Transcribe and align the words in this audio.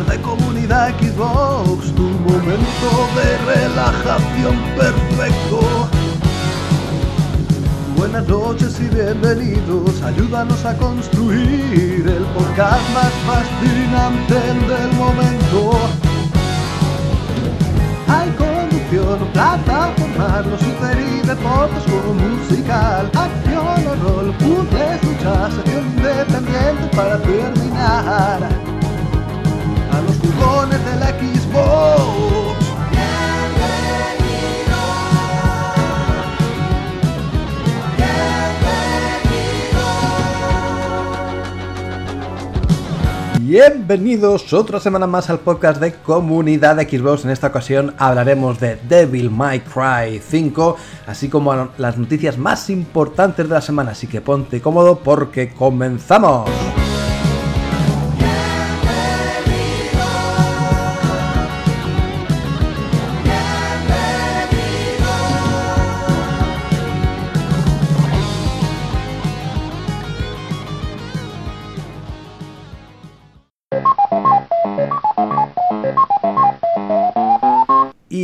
podcast 0.00 0.08
de 0.08 0.20
comunidad 0.22 0.90
Xbox, 0.98 1.94
tu 1.94 2.02
momento 2.02 3.08
de 3.16 3.54
relajación 3.54 4.56
perfecto. 4.76 5.88
Buenas 7.96 8.26
noches 8.28 8.80
y 8.80 8.94
bienvenidos, 8.94 10.02
ayúdanos 10.02 10.64
a 10.64 10.76
construir 10.76 12.04
el 12.06 12.24
podcast 12.36 12.82
más 12.94 13.12
fascinante 13.26 14.34
del 14.34 14.92
momento. 14.96 15.72
Hay 18.08 18.30
conducción, 18.30 19.28
plataforma, 19.32 20.42
los 20.42 20.60
super 20.60 20.98
y 20.98 21.26
deportes, 21.26 21.84
juego 21.84 22.14
musical, 22.14 23.10
acción 23.14 23.86
o 23.86 23.94
rol, 24.08 24.34
puzzles, 24.38 25.04
lucha, 25.04 25.50
sección 25.50 25.86
independiente 25.86 26.96
para 26.96 27.18
terminar. 27.18 28.79
A 30.20 30.26
los 30.26 30.34
jugones 30.34 30.84
de 30.84 30.96
la 30.96 31.08
Xbox. 31.08 32.20
Bienvenidos 43.40 44.52
otra 44.52 44.78
semana 44.78 45.08
más 45.08 45.28
al 45.28 45.40
podcast 45.40 45.80
de 45.80 45.94
Comunidad 45.94 46.76
Xbox. 46.76 47.24
En 47.24 47.30
esta 47.30 47.48
ocasión 47.48 47.94
hablaremos 47.98 48.60
de 48.60 48.76
Devil 48.76 49.28
May 49.30 49.60
Cry 49.60 50.20
5, 50.20 50.76
así 51.08 51.28
como 51.28 51.70
las 51.76 51.98
noticias 51.98 52.38
más 52.38 52.70
importantes 52.70 53.48
de 53.48 53.54
la 53.54 53.60
semana. 53.60 53.90
Así 53.90 54.06
que 54.06 54.20
ponte 54.20 54.60
cómodo 54.60 55.00
porque 55.00 55.52
comenzamos. 55.52 56.48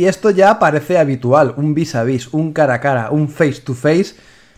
Y 0.07 0.09
esto 0.09 0.29
ya 0.29 0.57
parece 0.57 0.97
habitual, 0.97 1.53
un 1.57 1.73
vis 1.73 1.93
a 1.93 2.05
vis, 2.05 2.29
un 2.33 2.53
cara 2.53 2.75
a 2.75 2.79
cara, 2.79 3.11
un 3.11 3.27
face 3.27 3.59
to 3.59 3.73
face, 3.73 4.15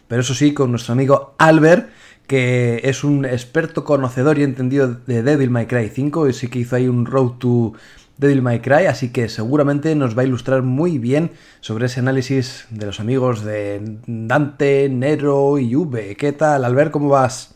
pero 0.07 0.21
eso 0.21 0.35
sí, 0.35 0.53
con 0.53 0.69
nuestro 0.69 0.93
amigo 0.93 1.33
Albert, 1.39 1.89
que 2.27 2.81
es 2.83 3.03
un 3.03 3.25
experto 3.25 3.83
conocedor 3.83 4.37
y 4.37 4.43
entendido 4.43 4.93
de 5.07 5.23
Devil 5.23 5.49
May 5.49 5.65
Cry 5.65 5.89
5, 5.89 6.29
y 6.29 6.33
sí 6.33 6.49
que 6.49 6.59
hizo 6.59 6.75
ahí 6.75 6.87
un 6.87 7.07
road 7.07 7.39
to 7.39 7.73
Devil 8.17 8.43
May 8.43 8.59
Cry, 8.59 8.85
así 8.85 9.09
que 9.09 9.27
seguramente 9.27 9.95
nos 9.95 10.15
va 10.15 10.21
a 10.21 10.25
ilustrar 10.25 10.61
muy 10.61 10.99
bien 10.99 11.31
sobre 11.61 11.87
ese 11.87 11.99
análisis 11.99 12.67
de 12.69 12.85
los 12.85 12.99
amigos 12.99 13.43
de 13.43 13.81
Dante, 14.05 14.87
Nero 14.87 15.57
y 15.57 15.75
V. 15.75 16.16
¿Qué 16.16 16.31
tal, 16.31 16.63
Albert? 16.63 16.91
¿Cómo 16.91 17.09
vas? 17.09 17.55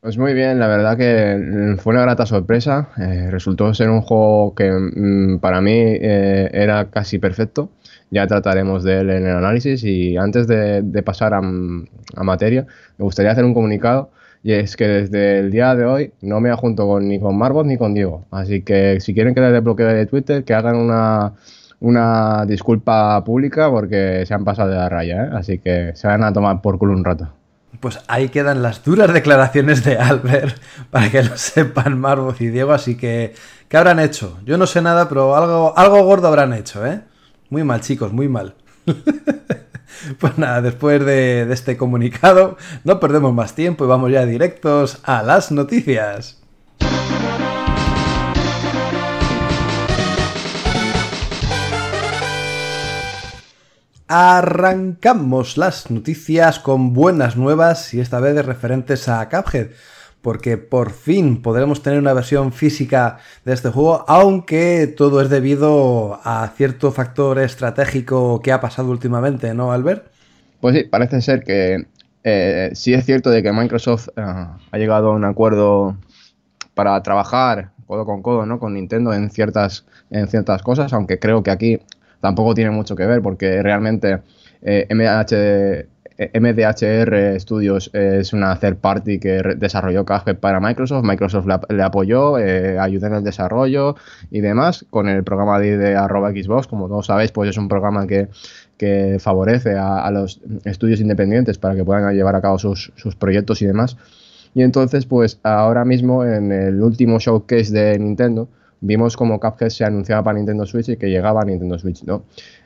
Pues 0.00 0.16
muy 0.16 0.32
bien, 0.32 0.58
la 0.58 0.66
verdad 0.66 0.96
que 0.96 1.76
fue 1.78 1.92
una 1.92 2.02
grata 2.02 2.24
sorpresa. 2.24 2.88
Eh, 2.96 3.30
resultó 3.30 3.74
ser 3.74 3.90
un 3.90 4.00
juego 4.00 4.54
que 4.54 4.70
mm, 4.72 5.40
para 5.40 5.60
mí 5.60 5.72
eh, 5.74 6.48
era 6.54 6.90
casi 6.90 7.18
perfecto. 7.18 7.70
Ya 8.10 8.26
trataremos 8.26 8.82
de 8.82 9.00
él 9.00 9.10
en 9.10 9.26
el 9.26 9.36
análisis 9.36 9.84
y 9.84 10.16
antes 10.16 10.46
de, 10.48 11.02
pasar 11.04 11.34
a, 11.34 11.38
a, 11.38 12.22
materia, 12.24 12.66
me 12.96 13.04
gustaría 13.04 13.30
hacer 13.32 13.44
un 13.44 13.52
comunicado 13.52 14.10
y 14.42 14.52
es 14.52 14.76
que 14.76 14.88
desde 14.88 15.40
el 15.40 15.50
día 15.50 15.74
de 15.74 15.84
hoy 15.84 16.12
no 16.22 16.40
me 16.40 16.52
junto 16.54 16.86
con, 16.88 17.06
ni 17.06 17.20
con 17.20 17.36
Marbot 17.36 17.66
ni 17.66 17.76
con 17.76 17.92
Diego. 17.92 18.26
Así 18.30 18.62
que 18.62 19.00
si 19.00 19.12
quieren 19.12 19.34
que 19.34 19.42
les 19.42 19.52
desbloquee 19.52 19.84
de 19.84 20.06
Twitter, 20.06 20.44
que 20.44 20.54
hagan 20.54 20.76
una, 20.76 21.34
una 21.80 22.46
disculpa 22.46 23.22
pública 23.24 23.70
porque 23.70 24.24
se 24.26 24.32
han 24.34 24.44
pasado 24.44 24.70
de 24.70 24.76
la 24.76 24.88
raya. 24.88 25.24
¿eh? 25.26 25.30
Así 25.34 25.58
que 25.58 25.92
se 25.94 26.08
van 26.08 26.24
a 26.24 26.32
tomar 26.32 26.62
por 26.62 26.78
culo 26.78 26.94
un 26.94 27.04
rato. 27.04 27.39
Pues 27.80 27.98
ahí 28.08 28.28
quedan 28.28 28.62
las 28.62 28.84
duras 28.84 29.12
declaraciones 29.12 29.84
de 29.84 29.96
Albert, 29.98 30.60
para 30.90 31.10
que 31.10 31.22
lo 31.22 31.36
sepan 31.36 31.98
Marvoz 31.98 32.40
y 32.40 32.48
Diego, 32.48 32.72
así 32.72 32.96
que, 32.96 33.34
¿qué 33.68 33.76
habrán 33.76 33.98
hecho? 33.98 34.38
Yo 34.44 34.58
no 34.58 34.66
sé 34.66 34.82
nada, 34.82 35.08
pero 35.08 35.34
algo, 35.34 35.76
algo 35.76 36.02
gordo 36.04 36.28
habrán 36.28 36.52
hecho, 36.52 36.86
¿eh? 36.86 37.00
Muy 37.48 37.64
mal, 37.64 37.80
chicos, 37.80 38.12
muy 38.12 38.28
mal. 38.28 38.54
pues 40.18 40.38
nada, 40.38 40.60
después 40.60 41.04
de, 41.04 41.46
de 41.46 41.54
este 41.54 41.76
comunicado, 41.76 42.58
no 42.84 43.00
perdemos 43.00 43.32
más 43.32 43.54
tiempo 43.54 43.84
y 43.84 43.88
vamos 43.88 44.12
ya 44.12 44.26
directos 44.26 45.00
a 45.04 45.22
las 45.22 45.50
noticias. 45.50 46.39
Arrancamos 54.12 55.56
las 55.56 55.88
noticias 55.88 56.58
con 56.58 56.92
buenas 56.92 57.36
nuevas 57.36 57.94
y 57.94 58.00
esta 58.00 58.18
vez 58.18 58.44
referentes 58.44 59.08
a 59.08 59.28
Cuphead, 59.28 59.68
porque 60.20 60.56
por 60.58 60.90
fin 60.90 61.40
podremos 61.40 61.80
tener 61.80 62.00
una 62.00 62.12
versión 62.12 62.52
física 62.52 63.18
de 63.44 63.52
este 63.52 63.68
juego, 63.68 64.04
aunque 64.08 64.88
todo 64.88 65.20
es 65.20 65.30
debido 65.30 66.18
a 66.24 66.50
cierto 66.56 66.90
factor 66.90 67.38
estratégico 67.38 68.42
que 68.42 68.50
ha 68.50 68.60
pasado 68.60 68.90
últimamente, 68.90 69.54
¿no, 69.54 69.70
Albert? 69.70 70.10
Pues 70.60 70.74
sí, 70.74 70.82
parece 70.82 71.20
ser 71.20 71.44
que 71.44 71.86
eh, 72.24 72.70
sí 72.74 72.92
es 72.92 73.06
cierto 73.06 73.30
de 73.30 73.44
que 73.44 73.52
Microsoft 73.52 74.08
eh, 74.16 74.22
ha 74.22 74.76
llegado 74.76 75.12
a 75.12 75.14
un 75.14 75.24
acuerdo 75.24 75.96
para 76.74 77.00
trabajar 77.04 77.70
codo 77.86 78.06
con 78.06 78.22
codo 78.22 78.44
¿no? 78.44 78.58
con 78.58 78.74
Nintendo 78.74 79.12
en 79.12 79.30
ciertas, 79.30 79.84
en 80.10 80.26
ciertas 80.26 80.62
cosas, 80.62 80.92
aunque 80.92 81.20
creo 81.20 81.44
que 81.44 81.50
aquí 81.52 81.80
tampoco 82.20 82.54
tiene 82.54 82.70
mucho 82.70 82.96
que 82.96 83.06
ver 83.06 83.22
porque 83.22 83.62
realmente 83.62 84.20
eh, 84.62 84.86
MDHR 86.38 87.40
Studios 87.40 87.90
es 87.94 88.34
una 88.34 88.54
third 88.58 88.76
party 88.76 89.18
que 89.18 89.42
desarrolló 89.56 90.04
Cuphead 90.04 90.36
para 90.36 90.60
Microsoft. 90.60 91.02
Microsoft 91.02 91.46
le, 91.70 91.82
apoyó, 91.82 92.38
eh, 92.38 92.78
ayudó 92.78 93.06
en 93.06 93.14
el 93.14 93.24
desarrollo 93.24 93.96
y 94.30 94.40
demás 94.40 94.84
con 94.90 95.08
el 95.08 95.24
programa 95.24 95.58
de, 95.58 95.78
de 95.78 95.96
arroba 95.96 96.30
Xbox. 96.30 96.66
Como 96.66 96.88
todos 96.88 97.06
sabéis, 97.06 97.32
pues 97.32 97.48
es 97.48 97.56
un 97.56 97.68
programa 97.68 98.06
que, 98.06 98.28
que 98.76 99.16
favorece 99.18 99.76
a, 99.76 100.04
a, 100.04 100.10
los 100.10 100.40
estudios 100.66 101.00
independientes 101.00 101.56
para 101.56 101.74
que 101.74 101.84
puedan 101.84 102.14
llevar 102.14 102.36
a 102.36 102.42
cabo 102.42 102.58
sus, 102.58 102.92
sus 102.96 103.16
proyectos 103.16 103.62
y 103.62 103.66
demás. 103.66 103.96
Y 104.54 104.62
entonces, 104.62 105.06
pues 105.06 105.40
ahora 105.42 105.86
mismo 105.86 106.24
en 106.24 106.52
el 106.52 106.82
último 106.82 107.18
showcase 107.18 107.72
de 107.72 107.98
Nintendo, 107.98 108.48
vimos 108.80 109.16
como 109.16 109.38
Cuphead 109.38 109.70
se 109.70 109.84
anunciaba 109.84 110.22
para 110.22 110.38
Nintendo 110.38 110.66
Switch 110.66 110.88
y 110.90 110.96
que 110.96 111.08
llegaba 111.08 111.42
a 111.42 111.44
Nintendo 111.44 111.78
Switch, 111.78 112.04
¿no? 112.04 112.24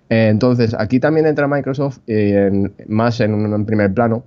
Eh, 0.09 0.29
entonces, 0.31 0.75
aquí 0.79 1.01
también 1.01 1.27
entra 1.27 1.49
Microsoft 1.49 1.99
eh, 2.07 2.49
en, 2.51 2.73
más 2.89 3.21
en 3.21 3.65
primer 3.65 3.93
plano, 3.93 4.25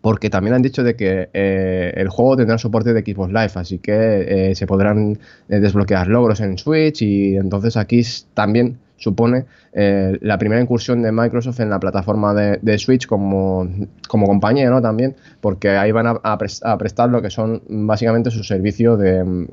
porque 0.00 0.30
también 0.30 0.54
han 0.54 0.62
dicho 0.62 0.82
de 0.82 0.94
que 0.96 1.28
eh, 1.32 1.92
el 1.96 2.08
juego 2.08 2.36
tendrá 2.36 2.58
soporte 2.58 2.92
de 2.92 3.00
Xbox 3.00 3.28
Live, 3.32 3.52
así 3.54 3.78
que 3.78 4.52
se 4.54 4.66
podrán 4.66 5.18
desbloquear 5.48 6.08
logros 6.08 6.40
en 6.40 6.58
Switch 6.58 7.02
y 7.02 7.36
entonces 7.36 7.76
aquí 7.76 8.02
también 8.34 8.78
supone 8.96 9.44
eh, 9.72 10.18
la 10.22 10.38
primera 10.38 10.60
incursión 10.60 11.02
de 11.02 11.12
Microsoft 11.12 11.60
en 11.60 11.70
la 11.70 11.78
plataforma 11.78 12.34
de, 12.34 12.78
Switch 12.78 13.06
como, 13.06 13.68
como, 14.08 14.26
compañía, 14.26 14.70
¿no? 14.70 14.80
También, 14.80 15.14
porque 15.40 15.70
ahí 15.70 15.92
van 15.92 16.06
a, 16.06 16.20
a, 16.22 16.38
a, 16.62 16.78
prestar 16.78 17.10
lo 17.10 17.22
que 17.22 17.30
son 17.30 17.62
básicamente 17.68 18.30
su 18.30 18.42
servicio 18.42 18.96
de 18.96 19.22
um, 19.22 19.46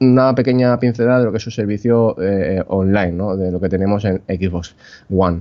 una 0.00 0.34
pequeña 0.34 0.78
pincelada 0.78 1.20
de 1.20 1.24
lo 1.26 1.32
que 1.32 1.38
es 1.38 1.44
su 1.44 1.50
servicio 1.50 2.16
eh, 2.20 2.62
online, 2.68 3.12
¿no? 3.12 3.36
De 3.36 3.50
lo 3.50 3.60
que 3.60 3.68
tenemos 3.68 4.04
en 4.04 4.22
Xbox 4.28 4.74
One. 5.10 5.40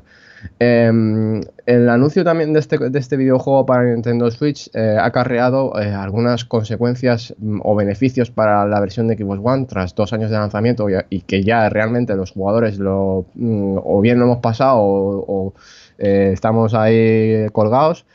Eh, 0.60 1.42
el 1.66 1.90
anuncio 1.90 2.24
también 2.24 2.54
de 2.54 2.60
este, 2.60 2.78
de 2.78 3.00
este 3.00 3.18
videojuego 3.18 3.66
para 3.66 3.84
Nintendo 3.84 4.30
Switch 4.30 4.70
eh, 4.74 4.98
ha 5.00 5.06
acarreado 5.06 5.80
eh, 5.80 5.94
algunas 5.94 6.46
consecuencias 6.46 7.34
mm, 7.40 7.62
o 7.64 7.76
beneficios 7.76 8.30
para 8.30 8.66
la 8.68 8.80
versión 8.80 9.08
de 9.08 9.18
Xbox 9.18 9.42
One 9.44 9.66
tras 9.66 9.96
dos 9.96 10.14
años 10.14 10.30
de 10.30 10.38
lanzamiento 10.38 10.90
y, 10.90 10.94
y 11.10 11.22
que 11.22 11.44
ya 11.44 11.68
realmente 11.70 12.16
los 12.16 12.32
jugadores 12.32 12.78
lo 12.78 13.26
mm, 13.34 13.78
o 13.84 14.02
bien 14.02 14.20
lo 14.20 14.26
hemos 14.26 14.40
pasado 14.40 14.78
o, 14.78 15.26
o 15.28 15.54
eh, 15.98 16.32
estamos 16.34 16.74
ahí 16.74 17.48
colgados 17.52 18.06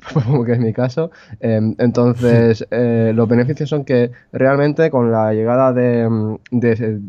como 0.14 0.44
que 0.44 0.52
es 0.52 0.58
mi 0.58 0.72
caso. 0.72 1.10
Em, 1.40 1.74
entonces, 1.78 2.66
eh, 2.70 3.12
los 3.14 3.28
beneficios 3.28 3.68
son 3.68 3.84
que 3.84 4.10
realmente 4.32 4.90
con 4.90 5.10
la 5.10 5.32
llegada 5.32 5.72
de, 5.72 6.38
de 6.50 7.00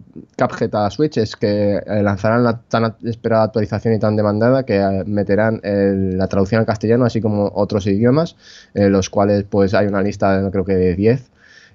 Cuphead 0.47 0.89
Switch 0.89 1.17
es 1.17 1.35
que 1.35 1.77
eh, 1.77 2.03
lanzarán 2.03 2.43
la 2.43 2.59
tan 2.61 2.95
esperada 3.03 3.43
actualización 3.43 3.93
y 3.93 3.99
tan 3.99 4.15
demandada 4.15 4.63
que 4.63 4.77
eh, 4.77 5.03
meterán 5.05 5.61
la 5.63 6.27
traducción 6.27 6.59
al 6.59 6.65
castellano, 6.65 7.05
así 7.05 7.21
como 7.21 7.51
otros 7.53 7.85
idiomas, 7.87 8.35
los 8.73 9.09
cuales 9.09 9.43
pues 9.43 9.73
hay 9.73 9.87
una 9.87 10.01
lista, 10.01 10.49
creo 10.51 10.65
que 10.65 10.75
de 10.75 10.95
10. 10.95 11.31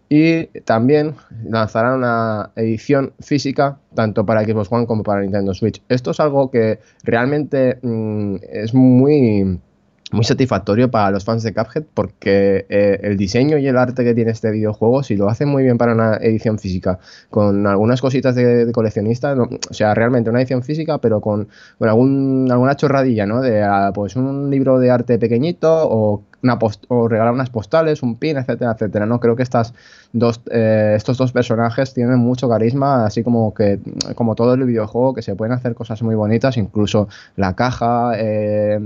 Y 0.08 0.46
también 0.62 1.16
lanzarán 1.44 1.98
una 1.98 2.52
edición 2.54 3.12
física 3.18 3.78
tanto 3.94 4.24
para 4.24 4.44
Xbox 4.44 4.70
One 4.70 4.86
como 4.86 5.02
para 5.02 5.22
Nintendo 5.22 5.52
Switch. 5.52 5.82
Esto 5.88 6.12
es 6.12 6.20
algo 6.20 6.50
que 6.50 6.78
realmente 7.02 7.78
mm, 7.82 8.36
es 8.48 8.72
muy 8.72 9.60
muy 10.12 10.24
satisfactorio 10.24 10.90
para 10.90 11.10
los 11.10 11.24
fans 11.24 11.42
de 11.42 11.52
Cuphead 11.52 11.84
porque 11.94 12.66
eh, 12.68 13.00
el 13.02 13.16
diseño 13.16 13.58
y 13.58 13.66
el 13.66 13.76
arte 13.76 14.04
que 14.04 14.14
tiene 14.14 14.30
este 14.30 14.50
videojuego, 14.50 15.02
si 15.02 15.16
lo 15.16 15.28
hacen 15.28 15.48
muy 15.48 15.64
bien 15.64 15.78
para 15.78 15.94
una 15.94 16.16
edición 16.16 16.58
física, 16.58 16.98
con 17.30 17.66
algunas 17.66 18.00
cositas 18.00 18.34
de, 18.34 18.70
coleccionista, 18.72 19.34
o 19.34 19.74
sea, 19.74 19.94
realmente 19.94 20.30
una 20.30 20.40
edición 20.40 20.62
física, 20.62 20.98
pero 20.98 21.20
con, 21.20 21.48
algún, 21.80 22.48
alguna 22.50 22.76
chorradilla, 22.76 23.26
¿no? 23.26 23.40
De 23.40 23.62
ah, 23.62 23.90
pues 23.94 24.16
un 24.16 24.50
libro 24.50 24.78
de 24.78 24.90
arte 24.90 25.18
pequeñito 25.18 25.88
o 25.88 26.22
o 26.88 27.08
regalar 27.08 27.32
unas 27.32 27.50
postales, 27.50 28.02
un 28.02 28.16
pin, 28.16 28.36
etcétera, 28.36 28.72
etcétera. 28.72 29.06
No 29.06 29.20
creo 29.20 29.36
que 29.36 29.42
estas 29.42 29.74
dos, 30.12 30.40
eh, 30.50 30.94
estos 30.96 31.18
dos 31.18 31.32
personajes 31.32 31.94
tienen 31.94 32.18
mucho 32.18 32.48
carisma, 32.48 33.06
así 33.06 33.22
como 33.22 33.54
que 33.54 33.80
como 34.14 34.34
todo 34.34 34.54
el 34.54 34.64
videojuego, 34.64 35.14
que 35.14 35.22
se 35.22 35.34
pueden 35.34 35.52
hacer 35.52 35.74
cosas 35.74 36.02
muy 36.02 36.14
bonitas, 36.14 36.56
incluso 36.56 37.08
la 37.36 37.54
caja 37.54 38.12
eh, 38.16 38.78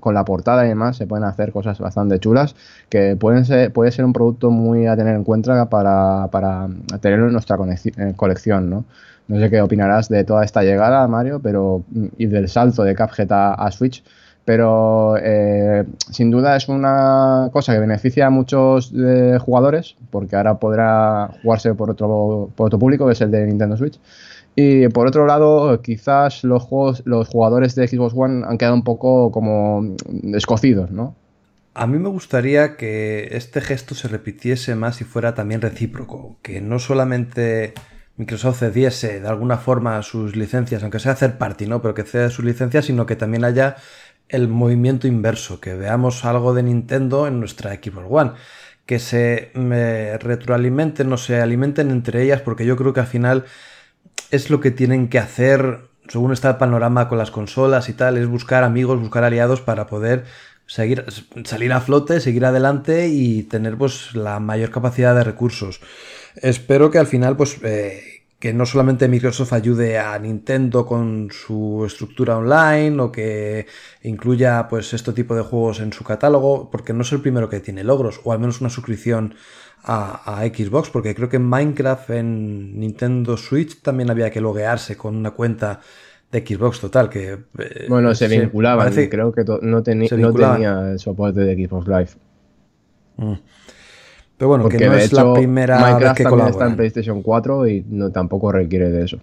con 0.00 0.14
la 0.14 0.24
portada 0.24 0.64
y 0.64 0.68
demás, 0.68 0.96
se 0.96 1.06
pueden 1.06 1.24
hacer 1.24 1.52
cosas 1.52 1.78
bastante 1.78 2.18
chulas, 2.18 2.54
que 2.88 3.16
pueden 3.16 3.44
ser, 3.44 3.72
puede 3.72 3.90
ser 3.90 4.04
un 4.04 4.12
producto 4.12 4.50
muy 4.50 4.86
a 4.86 4.96
tener 4.96 5.14
en 5.16 5.24
cuenta 5.24 5.68
para, 5.68 6.68
tenerlo 7.00 7.26
en 7.26 7.32
nuestra 7.32 7.56
eh, 7.56 8.12
colección, 8.16 8.70
¿no? 8.70 8.84
No 9.28 9.40
sé 9.40 9.50
qué 9.50 9.60
opinarás 9.60 10.08
de 10.08 10.22
toda 10.22 10.44
esta 10.44 10.62
llegada, 10.62 11.06
Mario, 11.08 11.40
pero 11.42 11.82
y 12.16 12.26
del 12.26 12.48
salto 12.48 12.84
de 12.84 12.94
Cuphead 12.94 13.32
a 13.32 13.70
Switch, 13.72 14.04
pero 14.46 15.16
eh, 15.20 15.84
sin 16.12 16.30
duda 16.30 16.56
es 16.56 16.68
una 16.68 17.50
cosa 17.52 17.74
que 17.74 17.80
beneficia 17.80 18.28
a 18.28 18.30
muchos 18.30 18.92
eh, 18.96 19.38
jugadores, 19.40 19.96
porque 20.10 20.36
ahora 20.36 20.60
podrá 20.60 21.32
jugarse 21.42 21.74
por 21.74 21.90
otro, 21.90 22.48
por 22.54 22.68
otro 22.68 22.78
público, 22.78 23.06
que 23.06 23.14
es 23.14 23.20
el 23.20 23.32
de 23.32 23.44
Nintendo 23.44 23.76
Switch. 23.76 23.98
Y 24.54 24.88
por 24.88 25.08
otro 25.08 25.26
lado, 25.26 25.82
quizás 25.82 26.44
los, 26.44 26.62
juegos, 26.62 27.02
los 27.04 27.28
jugadores 27.28 27.74
de 27.74 27.88
Xbox 27.88 28.14
One 28.16 28.44
han 28.46 28.56
quedado 28.56 28.76
un 28.76 28.84
poco 28.84 29.32
como 29.32 29.96
escocidos, 30.32 30.92
¿no? 30.92 31.16
A 31.74 31.88
mí 31.88 31.98
me 31.98 32.08
gustaría 32.08 32.76
que 32.76 33.28
este 33.32 33.60
gesto 33.60 33.96
se 33.96 34.06
repitiese 34.06 34.76
más 34.76 35.00
y 35.00 35.04
fuera 35.04 35.34
también 35.34 35.60
recíproco, 35.60 36.36
que 36.40 36.60
no 36.60 36.78
solamente 36.78 37.74
Microsoft 38.16 38.60
cediese 38.60 39.20
de 39.20 39.28
alguna 39.28 39.58
forma 39.58 40.00
sus 40.02 40.36
licencias, 40.36 40.82
aunque 40.82 41.00
sea 41.00 41.12
hacer 41.12 41.36
party, 41.36 41.66
¿no? 41.66 41.82
Pero 41.82 41.92
que 41.92 42.04
ceda 42.04 42.30
sus 42.30 42.44
licencias, 42.44 42.86
sino 42.86 43.04
que 43.04 43.14
también 43.14 43.44
haya 43.44 43.76
el 44.28 44.48
movimiento 44.48 45.06
inverso, 45.06 45.60
que 45.60 45.74
veamos 45.74 46.24
algo 46.24 46.54
de 46.54 46.62
Nintendo 46.62 47.26
en 47.26 47.40
nuestra 47.40 47.74
Xbox 47.74 48.06
One, 48.08 48.32
que 48.86 48.98
se 48.98 49.50
retroalimenten, 50.20 51.08
no 51.08 51.16
se 51.16 51.40
alimenten 51.40 51.90
entre 51.90 52.22
ellas, 52.22 52.40
porque 52.40 52.66
yo 52.66 52.76
creo 52.76 52.92
que 52.92 53.00
al 53.00 53.06
final 53.06 53.44
es 54.30 54.50
lo 54.50 54.60
que 54.60 54.70
tienen 54.70 55.08
que 55.08 55.18
hacer, 55.18 55.88
según 56.08 56.32
está 56.32 56.50
el 56.50 56.56
panorama 56.56 57.08
con 57.08 57.18
las 57.18 57.30
consolas 57.30 57.88
y 57.88 57.92
tal, 57.92 58.16
es 58.16 58.26
buscar 58.26 58.64
amigos, 58.64 59.00
buscar 59.00 59.24
aliados 59.24 59.60
para 59.60 59.86
poder 59.86 60.24
seguir, 60.66 61.04
salir 61.44 61.72
a 61.72 61.80
flote, 61.80 62.20
seguir 62.20 62.44
adelante 62.44 63.08
y 63.08 63.44
tener 63.44 63.76
pues 63.76 64.14
la 64.14 64.40
mayor 64.40 64.70
capacidad 64.70 65.14
de 65.14 65.24
recursos. 65.24 65.80
Espero 66.36 66.90
que 66.90 66.98
al 66.98 67.06
final 67.06 67.36
pues 67.36 67.58
eh, 67.62 68.15
que 68.38 68.52
no 68.52 68.66
solamente 68.66 69.08
Microsoft 69.08 69.52
ayude 69.54 69.98
a 69.98 70.18
Nintendo 70.18 70.84
con 70.84 71.30
su 71.30 71.84
estructura 71.86 72.36
online 72.36 73.00
o 73.00 73.10
que 73.10 73.66
incluya 74.02 74.68
pues 74.68 74.92
este 74.92 75.12
tipo 75.12 75.34
de 75.34 75.42
juegos 75.42 75.80
en 75.80 75.92
su 75.92 76.04
catálogo, 76.04 76.70
porque 76.70 76.92
no 76.92 77.02
es 77.02 77.12
el 77.12 77.20
primero 77.20 77.48
que 77.48 77.60
tiene 77.60 77.82
logros, 77.82 78.20
o 78.24 78.32
al 78.32 78.38
menos 78.38 78.60
una 78.60 78.68
suscripción 78.68 79.34
a, 79.88 80.42
Xbox, 80.52 80.90
porque 80.90 81.14
creo 81.14 81.28
que 81.28 81.36
en 81.36 81.44
Minecraft 81.44 82.10
en 82.10 82.78
Nintendo 82.80 83.36
Switch 83.36 83.80
también 83.82 84.10
había 84.10 84.30
que 84.30 84.40
loguearse 84.40 84.96
con 84.96 85.16
una 85.16 85.30
cuenta 85.30 85.80
de 86.30 86.44
Xbox 86.44 86.80
total, 86.80 87.08
que... 87.08 87.38
Eh, 87.58 87.86
bueno, 87.88 88.14
se 88.14 88.26
vinculaba, 88.26 88.90
creo 88.90 89.32
que 89.32 89.44
no, 89.62 89.82
tenía 89.82 90.90
el 90.90 90.98
soporte 90.98 91.40
de 91.40 91.66
Xbox 91.66 91.86
Live. 91.86 92.10
Mm. 93.16 93.34
Pero 94.36 94.48
bueno, 94.48 94.68
que 94.68 94.78
no 94.86 94.94
es 94.94 95.12
la 95.12 95.32
primera 95.32 95.78
Minecraft 95.78 96.02
vez 96.02 96.12
que 96.14 96.24
también 96.24 96.48
está 96.48 96.66
en 96.66 96.76
PlayStation 96.76 97.22
4 97.22 97.68
y 97.68 97.84
no, 97.88 98.10
tampoco 98.10 98.52
requiere 98.52 98.90
de 98.90 99.04
eso. 99.04 99.18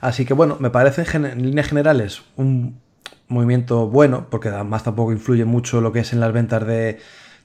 Así 0.00 0.24
que 0.24 0.34
bueno, 0.34 0.56
me 0.60 0.70
parece 0.70 1.04
en 1.16 1.42
líneas 1.42 1.66
generales 1.66 2.22
un 2.36 2.80
movimiento 3.26 3.88
bueno, 3.88 4.26
porque 4.30 4.48
además 4.48 4.84
tampoco 4.84 5.12
influye 5.12 5.44
mucho 5.44 5.80
lo 5.80 5.92
que 5.92 6.00
es 6.00 6.12
en 6.12 6.20
las 6.20 6.32
ventas 6.32 6.66
de, 6.66 6.98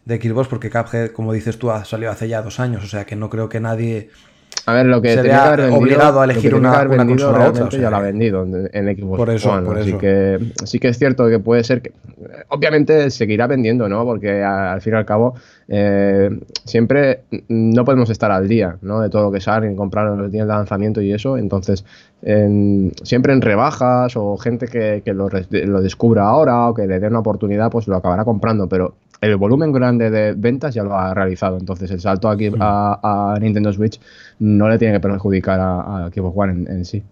de 0.05 0.21
Xbox, 0.21 0.47
porque 0.47 0.69
Cuphead, 0.69 1.11
como 1.11 1.33
dices 1.33 1.57
tú, 1.57 1.71
ha 1.71 1.83
salido 1.83 2.11
hace 2.11 2.27
ya 2.27 2.41
dos 2.41 2.59
años, 2.59 2.83
o 2.83 2.87
sea 2.87 3.05
que 3.05 3.15
no 3.15 3.29
creo 3.29 3.49
que 3.49 3.59
nadie 3.59 4.09
a 4.65 4.73
ver, 4.73 4.85
lo 4.85 5.01
que 5.01 5.13
se 5.13 5.21
vea 5.21 5.55
obligado 5.71 6.21
a 6.21 6.25
elegir 6.25 6.55
una, 6.55 6.83
una 6.83 7.05
consola 7.05 7.49
otra. 7.49 7.69
ya 7.69 7.89
la 7.89 7.97
ha 7.97 8.01
vendido 8.01 8.43
en, 8.43 8.97
Xbox 8.97 9.17
por 9.17 9.29
eso, 9.29 9.63
Por 9.63 9.77
así 9.77 9.89
eso. 9.89 9.97
que 9.97 10.39
sí 10.63 10.79
que 10.79 10.87
es 10.87 10.97
cierto 10.97 11.27
que 11.27 11.39
puede 11.39 11.63
ser 11.63 11.81
que. 11.81 11.91
Obviamente 12.49 13.09
seguirá 13.09 13.47
vendiendo, 13.47 13.89
¿no? 13.89 14.05
Porque 14.05 14.41
al 14.41 14.81
fin 14.81 14.93
y 14.93 14.95
al 14.95 15.05
cabo 15.05 15.35
eh, 15.67 16.29
siempre 16.63 17.23
no 17.49 17.83
podemos 17.83 18.09
estar 18.09 18.31
al 18.31 18.47
día, 18.47 18.77
¿no? 18.81 19.01
De 19.01 19.09
todo 19.09 19.23
lo 19.23 19.31
que 19.31 19.41
sale, 19.41 19.67
en 19.67 19.75
comprar 19.75 20.17
los 20.17 20.31
días 20.31 20.47
de 20.47 20.53
lanzamiento 20.53 21.01
y 21.01 21.11
eso. 21.11 21.37
Entonces, 21.37 21.83
siempre 22.21 23.33
en 23.33 23.41
rebajas 23.41 24.15
o 24.15 24.37
gente 24.37 24.67
que, 24.67 25.01
que 25.03 25.13
lo, 25.13 25.29
lo 25.29 25.81
descubra 25.81 26.23
ahora 26.23 26.69
o 26.69 26.73
que 26.73 26.87
le 26.87 26.99
dé 26.99 27.07
una 27.07 27.19
oportunidad, 27.19 27.69
pues 27.69 27.87
lo 27.87 27.97
acabará 27.97 28.23
comprando. 28.23 28.67
Pero 28.67 28.95
el 29.23 29.37
volumen 29.37 29.71
grande 29.71 30.09
de 30.09 30.33
ventas 30.33 30.75
ya 30.75 30.83
lo 30.83 30.95
ha 30.95 31.13
realizado. 31.13 31.57
Entonces 31.57 31.89
el 31.91 32.01
salto 32.01 32.29
aquí 32.29 32.51
a, 32.59 33.37
Nintendo 33.39 33.71
Switch 33.71 33.99
no 34.39 34.67
le 34.67 34.77
tiene 34.77 34.93
que 34.93 34.99
perjudicar 34.99 35.59
a, 35.59 36.05
a 36.05 36.09
Xbox 36.09 36.33
One 36.37 36.69
en, 36.69 36.85
sí. 36.85 37.03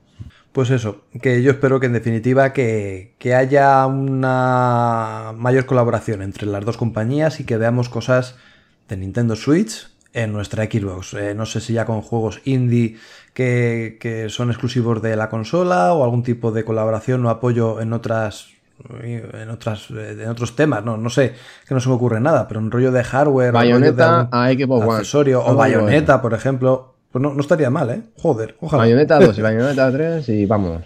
Pues 0.52 0.70
eso, 0.70 1.04
que 1.22 1.42
yo 1.42 1.52
espero 1.52 1.80
que 1.80 1.86
en 1.86 1.94
definitiva 1.94 2.52
que, 2.52 3.16
haya 3.34 3.86
una 3.86 5.32
mayor 5.38 5.66
colaboración 5.66 6.22
entre 6.22 6.46
las 6.46 6.66
dos 6.66 6.76
compañías 6.76 7.40
y 7.40 7.46
que 7.46 7.56
veamos 7.56 7.88
cosas 7.88 8.36
de 8.90 8.98
Nintendo 8.98 9.38
Switch 9.38 9.88
en 10.12 10.34
nuestra 10.34 10.66
Xbox. 10.66 11.14
Eh, 11.14 11.34
no 11.34 11.46
sé 11.46 11.62
si 11.62 11.72
ya 11.74 11.86
con 11.86 12.02
juegos 12.02 12.42
indie 12.44 12.98
que, 13.34 13.98
que 14.02 14.28
son 14.28 14.50
exclusivos 14.50 15.02
de 15.02 15.16
la 15.16 15.30
consola 15.30 15.94
o 15.94 16.04
algún 16.04 16.24
tipo 16.24 16.52
de 16.52 16.66
colaboración 16.66 17.26
o 17.26 17.30
apoyo 17.30 17.80
en 17.80 17.94
otras 17.94 18.50
en 19.00 19.50
otras 19.50 19.90
en 19.90 20.28
otros 20.28 20.56
temas, 20.56 20.84
no, 20.84 20.98
no 20.98 21.10
sé, 21.10 21.34
que 21.68 21.74
no 21.74 21.80
se 21.80 21.90
me 21.90 21.96
ocurre 21.96 22.20
nada, 22.20 22.48
pero 22.48 22.60
un 22.60 22.72
rollo 22.72 22.92
de 22.92 23.04
hardware, 23.04 23.52
bayoneta 23.52 24.30
a 24.32 24.46
accesorio, 24.46 25.46
o 25.46 25.56
bayoneta, 25.56 26.22
por 26.22 26.34
ejemplo, 26.34 26.96
pues 27.12 27.22
no, 27.22 27.34
no, 27.34 27.42
estaría 27.42 27.70
mal, 27.70 27.90
¿eh? 27.90 28.02
Joder, 28.22 28.56
ojalá. 28.62 28.84
Bayoneta 28.84 29.20
2 29.20 29.38
y 29.38 29.42
bayoneta 29.42 29.92
3 29.92 30.30
y 30.30 30.46
vamos. 30.46 30.84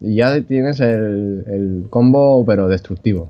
Y 0.00 0.16
ya 0.16 0.40
tienes 0.42 0.80
el, 0.80 1.44
el 1.46 1.86
combo, 1.90 2.44
pero 2.44 2.68
destructivo. 2.68 3.28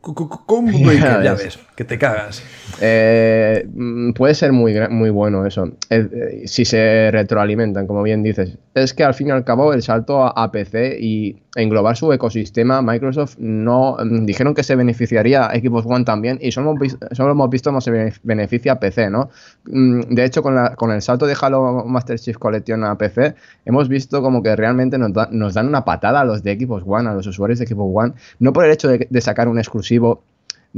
¿Cómo 0.00 0.92
ya 0.92 1.34
ves, 1.34 1.58
que 1.78 1.84
te 1.84 1.96
cagas. 1.96 2.42
Eh, 2.80 3.64
mm, 3.72 4.10
puede 4.10 4.34
ser 4.34 4.50
muy, 4.50 4.74
muy 4.90 5.10
bueno 5.10 5.46
eso. 5.46 5.70
Eh, 5.90 6.42
si 6.44 6.64
se 6.64 7.10
retroalimentan, 7.12 7.86
como 7.86 8.02
bien 8.02 8.20
dices. 8.24 8.58
Es 8.74 8.94
que 8.94 9.04
al 9.04 9.14
fin 9.14 9.28
y 9.28 9.30
al 9.30 9.44
cabo 9.44 9.72
el 9.72 9.80
salto 9.84 10.24
a, 10.24 10.50
PC 10.50 10.98
y 11.00 11.36
englobar 11.54 11.96
su 11.96 12.12
ecosistema, 12.12 12.82
Microsoft 12.82 13.36
no 13.38 13.96
mm, 13.96 14.26
dijeron 14.26 14.54
que 14.54 14.64
se 14.64 14.74
beneficiaría 14.74 15.46
a 15.46 15.54
Xbox 15.54 15.86
One 15.86 16.04
también 16.04 16.40
y 16.42 16.50
solo 16.50 16.72
hemos, 16.72 16.96
solo 17.12 17.30
hemos 17.30 17.48
visto 17.48 17.70
cómo 17.70 17.80
se 17.80 18.12
beneficia 18.24 18.72
a 18.72 18.80
PC, 18.80 19.10
¿no? 19.10 19.30
Mm, 19.66 20.00
de 20.12 20.24
hecho, 20.24 20.42
con, 20.42 20.56
la, 20.56 20.74
con 20.74 20.90
el 20.90 21.00
salto 21.00 21.26
de 21.26 21.36
Halo 21.40 21.84
Master 21.84 22.18
Chief 22.18 22.36
Collection 22.38 22.82
a 22.82 22.98
PC, 22.98 23.36
hemos 23.64 23.88
visto 23.88 24.20
como 24.20 24.42
que 24.42 24.56
realmente 24.56 24.98
nos, 24.98 25.12
dan 25.54 25.68
una 25.68 25.84
patada 25.84 26.22
a 26.22 26.24
los 26.24 26.42
de 26.42 26.58
Xbox 26.58 26.82
One, 26.84 27.08
a 27.08 27.14
los 27.14 27.28
usuarios 27.28 27.60
de 27.60 27.68
Xbox 27.68 27.92
One, 27.94 28.14
no 28.40 28.52
por 28.52 28.64
el 28.64 28.72
hecho 28.72 28.88
de 28.88 29.20
sacar 29.20 29.46
un 29.46 29.58
exclusivo 29.58 30.24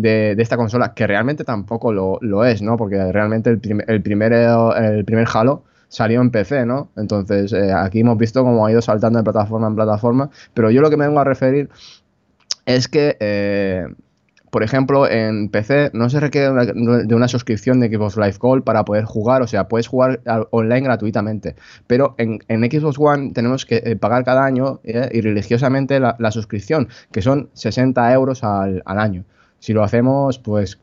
de, 0.03 0.37
esta 0.39 0.57
consola, 0.57 0.95
que 0.95 1.07
realmente 1.07 1.45
tampoco 1.45 1.93
lo, 1.93 2.45
es, 2.45 2.63
¿no? 2.63 2.77
Porque 2.77 3.13
realmente 3.13 3.51
el, 3.51 3.61
el, 3.87 4.03
primer, 4.03 4.33
el 4.33 5.05
primer 5.05 5.27
Halo 5.33 5.65
salió 5.91 6.23
en 6.23 6.31
PC, 6.31 6.65
¿no? 6.65 6.89
Entonces, 6.97 7.53
eh, 7.53 7.73
aquí 7.73 8.01
hemos 8.01 8.17
visto 8.17 8.43
cómo 8.43 8.65
ha 8.65 8.73
ido 8.73 8.81
saltando 8.81 9.19
de 9.19 9.25
plataforma 9.25 9.67
en 9.67 9.75
plataforma, 9.75 10.31
pero 10.55 10.71
yo 10.71 10.81
lo 10.81 10.89
que 10.89 10.97
me 10.97 11.07
vengo 11.07 11.21
a 11.21 11.25
referir 11.25 11.69
es 12.65 12.89
que, 12.89 13.17
eh, 13.19 13.87
por 14.51 14.63
ejemplo, 14.63 15.09
en 15.09 15.49
PC 15.49 15.91
no 15.93 16.09
se 16.09 16.21
requiere 16.21 16.49
de 16.65 17.15
una 17.15 17.29
suscripción 17.29 17.81
de 17.81 17.89
Xbox 17.89 18.17
Live 18.17 18.37
Gold 18.39 18.63
para 18.63 18.85
poder 18.85 19.05
jugar, 19.05 19.43
o 19.43 19.49
sea, 19.49 19.69
puedes 19.69 19.89
jugar 19.89 20.21
online 20.51 20.83
gratuitamente, 20.83 21.57
pero 21.87 22.15
en, 22.19 22.41
Xbox 22.49 22.97
One 22.99 23.33
tenemos 23.33 23.67
que 23.67 23.83
eh, 23.85 23.97
pagar 23.97 24.25
cada 24.25 24.45
año 24.45 24.81
y 24.85 25.21
religiosamente 25.21 26.01
la, 26.01 26.31
suscripción, 26.31 26.89
que 27.13 27.23
son 27.23 27.51
60 27.55 28.13
euros 28.13 28.45
al, 28.45 28.83
al 28.87 28.99
año. 28.99 29.25
Si 29.61 29.73
lo 29.73 29.85
hacemos, 29.85 30.39
pues 30.39 30.79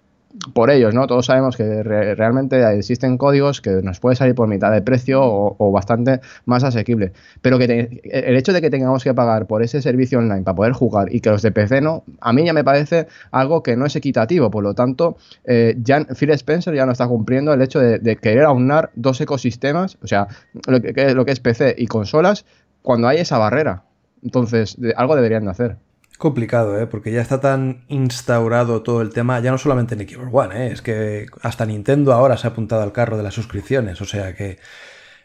por 0.54 0.70
ellos, 0.70 0.94
¿no? 0.94 1.08
Todos 1.08 1.28
sabemos 1.28 1.58
que 1.58 1.84
realmente 1.84 2.62
existen 2.78 3.18
códigos 3.18 3.62
que 3.62 3.82
nos 3.82 4.00
puede 4.00 4.16
salir 4.16 4.36
por 4.36 4.48
mitad 4.48 4.72
de 4.72 4.82
precio 4.82 5.22
o, 5.24 5.72
bastante 5.72 6.20
más 6.46 6.64
asequible. 6.64 7.14
Pero 7.42 7.58
que 7.58 8.02
el 8.04 8.36
hecho 8.36 8.54
de 8.54 8.62
que 8.62 8.70
tengamos 8.70 9.04
que 9.04 9.14
pagar 9.14 9.48
por 9.48 9.64
ese 9.64 9.82
servicio 9.82 10.20
online 10.20 10.44
para 10.44 10.56
poder 10.56 10.74
jugar 10.74 11.14
y 11.14 11.22
que 11.22 11.30
los 11.30 11.42
de 11.42 11.52
PC 11.52 11.82
no, 11.82 12.04
a 12.20 12.34
mí 12.34 12.46
ya 12.46 12.54
me 12.54 12.64
parece 12.64 13.08
algo 13.32 13.64
que 13.64 13.76
no 13.76 13.86
es 13.86 13.96
equitativo. 13.96 14.52
Por 14.52 14.64
lo 14.64 14.74
tanto, 14.74 15.18
eh, 15.46 15.76
Phil 16.16 16.30
Spencer 16.32 16.74
ya 16.76 16.86
no 16.86 16.92
está 16.92 17.08
cumpliendo 17.08 17.54
el 17.54 17.62
hecho 17.62 17.80
de, 17.80 18.18
querer 18.18 18.44
aunar 18.44 18.92
dos 18.96 19.20
ecosistemas, 19.22 19.98
o 20.04 20.08
sea, 20.08 20.28
lo 20.68 20.82
que, 20.82 21.14
lo 21.14 21.26
que 21.26 21.32
es 21.32 21.40
PC 21.40 21.76
y 21.78 21.88
consolas, 21.88 22.46
cuando 22.82 23.08
hay 23.08 23.20
esa 23.20 23.38
barrera. 23.38 23.84
Entonces, 24.24 24.78
algo 24.96 25.16
deberían 25.16 25.46
de 25.46 25.52
hacer. 25.52 25.78
Complicado, 26.18 26.80
¿eh? 26.80 26.88
porque 26.88 27.12
ya 27.12 27.22
está 27.22 27.40
tan 27.40 27.86
instaurado 27.90 28.82
todo 28.82 29.02
el 29.02 29.12
tema, 29.12 29.40
ya 29.40 29.52
no 29.52 29.60
solamente 29.60 29.94
en 29.94 30.08
Xbox 30.08 30.30
One, 30.32 30.68
¿eh? 30.68 30.72
es 30.72 30.82
que 30.82 31.28
hasta 31.44 31.66
Nintendo 31.66 32.12
ahora 32.12 32.38
se 32.38 32.48
ha 32.48 32.50
apuntado 32.50 32.82
al 32.82 32.92
carro 32.92 33.18
de 33.18 33.24
las 33.24 33.36
suscripciones, 33.36 34.02
o 34.02 34.06
sea 34.06 34.36
que 34.36 34.58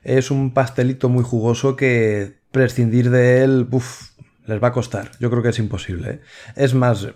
es 0.02 0.30
un 0.30 0.52
pastelito 0.52 1.08
muy 1.08 1.24
jugoso 1.24 1.76
que 1.76 2.34
prescindir 2.50 3.08
de 3.08 3.42
él, 3.42 3.68
uff, 3.70 4.10
les 4.44 4.62
va 4.62 4.68
a 4.68 4.72
costar. 4.72 5.12
Yo 5.18 5.30
creo 5.30 5.42
que 5.42 5.50
es 5.50 5.58
imposible. 5.58 6.10
¿eh? 6.10 6.20
Es 6.56 6.74
más, 6.74 7.08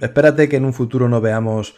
espérate 0.00 0.48
que 0.48 0.56
en 0.56 0.64
un 0.64 0.72
futuro 0.72 1.08
no 1.08 1.20
veamos 1.20 1.74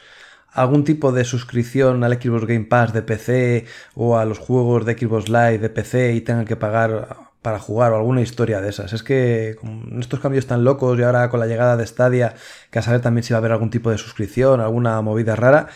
algún 0.52 0.84
tipo 0.84 1.12
de 1.12 1.24
suscripción 1.24 2.04
al 2.04 2.20
Xbox 2.20 2.46
Game 2.46 2.66
Pass 2.66 2.92
de 2.92 3.02
PC 3.02 3.64
o 3.94 4.18
a 4.18 4.24
los 4.24 4.38
juegos 4.38 4.84
de 4.84 4.96
Xbox 4.96 5.28
Live 5.28 5.58
de 5.58 5.70
PC 5.70 6.14
y 6.14 6.20
tengan 6.20 6.44
que 6.44 6.56
pagar 6.56 7.31
para 7.42 7.58
jugar 7.58 7.92
o 7.92 7.96
alguna 7.96 8.22
historia 8.22 8.60
de 8.60 8.70
esas. 8.70 8.92
Es 8.92 9.02
que 9.02 9.56
con 9.60 9.98
estos 10.00 10.20
cambios 10.20 10.46
tan 10.46 10.64
locos 10.64 10.98
y 10.98 11.02
ahora 11.02 11.28
con 11.28 11.40
la 11.40 11.46
llegada 11.46 11.76
de 11.76 11.86
Stadia, 11.86 12.34
que 12.70 12.78
a 12.78 12.82
saber 12.82 13.00
también 13.00 13.24
si 13.24 13.32
va 13.32 13.38
a 13.38 13.40
haber 13.40 13.52
algún 13.52 13.70
tipo 13.70 13.90
de 13.90 13.98
suscripción, 13.98 14.60
alguna 14.60 15.00
movida 15.02 15.34
rara, 15.34 15.66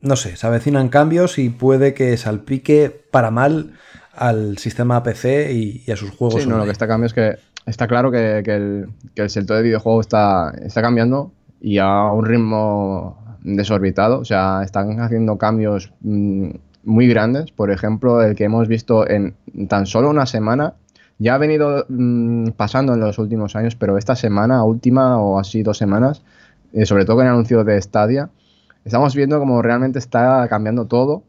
no 0.00 0.16
sé, 0.16 0.36
se 0.36 0.46
avecinan 0.46 0.88
cambios 0.88 1.38
y 1.38 1.50
puede 1.50 1.94
que 1.94 2.16
salpique 2.16 2.90
para 3.10 3.30
mal 3.30 3.72
al 4.12 4.58
sistema 4.58 5.02
PC 5.02 5.52
y, 5.52 5.90
a 5.90 5.96
sus 5.96 6.10
juegos. 6.10 6.42
Sí, 6.42 6.48
no, 6.48 6.58
lo 6.58 6.64
que 6.64 6.70
está 6.70 6.86
cambiando 6.86 7.06
es 7.06 7.14
que 7.14 7.38
está 7.66 7.88
claro 7.88 8.12
que, 8.12 8.38
el, 8.38 9.30
sector 9.30 9.56
de 9.56 9.62
videojuegos 9.64 10.06
está, 10.06 10.52
está 10.62 10.80
cambiando 10.80 11.32
y 11.60 11.78
a 11.78 12.04
un 12.12 12.24
ritmo 12.24 13.38
desorbitado. 13.42 14.20
O 14.20 14.24
sea, 14.24 14.62
están 14.62 15.00
haciendo 15.00 15.38
cambios 15.38 15.92
mm, 16.02 16.50
muy 16.84 17.08
grandes. 17.08 17.50
Por 17.50 17.72
ejemplo, 17.72 18.22
el 18.22 18.36
que 18.36 18.44
hemos 18.44 18.68
visto 18.68 19.08
en 19.08 19.34
tan 19.68 19.86
solo 19.86 20.10
una 20.10 20.26
semana 20.26 20.74
ya 21.24 21.36
ha 21.36 21.38
venido 21.38 21.86
mm, 21.88 22.50
pasando 22.50 22.92
en 22.92 23.00
los 23.00 23.18
últimos 23.18 23.56
años, 23.56 23.76
pero 23.76 23.96
esta 23.96 24.14
semana, 24.14 24.62
última 24.62 25.18
o 25.18 25.38
así 25.38 25.62
dos 25.62 25.78
semanas, 25.78 26.22
eh, 26.74 26.84
sobre 26.84 27.06
todo 27.06 27.16
con 27.16 27.24
el 27.24 27.32
anuncio 27.32 27.64
de 27.64 27.80
Stadia, 27.80 28.28
estamos 28.84 29.16
viendo 29.16 29.38
como 29.38 29.62
realmente 29.62 29.98
está 29.98 30.46
cambiando 30.48 30.84
todo 30.84 31.22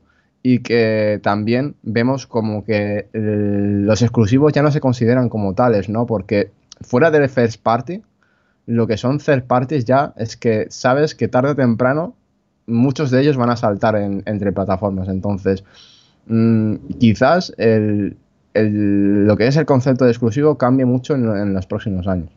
y 0.43 0.59
que 0.59 1.21
también 1.23 1.75
vemos 1.81 2.27
como 2.27 2.65
que 2.65 3.07
los 3.13 4.01
exclusivos 4.01 4.51
ya 4.51 4.61
no 4.61 4.69
se 4.69 4.81
consideran 4.81 5.29
como 5.29 5.53
tales, 5.53 5.87
¿no? 5.87 6.05
Porque 6.05 6.51
fuera 6.81 7.09
del 7.09 7.29
first 7.29 7.63
party, 7.63 8.03
lo 8.65 8.87
que 8.87 8.97
son 8.97 9.19
third 9.19 9.45
parties 9.45 9.85
ya 9.85 10.13
es 10.17 10.35
que 10.35 10.67
sabes 10.69 11.15
que 11.15 11.29
tarde 11.29 11.51
o 11.51 11.55
temprano 11.55 12.15
muchos 12.67 13.11
de 13.11 13.21
ellos 13.21 13.37
van 13.37 13.49
a 13.49 13.55
saltar 13.55 13.95
entre 13.95 14.51
plataformas. 14.51 15.07
Entonces, 15.07 15.63
mm, 16.27 16.75
quizás 16.99 17.53
el, 17.57 18.17
lo 18.63 19.37
que 19.37 19.47
es 19.47 19.57
el 19.57 19.65
concepto 19.65 20.05
de 20.05 20.11
exclusivo 20.11 20.57
cambie 20.57 20.85
mucho 20.85 21.15
en, 21.15 21.53
los 21.53 21.65
próximos 21.65 22.07
años. 22.07 22.29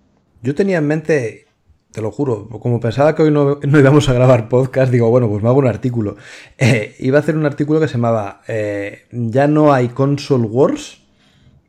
Yo 0.42 0.54
tenía 0.54 0.78
en 0.78 0.86
mente, 0.86 1.46
te 1.92 2.00
lo 2.00 2.10
juro, 2.10 2.48
como 2.48 2.80
pensaba 2.80 3.14
que 3.14 3.22
hoy 3.22 3.30
no, 3.30 3.58
íbamos 3.62 4.08
a 4.08 4.12
grabar 4.12 4.48
podcast, 4.48 4.90
digo, 4.92 5.10
bueno, 5.10 5.28
pues 5.28 5.42
me 5.42 5.48
hago 5.48 5.58
un 5.58 5.66
artículo. 5.66 6.16
Eh, 6.58 6.96
iba 6.98 7.18
a 7.18 7.20
hacer 7.20 7.36
un 7.36 7.46
artículo 7.46 7.80
que 7.80 7.88
se 7.88 7.94
llamaba 7.94 8.42
eh, 8.48 9.06
Ya 9.12 9.46
no 9.46 9.72
hay 9.72 9.88
console 9.88 10.46
wars, 10.46 11.02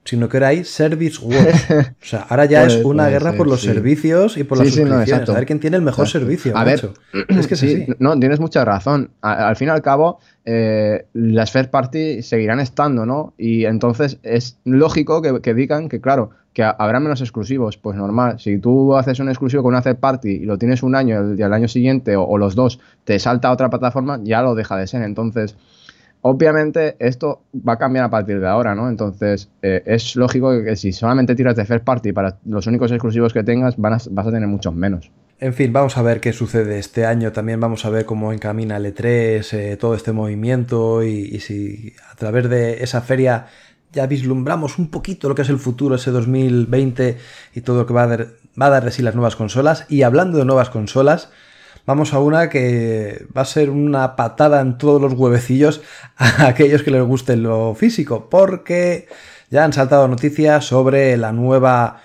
sino 0.05 0.27
que 0.27 0.37
ahora 0.37 0.47
hay 0.49 0.63
Service 0.63 1.19
Wars. 1.21 1.67
O 2.01 2.05
sea, 2.05 2.25
ahora 2.29 2.45
ya 2.45 2.65
es 2.65 2.83
una 2.83 3.09
guerra 3.09 3.33
por 3.33 3.47
los 3.47 3.61
servicios 3.61 4.37
y 4.37 4.43
por 4.43 4.57
las 4.57 4.69
suscripciones. 4.69 5.29
a 5.29 5.33
ver 5.33 5.45
quién 5.45 5.59
tiene 5.59 5.77
el 5.77 5.83
mejor 5.83 6.07
servicio. 6.07 6.57
A 6.57 6.63
ver, 6.63 6.89
es 7.27 7.47
que 7.47 7.55
sí, 7.55 7.85
no, 7.99 8.17
tienes 8.19 8.39
mucha 8.39 8.65
razón. 8.65 9.11
al 9.21 9.55
fin 9.55 9.67
y 9.67 9.71
al 9.71 9.81
cabo, 9.81 10.19
eh, 10.45 11.05
las 11.13 11.51
third 11.51 11.69
party 11.69 12.23
seguirán 12.23 12.59
estando, 12.59 13.05
¿no? 13.05 13.33
Y 13.37 13.65
entonces 13.65 14.17
es 14.23 14.57
lógico 14.63 15.21
que, 15.21 15.53
digan 15.53 15.89
que, 15.89 16.01
claro, 16.01 16.31
que 16.53 16.63
habrá 16.63 16.99
menos 16.99 17.21
exclusivos. 17.21 17.77
Pues 17.77 17.95
normal, 17.97 18.39
si 18.39 18.57
tú 18.57 18.95
haces 18.95 19.19
un 19.19 19.29
exclusivo 19.29 19.61
con 19.61 19.73
una 19.73 19.81
third 19.81 19.97
party 19.97 20.29
y 20.29 20.45
lo 20.45 20.57
tienes 20.57 20.81
un 20.81 20.95
año 20.95 21.35
y 21.35 21.41
el, 21.41 21.53
año 21.53 21.67
siguiente 21.67 22.15
o, 22.15 22.23
o 22.23 22.37
los 22.37 22.55
dos 22.55 22.79
te 23.03 23.19
salta 23.19 23.49
a 23.49 23.51
otra 23.51 23.69
plataforma, 23.69 24.19
ya 24.23 24.41
lo 24.41 24.55
deja 24.55 24.77
de 24.77 24.87
ser. 24.87 25.03
Entonces 25.03 25.55
Obviamente 26.21 26.97
esto 26.99 27.43
va 27.55 27.73
a 27.73 27.77
cambiar 27.77 28.05
a 28.05 28.09
partir 28.09 28.39
de 28.39 28.47
ahora, 28.47 28.75
¿no? 28.75 28.89
Entonces 28.89 29.49
eh, 29.61 29.83
es 29.85 30.15
lógico 30.15 30.51
que, 30.63 30.75
si 30.75 30.91
solamente 30.91 31.35
tiras 31.35 31.55
de 31.55 31.65
first 31.65 31.85
party 31.85 32.11
para 32.11 32.37
los 32.45 32.67
únicos 32.67 32.91
exclusivos 32.91 33.33
que 33.33 33.43
tengas, 33.43 33.77
vas 33.77 34.07
a 34.07 34.31
tener 34.31 34.47
muchos 34.47 34.73
menos. 34.75 35.11
En 35.41 35.53
fin, 35.53 35.71
vamos 35.71 35.97
a 35.97 36.01
ver 36.01 36.19
qué 36.19 36.33
sucede 36.33 36.79
este 36.79 37.05
año. 37.05 37.31
También 37.31 37.61
vamos 37.61 37.85
a 37.85 37.89
ver 37.89 38.03
cómo 38.03 38.33
encamina 38.33 38.75
el 38.75 38.93
E3, 38.93 39.53
eh, 39.53 39.77
todo 39.77 39.95
este 39.95 40.11
movimiento 40.11 41.01
y, 41.01 41.39
si 41.39 41.93
a 42.11 42.15
través 42.15 42.49
de 42.49 42.83
esa 42.83 43.01
feria 43.01 43.45
ya 43.93 44.05
vislumbramos 44.05 44.77
un 44.77 44.91
poquito 44.91 45.29
lo 45.29 45.35
que 45.35 45.43
es 45.43 45.49
el 45.49 45.57
futuro, 45.57 45.95
ese 45.95 46.11
2020 46.11 47.17
y 47.55 47.61
todo 47.61 47.79
lo 47.79 47.85
que 47.85 47.93
va 47.93 48.03
a 48.03 48.07
dar, 48.07 48.27
va 48.61 48.65
a 48.65 48.69
dar 48.69 48.83
de 48.83 48.91
sí 48.91 49.01
las 49.01 49.15
nuevas 49.15 49.37
consolas. 49.37 49.85
Y 49.87 50.01
hablando 50.01 50.37
de 50.37 50.43
nuevas 50.43 50.69
consolas, 50.69 51.31
vamos 51.89 52.13
a 52.13 52.19
una 52.19 52.49
que 52.49 53.25
va 53.35 53.41
a 53.41 53.45
ser 53.45 53.71
una 53.71 54.15
patada 54.15 54.61
en 54.61 54.77
todos 54.77 55.01
los 55.01 55.13
huevecillos 55.13 55.81
a 56.17 56.45
aquellos 56.47 56.83
que 56.83 56.91
les 56.91 57.01
guste 57.01 57.35
lo 57.35 57.73
físico, 57.73 58.29
porque 58.29 59.07
ya 59.49 59.63
han 59.63 59.73
saltado 59.73 60.07
noticias 60.07 60.65
sobre 60.65 61.17
la 61.17 61.31
nueva 61.31 62.03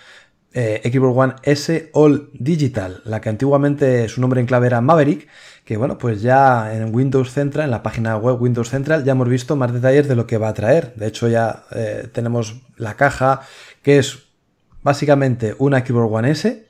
eh, 0.54 0.80
Xbox 0.90 1.18
One 1.18 1.34
S 1.42 1.90
All 1.92 2.30
Digital, 2.32 3.02
la 3.04 3.20
que 3.20 3.28
antiguamente 3.28 4.08
su 4.08 4.22
nombre 4.22 4.40
en 4.40 4.46
clave 4.46 4.68
era 4.68 4.80
Maverick, 4.80 5.28
que 5.66 5.76
bueno, 5.76 5.98
pues 5.98 6.22
ya 6.22 6.74
en 6.74 6.94
Windows 6.94 7.30
Central, 7.30 7.66
en 7.66 7.70
la 7.70 7.82
página 7.82 8.16
web 8.16 8.40
Windows 8.40 8.70
Central, 8.70 9.04
ya 9.04 9.12
hemos 9.12 9.28
visto 9.28 9.54
más 9.54 9.70
detalles 9.70 10.08
de 10.08 10.16
lo 10.16 10.26
que 10.26 10.38
va 10.38 10.48
a 10.48 10.54
traer. 10.54 10.94
De 10.94 11.08
hecho, 11.08 11.28
ya 11.28 11.64
eh, 11.72 12.08
tenemos 12.10 12.62
la 12.78 12.94
caja, 12.94 13.42
que 13.82 13.98
es 13.98 14.28
básicamente 14.82 15.54
una 15.58 15.84
Xbox 15.84 16.10
One 16.10 16.30
S, 16.30 16.68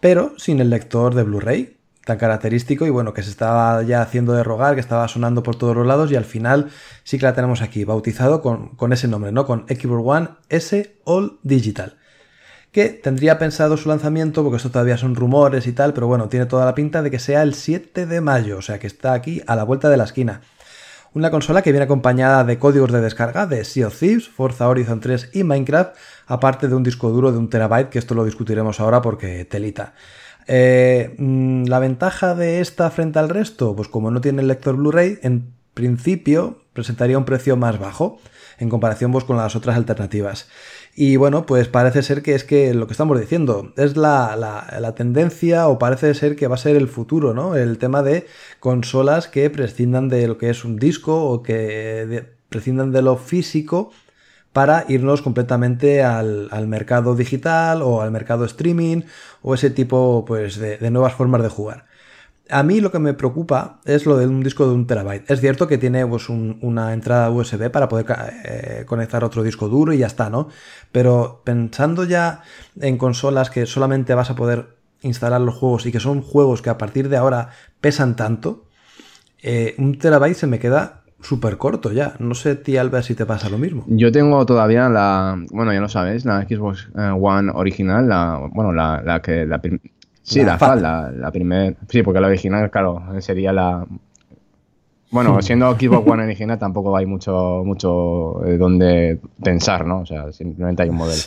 pero 0.00 0.34
sin 0.36 0.60
el 0.60 0.70
lector 0.70 1.16
de 1.16 1.24
Blu-ray, 1.24 1.77
tan 2.08 2.16
característico 2.16 2.86
y 2.86 2.90
bueno, 2.90 3.12
que 3.12 3.22
se 3.22 3.28
estaba 3.28 3.82
ya 3.82 4.00
haciendo 4.00 4.32
de 4.32 4.42
rogar, 4.42 4.74
que 4.74 4.80
estaba 4.80 5.06
sonando 5.08 5.42
por 5.42 5.56
todos 5.56 5.76
los 5.76 5.86
lados 5.86 6.10
y 6.10 6.16
al 6.16 6.24
final 6.24 6.70
sí 7.04 7.18
que 7.18 7.26
la 7.26 7.34
tenemos 7.34 7.60
aquí, 7.60 7.84
bautizado 7.84 8.40
con, 8.40 8.92
ese 8.94 9.08
nombre, 9.08 9.30
¿no? 9.30 9.44
Con 9.44 9.66
Xbox 9.68 10.02
One 10.06 10.28
S 10.48 10.96
All 11.04 11.38
Digital. 11.42 11.98
Que 12.72 12.88
tendría 12.88 13.38
pensado 13.38 13.76
su 13.76 13.90
lanzamiento, 13.90 14.42
porque 14.42 14.56
esto 14.56 14.70
todavía 14.70 14.96
son 14.96 15.16
rumores 15.16 15.66
y 15.66 15.72
tal, 15.72 15.92
pero 15.92 16.06
bueno, 16.06 16.30
tiene 16.30 16.46
toda 16.46 16.64
la 16.64 16.74
pinta 16.74 17.02
de 17.02 17.10
que 17.10 17.18
sea 17.18 17.42
el 17.42 17.52
7 17.52 18.06
de 18.06 18.20
mayo, 18.22 18.56
o 18.56 18.62
sea 18.62 18.78
que 18.78 18.86
está 18.86 19.12
aquí 19.12 19.42
a 19.46 19.54
la 19.54 19.64
vuelta 19.64 19.90
de 19.90 19.98
la 19.98 20.04
esquina. 20.04 20.40
Una 21.12 21.30
consola 21.30 21.60
que 21.60 21.72
viene 21.72 21.84
acompañada 21.84 22.42
de 22.44 22.58
códigos 22.58 22.90
de 22.90 23.02
descarga 23.02 23.46
de 23.46 23.66
Sea 23.66 23.88
of 23.88 23.98
Thieves, 23.98 24.30
Forza 24.30 24.66
Horizon 24.66 25.00
3 25.00 25.30
y 25.34 25.44
Minecraft, 25.44 25.94
aparte 26.26 26.68
de 26.68 26.74
un 26.74 26.82
disco 26.82 27.10
duro 27.10 27.32
de 27.32 27.38
un 27.38 27.50
terabyte, 27.50 27.90
que 27.90 27.98
esto 27.98 28.14
lo 28.14 28.24
discutiremos 28.24 28.80
ahora 28.80 29.02
porque 29.02 29.44
telita. 29.44 29.92
Eh, 30.48 31.14
mm, 31.18 31.66
la 31.66 31.78
ventaja 31.78 32.34
de 32.34 32.60
esta 32.60 32.90
frente 32.90 33.18
al 33.18 33.28
resto, 33.28 33.76
pues 33.76 33.88
como 33.88 34.10
no 34.10 34.20
tiene 34.20 34.42
el 34.42 34.48
lector 34.48 34.76
Blu-ray, 34.76 35.18
en 35.22 35.52
principio 35.74 36.58
presentaría 36.72 37.18
un 37.18 37.24
precio 37.24 37.56
más 37.56 37.78
bajo 37.78 38.18
en 38.58 38.68
comparación 38.68 39.12
pues, 39.12 39.24
con 39.24 39.36
las 39.36 39.54
otras 39.54 39.76
alternativas. 39.76 40.48
Y 40.94 41.16
bueno, 41.16 41.46
pues 41.46 41.68
parece 41.68 42.02
ser 42.02 42.22
que 42.22 42.34
es 42.34 42.44
que 42.44 42.74
lo 42.74 42.86
que 42.86 42.92
estamos 42.92 43.20
diciendo 43.20 43.72
es 43.76 43.96
la, 43.96 44.34
la, 44.36 44.94
tendencia 44.96 45.68
o 45.68 45.78
parece 45.78 46.12
ser 46.14 46.34
que 46.34 46.48
va 46.48 46.56
a 46.56 46.58
ser 46.58 46.74
el 46.74 46.88
futuro, 46.88 47.34
¿no? 47.34 47.54
El 47.54 47.78
tema 47.78 48.02
de 48.02 48.26
consolas 48.58 49.28
que 49.28 49.48
prescindan 49.50 50.08
de 50.08 50.26
lo 50.26 50.38
que 50.38 50.50
es 50.50 50.64
un 50.64 50.76
disco 50.76 51.30
o 51.30 51.42
que 51.42 52.24
prescindan 52.48 52.90
de 52.90 53.02
lo 53.02 53.16
físico 53.16 53.92
para 54.58 54.84
irnos 54.88 55.22
completamente 55.22 56.02
al, 56.02 56.66
mercado 56.66 57.14
digital 57.14 57.80
o 57.80 58.02
al 58.02 58.10
mercado 58.10 58.44
streaming 58.44 59.02
o 59.40 59.54
ese 59.54 59.70
tipo 59.70 60.24
pues, 60.26 60.58
de, 60.58 60.90
nuevas 60.90 61.14
formas 61.14 61.44
de 61.44 61.48
jugar. 61.48 61.86
A 62.50 62.64
mí 62.64 62.80
lo 62.80 62.90
que 62.90 62.98
me 62.98 63.14
preocupa 63.14 63.78
es 63.84 64.04
lo 64.04 64.16
de 64.16 64.26
un 64.26 64.42
disco 64.42 64.66
de 64.66 64.74
un 64.74 64.88
terabyte. 64.88 65.30
Es 65.30 65.40
cierto 65.40 65.68
que 65.68 65.78
tiene 65.78 66.04
pues, 66.04 66.28
una 66.28 66.92
entrada 66.92 67.30
USB 67.30 67.70
para 67.70 67.88
poder 67.88 68.06
eh, 68.42 68.84
conectar 68.84 69.22
otro 69.22 69.44
disco 69.44 69.68
duro 69.68 69.92
y 69.92 69.98
ya 69.98 70.08
está, 70.08 70.28
¿no? 70.28 70.48
Pero 70.90 71.40
pensando 71.44 72.02
ya 72.02 72.42
en 72.80 72.98
consolas 72.98 73.50
que 73.50 73.64
solamente 73.64 74.12
vas 74.14 74.30
a 74.30 74.34
poder 74.34 74.76
instalar 75.02 75.40
los 75.40 75.54
juegos 75.54 75.86
y 75.86 75.92
que 75.92 76.00
son 76.00 76.20
juegos 76.20 76.62
que 76.62 76.70
a 76.70 76.78
partir 76.78 77.08
de 77.08 77.16
ahora 77.16 77.50
pesan 77.80 78.16
tanto, 78.16 78.64
eh, 79.40 79.76
un 79.78 80.00
terabyte 80.00 80.36
se 80.36 80.48
me 80.48 80.58
queda 80.58 80.97
súper 81.20 81.58
corto 81.58 81.92
ya. 81.92 82.14
No 82.18 82.34
sé, 82.34 82.56
tía 82.56 82.80
Alba, 82.80 83.02
si 83.02 83.14
te 83.14 83.26
pasa 83.26 83.48
lo 83.48 83.58
mismo. 83.58 83.84
Yo 83.86 84.12
tengo 84.12 84.44
todavía 84.46 84.88
la, 84.88 85.42
bueno, 85.50 85.72
ya 85.72 85.80
lo 85.80 85.88
sabes, 85.88 86.24
la 86.24 86.42
Xbox 86.42 86.88
eh, 86.96 87.10
One 87.20 87.50
original, 87.54 88.08
la, 88.08 88.48
bueno, 88.52 88.72
la, 88.72 89.20
que, 89.22 89.46
Sí, 90.22 90.42
la, 90.42 90.58
FAT, 90.58 90.80
la, 90.80 91.30
primera. 91.32 91.74
Sí, 91.88 92.02
porque 92.02 92.20
la 92.20 92.28
original, 92.28 92.70
claro, 92.70 93.02
sería 93.20 93.52
la. 93.52 93.86
Bueno, 95.10 95.40
siendo 95.40 95.72
Xbox 95.72 96.06
One 96.10 96.24
original 96.24 96.58
tampoco 96.58 96.94
hay 96.96 97.06
mucho, 97.06 97.62
mucho 97.64 98.44
eh, 98.44 98.58
donde 98.58 99.18
pensar, 99.42 99.86
¿no? 99.86 100.00
O 100.00 100.06
sea, 100.06 100.30
simplemente 100.32 100.82
hay 100.82 100.90
un 100.90 100.96
modelo. 100.96 101.22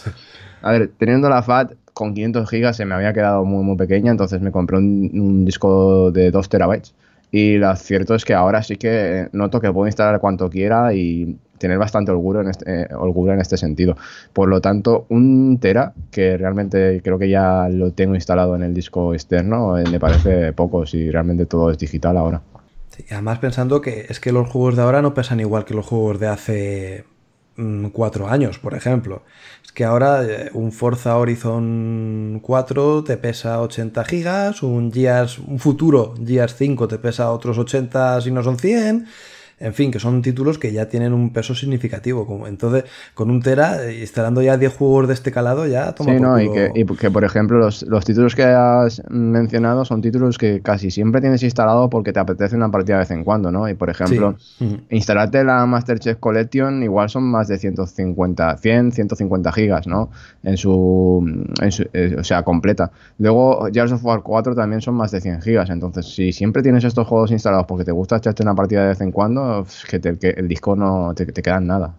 A 0.62 0.72
ver, 0.72 0.92
teniendo 0.98 1.28
la 1.30 1.42
FAT 1.42 1.74
con 1.94 2.14
500 2.14 2.50
gigas 2.50 2.78
se 2.78 2.86
me 2.86 2.96
había 2.96 3.14
quedado 3.14 3.44
muy, 3.44 3.64
muy 3.64 3.76
pequeña, 3.76 4.12
entonces 4.12 4.42
me 4.42 4.52
compré 4.52 4.78
un, 4.78 5.46
disco 5.46 6.12
de 6.12 6.32
2 6.32 6.50
terabytes. 6.50 6.94
Y 7.32 7.58
lo 7.58 7.74
cierto 7.76 8.14
es 8.16 8.26
que 8.26 8.34
ahora 8.34 8.62
sí 8.62 8.76
que 8.76 9.30
noto 9.32 9.62
que 9.62 9.72
puedo 9.72 9.88
instalar 9.88 10.20
cuanto 10.20 10.50
quiera 10.50 10.94
y 10.94 11.38
tener 11.62 11.78
bastante 11.78 12.12
orgullo 12.12 12.42
en 12.42 12.50
este, 12.50 12.82
eh, 12.84 12.88
en 12.90 13.40
este 13.40 13.56
sentido. 13.56 13.96
Por 14.34 14.50
lo 14.50 14.60
tanto, 14.60 15.06
un 15.10 15.60
Tera, 15.62 15.94
que 16.10 16.36
realmente 16.36 17.02
creo 17.04 17.20
que 17.20 17.30
ya 17.30 17.70
lo 17.70 17.92
tengo 17.92 18.16
instalado 18.16 18.56
en 18.56 18.64
el 18.64 18.74
disco 18.74 19.14
externo, 19.14 19.78
eh, 19.78 19.84
me 19.90 20.00
parece 20.00 20.54
poco 20.54 20.86
si 20.88 21.10
realmente 21.12 21.46
todo 21.46 21.70
es 21.70 21.78
digital 21.78 22.18
ahora. 22.18 22.42
además 23.12 23.40
pensando 23.40 23.80
que 23.80 24.08
es 24.10 24.20
que 24.20 24.32
los 24.32 24.50
juegos 24.50 24.76
de 24.76 24.82
ahora 24.82 25.02
no 25.02 25.14
pesan 25.14 25.40
igual 25.40 25.64
que 25.64 25.76
los 25.76 25.86
juegos 25.86 26.20
de 26.20 26.28
hace 26.28 27.06
mm, 27.56 27.88
cuatro 27.88 28.28
años, 28.28 28.58
por 28.58 28.74
ejemplo. 28.74 29.22
Que 29.74 29.86
ahora 29.86 30.24
eh, 30.24 30.50
un 30.54 30.72
Forza 30.72 31.18
Horizon 31.18 32.40
4 32.42 33.04
te 33.04 33.18
pesa 33.18 33.62
80 33.62 34.04
gigas, 34.04 34.64
un 34.64 34.92
Gears, 34.92 35.40
un 35.40 35.60
futuro 35.60 36.14
Gears 36.26 36.56
5 36.56 36.88
te 36.88 36.98
pesa 36.98 37.32
otros 37.32 37.58
80 37.58 38.22
si 38.22 38.32
no 38.32 38.44
son 38.44 38.58
100 38.58 39.08
en 39.62 39.74
fin, 39.74 39.92
que 39.92 40.00
son 40.00 40.22
títulos 40.22 40.58
que 40.58 40.72
ya 40.72 40.88
tienen 40.88 41.14
un 41.14 41.32
peso 41.32 41.54
significativo. 41.56 42.26
Como, 42.26 42.48
entonces, 42.48 42.86
con 43.14 43.30
un 43.30 43.42
Tera, 43.42 43.84
eh, 43.84 44.02
instalando 44.02 44.42
ya 44.42 44.58
10 44.58 44.74
juegos 44.74 45.08
de 45.08 45.14
este 45.14 45.32
calado, 45.32 45.68
ya 45.68 45.94
toma 45.94 46.14
Sí, 46.14 46.20
no, 46.20 46.40
y, 46.40 46.52
que, 46.52 46.72
y 46.74 46.86
que, 46.86 47.12
por 47.12 47.24
ejemplo, 47.24 47.60
los, 47.60 48.06
títulos 48.06 48.36
que 48.36 48.44
has 48.44 49.02
mencionado 49.10 49.86
son 49.86 50.02
títulos 50.02 50.38
que 50.38 50.62
casi 50.62 50.92
siempre 50.92 51.22
tienes 51.22 51.44
instalado 51.44 51.90
porque 51.90 52.12
te 52.12 52.20
apetece 52.20 52.56
una 52.56 52.70
partida 52.72 52.96
de 52.96 53.02
vez 53.02 53.12
en 53.12 53.24
cuando, 53.24 53.52
¿no? 53.52 53.70
Y 53.70 53.74
por 53.76 53.90
ejemplo, 53.90 54.36
instalarte 54.90 55.44
la 55.44 55.66
Master 55.66 56.00
Chef 56.00 56.18
Collection 56.18 56.84
igual 56.84 57.10
son 57.10 57.24
más 57.24 57.48
de 57.48 57.58
150, 57.58 58.58
100, 58.58 58.92
150 58.92 59.52
gigas, 59.52 59.88
¿no? 59.88 60.10
En 60.44 60.58
su, 60.58 61.46
eh, 61.94 62.16
o 62.18 62.24
sea, 62.24 62.44
completa. 62.44 62.92
Luego, 63.20 63.68
Gears 63.72 63.92
of 63.92 64.04
War 64.04 64.22
4 64.24 64.56
también 64.56 64.82
son 64.82 64.96
más 64.96 65.12
de 65.12 65.22
100 65.22 65.42
gigas. 65.42 65.70
Entonces, 65.70 66.08
si 66.14 66.32
siempre 66.32 66.64
tienes 66.64 66.84
estos 66.84 67.08
juegos 67.08 67.32
instalados 67.32 67.66
porque 67.68 67.86
te 67.86 67.92
gusta 67.92 68.18
echarte 68.18 68.44
una 68.44 68.56
partida 68.56 68.82
de 68.82 68.88
vez 68.90 69.02
en 69.02 69.12
cuando, 69.12 69.51
que, 69.90 70.30
el 70.38 70.48
disco 70.48 70.76
no 70.76 71.14
te, 71.16 71.26
te 71.26 71.42
queda 71.42 71.60
nada. 71.60 71.96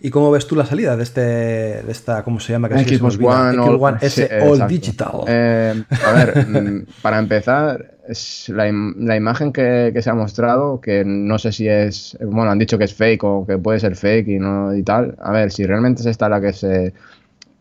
¿Y 0.00 0.10
cómo 0.10 0.30
ves 0.30 0.46
tú 0.46 0.56
la 0.56 0.66
salida 0.66 0.96
de 0.96 1.02
este 1.02 1.20
de 1.20 1.90
esta 1.90 2.22
cómo 2.22 2.38
se 2.38 2.52
llama? 2.52 2.68
Que 2.68 2.84
Xbox 2.84 3.18
One, 3.20 3.58
One 3.58 3.98
S 4.00 4.28
All 4.42 4.68
Digital. 4.68 5.22
Eh, 5.26 5.82
a 6.04 6.12
ver, 6.12 6.46
mm, 6.48 6.86
para 7.00 7.18
empezar, 7.18 7.96
es 8.06 8.48
la, 8.50 8.70
la 8.98 9.16
imagen 9.16 9.52
que, 9.52 9.90
que, 9.94 10.02
se 10.02 10.10
ha 10.10 10.14
mostrado, 10.14 10.80
que 10.80 11.02
no 11.04 11.38
sé 11.38 11.52
si 11.52 11.66
es, 11.66 12.16
bueno, 12.20 12.50
han 12.50 12.58
dicho 12.58 12.76
que 12.76 12.84
es 12.84 12.94
fake 12.94 13.24
o 13.24 13.46
que 13.46 13.56
puede 13.56 13.80
ser 13.80 13.96
fake 13.96 14.28
y 14.28 14.38
no 14.38 14.74
y 14.74 14.82
tal. 14.82 15.16
A 15.18 15.32
ver, 15.32 15.50
si 15.50 15.64
realmente 15.64 16.02
es 16.02 16.06
esta 16.06 16.28
la 16.28 16.42
que 16.42 16.52
se, 16.52 16.92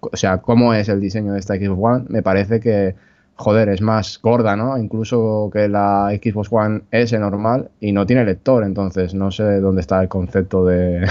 o 0.01 0.18
sea, 0.18 0.39
cómo 0.39 0.74
es 0.74 0.89
el 0.89 1.00
diseño 1.00 1.34
de 1.34 1.39
esta 1.39 1.56
Xbox 1.56 1.80
One, 1.82 2.06
me 2.10 2.22
parece 2.22 2.60
que 2.60 2.96
joder, 3.36 3.70
es 3.70 3.82
más 3.82 4.20
gorda, 4.22 4.56
¿no? 4.56 4.77
Incluso 4.77 5.50
que 5.51 5.68
la 5.68 6.10
Xbox 6.12 6.48
One 6.51 6.84
S 6.92 7.18
normal 7.20 7.70
y 7.80 7.92
no 7.92 8.06
tiene 8.06 8.24
lector, 8.25 8.64
entonces 8.64 9.14
no 9.14 9.31
sé 9.31 9.60
dónde 9.60 9.81
está 9.81 10.01
el 10.01 10.07
concepto 10.07 10.66
de, 10.66 11.07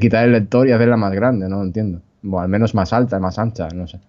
quitar 0.00 0.24
el 0.24 0.32
lector 0.32 0.68
y 0.68 0.72
hacerla 0.72 0.96
más 0.96 1.12
grande, 1.12 1.48
no 1.48 1.62
entiendo. 1.62 2.00
Bueno, 2.22 2.44
al 2.44 2.48
menos 2.48 2.74
más 2.74 2.92
alta, 2.92 3.18
más 3.18 3.38
ancha, 3.38 3.68
no 3.74 3.86
sé. 3.86 4.00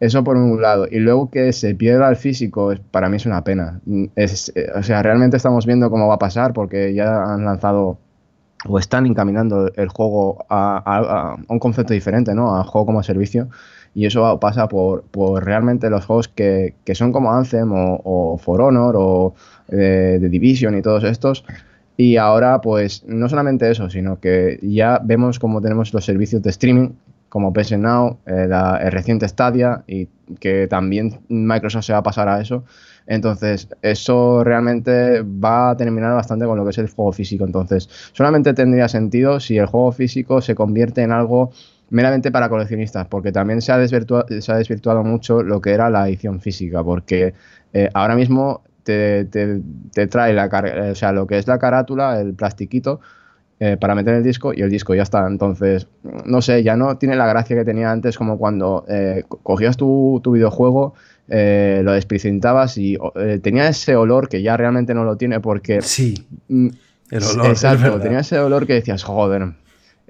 Eso 0.00 0.24
por 0.24 0.36
un 0.36 0.62
lado. 0.62 0.86
Y 0.90 0.98
luego 0.98 1.30
que 1.30 1.52
se 1.52 1.74
pierda 1.74 2.08
el 2.08 2.16
físico, 2.16 2.72
para 2.90 3.10
mí 3.10 3.16
es 3.16 3.26
una 3.26 3.44
pena. 3.44 3.80
Eh, 4.16 4.26
o 4.74 4.82
sea, 4.82 5.02
realmente 5.02 5.36
estamos 5.36 5.66
viendo 5.66 5.90
cómo 5.90 6.08
va 6.08 6.14
a 6.14 6.18
pasar 6.18 6.54
porque 6.54 6.94
ya 6.94 7.22
han 7.22 7.44
lanzado 7.44 7.98
o 8.66 8.78
están 8.78 9.06
encaminando 9.06 9.70
el 9.74 9.88
juego 9.88 10.44
a, 10.48 10.82
a 10.86 11.36
un 11.48 11.58
concepto 11.58 11.92
diferente, 11.92 12.34
¿no? 12.34 12.56
A 12.56 12.64
juego 12.64 12.86
como 12.86 13.02
servicio 13.02 13.48
y 13.94 14.06
eso 14.06 14.38
pasa 14.38 14.68
por, 14.68 15.04
realmente 15.44 15.90
los 15.90 16.04
juegos 16.04 16.28
que, 16.28 16.74
son 16.94 17.12
como 17.12 17.32
Anthem 17.32 17.70
o, 17.72 18.38
For 18.38 18.60
Honor 18.60 18.94
o 18.96 19.34
The 19.68 20.16
eh, 20.16 20.28
Division 20.28 20.76
y 20.76 20.82
todos 20.82 21.04
estos. 21.04 21.44
Y 21.96 22.16
ahora, 22.16 22.60
pues, 22.60 23.04
no 23.06 23.28
solamente 23.28 23.70
eso, 23.70 23.90
sino 23.90 24.20
que 24.20 24.58
ya 24.62 25.00
vemos 25.04 25.38
cómo 25.38 25.60
tenemos 25.60 25.92
los 25.92 26.04
servicios 26.04 26.42
de 26.42 26.50
streaming, 26.50 26.90
como 27.28 27.52
PS 27.52 27.78
Now, 27.78 28.18
eh, 28.26 28.48
el 28.80 28.92
reciente 28.92 29.28
Stadia, 29.28 29.84
y 29.86 30.08
que 30.38 30.66
también 30.66 31.20
Microsoft 31.28 31.84
se 31.84 31.92
va 31.92 31.98
a 31.98 32.02
pasar 32.02 32.28
a 32.28 32.40
eso. 32.40 32.64
Entonces, 33.06 33.68
eso 33.82 34.44
realmente 34.44 35.22
va 35.22 35.70
a 35.70 35.76
terminar 35.76 36.14
bastante 36.14 36.46
con 36.46 36.56
lo 36.56 36.64
que 36.64 36.70
es 36.70 36.78
el 36.78 36.88
juego 36.88 37.12
físico. 37.12 37.44
Entonces, 37.44 37.88
solamente 38.12 38.54
tendría 38.54 38.88
sentido 38.88 39.40
si 39.40 39.58
el 39.58 39.66
juego 39.66 39.92
físico 39.92 40.40
se 40.40 40.54
convierte 40.54 41.02
en 41.02 41.12
algo 41.12 41.50
meramente 41.90 42.30
para 42.30 42.48
coleccionistas, 42.48 43.06
porque 43.08 43.32
también 43.32 43.60
se 43.60 43.72
ha, 43.72 43.78
desvirtuado, 43.78 44.26
se 44.40 44.52
ha 44.52 44.56
desvirtuado 44.56 45.04
mucho 45.04 45.42
lo 45.42 45.60
que 45.60 45.72
era 45.72 45.90
la 45.90 46.08
edición 46.08 46.40
física, 46.40 46.82
porque 46.82 47.34
eh, 47.72 47.88
ahora 47.92 48.14
mismo 48.14 48.62
te, 48.84 49.24
trae 49.24 50.32
la 50.32 50.46
o 50.90 50.94
sea, 50.94 51.12
lo 51.12 51.26
que 51.26 51.38
es 51.38 51.46
la 51.46 51.58
carátula, 51.58 52.20
el 52.20 52.34
plastiquito, 52.34 53.00
eh, 53.58 53.76
para 53.78 53.94
meter 53.94 54.14
el 54.14 54.22
disco 54.22 54.54
y 54.54 54.62
el 54.62 54.70
disco 54.70 54.94
ya 54.94 55.02
está. 55.02 55.26
Entonces, 55.26 55.86
no 56.24 56.40
sé, 56.40 56.62
ya 56.62 56.76
no 56.76 56.96
tiene 56.96 57.16
la 57.16 57.26
gracia 57.26 57.56
que 57.56 57.64
tenía 57.64 57.90
antes, 57.90 58.16
como 58.16 58.38
cuando 58.38 58.84
eh, 58.88 59.24
cogías 59.42 59.76
tu, 59.76 60.20
videojuego, 60.24 60.94
lo 61.28 61.92
desprecintabas 61.92 62.76
y 62.78 62.96
tenía 63.42 63.68
ese 63.68 63.94
olor 63.94 64.28
que 64.28 64.42
ya 64.42 64.56
realmente 64.56 64.94
no 64.94 65.04
lo 65.04 65.16
tiene 65.16 65.40
porque... 65.40 65.82
Sí. 65.82 66.26
Mm, 66.48 66.68
el 67.10 67.24
olor. 67.24 67.46
Exacto, 67.46 68.00
tenía 68.00 68.20
ese 68.20 68.38
olor 68.38 68.66
que 68.66 68.74
decías, 68.74 69.02
joder, 69.02 69.54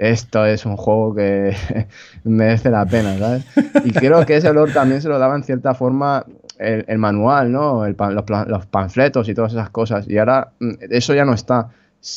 esto 0.00 0.46
es 0.46 0.64
un 0.64 0.78
juego 0.78 1.14
que 1.14 1.54
merece 2.24 2.70
la 2.70 2.86
pena, 2.86 3.18
¿sabes? 3.18 3.44
Y 3.84 3.92
creo 3.92 4.24
que 4.24 4.36
ese 4.36 4.48
olor 4.48 4.72
también 4.72 5.02
se 5.02 5.08
lo 5.08 5.18
daba 5.18 5.36
en 5.36 5.44
cierta 5.44 5.74
forma 5.74 6.24
el, 6.58 6.96
manual, 6.96 7.52
¿no? 7.52 7.86
los, 7.86 8.66
panfletos 8.66 9.28
y 9.28 9.34
todas 9.34 9.52
esas 9.52 9.68
cosas. 9.68 10.08
Y 10.08 10.16
ahora 10.16 10.52
mm, 10.58 10.70
eso 10.88 11.14
ya 11.14 11.26
no 11.26 11.34
está. 11.34 11.68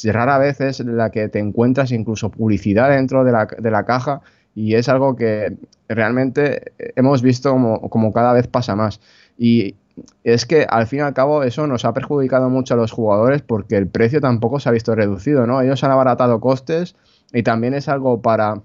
Rara 0.05 0.37
vez 0.37 0.61
es 0.61 0.79
la 0.79 1.11
que 1.11 1.27
te 1.27 1.39
encuentras 1.39 1.91
incluso 1.91 2.31
publicidad 2.31 2.89
dentro 2.89 3.25
de 3.25 3.33
la, 3.33 3.47
de 3.57 3.69
la 3.69 3.83
caja 3.83 4.21
y 4.55 4.75
es 4.75 4.87
algo 4.87 5.17
que 5.17 5.57
realmente 5.89 6.71
hemos 6.95 7.21
visto 7.21 7.51
como, 7.51 7.81
como 7.89 8.13
cada 8.13 8.31
vez 8.31 8.47
pasa 8.47 8.77
más. 8.77 9.01
Y 9.37 9.75
es 10.23 10.45
que 10.45 10.65
al 10.69 10.87
fin 10.87 10.99
y 10.99 11.01
al 11.01 11.13
cabo 11.13 11.43
eso 11.43 11.67
nos 11.67 11.83
ha 11.83 11.93
perjudicado 11.93 12.49
mucho 12.49 12.75
a 12.75 12.77
los 12.77 12.93
jugadores 12.93 13.41
porque 13.41 13.75
el 13.75 13.87
precio 13.87 14.21
tampoco 14.21 14.61
se 14.61 14.69
ha 14.69 14.71
visto 14.71 14.95
reducido, 14.95 15.45
¿no? 15.45 15.61
Ellos 15.61 15.83
han 15.83 15.91
abaratado 15.91 16.39
costes 16.39 16.95
y 17.33 17.43
también 17.43 17.73
es 17.73 17.89
algo 17.89 18.21
para, 18.21 18.61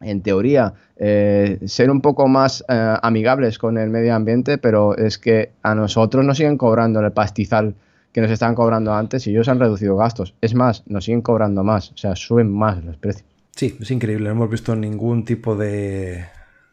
en 0.00 0.22
teoría, 0.22 0.74
eh, 0.96 1.58
ser 1.66 1.90
un 1.90 2.00
poco 2.00 2.26
más 2.26 2.64
eh, 2.68 2.96
amigables 3.02 3.58
con 3.58 3.78
el 3.78 3.90
medio 3.90 4.14
ambiente, 4.14 4.58
pero 4.58 4.96
es 4.96 5.18
que 5.18 5.52
a 5.62 5.74
nosotros 5.74 6.24
nos 6.24 6.38
siguen 6.38 6.56
cobrando 6.56 7.00
el 7.00 7.12
pastizal 7.12 7.74
que 8.12 8.20
nos 8.20 8.30
estaban 8.30 8.54
cobrando 8.54 8.94
antes 8.94 9.26
y 9.26 9.30
ellos 9.30 9.48
han 9.48 9.60
reducido 9.60 9.96
gastos. 9.96 10.34
Es 10.40 10.54
más, 10.54 10.82
nos 10.86 11.04
siguen 11.04 11.22
cobrando 11.22 11.62
más, 11.62 11.92
o 11.92 11.96
sea, 11.96 12.16
suben 12.16 12.50
más 12.50 12.82
los 12.82 12.96
precios. 12.96 13.28
Sí, 13.54 13.76
es 13.80 13.90
increíble, 13.90 14.24
no 14.24 14.36
hemos 14.36 14.50
visto 14.50 14.74
ningún 14.74 15.24
tipo 15.24 15.54
de, 15.54 16.24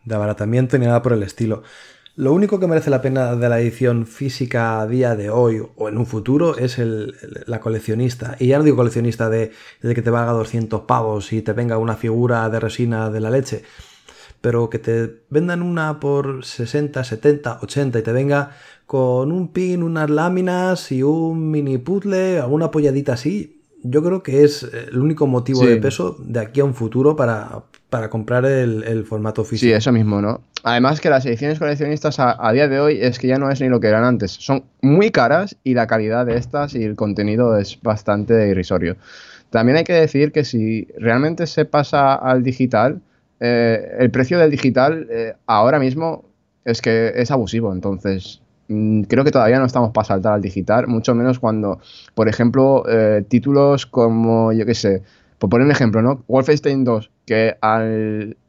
de 0.05 0.15
abaratamiento 0.15 0.77
ni 0.77 0.85
nada 0.85 1.01
por 1.01 1.13
el 1.13 1.23
estilo. 1.23 1.63
Lo 2.17 2.31
único 2.31 2.61
que 2.61 2.67
merece 2.67 2.89
la 2.89 3.01
pena 3.01 3.35
de 3.35 3.49
la 3.49 3.59
edición 3.59 4.07
física 4.07 4.79
a 4.79 4.87
día 4.87 5.17
de 5.17 5.29
hoy 5.29 5.61
o 5.75 5.89
en 5.89 5.97
un 5.97 6.05
futuro 6.05 6.57
es 6.57 6.79
el, 6.79 7.13
la 7.45 7.59
coleccionista. 7.59 8.37
Y 8.39 8.47
ya 8.47 8.57
no 8.57 8.63
digo 8.63 8.77
coleccionista 8.77 9.29
de, 9.29 9.51
que 9.81 10.01
te 10.01 10.09
valga 10.09 10.31
200 10.31 10.83
pavos 10.83 11.33
y 11.33 11.41
te 11.41 11.51
venga 11.51 11.77
una 11.77 11.97
figura 11.97 12.49
de 12.49 12.61
resina 12.61 13.09
de 13.09 13.19
la 13.19 13.29
leche, 13.29 13.63
pero 14.39 14.69
que 14.69 14.79
te 14.79 15.23
vendan 15.29 15.61
una 15.61 15.99
por 15.99 16.45
60, 16.45 17.03
70, 17.03 17.59
80 17.61 17.99
y 17.99 18.01
te 18.01 18.13
venga 18.13 18.51
con 18.85 19.33
un 19.33 19.51
pin, 19.51 19.83
unas 19.83 20.09
láminas 20.09 20.93
y 20.93 21.03
un 21.03 21.51
mini 21.51 21.79
puzzle, 21.79 22.39
alguna 22.39 22.67
apoyadita 22.67 23.13
así, 23.13 23.61
yo 23.83 24.01
creo 24.01 24.23
que 24.23 24.43
es 24.43 24.63
el 24.63 24.97
único 24.99 25.27
motivo 25.27 25.65
de 25.65 25.77
peso 25.77 26.15
de 26.19 26.39
aquí 26.39 26.61
a 26.61 26.65
un 26.65 26.73
futuro 26.73 27.15
para, 27.15 27.65
para 27.95 28.09
comprar 28.09 28.45
el, 28.45 29.05
formato 29.05 29.45
físico. 29.45 29.69
Sí, 29.69 29.71
eso 29.71 29.93
mismo, 29.93 30.21
¿no? 30.21 30.41
Además 30.63 30.99
que 30.99 31.09
las 31.09 31.25
ediciones 31.25 31.59
coleccionistas 31.59 32.17
a, 32.19 32.51
día 32.51 32.67
de 32.67 32.81
hoy 32.81 32.99
es 32.99 33.19
que 33.19 33.27
ya 33.27 33.37
no 33.37 33.49
es 33.49 33.61
ni 33.61 33.69
lo 33.69 33.79
que 33.79 33.87
eran 33.87 34.03
antes. 34.03 34.31
Son 34.31 34.65
muy 34.81 35.11
caras 35.11 35.55
y 35.63 35.75
la 35.75 35.87
calidad 35.87 36.25
de 36.25 36.35
estas 36.35 36.75
y 36.75 36.83
el 36.83 36.97
contenido 36.97 37.57
es 37.57 37.81
bastante 37.81 38.49
irrisorio. 38.49 38.97
También 39.49 39.77
hay 39.77 39.85
que 39.85 39.93
decir 39.93 40.33
que 40.33 40.43
si 40.43 40.89
realmente 40.97 41.47
se 41.47 41.63
pasa 41.63 42.15
al 42.15 42.43
digital, 42.43 42.99
eh, 43.39 43.95
el 43.97 44.11
precio 44.11 44.39
del 44.39 44.51
digital 44.51 45.07
eh, 45.09 45.33
ahora 45.45 45.79
mismo 45.79 46.25
es 46.65 46.81
que 46.81 47.13
es 47.15 47.31
abusivo. 47.31 47.71
Entonces, 47.71 48.41
Mm, 48.67 49.03
creo 49.03 49.23
que 49.23 49.31
todavía 49.31 49.59
no 49.59 49.65
estamos 49.65 49.91
para 49.91 50.05
saltar 50.05 50.33
al 50.33 50.41
digital, 50.41 50.87
mucho 50.87 51.13
menos 51.13 51.39
cuando, 51.39 51.79
por 52.15 52.27
ejemplo, 52.27 52.83
eh, 52.89 53.23
títulos 53.27 53.85
como, 53.85 54.51
yo 54.53 54.65
qué 54.65 54.73
sé, 54.73 55.03
por 55.37 55.49
poner 55.49 55.65
un 55.65 55.71
ejemplo, 55.71 56.01
¿no? 56.01 56.23
Wolfenstein 56.27 56.83
2, 56.83 57.11
que 57.25 57.55
a 57.61 57.79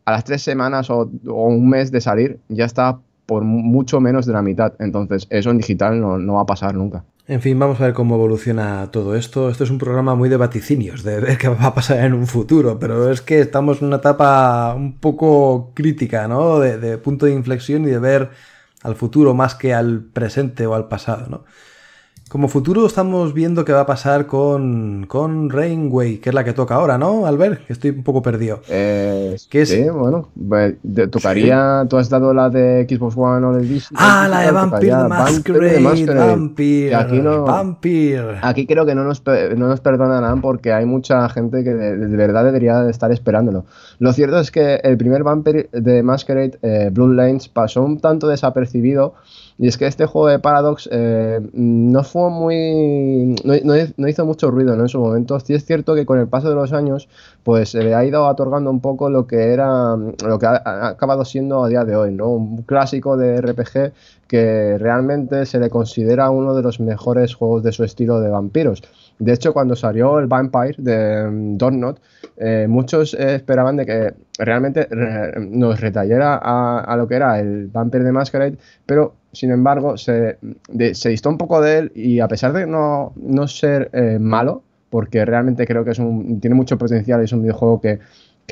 las 0.06 0.24
tres 0.24 0.42
semanas 0.42 0.90
o, 0.90 1.10
un 1.26 1.68
mes 1.68 1.90
de 1.90 2.00
salir 2.00 2.38
ya 2.48 2.64
está 2.64 2.98
por 3.26 3.42
mucho 3.42 4.00
menos 4.00 4.26
de 4.26 4.32
la 4.32 4.42
mitad. 4.42 4.74
Entonces, 4.78 5.26
eso 5.30 5.50
en 5.50 5.58
digital 5.58 6.00
no, 6.00 6.34
va 6.34 6.42
a 6.42 6.46
pasar 6.46 6.74
nunca. 6.74 7.04
En 7.26 7.40
fin, 7.40 7.58
vamos 7.58 7.80
a 7.80 7.84
ver 7.84 7.92
cómo 7.92 8.14
evoluciona 8.14 8.88
todo 8.92 9.16
esto. 9.16 9.50
Esto 9.50 9.64
es 9.64 9.70
un 9.70 9.78
programa 9.78 10.14
muy 10.14 10.28
de 10.28 10.36
vaticinios, 10.36 11.02
de 11.02 11.18
ver 11.18 11.38
qué 11.38 11.48
va 11.48 11.66
a 11.66 11.74
pasar 11.74 12.04
en 12.04 12.14
un 12.14 12.28
futuro, 12.28 12.78
pero 12.78 13.10
es 13.10 13.20
que 13.20 13.40
estamos 13.40 13.82
en 13.82 13.88
una 13.88 13.96
etapa 13.96 14.74
un 14.76 14.98
poco 14.98 15.72
crítica, 15.74 16.28
¿no? 16.28 16.60
De 16.60 16.98
punto 16.98 17.26
de 17.26 17.32
inflexión 17.32 17.82
y 17.82 17.86
de 17.86 17.98
ver 17.98 18.30
al 18.82 18.94
futuro 18.94 19.34
más 19.34 19.56
que 19.56 19.74
al 19.74 20.02
presente 20.02 20.66
o 20.66 20.74
al 20.74 20.86
pasado, 20.86 21.26
¿no? 21.28 21.44
Como 22.28 22.48
futuro 22.48 22.84
estamos 22.86 23.32
viendo 23.34 23.64
qué 23.64 23.72
va 23.72 23.82
a 23.82 23.86
pasar 23.86 24.26
con, 24.26 25.06
con 25.06 25.48
Rainway, 25.48 26.18
que 26.18 26.30
es 26.30 26.34
la 26.34 26.42
que 26.42 26.52
toca 26.52 26.74
ahora, 26.74 26.98
¿no, 26.98 27.24
Albert? 27.24 27.64
Que 27.66 27.72
estoy 27.72 27.90
un 27.90 28.02
poco 28.02 28.20
perdido. 28.20 28.60
Eh, 28.68 29.36
Sí, 29.38 29.88
bueno, 29.88 30.28
tocaría... 31.12 31.86
¿Tú 31.88 31.98
has 31.98 32.10
dado 32.10 32.34
la 32.34 32.50
de 32.50 32.84
Xbox 32.88 33.16
One 33.16 33.46
o 33.46 33.52
del 33.52 33.66
Vista? 33.66 33.94
Ah, 33.96 34.26
la 34.28 34.40
de 34.40 34.50
Vampire 34.50 34.96
the 34.96 35.08
Masquerade, 35.08 36.14
Vampire, 36.14 36.94
aquí, 36.96 37.18
no, 37.20 37.44
Vampire. 37.44 38.38
aquí 38.42 38.66
creo 38.66 38.84
que 38.84 38.96
no 38.96 39.04
nos, 39.04 39.22
no 39.24 39.68
nos 39.68 39.80
perdonarán 39.80 40.40
porque 40.40 40.72
hay 40.72 40.84
mucha 40.84 41.28
gente 41.28 41.62
que 41.62 41.74
de, 41.74 42.16
verdad 42.16 42.44
debería 42.44 42.88
estar 42.90 43.12
esperándolo. 43.12 43.66
Lo 44.00 44.12
cierto 44.12 44.40
es 44.40 44.50
que 44.50 44.80
el 44.82 44.96
primer 44.96 45.22
Vampire 45.22 45.68
de 45.72 46.02
Masquerade, 46.02 46.58
eh, 46.62 46.90
Bloodlines, 46.92 47.48
pasó 47.48 47.84
un 47.84 48.00
tanto 48.00 48.26
desapercibido 48.26 49.14
y 49.58 49.68
es 49.68 49.78
que 49.78 49.86
este 49.86 50.04
juego 50.04 50.28
de 50.28 50.38
Paradox 50.38 50.86
eh, 50.92 51.40
no 51.54 52.04
fue 52.04 52.28
muy. 52.30 53.34
No, 53.42 54.08
hizo 54.08 54.26
mucho 54.26 54.50
ruido 54.50 54.74
en 54.74 54.88
su 54.88 55.00
momento. 55.00 55.40
Sí 55.40 55.54
es 55.54 55.64
cierto 55.64 55.94
que 55.94 56.04
con 56.04 56.18
el 56.18 56.28
paso 56.28 56.50
de 56.50 56.54
los 56.54 56.74
años, 56.74 57.08
pues 57.42 57.70
se 57.70 57.82
le 57.82 57.94
ha 57.94 58.04
ido 58.04 58.26
otorgando 58.26 58.70
un 58.70 58.80
poco 58.80 59.08
lo 59.08 59.26
que 59.26 59.54
era. 59.54 59.96
lo 59.96 60.38
que 60.38 60.46
ha, 60.46 60.88
acabado 60.88 61.24
siendo 61.24 61.64
a 61.64 61.68
día 61.68 61.84
de 61.84 61.96
hoy, 61.96 62.12
¿no? 62.12 62.28
Un 62.28 62.62
clásico 62.62 63.16
de 63.16 63.40
RPG 63.40 63.92
que 64.28 64.76
realmente 64.78 65.46
se 65.46 65.58
le 65.58 65.70
considera 65.70 66.28
uno 66.30 66.54
de 66.54 66.62
los 66.62 66.78
mejores 66.78 67.34
juegos 67.34 67.62
de 67.62 67.72
su 67.72 67.82
estilo 67.82 68.20
de 68.20 68.28
vampiros. 68.28 68.82
De 69.18 69.32
hecho, 69.32 69.52
cuando 69.52 69.74
salió 69.74 70.18
el 70.18 70.26
Vampire 70.26 70.74
de 70.78 71.26
um, 71.26 71.94
eh, 72.36 72.66
muchos 72.68 73.14
esperaban 73.14 73.76
de 73.76 73.86
que 73.86 74.14
realmente 74.38 74.88
nos 75.40 75.80
retallara 75.80 76.36
a, 76.36 76.96
lo 76.96 77.08
que 77.08 77.14
era 77.14 77.40
el 77.40 77.68
Vampire 77.68 78.04
de 78.04 78.12
Masquerade, 78.12 78.58
pero 78.84 79.14
sin 79.36 79.50
embargo, 79.50 79.98
se, 79.98 80.38
distó 80.68 81.28
un 81.28 81.36
poco 81.36 81.60
de 81.60 81.78
él 81.78 81.92
y 81.94 82.20
a 82.20 82.28
pesar 82.28 82.54
de 82.54 82.66
no, 82.66 83.12
ser 83.46 83.90
eh, 83.92 84.18
malo, 84.18 84.62
porque 84.88 85.24
realmente 85.24 85.66
creo 85.66 85.84
que 85.84 85.90
es 85.90 85.98
un, 85.98 86.40
tiene 86.40 86.56
mucho 86.56 86.78
potencial 86.78 87.20
y 87.20 87.24
es 87.24 87.32
un 87.32 87.42
videojuego 87.42 87.80
que, 87.80 87.98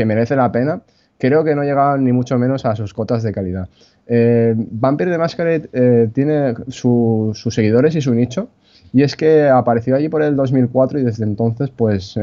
merece 0.04 0.36
la 0.36 0.52
pena, 0.52 0.82
creo 1.18 1.42
que 1.42 1.54
no 1.54 1.62
llegaba 1.62 1.96
ni 1.96 2.12
mucho 2.12 2.38
menos 2.38 2.66
a 2.66 2.76
sus 2.76 2.92
cotas 2.92 3.22
de 3.22 3.32
calidad. 3.32 3.68
Eh, 4.06 4.54
Vampire 4.56 5.10
de 5.10 5.18
Masquerade 5.18 5.70
eh, 5.72 6.10
tiene 6.12 6.54
sus 6.68 7.42
seguidores 7.48 7.94
y 7.94 8.02
su 8.02 8.14
nicho. 8.14 8.48
Y 8.94 9.02
es 9.02 9.16
que 9.16 9.48
apareció 9.48 9.96
allí 9.96 10.08
por 10.08 10.22
el 10.22 10.36
2004 10.36 11.00
y 11.00 11.02
desde 11.02 11.24
entonces 11.24 11.68
pues 11.68 12.16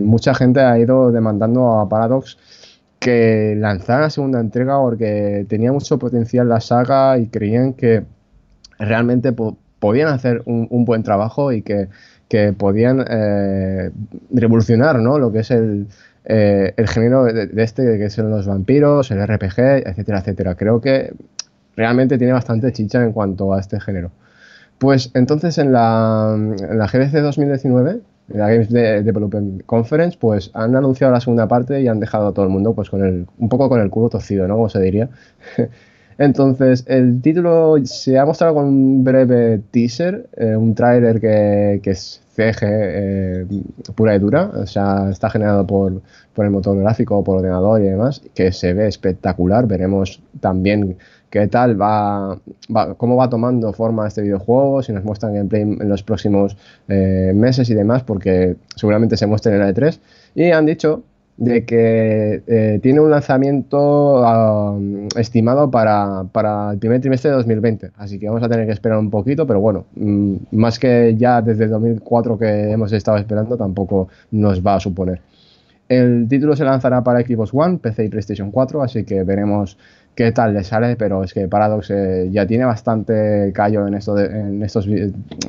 mucha 0.00 0.34
gente 0.34 0.60
ha 0.60 0.78
ido 0.78 1.10
demandando 1.10 1.80
a 1.80 1.88
Paradox 1.88 2.38
que 3.00 3.56
lanzaran 3.58 4.02
la 4.02 4.10
segunda 4.10 4.40
entrega 4.40 4.78
porque 4.78 5.44
tenía 5.48 5.72
mucho 5.72 5.98
potencial 5.98 6.48
la 6.48 6.60
saga 6.60 7.18
y 7.18 7.26
creían 7.26 7.72
que 7.72 8.04
realmente 8.78 9.32
podían 9.32 10.08
hacer 10.08 10.42
un, 10.46 10.84
buen 10.84 11.02
trabajo 11.02 11.52
y 11.52 11.62
que, 11.62 11.88
podían 12.56 13.04
eh, 13.08 13.90
revolucionar 14.30 15.00
¿no? 15.00 15.18
lo 15.18 15.32
que 15.32 15.40
es 15.40 15.50
el, 15.50 15.88
eh, 16.24 16.72
el 16.76 16.88
género 16.88 17.24
de, 17.24 17.50
este, 17.62 17.98
que 17.98 18.10
son 18.10 18.30
los 18.30 18.46
vampiros, 18.46 19.10
el 19.10 19.26
RPG, 19.26 19.86
etcétera, 19.86 20.18
etcétera. 20.18 20.54
Creo 20.54 20.80
que 20.80 21.12
realmente 21.76 22.18
tiene 22.18 22.32
bastante 22.32 22.72
chicha 22.72 23.02
en 23.02 23.12
cuanto 23.12 23.54
a 23.54 23.60
este 23.60 23.80
género. 23.80 24.10
Pues 24.78 25.10
entonces 25.14 25.58
en 25.58 25.72
la, 25.72 26.34
en 26.36 26.78
GDC 26.78 27.22
2019 27.22 28.00
la 28.28 28.48
Games 28.48 28.70
Development 28.70 29.62
Conference, 29.66 30.18
pues 30.20 30.50
han 30.54 30.74
anunciado 30.74 31.12
la 31.12 31.20
segunda 31.20 31.46
parte 31.46 31.80
y 31.80 31.88
han 31.88 32.00
dejado 32.00 32.28
a 32.28 32.32
todo 32.32 32.44
el 32.44 32.50
mundo 32.50 32.74
pues 32.74 32.90
con 32.90 33.04
el, 33.04 33.26
un 33.38 33.48
poco 33.48 33.68
con 33.68 33.80
el 33.80 33.90
culo 33.90 34.08
torcido, 34.08 34.48
¿no? 34.48 34.56
Como 34.56 34.68
se 34.68 34.80
diría. 34.80 35.08
Entonces, 36.18 36.84
el 36.88 37.20
título 37.20 37.76
se 37.84 38.18
ha 38.18 38.24
mostrado 38.24 38.54
con 38.54 38.64
un 38.64 39.04
breve 39.04 39.60
teaser, 39.70 40.28
eh, 40.36 40.56
un 40.56 40.74
tráiler 40.74 41.20
que, 41.20 41.80
que, 41.82 41.90
es 41.90 42.22
CG 42.34 42.58
eh, 42.62 43.46
pura 43.94 44.16
y 44.16 44.18
dura, 44.18 44.50
o 44.54 44.66
sea, 44.66 45.10
está 45.10 45.28
generado 45.28 45.66
por, 45.66 46.00
por 46.34 46.46
el 46.46 46.50
motor 46.50 46.78
gráfico, 46.78 47.22
por 47.22 47.38
ordenador 47.38 47.82
y 47.82 47.84
demás, 47.84 48.22
que 48.34 48.50
se 48.50 48.72
ve 48.72 48.88
espectacular. 48.88 49.66
Veremos 49.66 50.22
también 50.40 50.96
qué 51.40 51.46
tal 51.48 51.80
va, 51.80 52.38
cómo 52.96 53.16
va 53.16 53.28
tomando 53.28 53.72
forma 53.72 54.06
este 54.06 54.22
videojuego, 54.22 54.82
si 54.82 54.92
nos 54.92 55.04
muestran 55.04 55.34
gameplay 55.34 55.62
en 55.62 55.88
los 55.88 56.02
próximos 56.02 56.56
eh, 56.88 57.32
meses 57.34 57.68
y 57.70 57.74
demás, 57.74 58.02
porque 58.02 58.56
seguramente 58.74 59.16
se 59.16 59.26
muestre 59.26 59.54
en 59.54 59.62
el 59.62 59.74
E3. 59.74 59.98
Y 60.34 60.50
han 60.50 60.66
dicho 60.66 61.02
de 61.36 61.66
que 61.66 62.42
eh, 62.46 62.78
tiene 62.82 63.00
un 63.00 63.10
lanzamiento 63.10 64.24
estimado 65.16 65.70
para, 65.70 66.24
el 66.72 66.78
primer 66.78 67.00
trimestre 67.02 67.30
de 67.30 67.36
2020. 67.36 67.90
Así 67.98 68.18
que 68.18 68.28
vamos 68.28 68.42
a 68.42 68.48
tener 68.48 68.66
que 68.66 68.72
esperar 68.72 68.98
un 68.98 69.10
poquito, 69.10 69.46
pero 69.46 69.60
bueno, 69.60 69.84
mm, 69.94 70.36
más 70.52 70.78
que 70.78 71.14
ya 71.18 71.42
desde 71.42 71.68
2004 71.68 72.38
que 72.38 72.70
hemos 72.70 72.92
estado 72.92 73.18
esperando, 73.18 73.56
tampoco 73.58 74.08
nos 74.30 74.66
va 74.66 74.76
a 74.76 74.80
suponer. 74.80 75.20
El 75.88 76.26
título 76.28 76.56
se 76.56 76.64
lanzará 76.64 77.04
para 77.04 77.20
Xbox 77.20 77.50
One, 77.52 77.78
PC 77.78 78.06
y 78.06 78.08
PlayStation 78.08 78.50
4, 78.50 78.82
así 78.82 79.04
que 79.04 79.22
veremos 79.22 79.78
qué 80.16 80.32
tal 80.32 80.54
le 80.54 80.64
sale, 80.64 80.96
pero 80.96 81.22
es 81.22 81.32
que 81.32 81.46
Paradox 81.46 81.90
eh, 81.90 82.28
ya 82.32 82.46
tiene 82.46 82.64
bastante 82.64 83.52
callo 83.54 83.86
en, 83.86 83.94
esto 83.94 84.18
en 84.18 84.62
estos, 84.62 84.88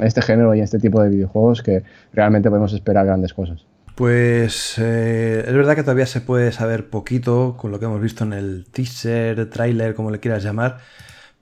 este 0.01 0.21
género 0.21 0.53
y 0.53 0.60
este 0.60 0.77
tipo 0.77 1.01
de 1.01 1.10
videojuegos 1.10 1.63
que 1.63 1.84
realmente 2.13 2.49
podemos 2.49 2.73
esperar 2.73 3.06
grandes 3.06 3.34
cosas. 3.34 3.65
Pues 3.95 4.75
eh, 4.77 5.43
es 5.47 5.53
verdad 5.53 5.75
que 5.75 5.82
todavía 5.82 6.06
se 6.06 6.21
puede 6.21 6.51
saber 6.51 6.89
poquito 6.89 7.56
con 7.58 7.71
lo 7.71 7.80
que 7.80 7.86
hemos 7.86 8.01
visto 8.01 8.25
en 8.25 8.34
el 8.34 8.67
teaser, 8.69 9.49
trailer, 9.49 9.95
como 9.95 10.12
le 10.12 10.19
quieras 10.19 10.43
llamar. 10.43 10.77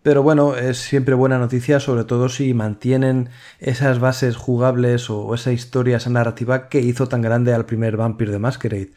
Pero 0.04 0.22
bueno, 0.22 0.56
es 0.56 0.78
siempre 0.78 1.16
buena 1.16 1.40
noticia, 1.40 1.80
sobre 1.80 2.04
todo 2.04 2.30
si 2.30 2.54
mantienen 2.54 3.30
esas 3.60 4.00
bases 4.00 4.38
jugables 4.38 5.10
o 5.10 5.34
esa 5.34 5.52
historia, 5.52 5.98
esa 5.98 6.12
narrativa 6.12 6.70
que 6.70 6.80
hizo 6.80 7.08
tan 7.08 7.24
grande 7.24 7.56
al 7.56 7.66
primer 7.66 7.98
Vampire 7.98 8.32
de 8.32 8.40
Masquerade. 8.40 8.92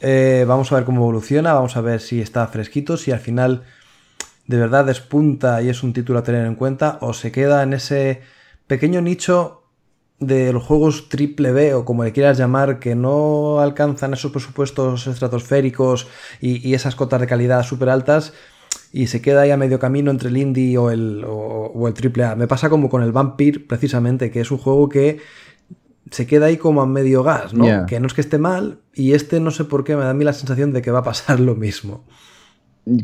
Eh, 0.00 0.44
vamos 0.48 0.72
a 0.72 0.76
ver 0.76 0.84
cómo 0.84 1.02
evoluciona, 1.02 1.52
vamos 1.52 1.76
a 1.76 1.82
ver 1.82 2.00
si 2.00 2.20
está 2.20 2.46
fresquito, 2.46 2.96
si 2.96 3.12
al 3.12 3.20
final 3.20 3.64
de 4.46 4.56
verdad 4.56 4.86
despunta 4.86 5.62
y 5.62 5.68
es 5.68 5.82
un 5.82 5.92
título 5.92 6.18
a 6.18 6.22
tener 6.22 6.46
en 6.46 6.54
cuenta, 6.54 6.98
o 7.02 7.12
se 7.12 7.30
queda 7.30 7.62
en 7.62 7.74
ese 7.74 8.22
pequeño 8.66 9.02
nicho 9.02 9.62
de 10.18 10.52
los 10.52 10.64
juegos 10.64 11.08
triple 11.08 11.52
B 11.52 11.74
o 11.74 11.84
como 11.84 12.04
le 12.04 12.12
quieras 12.12 12.38
llamar, 12.38 12.78
que 12.78 12.94
no 12.94 13.60
alcanzan 13.60 14.14
esos 14.14 14.32
presupuestos 14.32 15.06
estratosféricos 15.06 16.08
y, 16.40 16.74
esas 16.74 16.94
cotas 16.94 17.20
de 17.20 17.26
calidad 17.26 17.62
súper 17.62 17.90
altas 17.90 18.32
y 18.92 19.06
se 19.06 19.22
queda 19.22 19.42
ahí 19.42 19.50
a 19.50 19.56
medio 19.56 19.78
camino 19.78 20.10
entre 20.10 20.30
el 20.30 20.36
indie 20.36 20.76
o 20.78 20.90
el, 20.90 21.24
o 21.26 21.86
el 21.86 21.94
triple 21.94 22.24
A. 22.24 22.36
Me 22.36 22.48
pasa 22.48 22.68
como 22.68 22.88
con 22.88 23.02
el 23.02 23.12
Vampire, 23.12 23.60
precisamente, 23.60 24.30
que 24.30 24.40
es 24.40 24.50
un 24.50 24.58
juego 24.58 24.88
que 24.88 25.20
se 26.10 26.26
queda 26.26 26.46
ahí 26.46 26.56
como 26.56 26.82
a 26.82 26.86
medio 26.86 27.22
gas, 27.22 27.54
¿no? 27.54 27.86
Que 27.86 28.00
no 28.00 28.06
es 28.06 28.14
que 28.14 28.20
esté 28.20 28.38
mal, 28.38 28.80
y 28.94 29.12
este 29.12 29.40
no 29.40 29.50
sé 29.50 29.64
por 29.64 29.84
qué 29.84 29.96
me 29.96 30.02
da 30.02 30.10
a 30.10 30.14
mí 30.14 30.24
la 30.24 30.32
sensación 30.32 30.72
de 30.72 30.82
que 30.82 30.90
va 30.90 31.00
a 31.00 31.04
pasar 31.04 31.40
lo 31.40 31.54
mismo. 31.54 32.04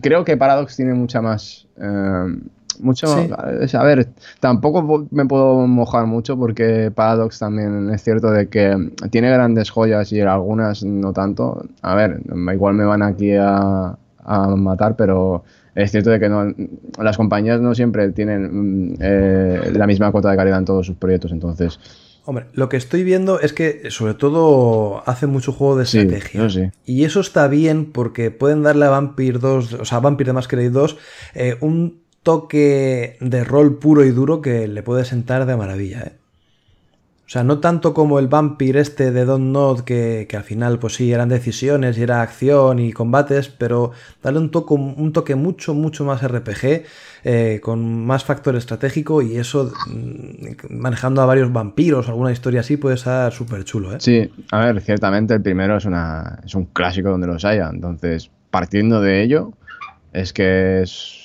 Creo 0.02 0.24
que 0.24 0.36
Paradox 0.36 0.76
tiene 0.76 0.94
mucha 0.94 1.20
más. 1.20 1.66
Eh, 1.76 2.36
mucho. 2.80 3.06
A 3.08 3.84
ver, 3.84 4.08
tampoco 4.40 5.06
me 5.10 5.26
puedo 5.26 5.66
mojar 5.66 6.06
mucho 6.06 6.36
porque 6.36 6.90
Paradox 6.94 7.38
también 7.38 7.90
es 7.90 8.02
cierto 8.02 8.30
de 8.30 8.48
que 8.48 8.92
tiene 9.10 9.30
grandes 9.30 9.70
joyas 9.70 10.12
y 10.12 10.20
algunas 10.20 10.82
no 10.84 11.12
tanto. 11.12 11.64
A 11.82 11.94
ver, 11.94 12.20
igual 12.52 12.74
me 12.74 12.84
van 12.84 13.02
aquí 13.02 13.32
a, 13.34 13.96
matar, 14.56 14.96
pero 14.96 15.44
es 15.74 15.92
cierto 15.92 16.10
de 16.10 16.18
que 16.18 16.28
no, 16.28 16.52
las 17.00 17.16
compañías 17.16 17.60
no 17.60 17.74
siempre 17.74 18.10
tienen 18.10 18.90
mm, 18.90 18.94
eh, 18.98 19.70
la 19.72 19.86
misma 19.86 20.10
cuota 20.10 20.30
de 20.30 20.36
calidad 20.36 20.58
en 20.58 20.64
todos 20.64 20.86
sus 20.86 20.96
proyectos, 20.96 21.30
entonces 21.30 21.78
Hombre, 22.26 22.46
lo 22.54 22.68
que 22.68 22.76
estoy 22.76 23.04
viendo 23.04 23.40
es 23.40 23.52
que 23.52 23.88
sobre 23.90 24.14
todo 24.14 25.02
hace 25.08 25.28
mucho 25.28 25.52
juego 25.52 25.76
de 25.76 25.84
estrategia. 25.84 26.48
Y 26.84 27.04
eso 27.04 27.20
está 27.20 27.46
bien 27.46 27.92
porque 27.92 28.32
pueden 28.32 28.64
darle 28.64 28.84
a 28.84 28.90
Vampire 28.90 29.38
2, 29.38 29.74
o 29.74 29.84
sea, 29.84 29.98
a 29.98 30.00
Vampire 30.00 30.30
de 30.30 30.32
Masquerade 30.32 30.70
2, 30.70 30.96
eh, 31.34 31.56
un 31.60 32.00
toque 32.24 33.16
de 33.20 33.44
rol 33.44 33.78
puro 33.78 34.04
y 34.04 34.10
duro 34.10 34.42
que 34.42 34.66
le 34.66 34.82
puede 34.82 35.04
sentar 35.04 35.46
de 35.46 35.56
maravilla, 35.56 36.00
¿eh? 36.00 36.12
O 37.26 37.28
sea, 37.28 37.42
no 37.42 37.58
tanto 37.58 37.92
como 37.92 38.20
el 38.20 38.28
Vampire 38.28 38.78
este 38.78 39.10
de 39.10 39.24
Don't 39.24 39.52
Nod, 39.52 39.80
que, 39.80 40.28
al 40.32 40.44
final, 40.44 40.78
pues 40.78 40.94
sí, 40.94 41.12
eran 41.12 41.28
decisiones 41.28 41.98
y 41.98 42.04
era 42.04 42.22
acción 42.22 42.78
y 42.78 42.92
combates, 42.92 43.48
pero 43.48 43.90
darle 44.22 44.38
un 44.38 44.52
toque, 44.52 44.74
un 44.74 45.12
toque 45.12 45.34
mucho, 45.34 45.74
mucho 45.74 46.04
más 46.04 46.22
RPG, 46.22 46.84
eh, 47.24 47.60
con 47.60 48.06
más 48.06 48.22
factor 48.22 48.54
estratégico 48.54 49.22
y 49.22 49.38
eso, 49.38 49.72
mm, 49.88 50.78
manejando 50.78 51.20
a 51.20 51.26
varios 51.26 51.52
vampiros, 51.52 52.08
alguna 52.08 52.30
historia 52.30 52.60
así, 52.60 52.76
puede 52.76 52.96
ser 52.96 53.32
súper 53.32 53.64
chulo, 53.64 53.92
¿eh? 53.92 53.96
Sí, 53.98 54.30
a 54.52 54.60
ver, 54.60 54.80
ciertamente 54.80 55.34
el 55.34 55.42
primero 55.42 55.78
es, 55.78 55.84
una, 55.84 56.38
es 56.44 56.54
un 56.54 56.66
clásico 56.66 57.10
donde 57.10 57.26
los 57.26 57.44
haya, 57.44 57.68
entonces, 57.72 58.30
partiendo 58.52 59.00
de 59.00 59.24
ello, 59.24 59.50
es 60.12 60.32
que 60.32 60.82
es 60.82 61.24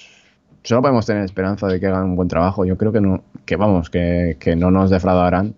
solo 0.63 0.81
podemos 0.81 1.05
tener 1.05 1.23
esperanza 1.23 1.67
de 1.67 1.79
que 1.79 1.87
hagan 1.87 2.05
un 2.05 2.15
buen 2.15 2.27
trabajo. 2.27 2.65
Yo 2.65 2.77
creo 2.77 2.91
que 2.91 3.01
no, 3.01 3.23
que 3.45 3.55
vamos, 3.55 3.89
que, 3.89 4.37
que 4.39 4.55
no 4.55 4.69
nos 4.69 4.91
defraudarán 4.91 5.55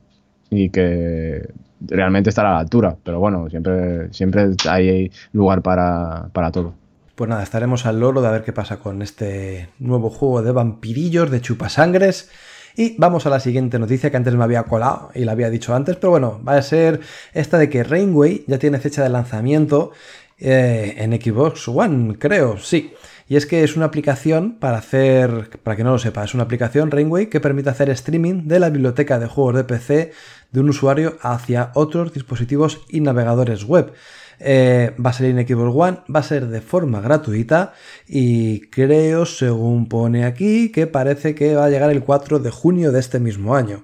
y 0.58 0.70
que 0.70 1.48
realmente 1.88 2.30
estará 2.30 2.50
a 2.50 2.54
la 2.54 2.60
altura. 2.60 2.96
Pero 3.04 3.20
bueno, 3.20 3.50
siempre, 3.50 4.14
siempre 4.14 4.50
hay 4.70 5.12
lugar 5.32 5.62
para, 5.62 6.30
para 6.34 6.52
todo. 6.52 6.74
Pues 7.16 7.30
nada, 7.30 7.44
estaremos 7.44 7.86
al 7.86 8.00
loro 8.00 8.22
de 8.22 8.28
a 8.28 8.32
ver 8.32 8.44
qué 8.44 8.54
pasa 8.54 8.78
con 8.78 9.02
este 9.02 9.70
nuevo 9.80 10.10
juego 10.10 10.42
de 10.42 10.52
vampirillos, 10.52 11.30
de 11.30 11.42
chupasangres. 11.42 12.30
Y 12.76 12.96
vamos 12.98 13.28
a 13.28 13.30
la 13.30 13.40
siguiente 13.40 13.78
noticia 13.78 14.10
que 14.10 14.18
antes 14.18 14.34
me 14.34 14.44
había 14.44 14.64
colado 14.64 15.12
y 15.14 15.26
la 15.26 15.34
había 15.34 15.52
dicho 15.52 15.76
antes, 15.76 15.96
pero 15.96 16.10
bueno, 16.10 16.42
va 16.48 16.56
a 16.56 16.62
ser 16.64 17.02
esta 17.34 17.60
de 17.60 17.70
que 17.70 17.84
Rainway 17.84 18.46
ya 18.48 18.58
tiene 18.58 18.80
fecha 18.80 19.04
de 19.04 19.10
lanzamiento 19.10 19.92
eh, 20.40 20.96
en 20.98 21.14
Xbox 21.22 21.68
One, 21.68 22.16
creo, 22.18 22.58
sí. 22.58 22.92
Y 23.34 23.36
es 23.36 23.48
que 23.48 23.64
es 23.64 23.76
una 23.76 23.88
aplicación 23.88 24.60
para 24.60 24.78
hacer, 24.78 25.50
para 25.64 25.76
que 25.76 25.84
no 25.84 25.90
lo 25.90 25.98
sepa, 25.98 26.24
es 26.24 26.36
una 26.36 26.44
aplicación 26.44 26.92
Rainway 26.92 27.32
que 27.32 27.40
permite 27.40 27.72
hacer 27.72 27.90
streaming 27.90 28.48
de 28.48 28.60
la 28.60 28.70
biblioteca 28.70 29.18
de 29.18 29.26
juegos 29.26 29.56
de 29.56 29.64
PC 29.64 30.12
de 30.52 30.60
un 30.60 30.70
usuario 30.70 31.18
hacia 31.20 31.72
otros 31.74 32.14
dispositivos 32.14 32.82
y 32.90 33.00
navegadores 33.00 33.64
web. 33.64 33.92
Eh, 34.40 34.96
va 35.04 35.10
a 35.10 35.14
salir 35.14 35.36
en 35.36 35.48
Xbox 35.48 35.76
One, 35.76 35.98
va 36.16 36.20
a 36.20 36.22
ser 36.22 36.46
de 36.46 36.62
forma 36.62 37.02
gratuita 37.02 37.74
y 38.08 38.70
creo, 38.70 39.26
según 39.26 39.90
pone 39.90 40.26
aquí, 40.26 40.72
que 40.72 40.86
parece 40.86 41.34
que 41.34 41.56
va 41.56 41.66
a 41.66 41.70
llegar 41.72 41.90
el 41.90 42.04
4 42.04 42.38
de 42.38 42.52
junio 42.52 42.92
de 42.92 43.00
este 43.00 43.20
mismo 43.20 43.56
año. 43.56 43.84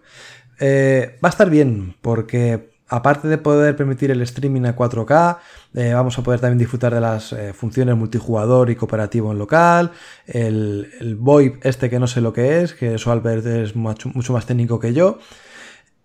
Eh, 0.60 1.18
va 1.26 1.30
a 1.30 1.32
estar 1.32 1.50
bien 1.50 1.96
porque 2.02 2.69
aparte 2.90 3.28
de 3.28 3.38
poder 3.38 3.76
permitir 3.76 4.12
el 4.12 4.22
streaming 4.22 4.66
a 4.66 4.76
4K, 4.76 5.38
eh, 5.76 5.94
vamos 5.94 6.18
a 6.18 6.24
poder 6.24 6.40
también 6.40 6.58
disfrutar 6.58 6.94
de 6.94 7.02
las 7.02 7.36
funciones 7.54 7.96
multijugador 7.96 8.70
y 8.70 8.76
cooperativo 8.76 9.32
en 9.32 9.40
local, 9.40 9.92
el, 10.26 10.92
el, 11.00 11.16
VoIP 11.16 11.66
este 11.66 11.90
que 11.90 12.00
no 12.00 12.08
sé 12.08 12.22
lo 12.22 12.34
que 12.34 12.62
es, 12.62 12.74
que 12.74 12.96
eso 12.96 13.12
Albert 13.12 13.46
es 13.46 13.76
mucho, 13.76 14.10
mucho 14.10 14.34
más 14.34 14.46
técnico 14.46 14.80
que 14.80 14.94
yo. 14.94 15.20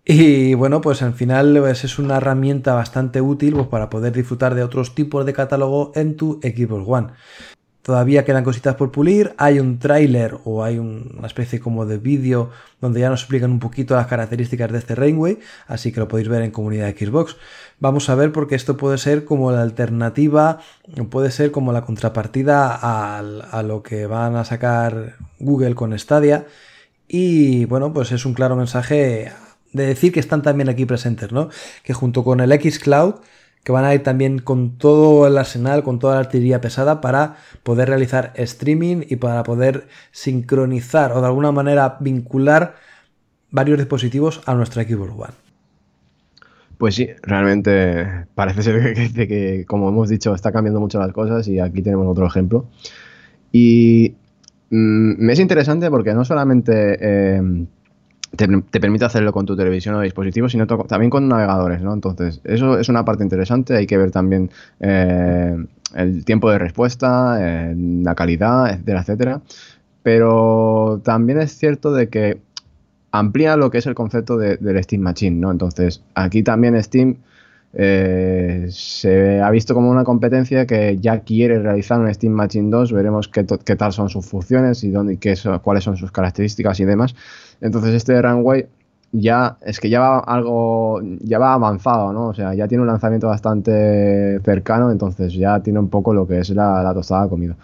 Y 0.07 0.53
bueno, 0.53 0.81
pues 0.81 1.01
al 1.01 1.15
final 1.15 1.57
pues, 1.59 1.83
es 1.83 1.97
una 1.97 2.17
herramienta 2.17 2.75
bastante 2.75 3.21
útil 3.21 3.55
pues, 3.55 3.67
para 3.67 3.89
poder 3.89 4.13
disfrutar 4.13 4.53
de 4.53 4.63
otros 4.63 4.93
tipos 4.93 5.25
de 5.25 5.33
catálogo 5.33 5.91
en 5.95 6.15
tu 6.15 6.39
Xbox 6.43 6.83
One. 6.87 7.07
Todavía 7.85 8.25
quedan 8.25 8.43
cositas 8.43 8.73
por 8.73 8.91
pulir, 8.91 9.35
hay 9.37 9.59
un 9.59 9.77
tráiler 9.77 10.39
o 10.43 10.63
hay 10.63 10.79
una 10.79 11.27
especie 11.27 11.59
como 11.59 11.85
de 11.85 11.99
vídeo 11.99 12.49
donde 12.81 12.99
ya 12.99 13.11
nos 13.11 13.21
explican 13.21 13.51
un 13.51 13.59
poquito 13.59 13.93
las 13.93 14.07
características 14.07 14.71
de 14.71 14.79
este 14.79 14.95
Rainway, 14.95 15.37
así 15.67 15.91
que 15.91 15.99
lo 15.99 16.07
podéis 16.07 16.27
ver 16.27 16.41
en 16.41 16.49
comunidad 16.49 16.95
Xbox. 16.97 17.37
Vamos 17.79 18.09
a 18.09 18.15
ver 18.15 18.31
porque 18.31 18.55
esto 18.55 18.75
puede 18.75 18.97
ser 18.97 19.23
como 19.23 19.51
la 19.51 19.61
alternativa, 19.61 20.61
puede 21.11 21.29
ser 21.29 21.51
como 21.51 21.73
la 21.73 21.83
contrapartida 21.83 22.75
a, 22.75 23.19
a 23.19 23.61
lo 23.61 23.83
que 23.83 24.07
van 24.07 24.35
a 24.35 24.45
sacar 24.45 25.17
Google 25.37 25.75
con 25.75 25.95
Stadia. 25.99 26.47
Y 27.07 27.65
bueno, 27.65 27.93
pues 27.93 28.11
es 28.11 28.25
un 28.25 28.33
claro 28.33 28.55
mensaje 28.55 29.31
de 29.73 29.85
decir 29.85 30.11
que 30.11 30.19
están 30.19 30.41
también 30.41 30.69
aquí 30.69 30.85
presentes, 30.85 31.31
¿no? 31.31 31.49
Que 31.83 31.93
junto 31.93 32.23
con 32.23 32.39
el 32.39 32.51
X 32.51 32.79
Cloud, 32.79 33.17
que 33.65 33.71
van 33.71 33.83
a 33.83 33.95
ir 33.95 34.03
también 34.03 34.37
con 34.37 34.77
todo 34.77 35.25
el 35.25 35.35
arsenal, 35.39 35.81
con 35.81 35.97
toda 35.97 36.13
la 36.13 36.19
artillería 36.19 36.61
pesada 36.61 37.01
para 37.01 37.37
poder 37.63 37.89
realizar 37.89 38.31
streaming 38.35 39.01
y 39.09 39.15
para 39.15 39.41
poder 39.41 39.87
sincronizar 40.11 41.11
o 41.13 41.19
de 41.19 41.25
alguna 41.25 41.51
manera 41.51 41.97
vincular 41.99 42.75
varios 43.49 43.79
dispositivos 43.79 44.43
a 44.45 44.53
nuestra 44.53 44.83
Xbox 44.83 45.11
One. 45.17 45.33
Pues 46.77 46.93
sí, 46.93 47.09
realmente 47.23 48.27
parece 48.35 48.61
ser 48.61 48.93
que, 49.27 49.65
como 49.67 49.89
hemos 49.89 50.09
dicho, 50.09 50.35
está 50.35 50.51
cambiando 50.51 50.79
mucho 50.79 50.99
las 50.99 51.11
cosas 51.11 51.47
y 51.47 51.59
aquí 51.59 51.81
tenemos 51.81 52.05
otro 52.05 52.27
ejemplo. 52.27 52.67
Y 53.51 54.13
mm, 54.69 55.25
me 55.25 55.33
es 55.33 55.39
interesante 55.39 55.89
porque 55.89 56.13
no 56.13 56.23
solamente 56.23 56.99
eh, 57.01 57.65
te, 58.35 58.79
permite 58.79 59.05
hacerlo 59.05 59.31
con 59.31 59.45
tu 59.45 59.55
televisión 59.55 59.95
o 59.95 60.01
dispositivo, 60.01 60.49
sino 60.49 60.67
también 60.67 61.09
con 61.09 61.27
navegadores, 61.27 61.81
¿no? 61.81 61.93
Entonces, 61.93 62.41
eso 62.43 62.79
es 62.79 62.89
una 62.89 63.05
parte 63.05 63.23
interesante. 63.23 63.75
Hay 63.75 63.87
que 63.87 63.97
ver 63.97 64.11
también 64.11 64.49
eh, 64.79 65.55
el 65.95 66.25
tiempo 66.25 66.49
de 66.51 66.59
respuesta, 66.59 67.37
eh, 67.39 67.75
la 67.75 68.15
calidad, 68.15 68.69
etcétera, 68.69 69.01
etcétera. 69.01 69.41
Pero 70.03 71.01
también 71.03 71.39
es 71.39 71.57
cierto 71.57 71.93
de 71.93 72.09
que 72.09 72.39
amplía 73.11 73.57
lo 73.57 73.71
que 73.71 73.79
es 73.79 73.85
el 73.85 73.95
concepto 73.95 74.37
del 74.37 74.83
Steam 74.83 75.01
Machine, 75.01 75.37
¿no? 75.37 75.51
Entonces, 75.51 76.03
aquí 76.13 76.43
también 76.43 76.81
Steam 76.83 77.17
eh, 77.77 78.67
se 78.69 79.41
ha 79.41 79.51
visto 79.51 79.73
como 79.73 79.91
una 79.91 80.05
competencia 80.05 80.65
que 80.65 80.97
ya 80.97 81.19
quiere 81.19 81.59
realizar 81.59 81.99
un 81.99 82.13
Steam 82.13 82.31
Machine 82.31 82.69
2, 82.69 82.93
veremos 82.93 83.27
qué, 83.27 83.43
tal 83.43 83.91
son 83.91 84.09
sus 84.09 84.25
funciones 84.25 84.83
y 84.85 84.91
dónde, 84.91 85.17
qué, 85.17 85.35
cuáles 85.61 85.83
son 85.83 85.97
sus 85.97 86.11
características 86.11 86.79
y 86.79 86.85
demás. 86.85 87.15
Entonces 87.59 87.93
este 87.93 88.21
Runway 88.21 88.67
ya 89.11 89.57
es 89.61 89.81
que 89.81 89.89
ya 89.89 89.99
va 89.99 90.19
algo, 90.19 91.01
ya 91.19 91.37
va 91.37 91.53
avanzado, 91.53 92.13
¿no? 92.13 92.27
O 92.27 92.33
sea, 92.33 92.53
ya 92.53 92.67
tiene 92.67 92.81
un 92.81 92.87
lanzamiento 92.87 93.27
bastante 93.27 94.39
cercano, 94.43 94.89
entonces 94.89 95.33
ya 95.33 95.61
tiene 95.61 95.79
un 95.79 95.89
poco 95.89 96.13
lo 96.13 96.25
que 96.25 96.39
es 96.39 96.49
la, 96.51 96.81
la 96.81 96.93
tostada 96.93 97.27
comida. 97.27 97.57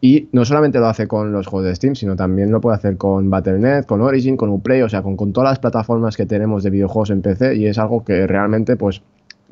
Y 0.00 0.28
no 0.32 0.44
solamente 0.44 0.80
lo 0.80 0.88
hace 0.88 1.06
con 1.06 1.30
los 1.30 1.46
juegos 1.46 1.68
de 1.68 1.76
Steam, 1.76 1.94
sino 1.94 2.16
también 2.16 2.50
lo 2.50 2.60
puede 2.60 2.76
hacer 2.76 2.96
con 2.96 3.30
Battle.net, 3.30 3.84
con 3.84 4.00
Origin, 4.00 4.36
con 4.36 4.48
Uplay, 4.48 4.82
o 4.82 4.88
sea, 4.88 5.02
con, 5.02 5.16
con 5.16 5.32
todas 5.32 5.50
las 5.50 5.58
plataformas 5.60 6.16
que 6.16 6.26
tenemos 6.26 6.64
de 6.64 6.70
videojuegos 6.70 7.10
en 7.10 7.22
PC 7.22 7.54
y 7.54 7.66
es 7.66 7.78
algo 7.78 8.02
que 8.02 8.26
realmente 8.26 8.76
pues 8.76 9.02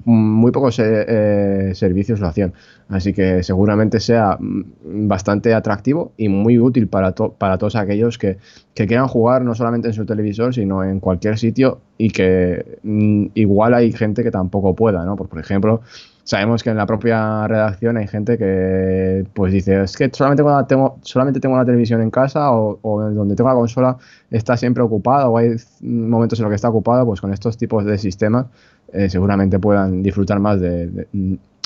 muy 0.05 0.51
pocos 0.51 0.79
eh, 0.79 1.05
eh, 1.09 1.73
servicios 1.75 2.21
lo 2.21 2.29
hacían. 2.29 2.53
Así 2.89 3.13
que 3.13 3.43
seguramente 3.43 4.01
sea 4.01 4.37
mm, 4.39 5.09
bastante 5.09 5.55
atractivo 5.55 6.13
y 6.17 6.29
muy 6.29 6.59
útil 6.59 6.89
para, 6.89 7.15
para 7.15 7.59
todos 7.59 7.77
aquellos 7.77 8.19
que, 8.19 8.39
quieran 8.75 9.09
jugar 9.09 9.43
no 9.43 9.55
solamente 9.55 9.89
en 9.89 9.95
su 9.95 10.07
televisor, 10.07 10.55
sino 10.55 10.83
en 10.83 11.01
cualquier 11.01 11.39
sitio 11.39 11.81
y 11.99 12.11
que 12.11 12.79
mm, 12.83 13.27
igual 13.35 13.75
hay 13.75 13.93
gente 13.93 14.23
que 14.23 14.31
tampoco 14.31 14.75
pueda, 14.75 15.05
¿no? 15.05 15.17
Por, 15.17 15.39
ejemplo, 15.39 15.83
sabemos 16.31 16.63
que 16.63 16.71
en 16.71 16.77
la 16.77 16.87
propia 16.87 17.49
redacción 17.49 17.97
hay 17.97 18.07
gente 18.07 18.39
que 18.39 19.25
pues 19.35 19.53
dice, 19.53 19.83
es 19.83 19.97
que 19.97 20.09
solamente, 20.13 20.45
tengo, 20.69 20.97
solamente 21.03 21.41
tengo 21.41 21.57
la 21.57 21.65
televisión 21.65 22.01
en 22.03 22.11
casa 22.13 22.53
o, 22.53 22.79
o, 22.83 23.01
donde 23.01 23.35
tengo 23.35 23.51
la 23.51 23.57
consola 23.57 23.99
está 24.31 24.57
siempre 24.57 24.81
ocupada 24.81 25.29
o 25.29 25.37
hay 25.39 25.57
momentos 25.81 26.39
en 26.39 26.45
los 26.45 26.51
que 26.51 26.55
está 26.55 26.69
ocupado, 26.69 27.05
pues 27.05 27.21
con 27.21 27.33
estos 27.33 27.59
tipos 27.59 27.85
de 27.85 27.99
sistemas 27.99 28.47
eh, 28.93 29.11
seguramente 29.11 29.59
puedan 29.59 30.05
disfrutar 30.05 30.39
más 30.39 30.61
de, 30.61 31.09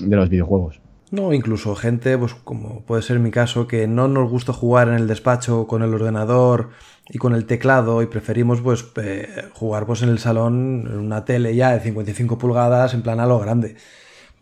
los 0.01 0.31
videojuegos. 0.31 0.81
No, 1.11 1.35
incluso 1.35 1.75
gente, 1.77 2.17
pues 2.17 2.33
como 2.33 2.81
puede 2.87 3.03
ser 3.03 3.19
mi 3.19 3.31
caso, 3.31 3.67
que 3.67 3.87
no 3.87 4.09
nos 4.09 4.31
gusta 4.31 4.55
jugar 4.55 4.89
en 4.89 4.95
el 4.95 5.07
despacho 5.07 5.67
con 5.67 5.83
el 5.83 5.93
ordenador 5.93 6.71
y 7.11 7.19
con 7.19 7.35
el 7.35 7.45
teclado 7.45 8.01
y 8.01 8.07
preferimos 8.07 8.63
pues 8.63 8.83
eh, 8.97 9.29
jugar 9.53 9.85
pues 9.85 10.01
en 10.01 10.09
el 10.09 10.19
salón 10.19 10.89
en 10.91 10.99
una 10.99 11.27
tele 11.27 11.55
ya 11.55 11.73
de 11.73 11.81
55 11.81 12.39
pulgadas 12.39 12.95
en 12.95 13.03
plan 13.03 13.21
a 13.21 13.27
lo 13.27 13.39
grande. 13.39 13.77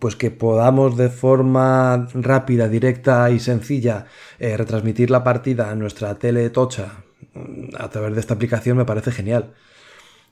Pues 0.02 0.16
que 0.16 0.32
podamos 0.32 0.96
de 0.96 1.10
forma 1.10 2.08
rápida, 2.12 2.66
directa 2.66 3.30
y 3.30 3.38
sencilla 3.38 4.06
eh, 4.40 4.56
retransmitir 4.56 5.12
la 5.12 5.22
partida 5.22 5.70
a 5.70 5.76
nuestra 5.76 6.16
tele 6.16 6.50
tocha 6.50 7.04
mm, 7.34 7.76
a 7.78 7.88
través 7.88 8.14
de 8.14 8.18
esta 8.18 8.34
aplicación 8.34 8.76
me 8.76 8.84
parece 8.84 9.12
genial. 9.12 9.52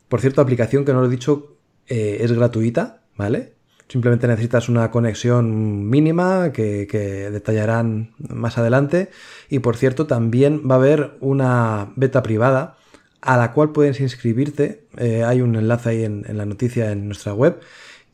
Por 0.08 0.20
cierto, 0.20 0.40
aplicación 0.40 0.84
que 0.84 0.92
no 0.92 0.98
lo 1.02 1.06
he 1.06 1.10
dicho 1.10 1.54
eh, 1.86 2.18
es 2.20 2.32
gratuita, 2.32 3.02
¿vale? 3.16 3.52
Simplemente 3.86 4.26
necesitas 4.26 4.68
una 4.68 4.90
conexión 4.90 5.88
mínima 5.88 6.50
que, 6.50 7.28
detallarán 7.30 8.10
más 8.18 8.58
adelante. 8.58 9.10
Y 9.50 9.60
por 9.60 9.76
cierto, 9.76 10.08
también 10.08 10.62
va 10.68 10.74
a 10.74 10.78
haber 10.78 11.12
una 11.20 11.92
beta 11.94 12.24
privada 12.24 12.76
a 13.20 13.36
la 13.36 13.52
cual 13.52 13.70
puedes 13.70 14.00
inscribirte. 14.00 14.88
Eh, 14.96 15.22
hay 15.22 15.42
un 15.42 15.54
enlace 15.54 15.90
ahí 15.90 16.02
en, 16.02 16.24
la 16.36 16.44
noticia 16.44 16.90
en 16.90 17.06
nuestra 17.06 17.34
web 17.34 17.60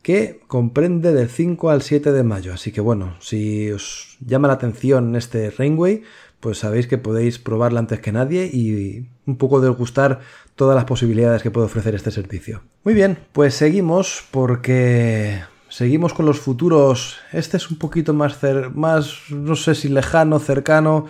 que 0.07 0.39
comprende 0.47 1.11
del 1.11 1.27
5 1.27 1.69
al 1.69 1.81
7 1.81 2.13
de 2.13 2.23
mayo. 2.23 2.53
Así 2.53 2.71
que 2.71 2.79
bueno, 2.79 3.17
si 3.19 3.69
os 3.71 4.15
llama 4.25 4.47
la 4.47 4.53
atención 4.53 5.17
este 5.17 5.49
Rainway, 5.49 6.03
pues 6.39 6.59
sabéis 6.59 6.87
que 6.87 6.97
podéis 6.97 7.39
probarla 7.39 7.81
antes 7.81 7.99
que 7.99 8.13
nadie 8.13 8.45
y 8.45 9.09
un 9.25 9.35
poco 9.35 9.59
degustar 9.59 10.21
todas 10.55 10.77
las 10.77 10.85
posibilidades 10.85 11.43
que 11.43 11.51
puede 11.51 11.65
ofrecer 11.65 11.93
este 11.93 12.11
servicio. 12.11 12.61
Muy 12.85 12.93
bien, 12.93 13.17
pues 13.33 13.55
seguimos 13.55 14.23
porque 14.31 15.41
seguimos 15.67 16.13
con 16.13 16.25
los 16.25 16.39
futuros. 16.39 17.17
Este 17.33 17.57
es 17.57 17.69
un 17.69 17.77
poquito 17.77 18.13
más, 18.13 18.39
más 18.73 19.13
no 19.29 19.57
sé 19.57 19.75
si 19.75 19.89
lejano, 19.89 20.39
cercano. 20.39 21.07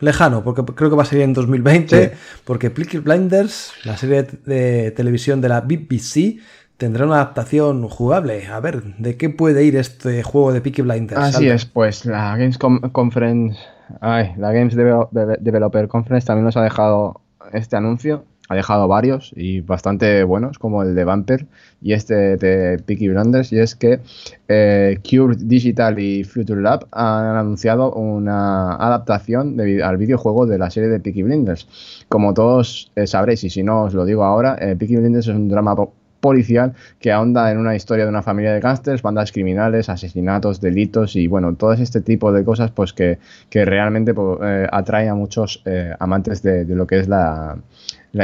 Lejano, 0.00 0.42
porque 0.42 0.64
creo 0.74 0.90
que 0.90 0.96
va 0.96 1.04
a 1.04 1.06
salir 1.06 1.22
en 1.22 1.32
2020, 1.32 2.14
porque 2.44 2.68
Peaky 2.68 2.98
Blinders, 2.98 3.72
la 3.84 3.96
serie 3.96 4.24
de 4.44 4.90
televisión 4.90 5.40
de 5.40 5.48
la 5.48 5.60
BBC, 5.60 6.40
tendrá 6.76 7.06
una 7.06 7.16
adaptación 7.16 7.88
jugable. 7.88 8.46
A 8.46 8.60
ver, 8.60 8.82
¿de 8.98 9.16
qué 9.16 9.30
puede 9.30 9.64
ir 9.64 9.76
este 9.76 10.22
juego 10.22 10.52
de 10.52 10.60
Peaky 10.60 10.82
Blinders? 10.82 11.20
Así 11.20 11.48
es, 11.48 11.64
pues 11.64 12.04
la 12.04 12.36
Games 12.36 12.58
Conference 12.58 13.58
Ay, 14.00 14.32
la 14.36 14.52
Games 14.52 14.74
Developer 14.74 15.88
Conference 15.88 16.26
también 16.26 16.44
nos 16.44 16.56
ha 16.56 16.62
dejado 16.62 17.20
este 17.52 17.76
anuncio. 17.76 18.24
ha 18.48 18.54
dejado 18.54 18.86
varios 18.86 19.32
y 19.34 19.60
bastante 19.60 20.22
buenos, 20.22 20.58
como 20.60 20.82
el 20.84 20.94
de 20.94 21.04
Vamper 21.04 21.46
y 21.82 21.94
este 21.94 22.36
de 22.36 22.78
Peaky 22.78 23.08
Blinders, 23.08 23.52
y 23.52 23.58
es 23.58 23.74
que 23.74 23.98
eh, 24.46 25.00
Cure 25.02 25.36
Digital 25.36 25.98
y 25.98 26.22
Future 26.22 26.62
Lab 26.62 26.86
han 26.92 27.36
anunciado 27.36 27.92
una 27.94 28.76
adaptación 28.76 29.58
al 29.82 29.96
videojuego 29.96 30.46
de 30.46 30.58
la 30.58 30.70
serie 30.70 30.88
de 30.88 31.00
Peaky 31.00 31.24
Blinders. 31.24 31.66
Como 32.08 32.34
todos 32.34 32.92
eh, 32.94 33.08
sabréis, 33.08 33.42
y 33.42 33.50
si 33.50 33.64
no 33.64 33.84
os 33.84 33.94
lo 33.94 34.04
digo 34.04 34.22
ahora, 34.22 34.56
eh, 34.60 34.76
Peaky 34.76 34.96
Blinders 34.96 35.26
es 35.26 35.34
un 35.34 35.48
drama 35.48 35.74
policial 36.20 36.74
que 36.98 37.12
ahonda 37.12 37.50
en 37.50 37.58
una 37.58 37.74
historia 37.74 38.04
de 38.04 38.10
una 38.10 38.22
familia 38.22 38.52
de 38.52 38.60
gángsters, 38.60 39.02
bandas 39.02 39.32
criminales, 39.32 39.88
asesinatos, 39.88 40.60
delitos 40.60 41.16
y 41.16 41.26
bueno, 41.26 41.54
todo 41.54 41.72
este 41.72 42.00
tipo 42.00 42.32
de 42.32 42.44
cosas 42.44 42.70
pues 42.70 42.92
que, 42.92 43.18
realmente 43.50 44.14
pues, 44.14 44.38
eh, 44.42 44.66
atrae 44.70 45.08
a 45.08 45.14
muchos 45.14 45.62
eh, 45.64 45.94
amantes 45.98 46.42
de, 46.42 46.64
lo 46.66 46.86
que 46.86 46.98
es 46.98 47.08
la, 47.08 47.56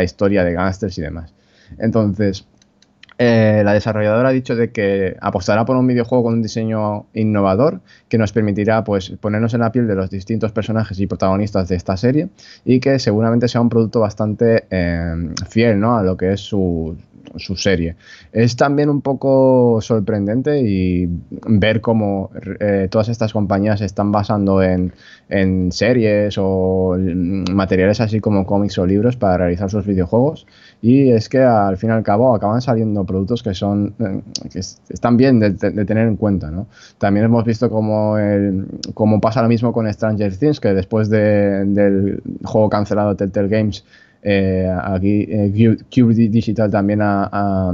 historia 0.03 0.45
de 0.45 0.53
gángsters 0.53 0.99
y 0.99 1.03
demás. 1.03 1.33
Entonces, 1.79 2.47
eh, 3.19 3.63
la 3.65 3.73
desarrolladora 3.73 4.29
ha 4.29 4.33
dicho 4.33 4.57
de 4.57 4.73
que 4.73 5.17
apostará 5.21 5.65
por 5.65 5.77
un 5.77 5.87
videojuego 5.87 6.25
con 6.25 6.35
un 6.35 6.43
diseño 6.43 7.07
innovador 7.15 7.81
que 8.09 8.19
nos 8.19 8.33
permitirá 8.33 8.85
pues, 8.85 9.11
ponernos 9.21 9.55
en 9.55 9.61
la 9.61 9.73
piel 9.73 9.87
de 9.87 9.95
los 9.95 10.11
distintos 10.11 10.53
personajes 10.53 10.99
y 11.01 11.07
protagonistas 11.07 11.69
de 11.69 11.77
esta 11.77 11.97
serie 11.97 12.29
y 12.65 12.81
que 12.81 12.99
seguramente 12.99 13.49
sea 13.49 13.61
un 13.61 13.69
producto 13.69 14.01
bastante 14.01 14.65
fiel 15.49 15.81
¿no? 15.81 15.97
a 15.97 16.03
lo 16.03 16.17
que 16.17 16.33
es 16.33 16.41
su, 16.41 16.97
su 17.37 17.57
serie. 17.57 17.97
Es 18.33 18.57
también 18.57 18.89
un 18.89 19.01
poco 19.01 19.81
sorprendente 19.81 20.61
y 20.61 21.09
ver 21.47 21.81
cómo 21.81 22.31
eh, 22.61 22.89
todas 22.91 23.09
estas 23.09 23.33
compañías 23.33 23.81
se 23.81 23.87
están 23.87 24.13
basando 24.13 24.63
en, 24.63 24.93
series 25.71 26.37
o 26.39 26.97
materiales 27.53 28.01
así 28.01 28.21
como 28.21 28.45
cómics 28.45 28.77
o 28.79 28.87
libros 28.87 29.17
para 29.17 29.39
realizar 29.39 29.71
sus 29.71 29.87
videojuegos. 29.87 30.47
Y 30.83 31.11
es 31.11 31.29
que 31.29 31.39
al 31.39 31.77
fin 31.79 31.91
y 31.91 31.93
al 31.93 32.03
cabo 32.03 32.35
acaban 32.35 32.61
saliendo 32.61 33.05
productos 33.05 33.43
que 33.43 33.55
son 33.55 33.95
eh, 33.99 34.21
que 34.53 34.59
están 34.59 35.17
bien 35.17 35.39
de, 35.39 35.53
tener 35.53 36.09
en 36.09 36.17
cuenta. 36.17 36.53
También 36.99 37.25
hemos 37.27 37.45
visto 37.45 37.71
como, 37.71 38.17
como 38.93 39.21
pasa 39.21 39.41
lo 39.43 39.49
mismo 39.49 39.73
con 39.73 39.91
Stranger 39.91 40.37
Things, 40.37 40.61
que 40.61 40.75
después 40.75 41.09
del 41.09 42.21
juego 42.45 42.69
cancelado 42.69 43.17
Telltale 43.17 43.49
Games 43.49 43.85
eh, 44.25 44.73
aquí 44.85 45.27
eh, 45.29 45.77
Cube 45.93 46.15
Digital 46.15 46.71
también 46.71 47.01
ha, 47.03 47.73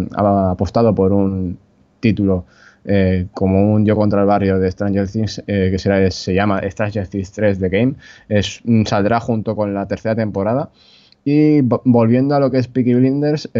apostado 0.51 0.95
por 0.95 1.13
un 1.13 1.59
título 2.01 2.47
eh, 2.85 3.27
como 3.35 3.75
un 3.75 3.85
Yo 3.85 3.95
contra 3.97 4.23
el 4.23 4.27
barrio 4.27 4.59
de 4.59 4.71
Stranger 4.71 5.07
Things, 5.07 5.43
que 5.47 5.79
será, 5.79 6.11
se 6.11 6.35
llama 6.35 6.63
Stranger 6.71 7.07
Things 7.07 7.33
3 7.33 7.59
The 7.59 7.69
Game. 7.69 7.95
Es, 8.29 8.63
saldrá 8.87 9.21
junto 9.21 9.55
con 9.55 9.75
la 9.75 9.87
tercera 9.87 10.15
temporada. 10.15 10.71
Y 11.25 11.61
volviendo 11.61 12.35
a 12.35 12.41
lo 12.41 12.51
que 12.51 12.59
es 12.59 12.69
Peaky 12.69 12.95
Blinders, 12.95 13.51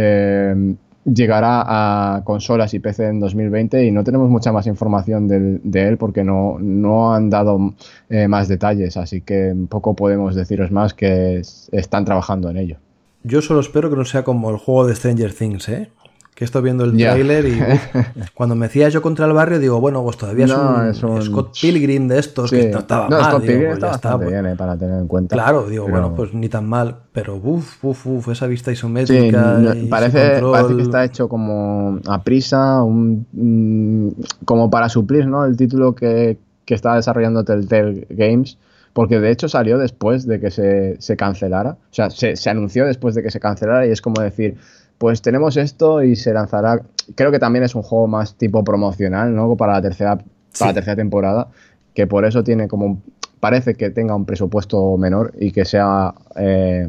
llegará 1.15 1.65
a 1.67 2.25
consolas 2.25 2.75
y 2.75 2.81
PC 2.81 3.07
en 3.07 3.21
2020 3.21 3.85
y 3.85 3.91
no 3.91 4.05
tenemos 4.05 4.29
mucha 4.29 4.53
más 4.53 4.67
información 4.67 5.29
de, 5.29 5.89
él 5.89 5.97
porque 5.97 6.25
no, 6.25 6.59
no 6.61 7.15
han 7.15 7.31
dado 7.31 7.75
eh, 8.09 8.29
más 8.29 8.49
detalles, 8.49 8.97
así 8.97 9.21
que 9.21 9.55
poco 9.69 9.95
podemos 9.95 10.35
deciros 10.35 10.71
más 10.71 10.95
que 10.95 11.43
están 11.73 12.05
trabajando 12.05 12.51
en 12.51 12.57
ello. 12.57 12.77
Yo 13.25 13.43
solo 13.43 13.61
espero 13.61 13.91
que 13.91 13.97
no 13.97 14.05
sea 14.05 14.23
como 14.23 14.51
el 14.51 14.57
juego 14.57 14.87
de 14.87 14.95
Stranger 14.95 15.33
Things, 15.33 15.69
¿eh? 15.69 15.91
Que 16.39 16.45
estoy 16.45 16.63
viendo 16.63 16.85
el 16.85 16.97
trailer 16.97 17.47
y 17.47 17.59
cuando 18.35 18.55
me 18.55 18.69
decía 18.69 18.89
yo 18.91 19.03
contra 19.03 19.27
el 19.27 19.33
barrio 19.33 19.59
digo, 19.59 19.81
bueno, 19.81 20.05
pues 20.05 20.19
todavía 20.19 20.45
es, 20.89 21.03
un, 21.03 21.21
Scott 21.21 21.53
Pilgrim 21.61 22.07
de 22.07 22.21
estos 22.21 22.53
que 22.53 22.69
no 22.69 22.79
estaba 22.79 23.09
mal. 23.09 23.25
Scott 23.25 23.41
Pilgrim 23.43 23.65
pues 23.65 23.75
está 23.75 23.89
bastante 23.89 24.27
bien 24.27 24.47
eh, 24.47 24.55
para 24.55 24.77
tener 24.79 25.01
en 25.01 25.09
cuenta. 25.09 25.35
Claro, 25.35 25.69
digo, 25.69 25.89
bueno, 25.89 26.15
pues 26.15 26.33
ni 26.35 26.49
tan 26.49 26.69
mal, 26.69 26.95
pero 27.11 27.35
uff, 27.43 27.85
uff, 27.85 28.07
uff, 28.07 28.29
esa 28.29 28.47
vista 28.47 28.71
isométrica. 28.71 29.59
parece, 29.91 30.41
parece 30.41 30.77
que 30.77 30.83
está 30.83 31.05
hecho 31.05 31.29
como 31.29 31.99
a 32.07 32.23
prisa, 32.23 32.85
un, 32.85 33.27
mm, 33.33 34.45
como 34.45 34.71
para 34.71 34.89
suplir 34.89 35.27
¿no? 35.27 35.45
el 35.45 35.57
título 35.57 35.97
que, 35.97 36.39
que 36.65 36.75
está 36.75 36.95
desarrollando 36.95 37.43
Telltale 37.43 38.07
Games 38.11 38.59
porque 38.93 39.21
de 39.21 39.31
hecho 39.31 39.49
salió 39.49 39.79
después 39.79 40.27
de 40.27 40.41
que 40.41 40.51
se, 40.51 41.01
se 41.01 41.17
cancelara, 41.17 41.71
o 41.71 41.95
sea, 41.95 42.11
se, 42.11 42.35
se, 42.37 42.51
anunció 42.51 42.85
después 42.85 43.15
de 43.15 43.23
que 43.23 43.31
se 43.31 43.39
cancelara 43.39 43.87
y 43.87 43.91
es 43.91 44.01
como 44.01 44.21
decir, 44.21 44.57
pues 44.99 45.23
tenemos 45.23 45.57
esto 45.57 46.03
y 46.03 46.17
se 46.17 46.33
lanzará. 46.33 46.83
Creo 47.15 47.31
que 47.31 47.39
también 47.39 47.65
es 47.65 47.75
un 47.75 47.83
juego 47.83 48.07
más 48.07 48.35
tipo 48.35 48.65
promocional, 48.65 49.35
¿no? 49.35 49.57
Para 49.57 49.75
la 49.75 49.83
tercera, 49.83 50.17
para 50.17 50.71
la 50.71 50.75
tercera 50.75 50.97
temporada, 50.97 51.49
que 51.95 52.07
por 52.07 52.25
eso 52.25 52.45
tiene 52.45 52.69
como. 52.69 53.01
Parece 53.41 53.75
que 53.75 53.91
tenga 53.91 54.17
un 54.17 54.25
presupuesto 54.25 54.97
menor 54.97 55.33
y 55.39 55.53
que 55.53 55.65
sea 55.65 56.13
eh, 56.35 56.89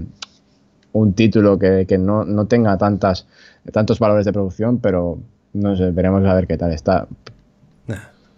un 0.93 1.13
título 1.13 1.59
que, 1.59 1.85
no, 1.99 2.45
tenga 2.47 2.75
tantas, 2.75 3.27
tantos 3.71 3.99
valores 3.99 4.25
de 4.25 4.33
producción, 4.33 4.79
pero 4.79 5.19
no 5.53 5.75
sé, 5.75 5.91
veremos 5.91 6.25
a 6.25 6.33
ver 6.33 6.47
qué 6.47 6.57
tal 6.57 6.73
está. 6.73 7.07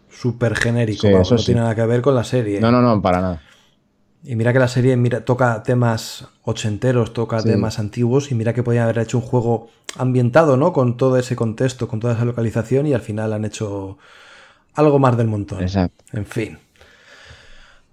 Súper 0.10 0.56
genérico, 0.56 1.08
no 1.08 1.24
tiene 1.38 1.62
nada 1.62 1.74
que 1.74 1.86
ver 1.86 2.02
con 2.02 2.14
la 2.16 2.26
serie. 2.26 2.60
No, 2.60 2.70
no, 2.70 2.82
no, 2.82 3.02
para 3.02 3.22
nada. 3.22 3.42
Y 4.24 4.36
mira 4.36 4.54
que 4.54 4.60
la 4.60 4.68
serie 4.68 4.96
mira, 4.98 5.26
toca 5.26 5.64
temas 5.64 6.28
ochenteros, 6.44 7.14
toca 7.14 7.42
temas 7.42 7.80
antiguos 7.80 8.32
y 8.32 8.36
mira 8.36 8.54
que 8.54 8.62
podían 8.62 8.84
haber 8.84 9.00
hecho 9.00 9.18
un 9.18 9.24
juego 9.24 9.70
ambientado, 9.98 10.58
¿no? 10.58 10.74
Con 10.74 10.96
todo 10.96 11.18
ese 11.18 11.36
contexto, 11.36 11.88
con 11.88 12.00
toda 12.00 12.14
esa 12.14 12.26
localización 12.26 12.86
y 12.86 12.94
al 12.94 13.02
final 13.02 13.34
han 13.34 13.46
hecho 13.46 13.98
algo 14.76 15.00
más 15.00 15.18
del 15.18 15.28
montón. 15.28 15.62
Exacto. 15.62 16.04
En 16.14 16.26
fin. 16.26 16.60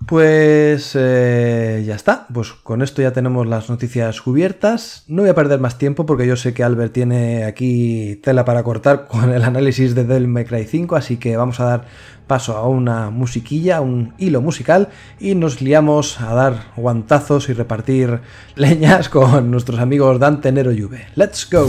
Pues 0.06 0.92
eh, 0.94 1.84
ya 1.86 1.94
está, 1.94 2.26
pues 2.32 2.52
con 2.52 2.80
esto 2.80 3.02
ya 3.02 3.12
tenemos 3.12 3.46
las 3.46 3.68
noticias 3.68 4.22
cubiertas. 4.22 5.04
No 5.06 5.22
voy 5.22 5.30
a 5.30 5.34
perder 5.34 5.60
más 5.60 5.76
tiempo 5.76 6.06
porque 6.06 6.26
yo 6.26 6.36
sé 6.36 6.54
que 6.54 6.62
Albert 6.62 6.92
tiene 6.92 7.44
aquí 7.44 8.18
tela 8.22 8.44
para 8.44 8.62
cortar 8.62 9.06
con 9.08 9.30
el 9.30 9.42
análisis 9.42 9.94
de 9.94 10.04
Devil 10.04 10.28
May 10.28 10.44
Cry 10.44 10.64
5, 10.64 10.96
así 10.96 11.18
que 11.18 11.36
vamos 11.36 11.60
a 11.60 11.64
dar 11.64 11.84
paso 12.26 12.56
a 12.56 12.68
una 12.68 13.10
musiquilla, 13.10 13.80
un 13.80 14.14
hilo 14.18 14.40
musical 14.40 14.88
y 15.18 15.34
nos 15.34 15.60
liamos 15.60 16.20
a 16.20 16.32
dar 16.34 16.72
guantazos 16.76 17.48
y 17.48 17.52
repartir 17.54 18.20
leñas 18.54 19.08
con 19.08 19.50
nuestros 19.50 19.80
amigos 19.80 20.18
Dante 20.20 20.52
Nero 20.52 20.70
Juve. 20.70 21.06
¡Let's 21.16 21.48
go! 21.50 21.68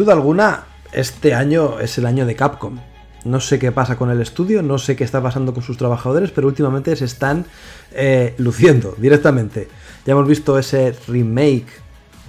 Duda 0.00 0.14
alguna, 0.14 0.64
este 0.92 1.34
año 1.34 1.78
es 1.78 1.98
el 1.98 2.06
año 2.06 2.24
de 2.24 2.34
Capcom. 2.34 2.78
No 3.26 3.38
sé 3.38 3.58
qué 3.58 3.70
pasa 3.70 3.98
con 3.98 4.10
el 4.10 4.22
estudio, 4.22 4.62
no 4.62 4.78
sé 4.78 4.96
qué 4.96 5.04
está 5.04 5.22
pasando 5.22 5.52
con 5.52 5.62
sus 5.62 5.76
trabajadores, 5.76 6.30
pero 6.30 6.48
últimamente 6.48 6.96
se 6.96 7.04
están 7.04 7.44
eh, 7.92 8.34
luciendo 8.38 8.94
directamente. 8.96 9.68
Ya 10.06 10.12
hemos 10.12 10.26
visto 10.26 10.58
ese 10.58 10.94
remake 11.06 11.68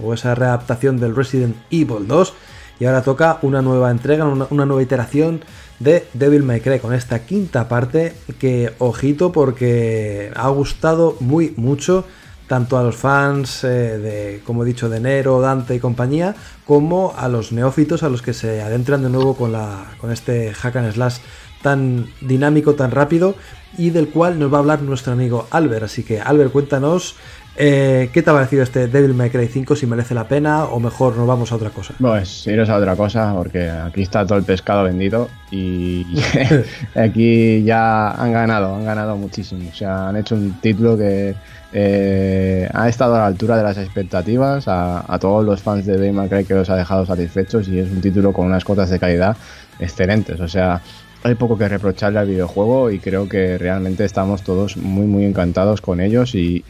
o 0.04 0.12
esa 0.12 0.34
readaptación 0.34 1.00
del 1.00 1.16
Resident 1.16 1.56
Evil 1.70 2.06
2 2.06 2.34
y 2.78 2.84
ahora 2.84 3.00
toca 3.00 3.38
una 3.40 3.62
nueva 3.62 3.90
entrega, 3.90 4.26
una, 4.26 4.46
una 4.50 4.66
nueva 4.66 4.82
iteración 4.82 5.42
de 5.78 6.06
Devil 6.12 6.42
May 6.42 6.60
Cry 6.60 6.78
con 6.78 6.92
esta 6.92 7.24
quinta 7.24 7.68
parte 7.68 8.12
que 8.38 8.74
ojito 8.80 9.32
porque 9.32 10.30
ha 10.36 10.48
gustado 10.50 11.16
muy 11.20 11.54
mucho 11.56 12.04
tanto 12.52 12.76
a 12.76 12.82
los 12.82 12.96
fans 12.96 13.64
eh, 13.64 13.96
de, 13.96 14.42
como 14.44 14.62
he 14.62 14.66
dicho, 14.66 14.90
de 14.90 15.00
Nero, 15.00 15.40
Dante 15.40 15.74
y 15.74 15.78
compañía, 15.78 16.34
como 16.66 17.14
a 17.16 17.26
los 17.26 17.50
neófitos 17.50 18.02
a 18.02 18.10
los 18.10 18.20
que 18.20 18.34
se 18.34 18.60
adentran 18.60 19.02
de 19.02 19.08
nuevo 19.08 19.34
con, 19.34 19.52
la, 19.52 19.86
con 19.96 20.12
este 20.12 20.52
hack 20.52 20.76
and 20.76 20.92
slash 20.92 21.16
tan 21.62 22.08
dinámico, 22.20 22.74
tan 22.74 22.90
rápido 22.90 23.36
y 23.78 23.88
del 23.88 24.10
cual 24.10 24.38
nos 24.38 24.52
va 24.52 24.58
a 24.58 24.60
hablar 24.60 24.82
nuestro 24.82 25.14
amigo 25.14 25.46
Albert. 25.50 25.84
Así 25.84 26.02
que 26.02 26.20
Albert, 26.20 26.52
cuéntanos 26.52 27.16
eh, 27.56 28.08
¿Qué 28.12 28.22
te 28.22 28.30
ha 28.30 28.32
parecido 28.32 28.62
este 28.62 28.86
Devil 28.86 29.14
May 29.14 29.30
Cry 29.30 29.46
5? 29.46 29.76
Si 29.76 29.86
merece 29.86 30.14
la 30.14 30.26
pena 30.26 30.64
o 30.64 30.80
mejor 30.80 31.16
nos 31.16 31.26
vamos 31.26 31.52
a 31.52 31.56
otra 31.56 31.70
cosa. 31.70 31.94
Pues 32.00 32.46
iros 32.46 32.68
a 32.70 32.76
otra 32.76 32.96
cosa 32.96 33.34
porque 33.36 33.68
aquí 33.68 34.02
está 34.02 34.26
todo 34.26 34.38
el 34.38 34.44
pescado 34.44 34.84
vendido 34.84 35.28
y 35.50 36.06
aquí 36.94 37.62
ya 37.62 38.10
han 38.10 38.32
ganado, 38.32 38.74
han 38.74 38.84
ganado 38.84 39.16
muchísimo. 39.16 39.68
O 39.70 39.74
sea, 39.74 40.08
han 40.08 40.16
hecho 40.16 40.34
un 40.34 40.60
título 40.60 40.96
que 40.96 41.34
eh, 41.74 42.68
ha 42.72 42.88
estado 42.88 43.14
a 43.16 43.18
la 43.18 43.26
altura 43.26 43.56
de 43.56 43.62
las 43.62 43.78
expectativas 43.78 44.64
a, 44.66 45.18
todos 45.20 45.44
los 45.44 45.62
fans 45.62 45.86
de 45.86 45.96
Devil 45.96 46.12
May 46.12 46.28
Cry 46.28 46.44
que 46.44 46.54
los 46.54 46.68
ha 46.70 46.76
dejado 46.76 47.06
satisfechos 47.06 47.68
y 47.68 47.78
es 47.78 47.90
un 47.90 48.00
título 48.00 48.32
con 48.32 48.46
unas 48.46 48.64
cotas 48.64 48.90
de 48.90 48.98
calidad 48.98 49.36
excelentes. 49.78 50.40
O 50.40 50.48
sea, 50.48 50.80
hay 51.24 51.34
poco 51.34 51.56
que 51.56 51.68
reprocharle 51.68 52.18
al 52.18 52.28
videojuego 52.28 52.90
y 52.90 52.98
creo 52.98 53.28
que 53.28 53.58
realmente 53.58 54.04
estamos 54.04 54.42
todos 54.42 54.76
muy 54.76 55.06
muy 55.06 55.24
encantados 55.24 55.80
con 55.80 56.00
ellos 56.00 56.34
y, 56.34 56.64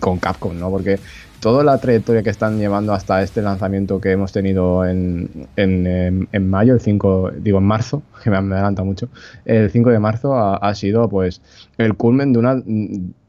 con 0.00 0.18
Capcom, 0.18 0.58
¿no? 0.58 0.70
Porque 0.70 0.98
toda 1.40 1.62
la 1.62 1.76
trayectoria 1.78 2.22
que 2.22 2.30
están 2.30 2.58
llevando 2.58 2.94
hasta 2.94 3.22
este 3.22 3.42
lanzamiento 3.42 4.00
que 4.00 4.12
hemos 4.12 4.32
tenido 4.32 4.86
en, 4.86 5.46
en, 5.56 6.48
mayo, 6.48 6.72
el 6.72 6.80
5, 6.80 7.32
digo 7.38 7.58
en 7.58 7.64
marzo, 7.64 8.02
que 8.24 8.30
me 8.30 8.36
adelanta 8.36 8.82
mucho, 8.82 9.08
el 9.44 9.70
5 9.70 9.90
de 9.90 9.98
marzo 9.98 10.34
ha, 10.34 10.74
sido 10.74 11.08
pues 11.08 11.42
el 11.76 11.94
culmen 11.94 12.32
de 12.32 12.38
una 12.38 12.62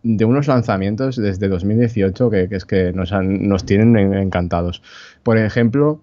de 0.08 0.24
unos 0.24 0.48
lanzamientos 0.48 1.16
desde 1.16 1.48
2018 1.50 2.30
que, 2.30 2.48
es 2.52 2.66
que 2.66 2.94
nos 2.94 3.66
tienen 3.66 4.14
encantados. 4.14 4.82
Por 5.24 5.38
ejemplo, 5.38 6.00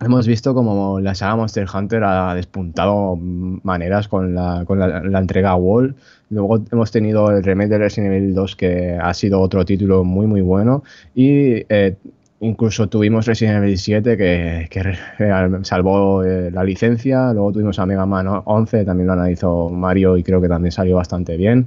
Hemos 0.00 0.28
visto 0.28 0.54
como 0.54 1.00
la 1.00 1.16
saga 1.16 1.34
Monster 1.34 1.66
Hunter 1.72 2.04
ha 2.04 2.32
despuntado 2.34 3.16
maneras 3.16 4.06
con 4.06 4.32
la, 4.32 4.64
entrega 5.18 5.56
Wall. 5.56 5.96
Luego 6.30 6.62
hemos 6.70 6.92
tenido 6.92 7.30
el 7.32 7.42
remake 7.42 7.70
de 7.70 7.78
Resident 7.78 8.14
Evil 8.14 8.32
2, 8.32 8.54
que 8.54 8.92
ha 9.00 9.12
sido 9.12 9.40
otro 9.40 9.64
título 9.64 10.04
muy, 10.04 10.28
muy 10.28 10.40
bueno. 10.40 10.84
Y 11.16 11.64
eh, 11.68 11.96
incluso 12.38 12.88
tuvimos 12.88 13.26
Resident 13.26 13.56
Evil 13.64 13.76
7, 13.76 14.16
que, 14.16 14.68
que 14.70 14.96
salvó 15.62 16.22
eh, 16.22 16.52
la 16.52 16.62
licencia. 16.62 17.32
Luego 17.32 17.52
tuvimos 17.52 17.76
a 17.80 17.86
Mega 17.86 18.06
Man 18.06 18.28
11, 18.44 18.84
también 18.84 19.08
lo 19.08 19.14
analizó 19.14 19.68
Mario 19.68 20.16
y 20.16 20.22
creo 20.22 20.40
que 20.40 20.48
también 20.48 20.70
salió 20.70 20.94
bastante 20.94 21.36
bien. 21.36 21.66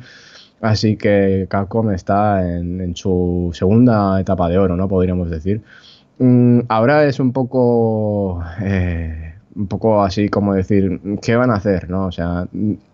Así 0.62 0.96
que 0.96 1.48
Capcom 1.50 1.92
está 1.92 2.48
en, 2.48 2.80
en 2.80 2.96
su 2.96 3.52
segunda 3.54 4.22
etapa 4.22 4.48
de 4.48 4.58
oro, 4.58 4.78
¿no? 4.78 4.88
Podríamos 4.88 5.30
decir. 5.30 5.62
Mm, 6.22 6.66
ahora 6.70 7.06
es 7.06 7.20
un 7.20 7.32
poco, 7.34 8.44
eh, 8.62 9.34
un 9.56 9.66
poco 9.68 10.04
así 10.04 10.30
como 10.30 10.54
decir, 10.54 11.02
¿qué 11.20 11.36
van 11.36 11.50
a 11.50 11.56
hacer? 11.56 11.90
¿no? 11.90 12.06
O 12.06 12.12
sea, 12.12 12.48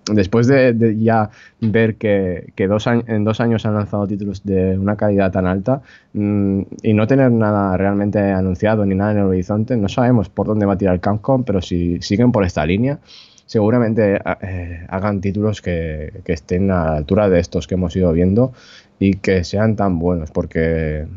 después 0.09 0.47
de, 0.47 0.95
ya 0.97 1.29
ver 1.59 1.95
que, 1.97 2.53
dos 2.69 2.87
en 2.87 3.25
dos 3.25 3.41
años 3.41 3.65
han 3.65 3.73
lanzado 3.73 4.07
títulos 4.07 4.45
de 4.45 4.77
una 4.77 4.95
calidad 4.95 5.29
tan 5.33 5.45
alta 5.45 5.81
mm, 6.13 6.61
y 6.81 6.93
no 6.93 7.05
tener 7.05 7.29
nada 7.33 7.75
realmente 7.75 8.19
anunciado 8.19 8.85
ni 8.85 8.95
nada 8.95 9.11
en 9.11 9.17
el 9.17 9.25
horizonte, 9.25 9.75
no 9.75 9.89
sabemos 9.89 10.29
por 10.29 10.47
dónde 10.47 10.65
va 10.65 10.73
a 10.73 10.77
tirar 10.77 11.01
Capcom, 11.01 11.43
pero 11.43 11.61
si 11.61 12.01
siguen 12.01 12.31
por 12.31 12.45
esta 12.45 12.65
línea, 12.65 12.99
seguramente 13.45 14.21
eh, 14.41 14.85
hagan 14.87 15.19
títulos 15.19 15.61
que, 15.61 16.21
que 16.23 16.31
estén 16.31 16.71
a 16.71 16.85
la 16.85 16.95
altura 16.95 17.29
de 17.29 17.41
estos 17.41 17.67
que 17.67 17.75
hemos 17.75 17.93
ido 17.97 18.13
viendo 18.13 18.53
y 18.99 19.15
que 19.15 19.43
sean 19.43 19.75
tan 19.75 19.99
buenos, 19.99 20.31
porque 20.31 21.07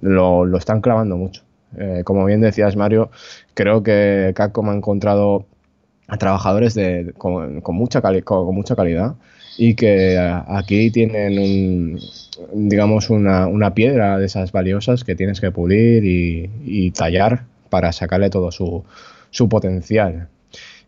lo, 0.00 0.56
están 0.56 0.80
clavando 0.80 1.16
mucho. 1.16 1.42
Eh, 1.76 2.02
como 2.04 2.24
bien 2.24 2.40
decías, 2.40 2.76
Mario, 2.76 3.10
creo 3.54 3.82
que 3.82 4.32
Capcom 4.34 4.70
ha 4.70 4.74
encontrado 4.74 5.46
a 6.08 6.16
trabajadores 6.18 6.74
de, 6.74 7.12
con, 7.18 7.62
mucha 7.74 8.00
con, 8.22 8.54
mucha 8.54 8.76
calidad 8.76 9.14
y 9.58 9.74
que 9.74 10.18
aquí 10.18 10.90
tienen 10.90 11.98
digamos 12.52 13.10
una, 13.10 13.74
piedra 13.74 14.18
de 14.18 14.26
esas 14.26 14.52
valiosas 14.52 15.04
que 15.04 15.16
tienes 15.16 15.40
que 15.40 15.50
pulir 15.50 16.04
y, 16.04 16.90
tallar 16.92 17.44
para 17.70 17.92
sacarle 17.92 18.30
todo 18.30 18.50
su, 18.52 18.84
potencial. 19.48 20.28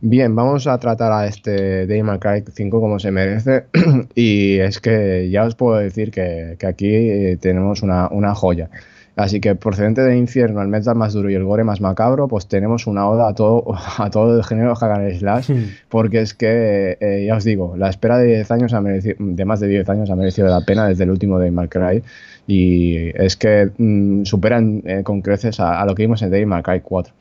Bien, 0.01 0.34
vamos 0.36 0.68
a 0.68 0.78
tratar 0.78 1.11
a 1.11 1.26
este 1.26 1.86
Day 1.86 2.03
Cry 2.20 2.44
5 2.49 2.80
como 2.80 3.01
se 3.01 3.11
merece 3.11 3.64
y 4.14 4.59
es 4.59 4.80
que 4.80 5.28
ya 5.28 5.44
os 5.44 5.57
puedo 5.57 5.76
decir 5.76 6.12
que, 6.12 6.57
aquí 6.64 6.86
eh, 6.86 7.36
tenemos 7.40 7.82
una, 7.82 8.09
una 8.09 8.34
joya. 8.34 8.70
Así 9.18 9.40
que 9.40 9.57
procedente 9.57 10.01
del 10.01 10.16
infierno, 10.16 10.62
el 10.62 10.68
metal 10.68 10.94
más 10.94 11.12
duro 11.12 11.28
y 11.28 11.34
el 11.34 11.42
gore 11.42 11.64
más 11.64 11.80
macabro, 11.80 12.28
pues 12.28 12.46
tenemos 12.46 12.86
una 12.86 13.09
oda 13.09 13.28
a 13.28 13.34
todo, 13.34 13.64
a 13.99 14.09
todo 14.11 14.36
el 14.36 14.44
género 14.44 14.74
Hagan 14.80 15.12
Slash, 15.18 15.51
hmm. 15.51 15.64
porque 15.88 16.20
es 16.20 16.34
que, 16.34 16.96
eh, 17.01 17.24
ya 17.26 17.34
os 17.34 17.42
digo, 17.42 17.76
la 17.76 17.90
espera 17.90 18.18
de 18.18 18.26
10 18.26 18.51
años 18.53 18.72
ha 18.74 18.80
merecido, 18.80 19.16
de 19.18 19.44
más 19.44 19.59
de 19.59 19.66
10 19.66 19.88
años 19.88 20.11
ha 20.11 20.14
merecido 20.14 20.46
la 20.46 20.61
pena 20.61 20.86
desde 20.86 21.03
el 21.03 21.11
último 21.11 21.40
de 21.40 21.51
Mark 21.51 21.70
Cry, 21.70 22.05
y 22.46 23.09
es 23.20 23.36
que 23.36 23.72
mm, 23.76 24.24
superan 24.24 24.82
eh, 24.86 25.03
con 25.03 25.20
creces 25.20 25.59
a, 25.59 25.84
lo 25.84 25.96
que 25.96 26.05
vimos 26.05 26.22
en 26.22 26.30
Devil 26.30 26.62
Cry 26.62 26.80
4. 26.80 27.12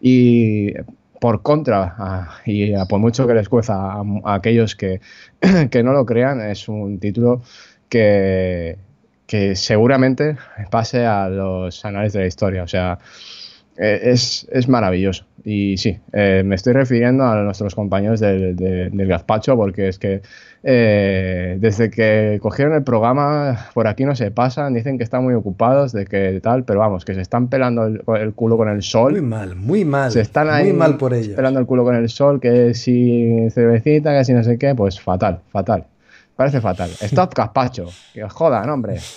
Y 0.00 0.74
por 1.20 1.42
contra, 1.42 2.30
y 2.44 2.72
por 2.88 3.00
mucho 3.00 3.26
que 3.26 3.34
les 3.34 3.48
cuesta 3.48 3.74
a, 3.74 4.02
a 4.24 4.34
aquellos 4.34 4.76
que, 4.76 5.00
que 5.70 5.82
no 5.82 5.92
lo 5.92 6.04
crean, 6.04 6.40
es 6.40 6.68
un 6.68 6.98
título 6.98 7.42
que 7.88 8.78
que 9.26 9.56
seguramente 9.56 10.36
pase 10.70 11.06
a 11.06 11.28
los 11.28 11.84
anales 11.84 12.12
de 12.12 12.20
la 12.20 12.26
historia. 12.26 12.62
O 12.62 12.68
sea, 12.68 12.98
eh, 13.76 14.00
es, 14.04 14.46
es 14.50 14.68
maravilloso. 14.68 15.24
Y 15.44 15.76
sí, 15.76 15.98
eh, 16.12 16.42
me 16.44 16.54
estoy 16.54 16.72
refiriendo 16.72 17.24
a 17.24 17.42
nuestros 17.42 17.74
compañeros 17.74 18.20
del, 18.20 18.56
del 18.56 19.06
gazpacho 19.06 19.56
porque 19.56 19.88
es 19.88 19.98
que 19.98 20.22
eh, 20.62 21.58
desde 21.60 21.90
que 21.90 22.38
cogieron 22.40 22.74
el 22.74 22.82
programa 22.82 23.66
por 23.74 23.86
aquí 23.86 24.06
no 24.06 24.16
se 24.16 24.30
pasan, 24.30 24.72
dicen 24.72 24.96
que 24.96 25.04
están 25.04 25.22
muy 25.22 25.34
ocupados, 25.34 25.92
de 25.92 26.06
que 26.06 26.40
tal, 26.42 26.64
pero 26.64 26.80
vamos, 26.80 27.04
que 27.04 27.14
se 27.14 27.20
están 27.20 27.48
pelando 27.48 27.84
el, 27.84 28.32
culo 28.32 28.56
con 28.56 28.70
el 28.70 28.82
sol. 28.82 29.12
Muy 29.12 29.20
mal, 29.20 29.56
muy 29.56 29.84
mal. 29.84 30.10
Se 30.10 30.22
están 30.22 30.48
ahí 30.48 30.68
muy 30.68 30.78
mal 30.78 30.96
por 30.96 31.12
ellos. 31.12 31.36
pelando 31.36 31.60
el 31.60 31.66
culo 31.66 31.84
con 31.84 31.94
el 31.94 32.08
sol, 32.08 32.40
que 32.40 32.72
si 32.72 33.50
cervecita, 33.50 34.16
que 34.16 34.24
si 34.24 34.32
no 34.32 34.42
sé 34.42 34.56
qué, 34.56 34.74
pues 34.74 34.98
fatal, 34.98 35.40
fatal. 35.50 35.84
Parece 36.34 36.62
fatal. 36.62 36.88
Stop 37.00 37.34
Caspacho. 37.34 37.90
Que 38.14 38.24
os 38.24 38.32
jodan, 38.32 38.70
hombre. 38.70 38.96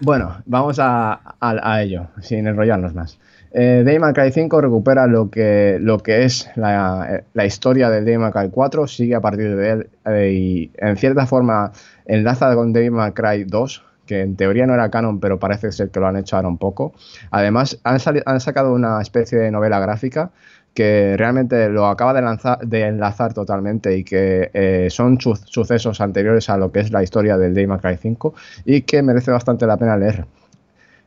bueno, 0.00 0.42
vamos 0.46 0.78
a, 0.80 1.82
ello, 1.82 2.08
sin 2.20 2.46
enrollarnos 2.46 2.94
más. 2.94 3.18
Eh, 3.52 3.84
Cry 4.14 4.32
5 4.32 4.60
recupera 4.60 5.06
lo 5.06 5.30
que, 5.30 5.78
lo 5.80 5.98
que 5.98 6.24
es 6.24 6.50
la, 6.56 7.22
historia 7.44 7.90
del 7.90 8.04
Cry 8.04 8.50
4, 8.50 8.86
sigue 8.86 9.14
a 9.14 9.20
partir 9.20 9.56
de 9.56 9.70
él 9.70 9.90
eh, 10.06 10.32
y 10.32 10.70
en 10.76 10.96
cierta 10.96 11.26
forma 11.26 11.72
enlaza 12.06 12.54
con 12.54 12.72
Devil 12.72 13.12
Cry 13.14 13.44
2, 13.44 13.84
que 14.06 14.20
en 14.20 14.36
teoría 14.36 14.66
no 14.66 14.74
era 14.74 14.90
canon, 14.90 15.20
pero 15.20 15.38
parece 15.38 15.72
ser 15.72 15.90
que 15.90 16.00
lo 16.00 16.06
han 16.06 16.16
hecho 16.16 16.36
ahora 16.36 16.48
un 16.48 16.58
poco. 16.58 16.94
Además, 17.30 17.80
han 17.84 18.00
sacado 18.40 18.74
una 18.74 19.00
especie 19.00 19.38
de 19.38 19.50
novela 19.50 19.80
gráfica 19.80 20.30
que 20.74 21.16
realmente 21.16 21.68
lo 21.68 21.86
acaba 21.86 22.12
de, 22.12 22.20
lanzar, 22.20 22.58
de 22.58 22.82
enlazar 22.82 23.32
totalmente 23.32 23.96
y 23.96 24.04
que 24.04 24.50
eh, 24.52 24.88
son 24.90 25.18
sucesos 25.20 26.00
anteriores 26.00 26.50
a 26.50 26.56
lo 26.56 26.72
que 26.72 26.80
es 26.80 26.90
la 26.90 27.02
historia 27.02 27.38
del 27.38 27.54
Day 27.54 27.66
Cry 27.66 27.96
5 27.96 28.34
y 28.64 28.82
que 28.82 29.02
merece 29.02 29.30
bastante 29.30 29.66
la 29.66 29.76
pena 29.76 29.96
leer. 29.96 30.26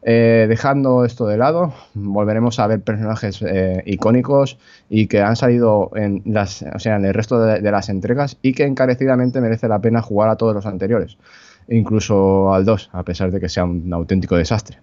Eh, 0.03 0.45
dejando 0.47 1.03
esto 1.03 1.27
de 1.27 1.37
lado, 1.37 1.73
volveremos 1.93 2.59
a 2.59 2.67
ver 2.67 2.79
personajes 2.79 3.41
eh, 3.41 3.83
icónicos 3.85 4.57
y 4.89 5.07
que 5.07 5.21
han 5.21 5.35
salido 5.35 5.91
en, 5.95 6.21
las, 6.25 6.61
o 6.61 6.79
sea, 6.79 6.95
en 6.95 7.03
el 7.03 7.13
resto 7.13 7.41
de, 7.41 7.59
las 7.59 7.89
entregas 7.89 8.37
y 8.41 8.53
que 8.53 8.63
encarecidamente 8.63 9.41
merece 9.41 9.67
la 9.67 9.79
pena 9.79 10.01
jugar 10.01 10.29
a 10.29 10.37
todos 10.37 10.53
los 10.55 10.65
anteriores. 10.65 11.17
incluso 11.67 12.53
al 12.53 12.63
2, 12.63 12.91
a 12.93 13.03
pesar 13.03 13.31
de 13.31 13.41
que 13.41 13.49
sea 13.49 13.65
un 13.65 13.91
auténtico 13.91 14.37
desastre. 14.37 14.77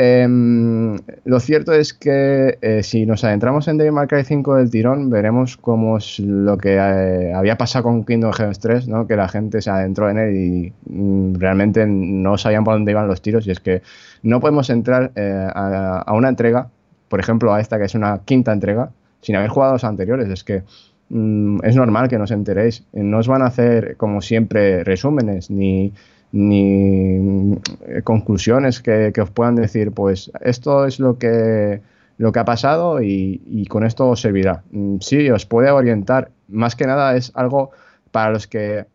Em, 0.00 0.96
lo 1.24 1.40
cierto 1.40 1.72
es 1.72 1.92
que 1.92 2.56
eh, 2.62 2.84
si 2.84 3.04
nos 3.04 3.24
adentramos 3.24 3.66
en 3.66 3.78
Devil 3.78 3.94
May 3.94 4.06
Cry 4.06 4.22
5 4.22 4.54
del 4.54 4.70
tirón, 4.70 5.10
veremos 5.10 5.56
cómo 5.56 5.96
es 5.96 6.20
lo 6.20 6.56
que 6.56 6.76
eh, 6.76 7.34
había 7.34 7.58
pasado 7.58 7.82
con 7.82 8.04
Kingdom 8.04 8.30
Hearts 8.32 8.60
3, 8.60 8.86
¿no? 8.86 9.08
que 9.08 9.16
la 9.16 9.26
gente 9.26 9.60
se 9.60 9.70
adentró 9.70 10.08
en 10.08 10.18
él 10.18 10.36
y 10.36 10.72
mm, 10.88 11.34
realmente 11.40 11.84
no 11.84 12.38
sabían 12.38 12.62
por 12.62 12.74
dónde 12.74 12.92
iban 12.92 13.08
los 13.08 13.20
tiros. 13.20 13.44
Y 13.48 13.50
es 13.50 13.58
que 13.58 13.82
no 14.22 14.38
podemos 14.38 14.70
entrar 14.70 15.10
eh, 15.16 15.48
a, 15.52 16.12
una 16.12 16.28
entrega, 16.28 16.68
por 17.08 17.18
ejemplo 17.18 17.52
a 17.52 17.60
esta 17.60 17.76
que 17.76 17.86
es 17.86 17.96
una 17.96 18.20
quinta 18.24 18.52
entrega, 18.52 18.90
sin 19.20 19.34
haber 19.34 19.48
jugado 19.48 19.72
los 19.72 19.82
anteriores. 19.82 20.28
Es 20.28 20.44
que 20.44 20.62
mm, 21.08 21.64
es 21.64 21.74
normal 21.74 22.06
que 22.06 22.18
no 22.18 22.22
os 22.22 22.30
enteréis. 22.30 22.84
No 22.92 23.18
os 23.18 23.26
van 23.26 23.42
a 23.42 23.46
hacer, 23.46 23.96
como 23.96 24.22
siempre, 24.22 24.84
resúmenes 24.84 25.50
ni 25.50 25.92
ni 26.32 27.52
eh, 27.86 28.02
conclusiones 28.04 28.80
que, 28.80 29.12
os 29.20 29.30
puedan 29.30 29.54
decir, 29.54 29.92
pues 29.92 30.30
esto 30.40 30.86
es 30.86 31.00
lo 31.00 31.18
que, 31.18 31.80
lo 32.18 32.32
que 32.32 32.38
ha 32.38 32.44
pasado 32.44 33.02
y, 33.02 33.66
con 33.68 33.84
esto 33.84 34.08
os 34.08 34.20
servirá. 34.20 34.62
Mm, 34.70 34.98
sí, 35.00 35.30
os 35.30 35.46
puede 35.46 35.70
orientar. 35.70 36.30
Más 36.48 36.76
que 36.76 36.86
nada 36.86 37.16
es 37.16 37.32
algo 37.34 37.70
para 38.10 38.30
los 38.30 38.46
que 38.46 38.86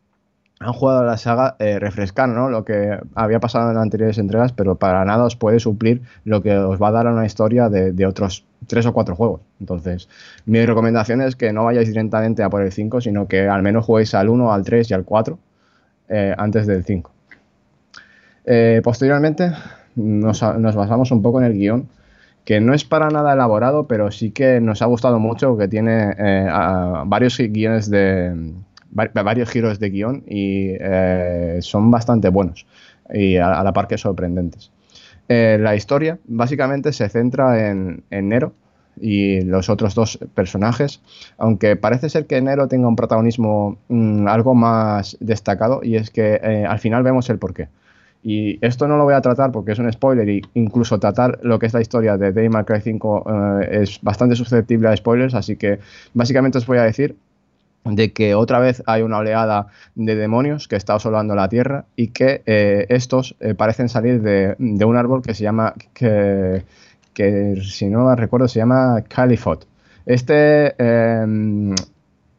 han 0.59 0.73
jugado 0.73 1.03
la 1.03 1.17
saga 1.17 1.55
eh, 1.59 1.77
refrescar 1.79 2.29
¿no? 2.29 2.49
lo 2.49 2.63
que 2.63 2.97
había 3.15 3.39
pasado 3.39 3.69
en 3.69 3.75
las 3.75 3.83
anteriores 3.83 4.17
entregas, 4.17 4.53
pero 4.53 4.75
para 4.75 5.03
nada 5.05 5.25
os 5.25 5.35
puede 5.35 5.59
suplir 5.59 6.01
lo 6.23 6.41
que 6.41 6.57
os 6.57 6.81
va 6.81 6.87
a 6.89 6.91
dar 6.91 7.07
una 7.07 7.25
historia 7.25 7.69
de, 7.69 8.05
otros 8.05 8.45
tres 8.67 8.85
o 8.85 8.93
cuatro 8.93 9.15
juegos. 9.15 9.41
Entonces, 9.59 10.07
mi 10.45 10.65
recomendación 10.65 11.21
es 11.21 11.35
que 11.35 11.51
no 11.51 11.65
vayáis 11.65 11.89
directamente 11.89 12.43
a 12.43 12.49
por 12.49 12.61
el 12.61 12.71
5, 12.71 13.01
sino 13.01 13.27
que 13.27 13.47
al 13.47 13.61
menos 13.61 13.85
juguéis 13.85 14.13
al 14.13 14.29
1, 14.29 14.53
al 14.53 14.63
3 14.63 14.91
y 14.91 14.93
al 14.93 15.03
4 15.03 15.37
eh, 16.09 16.35
antes 16.37 16.65
del 16.65 16.83
5. 16.83 17.12
Eh, 18.45 18.81
posteriormente 18.83 19.51
nos, 19.95 20.41
basamos 20.41 21.11
un 21.11 21.21
poco 21.21 21.39
en 21.39 21.45
el 21.45 21.53
guion, 21.53 21.89
que 22.45 22.59
no 22.59 22.73
es 22.73 22.83
para 22.83 23.09
nada 23.09 23.33
elaborado, 23.33 23.87
pero 23.87 24.11
sí 24.11 24.31
que 24.31 24.59
nos 24.59 24.81
ha 24.81 24.85
gustado 24.85 25.19
mucho, 25.19 25.57
que 25.57 25.67
tiene 25.67 26.13
eh, 26.17 26.49
varios 27.05 27.37
guiones 27.37 27.89
de 27.89 28.53
varios 28.91 29.49
giros 29.49 29.79
de 29.79 29.89
guion 29.89 30.23
y 30.27 30.75
eh, 30.79 31.57
son 31.61 31.89
bastante 31.89 32.29
buenos 32.29 32.67
y 33.11 33.37
a, 33.37 33.63
la 33.63 33.73
par 33.73 33.87
que 33.87 33.97
sorprendentes. 33.97 34.71
la 35.27 35.75
historia 35.75 36.19
básicamente 36.25 36.93
se 36.93 37.09
centra 37.09 37.69
en, 37.69 38.03
Nero 38.11 38.53
y 39.01 39.41
los 39.41 39.69
otros 39.69 39.95
dos 39.95 40.19
personajes, 40.35 41.01
aunque 41.39 41.75
parece 41.75 42.09
ser 42.09 42.27
que 42.27 42.39
Nero 42.41 42.67
tenga 42.67 42.87
un 42.87 42.95
protagonismo 42.95 43.77
mm, 43.87 44.27
algo 44.27 44.53
más 44.53 45.17
destacado 45.19 45.79
y 45.81 45.95
es 45.95 46.11
que 46.11 46.65
al 46.67 46.79
final 46.79 47.01
vemos 47.01 47.29
el 47.29 47.39
porqué. 47.39 47.69
Y 48.23 48.57
esto 48.65 48.87
no 48.87 48.97
lo 48.97 49.03
voy 49.03 49.13
a 49.13 49.21
tratar 49.21 49.51
porque 49.51 49.73
es 49.73 49.79
un 49.79 49.91
spoiler 49.91 50.27
y 50.29 50.41
incluso 50.53 50.97
tratar 50.97 51.39
lo 51.43 51.59
que 51.59 51.65
es 51.65 51.73
la 51.73 51.81
historia 51.81 52.17
de 52.17 52.31
Devil 52.31 52.51
May 52.51 52.63
Cry 52.63 52.79
5 52.79 53.25
eh, 53.27 53.81
es 53.81 54.01
bastante 54.01 54.35
susceptible 54.37 54.87
a 54.87 54.95
spoilers, 54.95 55.35
así 55.35 55.57
que 55.57 55.79
básicamente 56.13 56.57
os 56.57 56.65
voy 56.65 56.77
a 56.77 56.83
decir 56.83 57.17
de 57.83 58.13
que 58.13 58.33
otra 58.33 58.59
vez 58.59 58.81
hay 58.85 59.01
una 59.01 59.17
oleada 59.17 59.67
de 59.95 60.15
demonios 60.15 60.69
que 60.69 60.77
está 60.77 60.95
asolando 60.95 61.35
la 61.35 61.49
Tierra 61.49 61.83
y 61.97 62.07
que 62.07 62.41
eh, 62.45 62.85
estos 62.87 63.35
eh, 63.41 63.55
parecen 63.55 63.89
salir 63.89 64.21
de, 64.21 64.55
un 64.57 64.95
árbol 64.95 65.21
que 65.21 65.33
se 65.33 65.43
llama, 65.43 65.73
que, 65.93 66.63
que 67.13 67.61
si 67.61 67.87
no 67.87 68.15
recuerdo, 68.15 68.47
se 68.47 68.59
llama 68.59 69.03
Califot. 69.09 69.67
Este 70.05 70.75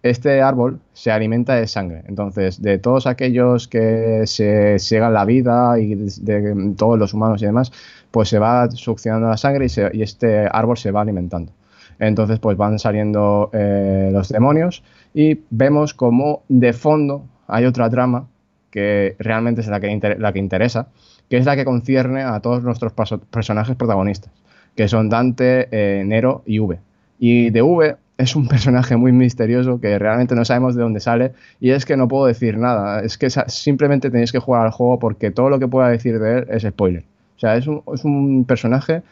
este 0.05 0.43
árbol 0.43 0.81
se 0.93 1.11
alimenta 1.11 1.55
de 1.55 1.67
sangre. 1.67 2.03
Entonces, 2.07 2.61
de 2.61 2.79
todos 2.79 3.07
aquellos 3.07 3.67
que 3.67 4.25
se 4.27 4.79
siegan 4.79 5.15
la 5.15 5.25
vida 5.25 5.79
y 5.79 5.95
de, 5.95 6.75
todos 6.77 6.99
los 6.99 7.15
humanos 7.15 7.41
y 7.41 7.47
demás, 7.47 7.73
pues 8.11 8.29
se 8.29 8.39
va 8.39 8.71
succionando 8.71 9.29
la 9.29 9.39
sangre 9.39 9.67
y, 9.95 10.03
este 10.03 10.47
árbol 10.53 10.77
se 10.77 10.91
va 10.91 11.01
alimentando. 11.01 11.53
Entonces, 11.99 12.39
pues 12.39 12.59
van 12.59 12.79
saliendo 12.79 13.49
eh, 13.55 14.11
los 14.13 14.29
demonios 14.29 14.85
y 15.15 15.41
vemos 15.49 15.95
como 15.95 16.43
de 16.49 16.75
fondo 16.75 17.25
hay 17.47 17.65
otra 17.65 17.89
trama 17.89 18.27
que 18.71 19.17
realmente 19.19 19.63
es 19.63 19.69
la 19.69 19.81
que, 19.81 20.17
la 20.19 20.33
que 20.35 20.39
interesa, 20.39 20.89
que 21.31 21.39
es 21.39 21.47
la 21.47 21.57
que 21.57 21.65
concierne 21.65 22.25
a 22.25 22.41
todos 22.41 22.63
nuestros 22.63 22.93
personajes 22.93 23.75
protagonistas, 23.75 24.33
que 24.77 24.87
son 24.87 25.09
Dante, 25.09 25.69
eh, 25.71 26.05
Nero 26.05 26.43
y 26.45 26.59
V. 26.59 26.79
Y 27.19 27.49
de 27.49 27.63
V 27.63 27.97
es 28.19 28.37
un 28.37 28.49
personaje 28.49 28.97
muy 28.97 29.13
misterioso 29.13 29.81
que 29.81 29.99
realmente 29.99 30.35
no 30.35 30.45
sabemos 30.45 30.75
de 30.75 30.83
dónde 30.83 31.01
sale 31.01 31.33
y 31.61 31.71
es 31.71 31.85
que 31.85 31.97
no 31.97 32.09
puedo 32.09 32.27
decir 32.27 32.59
nada. 32.59 33.01
Es 33.01 33.19
que 33.19 33.29
simplemente 33.31 34.11
tenéis 34.11 34.33
que 34.33 34.39
jugar 34.39 34.65
al 34.67 34.73
juego 34.73 34.99
porque 34.99 35.31
todo 35.31 35.51
lo 35.51 35.59
que 35.59 35.69
pueda 35.69 35.89
decir 35.89 36.19
de 36.19 36.39
él 36.39 36.47
es 36.51 36.63
spoiler. 36.63 37.05
O 37.37 37.41
sea, 37.41 37.57
es 37.57 37.67
un, 37.67 37.83
es 37.93 38.05
un 38.05 38.45
personaje 38.45 39.03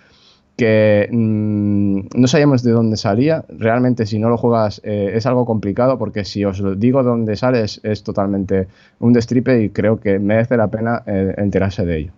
que 0.56 1.08
mm, 1.10 2.00
no 2.14 2.28
sabíamos 2.28 2.62
de 2.62 2.72
dónde 2.72 2.96
salía. 2.96 3.44
Realmente 3.48 4.06
si 4.06 4.18
no 4.18 4.28
lo 4.28 4.36
juegas 4.36 4.80
eh, 4.84 5.12
es 5.14 5.26
algo 5.26 5.46
complicado 5.46 5.98
porque 5.98 6.24
si 6.24 6.44
os 6.44 6.62
digo 6.78 7.02
dónde 7.02 7.36
sale 7.36 7.62
es, 7.64 8.02
totalmente 8.04 8.68
un 9.00 9.12
destripe 9.12 9.62
y 9.62 9.70
creo 9.70 9.98
que 9.98 10.18
merece 10.18 10.56
la 10.56 10.68
pena 10.68 11.02
eh, 11.06 11.34
enterarse 11.38 11.84
de 11.84 11.98
ello. 11.98 12.12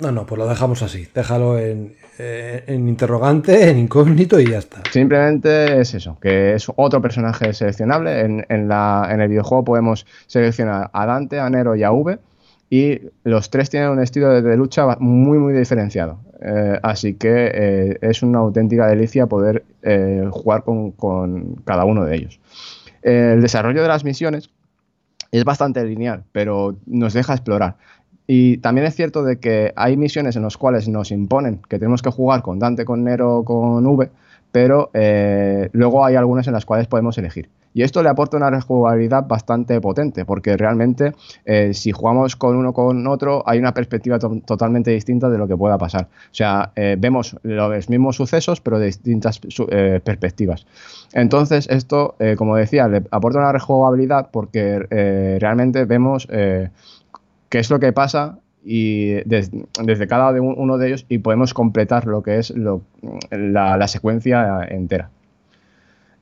No, 0.00 0.12
no, 0.12 0.26
pues 0.26 0.38
lo 0.38 0.48
dejamos 0.48 0.82
así. 0.82 1.06
Déjalo 1.14 1.58
en, 1.58 1.94
eh, 2.18 2.64
en 2.66 2.88
interrogante, 2.88 3.70
en 3.70 3.78
incógnito 3.78 4.40
y 4.40 4.50
ya 4.50 4.58
está. 4.58 4.82
Simplemente 4.90 5.80
es 5.80 5.94
eso, 5.94 6.18
que 6.20 6.54
es 6.54 6.66
otro 6.76 7.02
personaje 7.02 7.52
seleccionable. 7.52 8.20
En, 8.20 8.44
el 8.48 9.28
videojuego 9.28 9.64
podemos 9.64 10.06
seleccionar 10.26 10.90
a 10.92 11.06
Dante, 11.06 11.38
a 11.38 11.50
Nero 11.50 11.76
y 11.76 11.82
a 11.82 11.92
V. 11.92 12.18
Y 12.70 13.00
los 13.24 13.50
tres 13.50 13.68
tienen 13.68 13.90
un 13.90 14.00
estilo 14.00 14.40
de, 14.42 14.56
lucha 14.56 14.96
muy, 15.00 15.38
muy 15.38 15.52
diferenciado. 15.52 16.20
Eh, 16.40 16.78
así 16.82 17.14
que 17.14 17.50
eh, 17.52 17.98
es 18.00 18.22
una 18.22 18.38
auténtica 18.38 18.86
delicia 18.86 19.26
poder 19.26 19.64
jugar 20.30 20.62
con, 20.62 20.92
con 20.92 21.56
cada 21.64 21.84
uno 21.84 22.04
de 22.04 22.16
ellos. 22.16 22.38
el 23.02 23.40
desarrollo 23.40 23.80
de 23.82 23.88
las 23.88 24.04
misiones 24.04 24.50
es 25.32 25.44
bastante 25.44 25.84
lineal, 25.84 26.24
pero 26.32 26.76
nos 26.86 27.12
deja 27.14 27.34
explorar. 27.34 27.76
Y 28.32 28.58
también 28.58 28.86
es 28.86 28.94
cierto 28.94 29.24
de 29.24 29.40
que 29.40 29.72
hay 29.74 29.96
misiones 29.96 30.36
en 30.36 30.44
las 30.44 30.56
cuales 30.56 30.86
nos 30.86 31.10
imponen 31.10 31.60
que 31.68 31.80
tenemos 31.80 32.00
que 32.00 32.10
jugar 32.10 32.42
con 32.42 32.60
Dante, 32.60 32.84
con 32.84 33.02
Nero, 33.02 33.42
con 33.44 33.84
V, 33.84 34.08
pero 34.52 34.90
eh, 34.94 35.68
luego 35.72 36.04
hay 36.04 36.14
algunas 36.14 36.46
en 36.46 36.52
las 36.52 36.64
cuales 36.64 36.86
podemos 36.86 37.18
elegir. 37.18 37.48
Y 37.74 37.82
esto 37.82 38.04
le 38.04 38.08
aporta 38.08 38.36
una 38.36 38.48
rejugabilidad 38.48 39.26
bastante 39.26 39.80
potente, 39.80 40.24
porque 40.24 40.56
realmente 40.56 41.12
eh, 41.44 41.74
si 41.74 41.90
jugamos 41.90 42.36
con 42.36 42.54
uno 42.54 42.72
con 42.72 43.04
otro, 43.08 43.42
hay 43.46 43.58
una 43.58 43.74
perspectiva 43.74 44.20
totalmente 44.20 44.92
distinta 44.92 45.28
de 45.28 45.36
lo 45.36 45.48
que 45.48 45.56
pueda 45.56 45.76
pasar. 45.76 46.04
O 46.04 46.34
sea, 46.34 46.70
eh, 46.76 46.94
vemos 46.96 47.36
los 47.42 47.88
mismos 47.88 48.14
sucesos, 48.14 48.60
pero 48.60 48.78
de 48.78 48.86
distintas 48.86 49.40
perspectivas. 49.40 50.66
Entonces, 51.14 51.68
esto, 51.68 52.14
como 52.36 52.54
decía, 52.54 52.86
le 52.86 53.02
aporta 53.10 53.40
una 53.40 53.50
rejugabilidad 53.50 54.30
porque 54.30 55.38
realmente 55.40 55.84
vemos 55.84 56.28
qué 57.50 57.58
es 57.58 57.68
lo 57.68 57.78
que 57.78 57.92
pasa 57.92 58.38
y 58.64 59.12
desde, 59.24 60.06
cada 60.06 60.30
uno 60.40 60.78
de 60.78 60.88
ellos 60.88 61.06
y 61.08 61.18
podemos 61.18 61.52
completar 61.52 62.06
lo 62.06 62.22
que 62.22 62.38
es 62.38 62.54
la, 63.30 63.88
secuencia 63.88 64.64
entera. 64.68 65.10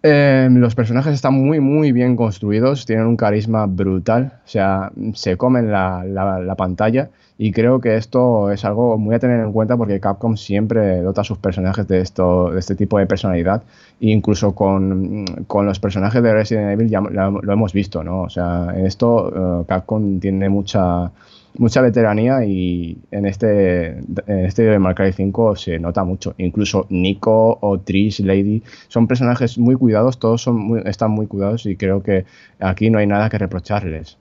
Em, 0.03 0.57
los 0.57 0.77
personajes 0.77 1.13
están 1.13 1.35
muy 1.35 1.59
muy 1.59 1.91
bien 1.91 2.15
construidos, 2.15 2.87
tienen 2.87 3.07
un 3.07 3.17
carisma 3.17 3.67
brutal, 3.67 4.33
o 4.45 4.49
sea, 4.49 4.93
se 5.15 5.37
comen 5.37 5.73
la, 5.73 6.55
pantalla 6.57 7.11
y 7.41 7.53
creo 7.53 7.81
que 7.81 7.95
esto 7.95 8.51
es 8.51 8.65
algo 8.65 8.99
muy 8.99 9.15
a 9.15 9.21
tener 9.21 9.39
en 9.39 9.53
cuenta 9.53 9.77
porque 9.77 10.01
Capcom 10.01 10.37
siempre 10.37 11.01
dota 11.03 11.21
a 11.21 11.25
sus 11.25 11.39
personajes 11.39 11.87
de, 11.87 12.01
esto, 12.01 12.51
de 12.51 12.59
este 12.59 12.75
tipo 12.75 12.99
de 12.99 13.07
personalidad 13.07 13.63
e 14.01 14.11
incluso 14.11 14.57
con, 14.57 15.25
los 15.49 15.79
personajes 15.79 16.21
de 16.21 16.35
Resident 16.35 16.73
Evil 16.73 16.89
ya 16.91 17.01
lo, 17.01 17.53
hemos 17.53 17.73
visto, 17.73 18.03
¿no? 18.03 18.23
O 18.23 18.29
sea, 18.29 18.75
en 18.75 18.87
esto 18.87 19.61
eh, 19.63 19.65
Capcom 19.69 20.19
tiene 20.19 20.49
mucha 20.49 21.13
mucha 21.57 21.81
veteranía 21.81 22.45
y 22.45 22.99
en 23.11 23.27
este, 23.27 23.99
en 23.99 24.45
este 24.45 24.63
de 24.63 24.95
Cry 24.95 25.13
5 25.13 25.57
se 25.57 25.79
nota 25.79 26.05
mucho. 26.05 26.35
Incluso 26.39 26.87
Nico 26.89 27.59
o 27.61 27.79
Trish, 27.79 28.21
Lady, 28.21 28.63
son 28.89 29.07
personajes 29.07 29.59
muy 29.59 29.75
cuidados, 29.77 30.19
todos 30.19 30.43
son 30.43 30.83
están 30.87 31.13
muy 31.13 31.27
cuidados 31.27 31.67
y 31.67 31.77
creo 31.77 32.03
que 32.03 32.25
aquí 32.61 32.91
no 32.91 32.99
hay 32.99 33.07
nada 33.07 33.29
que 33.29 33.39
reprocharles. 33.39 34.19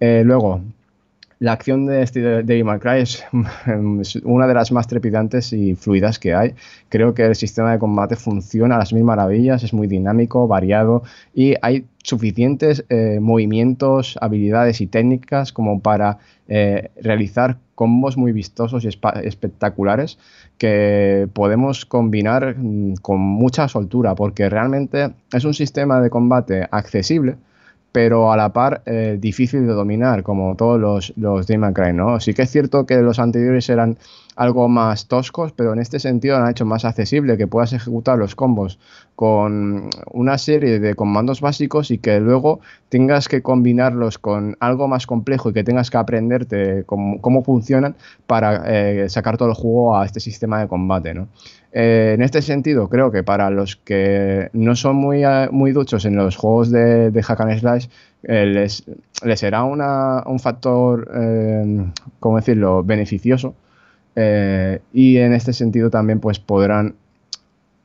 Eh, 0.00 0.22
luego, 0.24 0.60
la 1.42 1.54
acción 1.54 1.86
de 1.86 2.02
este 2.02 2.20
Devil 2.44 2.66
es 4.00 4.16
una 4.22 4.46
de 4.46 4.54
las 4.54 4.70
más 4.70 4.86
trepidantes 4.86 5.52
y 5.52 5.74
fluidas 5.74 6.20
que 6.20 6.34
hay. 6.34 6.54
Creo 6.88 7.14
que 7.14 7.24
el 7.24 7.34
sistema 7.34 7.72
de 7.72 7.80
combate 7.80 8.14
funciona 8.14 8.76
a 8.76 8.78
las 8.78 8.92
mil 8.92 9.02
maravillas, 9.02 9.64
es 9.64 9.72
muy 9.72 9.88
dinámico, 9.88 10.46
variado 10.46 11.02
y 11.34 11.56
hay 11.60 11.86
suficientes 12.04 12.84
eh, 12.90 13.18
movimientos, 13.20 14.16
habilidades 14.20 14.80
y 14.80 14.86
técnicas 14.86 15.52
como 15.52 15.80
para 15.80 16.18
eh, 16.46 16.90
realizar 17.02 17.58
combos 17.74 18.16
muy 18.16 18.30
vistosos 18.30 18.84
y 18.84 18.88
espectaculares 19.24 20.18
que 20.58 21.28
podemos 21.32 21.84
combinar 21.86 22.54
mm, 22.56 22.94
con 23.02 23.18
mucha 23.18 23.66
soltura 23.66 24.14
porque 24.14 24.48
realmente 24.48 25.10
es 25.32 25.44
un 25.44 25.54
sistema 25.54 26.00
de 26.00 26.08
combate 26.08 26.68
accesible 26.70 27.34
pero 27.92 28.32
a 28.32 28.36
la 28.36 28.52
par 28.52 28.82
eh, 28.86 29.18
difícil 29.20 29.66
de 29.66 29.74
dominar, 29.74 30.22
como 30.22 30.56
todos 30.56 30.80
los, 30.80 31.12
los 31.16 31.46
Day 31.46 31.58
Cry, 31.74 31.92
¿no? 31.92 32.18
Sí 32.20 32.32
que 32.32 32.42
es 32.42 32.50
cierto 32.50 32.86
que 32.86 32.96
los 32.96 33.18
anteriores 33.18 33.68
eran 33.68 33.98
algo 34.34 34.66
más 34.68 35.08
toscos, 35.08 35.52
pero 35.52 35.74
en 35.74 35.78
este 35.78 36.00
sentido 36.00 36.36
han 36.36 36.50
hecho 36.50 36.64
más 36.64 36.86
accesible 36.86 37.36
que 37.36 37.46
puedas 37.46 37.74
ejecutar 37.74 38.18
los 38.18 38.34
combos 38.34 38.78
con 39.14 39.90
una 40.10 40.38
serie 40.38 40.80
de 40.80 40.94
comandos 40.94 41.42
básicos 41.42 41.90
y 41.90 41.98
que 41.98 42.18
luego 42.18 42.60
tengas 42.88 43.28
que 43.28 43.42
combinarlos 43.42 44.18
con 44.18 44.56
algo 44.58 44.88
más 44.88 45.06
complejo 45.06 45.50
y 45.50 45.52
que 45.52 45.64
tengas 45.64 45.90
que 45.90 45.98
aprenderte 45.98 46.84
cómo, 46.86 47.20
cómo 47.20 47.44
funcionan 47.44 47.94
para 48.26 48.62
eh, 48.66 49.08
sacar 49.10 49.36
todo 49.36 49.50
el 49.50 49.54
juego 49.54 49.96
a 49.96 50.06
este 50.06 50.18
sistema 50.18 50.60
de 50.60 50.68
combate, 50.68 51.12
¿no? 51.12 51.28
Eh, 51.72 52.12
en 52.14 52.22
este 52.22 52.42
sentido, 52.42 52.88
creo 52.88 53.10
que 53.10 53.22
para 53.22 53.50
los 53.50 53.76
que 53.76 54.50
no 54.52 54.76
son 54.76 54.96
muy, 54.96 55.24
eh, 55.24 55.48
muy 55.50 55.72
duchos 55.72 56.04
en 56.04 56.16
los 56.16 56.36
juegos 56.36 56.70
de, 56.70 57.22
Hack 57.22 57.40
and 57.40 57.58
Slash, 57.58 57.86
eh, 58.24 58.44
les, 58.46 58.84
les, 59.24 59.40
será 59.40 59.64
una, 59.64 60.22
un 60.26 60.38
factor, 60.38 61.10
¿cómo 62.20 62.36
decirlo?, 62.36 62.82
beneficioso. 62.84 63.54
y 64.14 65.16
en 65.16 65.32
este 65.32 65.52
sentido 65.54 65.88
también 65.90 66.20
pues 66.20 66.38
podrán 66.38 66.94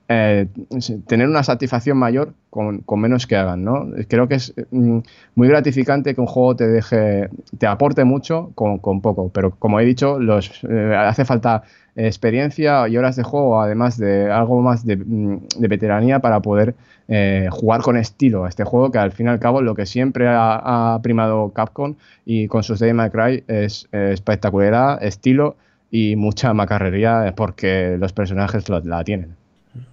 tener 0.08 1.28
una 1.28 1.44
satisfacción 1.44 1.98
mayor 1.98 2.34
con, 2.50 2.80
con, 2.80 3.02
menos 3.02 3.28
que 3.28 3.36
hagan, 3.36 3.66
¿no? 3.66 3.88
Creo 4.08 4.30
que 4.30 4.36
es 4.36 4.54
mm, 4.72 5.00
muy 5.36 5.48
gratificante 5.50 6.16
que 6.16 6.22
un 6.22 6.28
juego 6.28 6.56
te 6.56 6.68
deje, 6.68 7.30
te 7.58 7.68
aporte 7.68 8.06
mucho 8.06 8.52
con, 8.56 8.80
con 8.80 9.02
poco, 9.02 9.30
pero 9.34 9.52
como 9.52 9.82
he 9.82 9.86
dicho, 9.86 10.18
los, 10.18 10.64
hace 10.98 11.26
falta 11.26 11.64
experiencia 11.98 12.88
y 12.88 12.96
horas 12.96 13.18
de 13.18 13.24
juego, 13.24 13.62
además 13.62 13.98
de 13.98 14.32
algo 14.32 14.62
más 14.62 14.86
de, 14.86 14.96
mm, 14.96 15.40
veteranía 15.60 16.20
para 16.20 16.42
poder 16.42 16.76
eh, 17.10 17.50
jugar 17.52 17.82
con 17.82 17.98
estilo 17.98 18.46
a 18.46 18.50
este 18.50 18.64
juego, 18.64 18.92
que 18.92 19.00
al 19.00 19.12
fin 19.12 19.26
y 19.26 19.30
al 19.30 19.40
cabo 19.40 19.62
lo 19.62 19.76
que 19.76 19.86
siempre 19.86 20.28
ha, 20.30 21.00
primado 21.04 21.52
Capcom 21.52 21.96
y 22.26 22.48
con 22.48 22.64
sus 22.64 22.80
Day 22.80 22.94
My 22.94 23.10
Cry 23.10 23.44
es 23.48 23.90
espectacularidad, 23.92 25.04
estilo 25.04 25.58
y 25.92 26.16
mucha 26.16 26.54
macarrería 26.54 27.34
porque 27.36 27.98
los 28.00 28.14
personajes 28.14 28.70
la 28.70 29.04
tienen. 29.04 29.47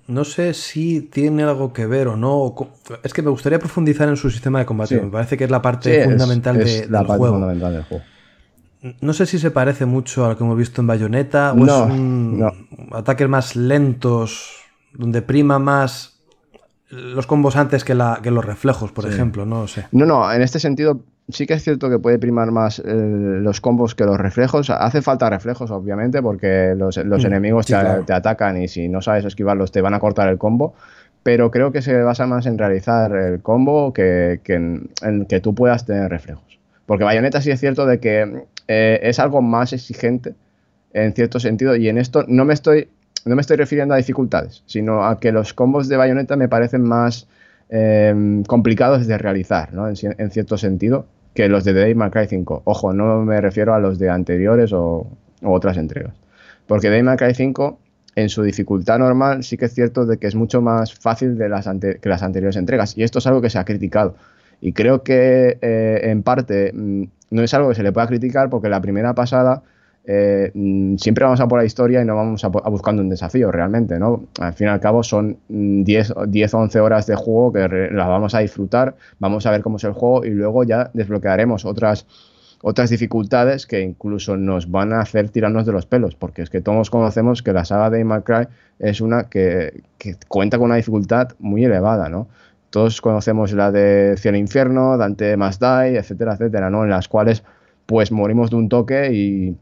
No 0.06 0.24
sé 0.24 0.54
si 0.54 1.00
tiene 1.00 1.42
algo 1.42 1.72
que 1.72 1.86
ver 1.86 2.08
o 2.08 2.16
no. 2.16 2.54
Es 3.02 3.12
que 3.12 3.22
me 3.22 3.30
gustaría 3.30 3.58
profundizar 3.58 4.08
en 4.08 4.16
su 4.16 4.30
sistema 4.30 4.58
de 4.58 4.66
combate. 4.66 5.00
Me 5.00 5.10
parece 5.10 5.36
que 5.36 5.44
es 5.44 5.50
la 5.50 5.62
parte 5.62 6.04
fundamental, 6.04 6.58
de, 6.58 6.86
la 6.88 6.98
del, 6.98 7.06
parte 7.06 7.18
juego. 7.18 7.34
fundamental 7.34 7.72
del 7.72 7.82
juego. 7.84 8.04
No 9.00 9.12
sé 9.14 9.24
si 9.24 9.38
se 9.38 9.50
parece 9.50 9.86
mucho 9.86 10.26
a 10.26 10.28
lo 10.28 10.36
que 10.36 10.44
hemos 10.44 10.58
visto 10.58 10.82
en 10.82 10.86
Bayonetta 10.86 11.54
o 11.54 11.64
es 11.64 11.72
un 11.72 12.46
ataques 12.92 13.28
más 13.28 13.56
lentos, 13.56 14.50
donde 14.92 15.22
prima 15.22 15.58
más 15.58 16.20
los 16.90 17.26
combos 17.26 17.56
antes 17.56 17.82
que, 17.82 17.94
la, 17.94 18.20
que 18.22 18.30
los 18.30 18.44
reflejos, 18.44 18.92
por 18.92 19.06
ejemplo, 19.06 19.46
no 19.46 19.66
sé. 19.66 19.86
No, 19.90 20.04
no, 20.04 20.30
en 20.30 20.42
este 20.42 20.60
sentido 20.60 21.00
sí 21.28 21.46
que 21.46 21.54
es 21.54 21.62
cierto 21.62 21.90
que 21.90 21.98
puede 21.98 22.18
primar 22.18 22.50
más 22.50 22.78
eh, 22.78 22.84
los 22.86 23.60
combos 23.60 23.94
que 23.94 24.04
los 24.04 24.18
reflejos. 24.18 24.70
Hace 24.70 25.02
falta 25.02 25.30
reflejos, 25.30 25.70
obviamente, 25.70 26.22
porque 26.22 26.74
los, 26.76 26.96
mm, 26.98 27.26
enemigos 27.26 27.66
te, 27.66 27.74
atacan 27.74 28.62
y 28.62 28.68
si 28.68 28.88
no 28.88 29.02
sabes 29.02 29.24
esquivarlos 29.24 29.72
te 29.72 29.80
van 29.80 29.94
a 29.94 30.00
cortar 30.00 30.28
el 30.28 30.38
combo. 30.38 30.74
Pero 31.22 31.50
creo 31.50 31.72
que 31.72 31.80
se 31.80 32.02
basa 32.02 32.26
más 32.26 32.44
en 32.46 32.58
realizar 32.58 33.16
el 33.16 33.40
combo 33.40 33.92
que, 33.94 34.40
en, 34.46 34.90
en, 35.02 35.24
que 35.24 35.40
tú 35.40 35.54
puedas 35.54 35.86
tener 35.86 36.10
reflejos. 36.10 36.58
Porque 36.86 37.04
Bayonetta 37.04 37.40
sí 37.40 37.50
es 37.50 37.60
cierto 37.60 37.86
de 37.86 37.98
que 37.98 38.44
eh, 38.68 39.00
es 39.02 39.18
algo 39.18 39.40
más 39.40 39.72
exigente 39.72 40.34
en 40.92 41.12
cierto 41.14 41.40
sentido 41.40 41.74
y 41.76 41.88
en 41.88 41.98
esto 41.98 42.24
no 42.28 42.44
me 42.44 42.54
estoy 42.54 42.88
no 43.24 43.34
me 43.34 43.40
estoy 43.40 43.56
refiriendo 43.56 43.94
a 43.94 43.96
dificultades, 43.96 44.62
sino 44.66 45.04
a 45.06 45.18
que 45.18 45.32
los 45.32 45.54
combos 45.54 45.88
de 45.88 45.96
bayoneta 45.96 46.36
me 46.36 46.48
parecen 46.48 46.82
más 46.82 47.26
em, 47.70 48.44
complicados 48.44 49.06
de 49.06 49.16
realizar, 49.16 49.72
¿no? 49.72 49.88
en, 49.88 50.30
cierto 50.30 50.58
sentido, 50.58 51.06
que 51.34 51.48
los 51.48 51.64
de 51.64 51.72
Devil 51.72 52.10
Cry 52.10 52.26
5. 52.26 52.62
Ojo, 52.64 52.92
no 52.92 53.22
me 53.22 53.40
refiero 53.40 53.74
a 53.74 53.80
los 53.80 53.98
de 53.98 54.08
anteriores 54.08 54.72
o, 54.72 55.06
otras 55.42 55.76
entregas. 55.76 56.14
Porque 56.66 56.90
Devil 56.90 57.16
Cry 57.16 57.34
5, 57.34 57.78
en 58.14 58.28
su 58.28 58.42
dificultad 58.42 58.98
normal, 58.98 59.42
sí 59.42 59.56
que 59.56 59.66
es 59.66 59.74
cierto 59.74 60.06
de 60.06 60.18
que 60.18 60.28
es 60.28 60.34
mucho 60.34 60.62
más 60.62 60.94
fácil 60.94 61.36
de 61.36 61.48
las 61.48 61.68
que 62.00 62.08
las 62.08 62.22
anteriores 62.22 62.56
entregas. 62.56 62.96
Y 62.96 63.02
esto 63.02 63.18
es 63.18 63.26
algo 63.26 63.42
que 63.42 63.50
se 63.50 63.58
ha 63.58 63.64
criticado. 63.64 64.14
Y 64.60 64.72
creo 64.72 65.02
que 65.02 65.58
eh, 65.60 66.00
en 66.04 66.22
parte 66.22 66.72
mm, 66.72 67.04
no 67.30 67.42
es 67.42 67.52
algo 67.52 67.68
que 67.68 67.74
se 67.74 67.82
le 67.82 67.92
pueda 67.92 68.06
criticar 68.06 68.48
porque 68.48 68.68
la 68.68 68.80
primera 68.80 69.14
pasada 69.14 69.62
eh, 70.06 70.50
mm, 70.52 70.96
siempre 70.96 71.24
vamos 71.24 71.40
a 71.40 71.48
por 71.48 71.58
la 71.58 71.64
historia 71.64 72.02
y 72.02 72.04
no 72.04 72.14
vamos 72.14 72.44
a, 72.44 72.48
buscando 72.48 73.00
un 73.00 73.08
desafío 73.08 73.50
realmente, 73.50 73.98
¿no? 73.98 74.24
Al 74.38 74.52
fin 74.52 74.66
y 74.66 74.70
al 74.70 74.80
cabo 74.80 75.02
son 75.02 75.38
10 75.48 76.10
o 76.10 76.58
11 76.58 76.80
horas 76.80 77.06
de 77.06 77.14
juego 77.14 77.52
que 77.52 77.88
las 77.90 78.08
vamos 78.08 78.34
a 78.34 78.40
disfrutar, 78.40 78.96
vamos 79.18 79.46
a 79.46 79.50
ver 79.50 79.62
cómo 79.62 79.78
es 79.78 79.84
el 79.84 79.92
juego 79.92 80.24
y 80.24 80.30
luego 80.30 80.64
ya 80.64 80.90
desbloquearemos 80.92 81.64
otras 81.64 82.06
otras 82.66 82.88
dificultades 82.88 83.66
que 83.66 83.82
incluso 83.82 84.38
nos 84.38 84.70
van 84.70 84.94
a 84.94 85.00
hacer 85.00 85.28
tirarnos 85.28 85.66
de 85.66 85.72
los 85.72 85.84
pelos, 85.84 86.14
porque 86.14 86.40
es 86.40 86.48
que 86.48 86.62
todos 86.62 86.88
conocemos 86.88 87.42
que 87.42 87.52
la 87.52 87.66
saga 87.66 87.90
de 87.90 88.06
Cry 88.24 88.48
es 88.78 89.02
una 89.02 89.24
que, 89.24 89.82
que 89.98 90.16
cuenta 90.28 90.56
con 90.56 90.66
una 90.66 90.76
dificultad 90.76 91.32
muy 91.38 91.64
elevada, 91.66 92.08
¿no? 92.08 92.26
Todos 92.70 93.02
conocemos 93.02 93.52
la 93.52 93.70
de 93.70 94.16
Cielo 94.16 94.38
e 94.38 94.40
Infierno, 94.40 94.96
Dante 94.96 95.36
Must 95.36 95.60
Die, 95.60 95.98
etcétera, 95.98 96.34
etcétera, 96.34 96.70
¿no? 96.70 96.84
En 96.84 96.90
las 96.90 97.06
cuales 97.06 97.44
pues 97.84 98.10
morimos 98.10 98.48
de 98.48 98.56
un 98.56 98.70
toque 98.70 99.12
y, 99.12 99.58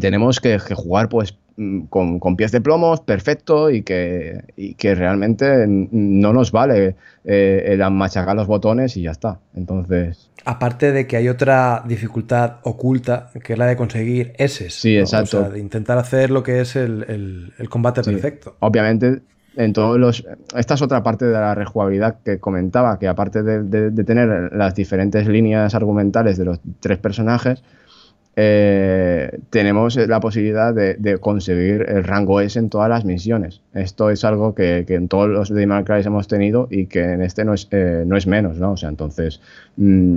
tenemos 0.00 0.40
que, 0.40 0.58
jugar 0.58 1.08
pues 1.08 1.36
mm, 1.56 1.84
con, 1.86 2.36
pies 2.36 2.52
de 2.52 2.60
plomos, 2.60 3.00
perfecto, 3.00 3.70
y 3.70 3.82
que, 3.82 4.74
que 4.76 4.94
realmente 4.94 5.66
no 5.68 6.32
nos 6.32 6.52
vale 6.52 6.96
eh, 7.24 7.64
el 7.66 7.90
machacar 7.90 8.36
los 8.36 8.46
botones 8.46 8.96
y 8.96 9.02
ya 9.02 9.10
está. 9.10 9.40
Entonces. 9.54 10.30
Aparte 10.44 10.92
de 10.92 11.06
que 11.06 11.16
hay 11.16 11.28
otra 11.28 11.82
dificultad 11.86 12.56
oculta, 12.62 13.30
que 13.42 13.54
es 13.54 13.58
la 13.58 13.66
de 13.66 13.76
conseguir 13.76 14.32
S. 14.36 14.70
Sí, 14.70 14.96
exacto. 14.96 15.38
O 15.38 15.40
sea, 15.42 15.50
de 15.50 15.60
intentar 15.60 15.98
hacer 15.98 16.30
lo 16.30 16.42
que 16.42 16.60
es 16.60 16.76
el, 16.76 17.52
combate 17.68 18.02
perfecto. 18.02 18.56
Obviamente 18.60 19.22
en 19.56 19.72
todos 19.72 19.98
los. 19.98 20.24
Esta 20.56 20.74
es 20.74 20.82
otra 20.82 21.02
parte 21.02 21.24
de 21.26 21.32
la 21.32 21.54
rejugabilidad 21.54 22.16
que 22.24 22.38
comentaba, 22.38 22.98
que 22.98 23.08
aparte 23.08 23.42
de, 23.42 24.04
tener 24.04 24.52
las 24.52 24.74
diferentes 24.74 25.26
líneas 25.26 25.74
argumentales 25.74 26.36
de 26.36 26.44
los 26.44 26.60
tres 26.80 26.98
personajes, 26.98 27.62
eh, 28.36 29.38
tenemos 29.50 29.96
la 29.96 30.20
posibilidad 30.20 30.74
de, 30.74 31.18
conseguir 31.18 31.86
el 31.88 32.04
rango 32.04 32.40
S 32.40 32.58
en 32.58 32.68
todas 32.68 32.88
las 32.88 33.04
misiones. 33.04 33.60
Esto 33.72 34.10
es 34.10 34.24
algo 34.24 34.54
que, 34.54 34.84
en 34.88 35.08
todos 35.08 35.28
los 35.28 35.48
Demon 35.48 35.84
Cry 35.84 36.02
hemos 36.04 36.28
tenido 36.28 36.66
y 36.70 36.86
que 36.86 37.12
en 37.12 37.22
este 37.22 37.44
no 37.44 37.54
es, 37.54 37.68
eh, 37.70 38.04
no 38.06 38.16
es 38.16 38.26
menos, 38.26 38.58
¿no? 38.58 38.72
O 38.72 38.76
sea, 38.76 38.88
entonces. 38.88 39.40
Mm, 39.76 40.16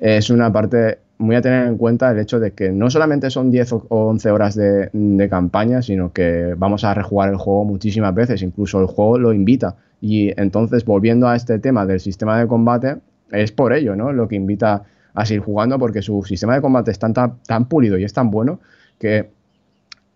es 0.00 0.28
una 0.28 0.52
parte 0.52 0.98
muy 1.18 1.36
a 1.36 1.40
tener 1.40 1.66
en 1.66 1.78
cuenta 1.78 2.10
el 2.10 2.18
hecho 2.18 2.40
de 2.40 2.52
que 2.52 2.70
no 2.70 2.90
solamente 2.90 3.30
son 3.30 3.50
10 3.50 3.72
o 3.72 3.86
11 3.88 4.30
horas 4.30 4.54
de, 4.54 5.28
campaña, 5.30 5.80
sino 5.80 6.12
que 6.12 6.54
vamos 6.56 6.84
a 6.84 6.92
rejugar 6.92 7.30
el 7.30 7.36
juego 7.36 7.64
muchísimas 7.64 8.14
veces, 8.14 8.42
incluso 8.42 8.80
el 8.80 8.86
juego 8.86 9.18
lo 9.18 9.32
invita. 9.32 9.76
Y 10.00 10.38
entonces, 10.38 10.84
volviendo 10.84 11.28
a 11.28 11.36
este 11.36 11.58
tema 11.58 11.86
del 11.86 12.00
sistema 12.00 12.38
de 12.38 12.46
combate, 12.46 12.96
es 13.30 13.52
por 13.52 13.72
ello, 13.72 13.96
¿no? 13.96 14.12
Lo 14.12 14.28
que 14.28 14.36
invita 14.36 14.84
a 15.14 15.24
seguir 15.24 15.42
jugando, 15.42 15.78
porque 15.78 16.02
su 16.02 16.22
sistema 16.24 16.54
de 16.54 16.60
combate 16.60 16.90
es 16.90 16.98
tan, 16.98 17.14
tan, 17.14 17.68
pulido 17.68 17.96
y 17.98 18.04
es 18.04 18.12
tan 18.12 18.30
bueno 18.30 18.60
que 18.98 19.30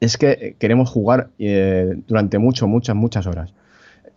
es 0.01 0.16
que 0.16 0.57
queremos 0.59 0.90
jugar 0.90 1.30
eh, 1.38 2.01
durante 2.07 2.38
mucho, 2.38 2.68
muchas, 2.68 2.94
muchas 2.94 3.26
horas. 3.26 3.53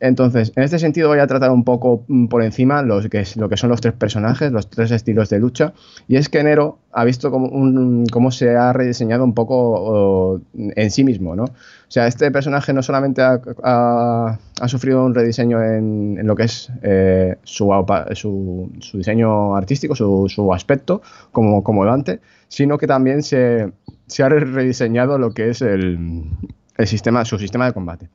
Entonces, 0.01 0.51
en 0.55 0.63
este 0.63 0.79
sentido 0.79 1.09
voy 1.09 1.19
a 1.19 1.27
tratar 1.27 1.51
un 1.51 1.63
poco 1.63 2.03
mm, 2.07 2.25
por 2.25 2.41
encima 2.43 2.81
lo 2.81 2.99
que 3.07 3.23
son 3.23 3.69
los 3.69 3.81
tres 3.81 3.93
personajes, 3.93 4.51
los 4.51 4.67
tres 4.67 4.89
estilos 4.89 5.29
de 5.29 5.39
lucha. 5.39 5.73
Y 6.07 6.15
es 6.15 6.27
que 6.27 6.43
Nero 6.43 6.79
ha 6.91 7.05
visto 7.05 7.29
cómo, 7.31 8.31
se 8.31 8.57
ha 8.57 8.73
rediseñado 8.73 9.23
un 9.23 9.35
poco 9.35 10.41
en 10.55 10.89
sí 10.89 11.03
mismo, 11.03 11.35
¿no? 11.35 11.43
O 11.43 11.93
sea, 11.93 12.07
este 12.07 12.31
personaje 12.31 12.73
no 12.73 12.81
solamente 12.81 13.21
ha, 13.21 14.39
sufrido 14.65 15.05
un 15.05 15.13
rediseño 15.13 15.61
en, 15.63 16.25
lo 16.25 16.35
que 16.35 16.43
es 16.43 16.71
eh, 16.81 17.35
su, 17.43 18.71
diseño 18.93 19.55
artístico, 19.55 19.95
su, 19.95 20.51
aspecto 20.51 21.03
como, 21.31 21.63
como 21.63 21.85
Dante, 21.85 22.21
sino 22.47 22.79
que 22.79 22.87
también 22.87 23.21
se, 23.21 23.71
ha 24.19 24.29
rediseñado 24.29 25.19
lo 25.19 25.31
que 25.31 25.49
es 25.49 25.59
su 25.59 27.37
sistema 27.37 27.67
de 27.67 27.73
combate. 27.73 28.09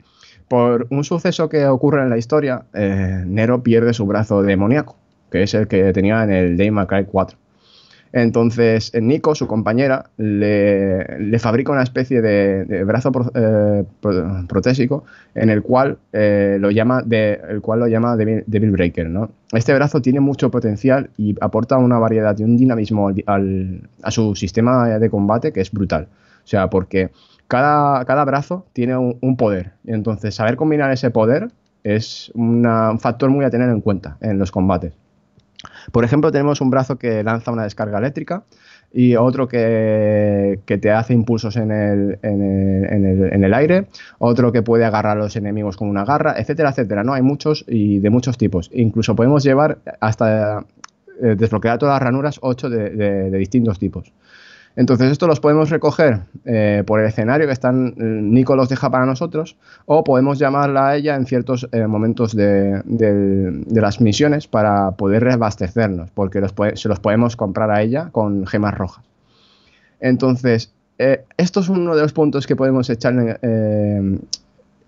Por 0.48 0.86
un 0.90 1.02
suceso 1.02 1.48
que 1.48 1.66
ocurre 1.66 2.02
en 2.02 2.10
la 2.10 2.18
historia, 2.18 2.64
eh, 2.72 3.24
Nero 3.26 3.62
pierde 3.62 3.92
su 3.92 4.06
brazo 4.06 4.42
demoníaco, 4.42 4.96
que 5.30 5.42
es 5.42 5.54
el 5.54 5.66
que 5.66 5.92
tenía 5.92 6.22
en 6.22 6.30
el 6.30 6.56
Day 6.56 6.70
Cry 6.86 7.04
4. 7.04 7.36
Entonces, 8.12 8.92
Nico, 8.94 9.34
su 9.34 9.46
compañera, 9.48 10.08
le, 10.16 11.38
fabrica 11.38 11.72
una 11.72 11.82
especie 11.82 12.22
de, 12.22 12.84
brazo 12.84 13.10
eh, 13.34 13.84
protésico 14.48 15.04
en 15.34 15.50
el 15.50 15.62
cual, 15.62 15.98
eh, 16.12 16.56
lo 16.60 16.70
llama 16.70 17.04
el 17.10 17.60
cual 17.60 17.80
lo 17.80 17.88
llama 17.88 18.16
Devil, 18.16 18.70
Breaker. 18.70 19.10
¿no? 19.10 19.32
Este 19.52 19.74
brazo 19.74 20.00
tiene 20.00 20.20
mucho 20.20 20.50
potencial 20.50 21.10
y 21.18 21.34
aporta 21.40 21.76
una 21.76 21.98
variedad 21.98 22.38
y 22.38 22.44
un 22.44 22.56
dinamismo 22.56 23.10
a 23.26 24.10
su 24.10 24.34
sistema 24.36 24.98
de 24.98 25.10
combate 25.10 25.52
que 25.52 25.60
es 25.60 25.70
brutal. 25.70 26.08
O 26.44 26.48
sea, 26.48 26.70
porque 26.70 27.10
cada, 27.48 28.24
brazo 28.24 28.66
tiene 28.72 28.96
un, 28.96 29.36
poder. 29.36 29.72
Y 29.84 29.92
entonces, 29.92 30.34
saber 30.34 30.56
combinar 30.56 30.90
ese 30.92 31.10
poder 31.10 31.48
es 31.84 32.32
un 32.34 32.64
factor 32.98 33.30
muy 33.30 33.44
a 33.44 33.50
tener 33.50 33.68
en 33.68 33.80
cuenta 33.80 34.16
en 34.20 34.38
los 34.38 34.50
combates. 34.50 34.92
Por 35.92 36.04
ejemplo, 36.04 36.30
tenemos 36.32 36.60
un 36.60 36.70
brazo 36.70 36.96
que 36.96 37.22
lanza 37.22 37.52
una 37.52 37.64
descarga 37.64 37.98
eléctrica 37.98 38.44
y 38.92 39.16
otro 39.16 39.48
que, 39.48 40.60
te 40.64 40.90
hace 40.90 41.12
impulsos 41.14 41.56
en 41.56 41.70
el, 41.70 42.18
en, 42.22 43.44
el, 43.44 43.54
aire, 43.54 43.86
otro 44.18 44.52
que 44.52 44.62
puede 44.62 44.84
agarrar 44.84 45.16
a 45.16 45.20
los 45.20 45.36
enemigos 45.36 45.76
con 45.76 45.88
una 45.88 46.04
garra, 46.04 46.34
etcétera, 46.38 46.70
etcétera. 46.70 47.04
¿no? 47.04 47.14
Hay 47.14 47.22
muchos 47.22 47.64
y 47.68 47.98
de 48.00 48.10
muchos 48.10 48.38
tipos. 48.38 48.70
Incluso 48.72 49.14
podemos 49.14 49.44
llevar 49.44 49.78
hasta 50.00 50.64
eh, 51.22 51.34
desbloquear 51.36 51.78
todas 51.78 51.94
las 51.94 52.02
ranuras 52.02 52.38
8 52.42 52.70
de 52.70 53.38
distintos 53.38 53.78
tipos. 53.78 54.12
Entonces, 54.76 55.10
esto 55.10 55.26
los 55.26 55.40
podemos 55.40 55.70
recoger 55.70 56.20
eh, 56.44 56.84
por 56.86 57.00
el 57.00 57.06
escenario 57.06 57.46
que 57.46 57.52
están, 57.54 57.94
Nico 57.96 58.54
los 58.56 58.68
deja 58.68 58.90
para 58.90 59.06
nosotros, 59.06 59.56
o 59.86 60.04
podemos 60.04 60.38
llamarla 60.38 60.88
a 60.88 60.96
ella 60.96 61.16
en 61.16 61.24
ciertos 61.24 61.66
eh, 61.72 61.86
momentos 61.86 62.36
de, 62.36 62.82
las 63.70 64.00
misiones 64.02 64.46
para 64.46 64.90
poder 64.92 65.24
reabastecernos, 65.24 66.10
porque 66.10 66.42
se 66.74 66.88
los 66.88 67.00
podemos 67.00 67.36
comprar 67.36 67.70
a 67.70 67.80
ella 67.80 68.10
con 68.12 68.46
gemas 68.46 68.74
rojas. 68.74 69.02
Entonces, 69.98 70.74
eh, 70.98 71.24
esto 71.38 71.60
es 71.60 71.70
uno 71.70 71.96
de 71.96 72.02
los 72.02 72.12
puntos 72.12 72.46
que 72.46 72.54
podemos 72.54 72.90
echar 72.90 73.40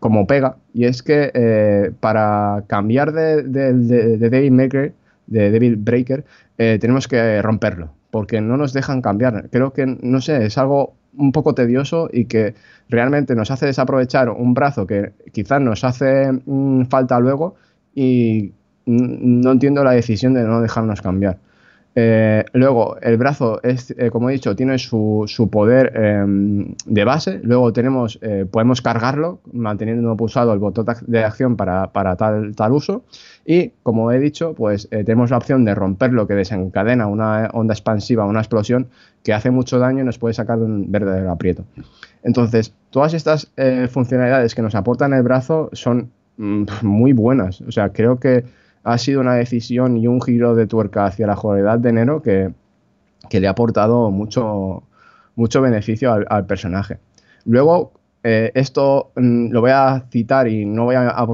como 0.01 0.27
pega, 0.27 0.57
y 0.75 0.85
es 0.85 1.03
que 1.03 1.95
para 2.01 2.63
cambiar 2.67 3.13
de, 3.13 3.43
de, 3.43 4.51
Maker, 4.51 4.93
de 5.27 5.51
Devil 5.51 5.77
Breaker, 5.77 6.27
tenemos 6.57 7.09
que 7.09 7.41
romperlo 7.41 7.98
porque 8.11 8.41
no 8.41 8.57
nos 8.57 8.73
dejan 8.73 9.03
cambiar. 9.03 9.49
Creo 9.51 9.73
que, 9.73 9.87
no 9.87 10.21
sé, 10.21 10.47
es 10.47 10.59
algo 10.59 10.95
un 11.17 11.33
poco 11.33 11.55
tedioso 11.55 12.09
y 12.13 12.27
que 12.27 12.55
realmente 12.89 13.35
nos 13.35 13.51
hace 13.51 13.67
desaprovechar 13.67 14.31
un 14.31 14.55
brazo 14.55 14.87
que 14.87 15.13
quizás 15.33 15.61
nos 15.61 15.85
hace 15.85 16.33
mm, 16.33 16.85
falta 16.87 17.19
luego 17.19 17.57
y 17.95 18.53
no 18.87 19.53
entiendo 19.53 19.85
la 19.85 19.93
decisión 19.93 20.35
de 20.35 20.45
no 20.45 20.61
dejarnos 20.61 21.03
cambiar. 21.03 21.39
Eh, 22.01 22.45
luego, 22.53 22.97
el 23.03 23.17
brazo, 23.17 23.61
es, 23.65 23.93
eh, 23.99 24.11
como 24.13 24.31
he 24.31 24.33
dicho, 24.33 24.55
tiene 24.55 24.79
su, 24.79 25.27
poder 25.51 25.93
em, 25.97 26.77
de 26.87 27.05
base. 27.05 27.41
Luego 27.43 27.73
tenemos, 27.73 28.21
eh, 28.23 28.47
podemos 28.49 28.81
cargarlo 28.83 29.41
manteniendo 29.53 30.17
pulsado 30.17 30.53
el 30.53 30.61
botón 30.61 30.87
de 31.09 31.25
acción 31.25 31.57
para, 31.57 31.91
tal, 32.17 32.73
uso. 32.73 33.03
Y, 33.45 33.71
como 33.83 34.13
he 34.13 34.21
dicho, 34.21 34.55
pues 34.55 34.89
tenemos 34.89 35.31
la 35.31 35.39
opción 35.39 35.65
de 35.65 35.75
romperlo 35.75 36.29
que 36.29 36.35
desencadena 36.35 37.09
una 37.09 37.51
onda 37.53 37.75
expansiva, 37.75 38.27
una 38.27 38.41
explosión 38.43 38.87
que 39.25 39.33
hace 39.33 39.51
mucho 39.51 39.81
daño 39.81 40.03
y 40.03 40.05
nos 40.05 40.19
puede 40.19 40.35
sacar 40.35 40.61
de 40.61 40.67
un 40.67 40.93
verdadero 40.93 41.33
aprieto. 41.33 41.65
Entonces, 42.23 42.75
todas 42.91 43.13
estas 43.13 43.51
funcionalidades 43.91 44.55
que 44.55 44.63
nos 44.63 44.77
aportan 44.77 45.15
el 45.15 45.25
brazo 45.25 45.69
son 45.73 46.13
mm, 46.37 46.63
muy 46.83 47.13
buenas. 47.13 47.61
O 47.63 47.73
sea, 47.73 47.89
creo 47.89 48.21
que 48.21 48.45
ha 48.89 48.97
sido 48.97 49.21
una 49.21 49.35
decisión 49.35 49.99
y 49.99 50.07
un 50.07 50.23
giro 50.23 50.55
de 50.55 50.67
tuerca 50.67 51.05
hacia 51.05 51.27
la 51.27 51.37
jugabilidad 51.37 51.79
de 51.79 51.93
Nero 51.93 52.23
que, 52.23 52.51
le 53.31 53.47
ha 53.47 53.51
aportado 53.51 54.11
mucho, 54.11 54.83
mucho 55.37 55.61
beneficio 55.61 56.11
al, 56.27 56.47
personaje. 56.47 56.97
Luego, 57.45 57.93
eh, 58.23 58.51
esto 58.55 59.13
mm, 59.15 59.51
lo 59.51 59.61
voy 59.61 59.73
a 59.73 60.07
citar 60.11 60.49
y 60.49 60.65
no 60.65 60.87
voy 60.87 60.95
a, 60.97 61.27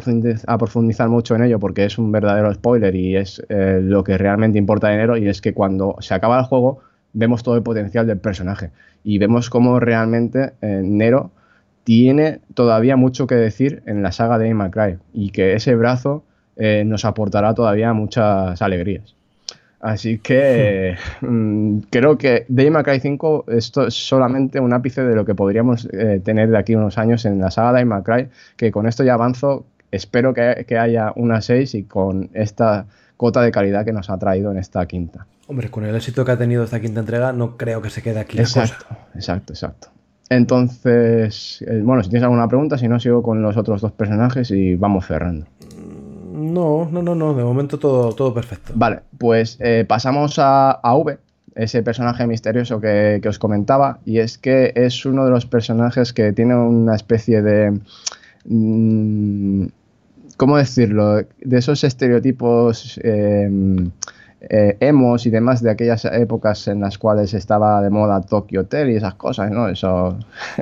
profundizar, 0.58 1.08
mucho 1.08 1.36
en 1.36 1.44
ello 1.44 1.60
porque 1.60 1.84
es 1.84 1.96
un 1.96 2.10
verdadero 2.10 2.52
spoiler 2.52 2.96
y 2.96 3.16
es 3.16 3.40
eh, 3.48 3.78
lo 3.80 4.02
que 4.02 4.18
realmente 4.18 4.58
importa 4.58 4.88
de 4.88 4.96
Nero 4.96 5.16
y 5.16 5.28
es 5.28 5.40
que 5.40 5.54
cuando 5.54 5.94
se 6.00 6.12
acaba 6.12 6.40
el 6.40 6.46
juego 6.46 6.80
vemos 7.12 7.44
todo 7.44 7.54
el 7.54 7.62
potencial 7.62 8.08
del 8.08 8.18
personaje 8.18 8.72
y 9.04 9.18
vemos 9.18 9.48
cómo 9.48 9.78
realmente 9.78 10.54
eh, 10.60 10.80
Nero 10.82 11.30
tiene 11.84 12.40
todavía 12.54 12.96
mucho 12.96 13.28
que 13.28 13.36
decir 13.36 13.84
en 13.86 14.02
la 14.02 14.10
saga 14.10 14.38
de 14.38 14.52
Cry 14.72 14.98
y 15.12 15.30
que 15.30 15.52
ese 15.52 15.76
brazo 15.76 16.24
eh, 16.56 16.84
nos 16.86 17.04
aportará 17.04 17.54
todavía 17.54 17.92
muchas 17.92 18.60
alegrías. 18.62 19.14
Así 19.84 20.18
que 20.18 20.96
mm, 21.20 21.80
creo 21.90 22.16
que 22.16 22.46
Devil 22.48 22.72
May 22.72 22.84
Cry 22.84 23.00
5 23.00 23.44
esto 23.48 23.86
es 23.86 23.94
solamente 23.94 24.58
un 24.58 24.72
ápice 24.72 25.02
de 25.02 25.14
lo 25.14 25.26
que 25.26 25.34
podríamos 25.34 25.86
eh, 25.92 26.22
tener 26.24 26.48
de 26.48 26.56
aquí 26.56 26.74
unos 26.74 26.96
años 26.96 27.26
en 27.26 27.38
la 27.38 27.50
saga 27.50 27.72
de 27.72 27.78
Devil 27.80 27.90
May 27.90 28.02
Cry, 28.02 28.28
que 28.56 28.72
con 28.72 28.86
esto 28.86 29.04
ya 29.04 29.12
avanzo, 29.12 29.66
espero 29.90 30.32
que, 30.32 30.64
haya 30.78 31.12
una 31.16 31.42
6 31.42 31.74
y 31.74 31.82
con 31.84 32.30
esta 32.32 32.86
cota 33.18 33.42
de 33.42 33.52
calidad 33.52 33.84
que 33.84 33.92
nos 33.92 34.08
ha 34.08 34.18
traído 34.18 34.50
en 34.50 34.56
esta 34.56 34.86
quinta. 34.86 35.26
Hombre, 35.48 35.70
con 35.70 35.84
el 35.84 35.94
éxito 35.94 36.24
que 36.24 36.32
ha 36.32 36.38
tenido 36.38 36.64
esta 36.64 36.80
quinta 36.80 37.00
entrega, 37.00 37.34
no 37.34 37.58
creo 37.58 37.82
que 37.82 37.90
se 37.90 38.00
quede 38.00 38.20
aquí. 38.20 38.38
Exacto, 38.38 38.86
exacto, 39.14 39.52
exacto. 39.52 39.88
Entonces, 40.30 41.62
eh, 41.68 41.82
bueno, 41.84 42.02
si 42.02 42.08
tienes 42.08 42.24
alguna 42.24 42.48
pregunta, 42.48 42.78
si 42.78 42.88
no, 42.88 42.98
sigo 42.98 43.22
con 43.22 43.42
los 43.42 43.56
otros 43.56 43.82
dos 43.82 43.92
personajes 43.92 44.50
y 44.50 44.74
vamos 44.74 45.06
cerrando. 45.06 45.46
No, 46.34 46.88
no, 46.90 47.00
no, 47.00 47.14
no, 47.14 47.32
de 47.32 47.44
momento 47.44 47.78
todo, 47.78 48.12
todo 48.12 48.34
perfecto. 48.34 48.72
Vale, 48.74 49.02
pues 49.18 49.56
eh, 49.60 49.84
pasamos 49.86 50.34
a, 50.38 50.80
V, 50.82 51.16
ese 51.54 51.84
personaje 51.84 52.26
misterioso 52.26 52.80
que, 52.80 53.22
os 53.24 53.38
comentaba, 53.38 54.00
y 54.04 54.18
es 54.18 54.36
que 54.36 54.72
es 54.74 55.06
uno 55.06 55.24
de 55.24 55.30
los 55.30 55.46
personajes 55.46 56.12
que 56.12 56.32
tiene 56.32 56.56
una 56.56 56.96
especie 56.96 57.40
de... 57.40 57.78
Mm, 58.46 59.66
¿Cómo 60.36 60.56
decirlo? 60.56 61.18
De 61.40 61.58
esos 61.58 61.84
estereotipos 61.84 62.98
eh, 63.04 63.48
eh, 64.50 64.76
emos 64.80 65.26
y 65.26 65.30
demás 65.30 65.62
de 65.62 65.70
aquellas 65.70 66.04
épocas 66.04 66.68
en 66.68 66.80
las 66.80 66.98
cuales 66.98 67.32
estaba 67.34 67.80
de 67.80 67.90
moda 67.90 68.20
Tokyo 68.20 68.62
Hotel 68.62 68.90
y 68.90 68.96
esas 68.96 69.14
cosas, 69.14 69.50
¿no? 69.50 69.68
Eso. 69.68 70.18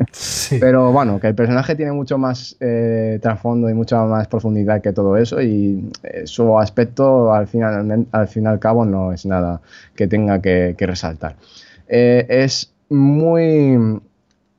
Pero 0.60 0.92
bueno, 0.92 1.18
que 1.18 1.28
el 1.28 1.34
personaje 1.34 1.74
tiene 1.74 1.92
mucho 1.92 2.18
más 2.18 2.56
eh, 2.60 3.18
trasfondo 3.20 3.68
y 3.70 3.74
mucha 3.74 4.04
más 4.04 4.28
profundidad 4.28 4.80
que 4.82 4.92
todo 4.92 5.16
eso 5.16 5.40
y 5.40 5.90
eh, 6.02 6.22
su 6.26 6.58
aspecto 6.58 7.32
al 7.32 7.46
final, 7.46 8.06
al 8.12 8.28
fin 8.28 8.44
y 8.44 8.46
al 8.46 8.58
cabo 8.58 8.84
no 8.84 9.12
es 9.12 9.26
nada 9.26 9.60
que 9.94 10.06
tenga 10.06 10.40
que, 10.40 10.76
resaltar. 10.78 11.36
es 11.88 12.72
muy, 12.88 13.78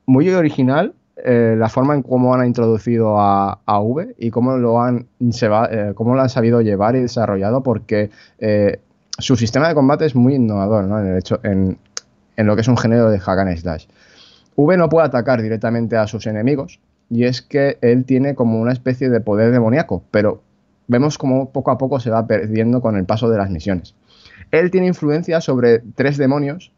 muy 0.06 0.30
original 0.30 0.94
la 1.16 1.68
forma 1.68 1.94
en 1.94 2.02
cómo 2.02 2.34
han 2.34 2.46
introducido 2.46 3.18
a, 3.20 3.60
a 3.64 3.80
V 3.80 4.14
y 4.18 4.30
cómo 4.30 4.56
lo 4.56 4.82
han, 4.82 5.06
se 5.30 5.48
cómo 5.94 6.14
lo 6.14 6.22
han 6.22 6.28
sabido 6.28 6.60
llevar 6.60 6.96
y 6.96 7.00
desarrollado 7.00 7.62
porque 7.62 8.10
su 9.18 9.36
sistema 9.36 9.68
de 9.68 9.74
combate 9.74 10.06
es 10.06 10.14
muy 10.14 10.34
innovador 10.34 10.84
¿no? 10.84 10.98
en, 10.98 11.06
el 11.06 11.18
hecho, 11.18 11.40
en, 11.42 11.78
lo 12.36 12.54
que 12.54 12.62
es 12.62 12.68
un 12.68 12.76
género 12.76 13.10
de 13.10 13.18
hack 13.18 13.38
and 13.38 13.56
slash. 13.56 13.86
V 14.56 14.76
no 14.76 14.88
puede 14.88 15.06
atacar 15.06 15.42
directamente 15.42 15.96
a 15.96 16.06
sus 16.06 16.26
enemigos 16.26 16.80
y 17.10 17.24
es 17.24 17.42
que 17.42 17.78
él 17.80 18.04
tiene 18.04 18.34
como 18.34 18.60
una 18.60 18.72
especie 18.72 19.10
de 19.10 19.20
poder 19.20 19.52
demoníaco, 19.52 20.04
pero 20.10 20.42
vemos 20.86 21.18
como 21.18 21.50
poco 21.50 21.70
a 21.70 21.78
poco 21.78 22.00
se 22.00 22.10
va 22.10 22.26
perdiendo 22.26 22.80
con 22.80 22.96
el 22.96 23.04
paso 23.04 23.28
de 23.28 23.38
las 23.38 23.50
misiones. 23.50 23.94
Él 24.50 24.70
tiene 24.70 24.86
influencia 24.86 25.40
sobre 25.40 25.80
tres 25.94 26.16
demonios 26.16 26.72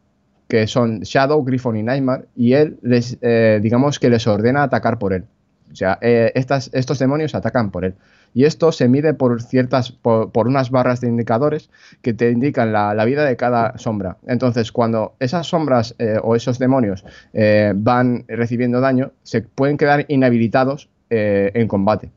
que 0.47 0.65
son 0.67 1.01
Shadow, 1.01 1.43
Griffon 1.43 1.75
y 1.75 1.83
Nightmare 1.83 2.25
y 2.35 2.53
él 2.53 2.79
les, 2.81 3.17
eh, 3.21 3.59
digamos 3.61 3.99
que 3.99 4.09
les 4.09 4.25
ordena 4.27 4.63
atacar 4.63 4.97
por 4.97 5.13
él. 5.13 5.25
O 5.71 5.75
sea, 5.75 5.97
eh, 6.01 6.31
estos 6.33 6.99
demonios 6.99 7.35
atacan 7.35 7.71
por 7.71 7.83
él 7.83 7.95
y 8.37 8.45
esto 8.45 8.71
se 8.71 8.87
mide 8.87 9.15
por 9.15 9.41
ciertas, 9.41 9.91
por, 9.91 10.47
unas 10.47 10.69
barras 10.69 11.01
de 11.01 11.07
indicadores 11.07 11.71
que 12.03 12.13
te 12.13 12.29
indican 12.29 12.71
la, 12.71 13.03
vida 13.03 13.25
de 13.25 13.35
cada 13.35 13.75
sombra. 13.79 14.17
Entonces, 14.27 14.71
cuando 14.71 15.15
esas 15.19 15.47
sombras 15.47 15.95
eh, 15.97 16.19
o 16.21 16.35
esos 16.35 16.59
demonios 16.59 17.03
eh, 17.33 17.73
van 17.75 18.25
recibiendo 18.27 18.79
daño, 18.79 19.11
se 19.23 19.41
pueden 19.41 19.75
quedar 19.75 20.05
inhabilitados 20.07 20.87
eh, 21.09 21.49
en 21.55 21.67
combate. 21.67 22.11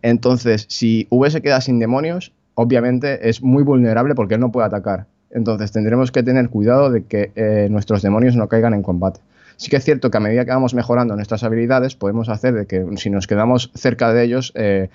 Entonces, 0.00 0.64
si 0.70 1.08
V 1.10 1.30
se 1.30 1.42
queda 1.42 1.60
sin 1.60 1.78
demonios, 1.78 2.32
obviamente 2.54 3.28
es 3.28 3.42
muy 3.42 3.64
vulnerable 3.64 4.14
porque 4.14 4.36
él 4.36 4.40
no 4.40 4.50
puede 4.50 4.68
atacar. 4.68 5.08
Entonces, 5.30 5.72
tendremos 5.72 6.10
que 6.10 6.22
tener 6.22 6.48
cuidado 6.48 6.90
de 6.90 7.04
que 7.04 7.68
nuestros 7.68 8.00
demonios 8.00 8.34
no 8.34 8.48
caigan 8.48 8.72
en 8.72 8.82
combate. 8.82 9.20
Sí 9.56 9.70
que 9.70 9.76
es 9.76 9.84
cierto 9.84 10.10
que 10.10 10.16
a 10.16 10.20
medida 10.20 10.44
que 10.44 10.50
vamos 10.50 10.74
mejorando 10.74 11.14
nuestras 11.16 11.44
habilidades, 11.44 11.94
podemos 11.94 12.28
hacer 12.28 12.54
de 12.54 12.66
que 12.66 12.84
si 12.96 13.10
nos 13.10 13.26
quedamos 13.26 13.70
cerca 13.74 14.12
de 14.12 14.24
ellos, 14.24 14.52
eh, 14.54 14.88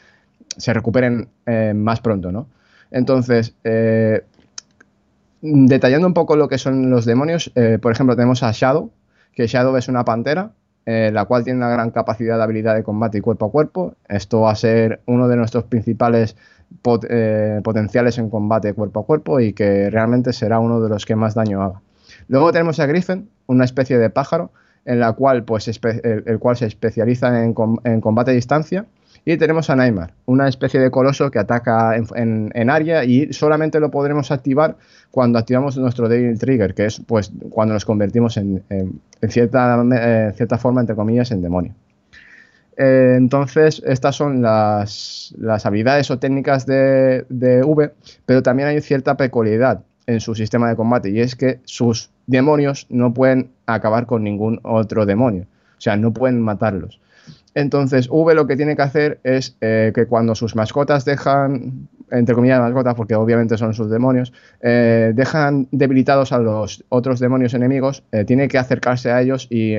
se 0.58 0.74
recuperen 0.74 1.30
eh, 1.46 1.74
más 1.76 2.02
pronto, 2.02 2.32
¿no? 2.32 2.48
Entonces, 2.92 3.54
eh, 3.64 4.24
detallando 5.42 6.08
un 6.08 6.14
poco 6.14 6.36
lo 6.36 6.48
que 6.48 6.58
son 6.58 6.90
los 6.90 7.06
demonios, 7.06 7.52
por 7.82 7.92
ejemplo, 7.92 8.16
tenemos 8.16 8.44
a 8.44 8.52
Shadow, 8.52 8.92
que 9.34 9.48
Shadow 9.48 9.76
es 9.78 9.88
una 9.88 10.04
pantera, 10.04 10.52
la 10.86 11.26
cual 11.26 11.44
tiene 11.44 11.58
una 11.58 11.70
gran 11.70 11.92
capacidad 11.92 12.38
de 12.38 12.44
habilidad 12.44 12.76
de 12.76 12.84
combate 12.84 13.18
y 13.18 13.22
cuerpo 13.22 13.46
a 13.48 13.52
cuerpo. 13.52 13.96
Esto 14.08 14.42
va 14.42 14.52
a 14.52 14.56
ser 14.56 15.02
uno 15.06 15.28
de 15.28 15.36
nuestros 15.36 15.66
principales 15.66 16.38
potenciales 16.82 18.18
en 18.18 18.30
combate 18.30 18.74
cuerpo 18.74 19.02
a 19.02 19.06
cuerpo 19.06 19.40
y 19.40 19.54
que 19.54 19.90
realmente 19.90 20.32
será 20.34 20.60
uno 20.60 20.80
de 20.80 20.90
los 20.90 21.06
que 21.06 21.16
más 21.16 21.36
daño 21.36 21.62
haga. 21.62 21.82
Luego 22.28 22.52
tenemos 22.52 22.80
a 22.80 22.86
Griffin, 22.86 23.30
una 23.48 23.66
especie 23.66 23.98
de 23.98 24.10
pájaro, 24.10 24.52
en 24.86 25.00
la 25.00 25.14
cual, 25.14 25.44
pues, 25.44 25.68
el, 25.68 26.40
cual 26.40 26.56
se 26.56 26.66
especializa 26.66 27.44
en, 27.44 27.54
combate 27.54 28.32
a 28.32 28.34
distancia. 28.34 28.86
Y 29.26 29.36
tenemos 29.36 29.70
a 29.70 29.76
Neymar, 29.76 30.14
una 30.26 30.48
especie 30.48 30.80
de 30.80 30.90
coloso 30.90 31.30
que 31.32 31.40
ataca 31.40 31.98
en, 31.98 32.70
área 32.70 33.04
y 33.04 33.34
solamente 33.34 33.82
lo 33.82 33.92
podremos 33.92 34.32
activar 34.32 34.78
cuando 35.12 35.38
activamos 35.38 35.76
nuestro 35.78 36.08
Devil 36.08 36.40
Trigger, 36.40 36.74
que 36.74 36.86
es 36.86 37.02
pues 37.06 37.34
cuando 37.50 37.74
nos 37.74 37.84
convertimos 37.84 38.38
en, 38.38 38.64
cierta, 39.28 39.84
cierta 40.34 40.58
forma, 40.58 40.80
entre 40.80 40.96
comillas, 40.96 41.32
en 41.32 41.42
demonio. 41.42 41.74
Eh, 42.78 43.16
entonces, 43.18 43.82
estas 43.86 44.16
son 44.16 44.42
las, 44.42 45.34
habilidades 45.66 46.10
o 46.10 46.20
técnicas 46.20 46.66
de, 46.66 47.26
de, 47.28 47.64
V, 47.64 47.92
pero 48.26 48.42
también 48.44 48.70
hay 48.70 48.80
cierta 48.80 49.18
peculiaridad 49.18 49.84
en 50.08 50.20
su 50.20 50.36
sistema 50.36 50.70
de 50.70 50.76
combate 50.76 51.10
y 51.10 51.20
es 51.20 51.36
que 51.36 51.60
sus 51.66 52.10
demonios 52.26 52.88
no 52.90 53.14
pueden 53.14 53.52
acabar 53.66 54.06
con 54.06 54.24
ningún 54.24 54.60
otro 54.64 55.06
demonio, 55.06 55.44
o 55.78 55.82
sea, 55.82 55.96
no 55.98 56.12
pueden 56.14 56.42
matarlos. 56.42 57.00
Entonces, 57.54 58.08
V 58.10 58.36
lo 58.36 58.48
que 58.48 58.56
tiene 58.56 58.76
que 58.76 58.82
hacer 58.84 59.20
es 59.24 59.58
eh, 59.62 59.92
que 59.94 60.06
cuando 60.06 60.36
sus 60.36 60.56
mascotas 60.56 61.06
dejan, 61.06 61.88
entre 62.12 62.36
comillas 62.36 62.62
mascotas, 62.62 62.94
porque 62.96 63.16
obviamente 63.16 63.58
son 63.58 63.74
sus 63.74 63.90
demonios, 63.90 64.32
eh, 64.62 65.12
dejan 65.16 65.68
debilitados 65.72 66.32
a 66.32 66.40
los 66.40 66.84
otros 66.90 67.20
demonios 67.20 67.54
enemigos, 67.56 68.04
tiene 68.28 68.48
que 68.48 68.60
acercarse 68.60 69.12
a 69.12 69.22
ellos 69.22 69.48
y 69.50 69.76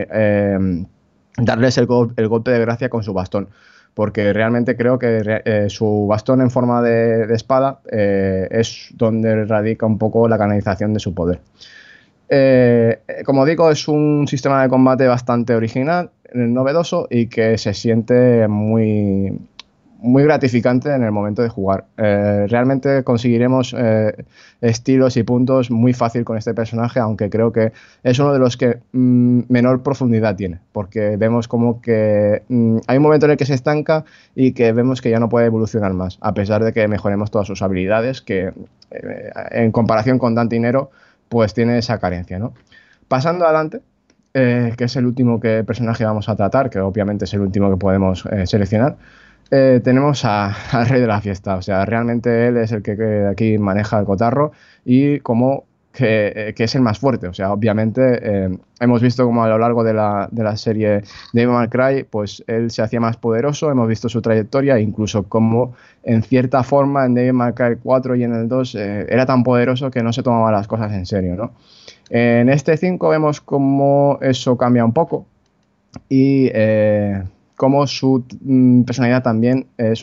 darles 1.38 1.78
el, 1.78 1.86
golpe 1.86 2.50
de 2.50 2.58
gracia 2.58 2.88
con 2.88 3.02
su 3.02 3.12
bastón. 3.12 3.48
Porque 3.95 4.32
realmente 4.32 4.76
creo 4.76 4.99
que 4.99 5.43
eh, 5.45 5.66
su 5.68 6.07
bastón 6.09 6.41
en 6.41 6.51
forma 6.51 6.82
de, 6.82 7.32
espada 7.34 7.80
eh, 7.91 8.47
es 8.51 8.91
donde 8.95 9.45
radica 9.45 9.86
un 9.86 9.99
poco 9.99 10.28
la 10.28 10.39
canalización 10.39 10.95
de 10.95 11.01
su 11.01 11.14
poder. 11.14 11.41
Eh, 12.28 13.01
como 13.24 13.45
digo, 13.45 13.70
es 13.70 13.89
un 13.89 14.26
sistema 14.28 14.62
de 14.62 14.68
combate 14.68 15.07
bastante 15.07 15.55
original, 15.55 16.11
novedoso 16.32 17.09
y 17.11 17.26
que 17.26 17.59
se 17.59 17.74
siente 17.74 18.47
muy, 18.49 19.39
muy 20.01 20.22
gratificante 20.22 20.94
en 20.94 21.03
el 21.03 21.11
momento 21.11 21.42
de 21.42 21.49
jugar. 21.49 21.86
Eh, 21.96 22.46
realmente 22.49 23.03
conseguiremos 23.03 23.74
eh, 23.76 24.24
estilos 24.61 25.16
y 25.16 25.24
puntos 25.24 25.70
muy 25.70 25.92
fácil 25.92 26.24
con 26.24 26.36
este 26.36 26.55
personaje, 26.55 27.01
aunque 27.01 27.28
creo 27.28 27.53
que 27.53 27.72
es 28.05 28.18
uno 28.18 28.32
de 28.32 28.38
los 28.38 28.57
que 28.57 28.78
mm, 28.92 29.40
menor 29.49 29.82
profundidad 29.82 30.36
tiene, 30.36 30.61
porque 30.72 31.16
vemos 31.16 31.49
como 31.49 31.80
que 31.82 32.42
mm, 32.49 32.78
hay 32.86 32.96
un 32.96 33.03
momento 33.03 33.26
en 33.26 33.32
el 33.32 33.36
que 33.36 33.46
se 33.46 33.55
estanca 33.55 34.05
y 34.36 34.53
que 34.53 34.72
vemos 34.72 35.03
que 35.03 35.11
ya 35.11 35.18
no 35.18 35.28
puede 35.28 35.46
evolucionar 35.46 35.92
más, 35.94 36.18
a 36.20 36.32
pesar 36.32 36.64
de 36.64 36.72
que 36.72 36.86
mejoremos 36.86 37.30
todas 37.32 37.49
sus 37.49 37.61
habilidades, 37.62 38.22
que 38.22 38.53
eh, 38.92 39.30
en 39.51 39.72
comparación 39.72 40.18
con 40.18 40.34
Dante 40.34 40.61
Nero, 40.61 40.90
pues 41.28 41.55
tiene 41.55 41.76
esa 41.78 41.99
carencia. 41.99 42.38
¿no? 42.38 42.55
Pasando 43.09 43.44
adelante, 43.44 43.80
que 44.32 44.84
es 44.84 44.94
el 44.94 45.05
último 45.05 45.40
que, 45.40 45.64
personaje 45.64 46.05
vamos 46.05 46.28
a 46.28 46.36
tratar, 46.36 46.70
que 46.70 46.78
obviamente 46.78 47.24
es 47.24 47.34
el 47.34 47.40
último 47.40 47.70
que 47.70 47.76
podemos 47.76 48.22
seleccionar, 48.44 48.96
eh, 49.51 49.80
tenemos 49.82 50.24
al 50.24 50.86
rey 50.88 51.01
de 51.01 51.07
la 51.07 51.20
fiesta. 51.20 51.57
O 51.57 51.62
sea, 51.62 51.84
realmente 51.84 52.49
él 52.49 52.57
es 52.57 52.72
el 52.72 52.82
que, 52.82 53.26
aquí 53.30 53.59
maneja 53.59 53.99
el 53.99 54.07
cotarro 54.07 54.53
y 54.84 55.20
como 55.20 55.64
que, 55.92 56.55
es 56.57 56.74
el 56.74 56.82
más 56.82 56.99
fuerte. 56.99 57.26
O 57.28 57.34
sea, 57.34 57.53
obviamente 57.53 58.20
eh, 58.22 58.59
hemos 58.78 59.03
visto 59.03 59.24
como 59.24 59.42
a 59.42 59.49
lo 59.49 59.59
largo 59.59 59.82
de 59.82 59.94
la, 59.94 60.28
de 60.30 60.44
la 60.44 60.57
serie 60.57 61.03
Devil 61.32 61.55
May 61.55 61.68
Cry, 61.68 62.05
pues 62.05 62.44
él 62.46 62.70
se 62.70 62.82
hacía 62.82 63.01
más 63.01 63.16
poderoso, 63.16 63.70
hemos 63.70 63.88
visto 63.88 64.09
su 64.09 64.22
trayectoria, 64.22 64.78
incluso 64.78 65.24
como 65.24 65.74
en 66.05 66.22
cierta 66.22 66.62
forma 66.62 67.05
en 67.07 67.14
Devil 67.14 67.32
May 67.32 67.53
Cry 67.53 67.78
4 67.82 68.16
y 68.16 68.24
en 68.24 68.34
el 68.34 68.49
2 68.49 68.74
eh, 68.76 69.07
era 69.09 69.26
tan 69.26 69.42
poderoso 69.42 69.90
que 69.90 70.03
no 70.03 70.12
se 70.12 70.22
tomaba 70.22 70.53
las 70.53 70.68
cosas 70.68 70.92
en 70.92 71.07
serio, 71.07 71.34
¿no? 71.34 71.53
En 72.11 72.49
este 72.49 72.76
5 72.76 73.09
vemos 73.09 73.40
como 73.40 74.18
eso 74.22 74.57
cambia 74.57 74.84
un 74.84 74.92
poco 74.92 75.26
y 76.09 76.49
como 77.59 77.86
su 77.86 78.24
mm, 78.40 78.84
personalidad 78.84 79.22
también 79.22 79.66
es 79.76 80.02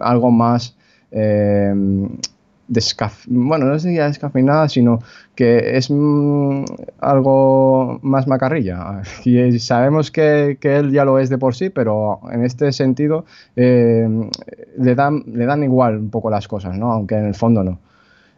algo 0.00 0.32
más 0.32 0.76
eh, 1.12 1.72
bueno, 3.28 3.66
no 3.66 3.78
sería 3.78 4.06
descafeinada, 4.06 4.68
sino 4.68 4.98
que 5.34 5.76
es 5.76 5.90
mm, 5.90 6.64
algo 7.00 8.00
más 8.02 8.26
macarrilla. 8.26 9.02
Y 9.24 9.58
sabemos 9.58 10.10
que, 10.10 10.58
él 10.60 10.90
ya 10.90 11.04
lo 11.04 11.18
es 11.18 11.28
de 11.30 11.38
por 11.38 11.54
sí, 11.54 11.70
pero 11.70 12.20
en 12.32 12.44
este 12.44 12.72
sentido 12.72 13.24
eh, 13.54 14.08
le, 14.78 14.94
dan, 14.94 15.22
le 15.32 15.46
dan 15.46 15.62
igual 15.62 15.98
un 15.98 16.10
poco 16.10 16.30
las 16.30 16.48
cosas, 16.48 16.76
¿no? 16.76 16.92
aunque 16.92 17.16
en 17.16 17.26
el 17.26 17.34
fondo 17.34 17.62
no. 17.62 17.78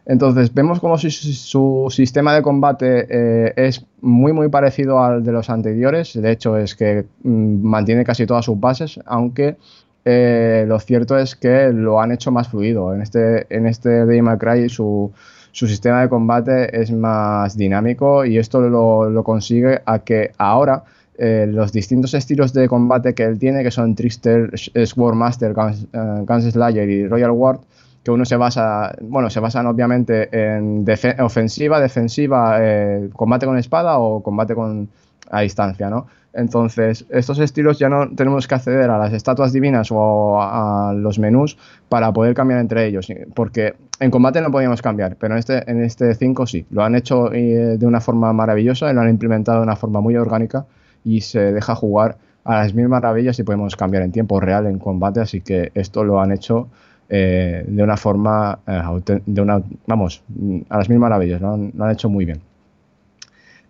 Entonces, 0.05 0.53
vemos 0.53 0.79
como 0.79 0.97
su 0.97 1.87
sistema 1.91 2.33
de 2.33 2.41
combate 2.41 3.05
eh, 3.09 3.53
es 3.55 3.85
muy, 4.01 4.33
muy 4.33 4.49
parecido 4.49 5.03
al 5.03 5.23
de 5.23 5.31
los 5.31 5.49
anteriores. 5.49 6.19
De 6.19 6.31
hecho, 6.31 6.57
es 6.57 6.75
que 6.75 7.05
mm, 7.23 7.61
mantiene 7.63 8.03
casi 8.03 8.25
todas 8.25 8.45
sus 8.45 8.59
bases, 8.59 8.99
aunque 9.05 9.57
eh, 10.05 10.65
lo 10.67 10.79
cierto 10.79 11.17
es 11.17 11.35
que 11.35 11.71
lo 11.71 12.01
han 12.01 12.11
hecho 12.11 12.31
más 12.31 12.47
fluido. 12.47 12.93
En 12.93 13.01
este, 13.01 13.45
en 13.55 13.67
este 13.67 14.05
Devil 14.05 14.37
Cry, 14.39 14.69
su, 14.69 15.11
sistema 15.51 16.01
de 16.01 16.09
combate 16.09 16.81
es 16.81 16.91
más 16.91 17.57
dinámico 17.57 18.23
y 18.25 18.37
esto 18.37 18.61
lo, 18.61 19.23
consigue 19.23 19.81
a 19.85 19.99
que 19.99 20.31
ahora 20.37 20.85
eh, 21.17 21.45
los 21.47 21.73
distintos 21.73 22.13
estilos 22.13 22.53
de 22.53 22.69
combate 22.69 23.13
que 23.13 23.23
él 23.23 23.37
tiene, 23.37 23.61
que 23.61 23.71
son 23.71 23.93
Trickster, 23.93 24.51
Swordmaster, 24.57 25.53
Guns, 25.53 25.85
Guns 26.25 26.45
Slayer 26.45 26.89
y 26.89 27.07
Royal 27.07 27.31
Ward, 27.31 27.59
que 28.03 28.11
uno 28.11 28.25
se 28.25 28.35
basa, 28.35 28.95
bueno, 29.01 29.29
se 29.29 29.39
basan 29.39 29.67
obviamente 29.67 30.29
en 30.31 30.85
ofensiva, 31.19 31.79
defensiva, 31.79 32.57
eh, 32.61 33.09
combate 33.13 33.45
con 33.45 33.57
espada 33.57 33.99
o 33.99 34.23
combate 34.23 34.55
con 34.55 34.89
a 35.29 35.41
distancia, 35.41 35.89
¿no? 35.89 36.07
Entonces, 36.33 37.05
estos 37.09 37.39
estilos 37.39 37.79
ya 37.79 37.89
no 37.89 38.09
tenemos 38.15 38.47
que 38.47 38.55
acceder 38.55 38.89
a 38.89 38.97
las 38.99 39.13
estatuas 39.13 39.51
divinas 39.51 39.89
o 39.91 40.39
a, 40.41 40.93
los 40.93 41.17
menús 41.17 41.57
para 41.89 42.13
poder 42.13 42.35
cambiar 42.35 42.59
entre 42.59 42.85
ellos, 42.85 43.07
porque 43.33 43.75
en 43.99 44.11
combate 44.11 44.39
no 44.41 44.51
podíamos 44.51 44.81
cambiar, 44.81 45.15
pero 45.15 45.33
en 45.33 45.39
este 45.39 45.69
en 45.69 45.83
este 45.83 46.13
5 46.13 46.45
sí. 46.45 46.65
Lo 46.69 46.83
han 46.83 46.95
hecho 46.95 47.33
eh, 47.33 47.77
de 47.77 47.85
una 47.85 47.99
forma 47.99 48.31
maravillosa 48.31 48.91
y 48.91 48.93
lo 48.93 49.01
han 49.01 49.09
implementado 49.09 49.59
de 49.59 49.63
una 49.63 49.75
forma 49.75 50.01
muy 50.01 50.15
orgánica 50.15 50.65
y 51.03 51.21
se 51.21 51.51
deja 51.51 51.75
jugar 51.75 52.17
a 52.43 52.57
las 52.57 52.73
mil 52.73 52.89
maravillas 52.89 53.37
y 53.39 53.43
podemos 53.43 53.75
cambiar 53.75 54.03
en 54.03 54.11
tiempo 54.11 54.39
real 54.39 54.67
en 54.67 54.79
combate, 54.79 55.19
así 55.21 55.41
que 55.41 55.71
esto 55.73 56.03
lo 56.03 56.21
han 56.21 56.31
hecho 56.31 56.69
eh, 57.11 57.65
de 57.67 57.83
una 57.83 57.97
forma, 57.97 58.59
eh, 58.67 59.19
de 59.25 59.41
una, 59.41 59.61
vamos, 59.87 60.21
a 60.69 60.77
las 60.77 60.89
mil 60.89 60.99
maravillas, 60.99 61.41
lo 61.41 61.53
han, 61.53 61.91
hecho 61.91 62.07
muy 62.07 62.25
bien. 62.25 62.39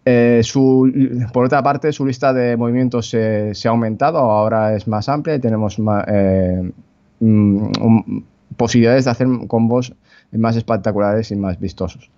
Eh, 0.03 0.41
por 1.31 1.45
otra 1.45 1.63
parte, 1.63 1.93
su 1.93 2.05
lista 2.05 2.33
de 2.33 2.57
movimientos 2.57 3.09
se, 3.09 3.53
ha 3.65 3.69
aumentado, 3.69 4.17
ahora 4.17 4.75
es 4.75 4.87
más 4.89 5.07
amplia 5.07 5.35
y 5.35 5.39
tenemos 5.39 5.79
mm, 5.79 6.79
posibilidades 8.57 9.05
de 9.05 9.11
hacer 9.11 9.27
combos 9.47 9.93
más 10.33 10.57
espectaculares 10.57 11.31
y 11.31 11.37
más 11.37 11.57
vistosos. 11.59 12.09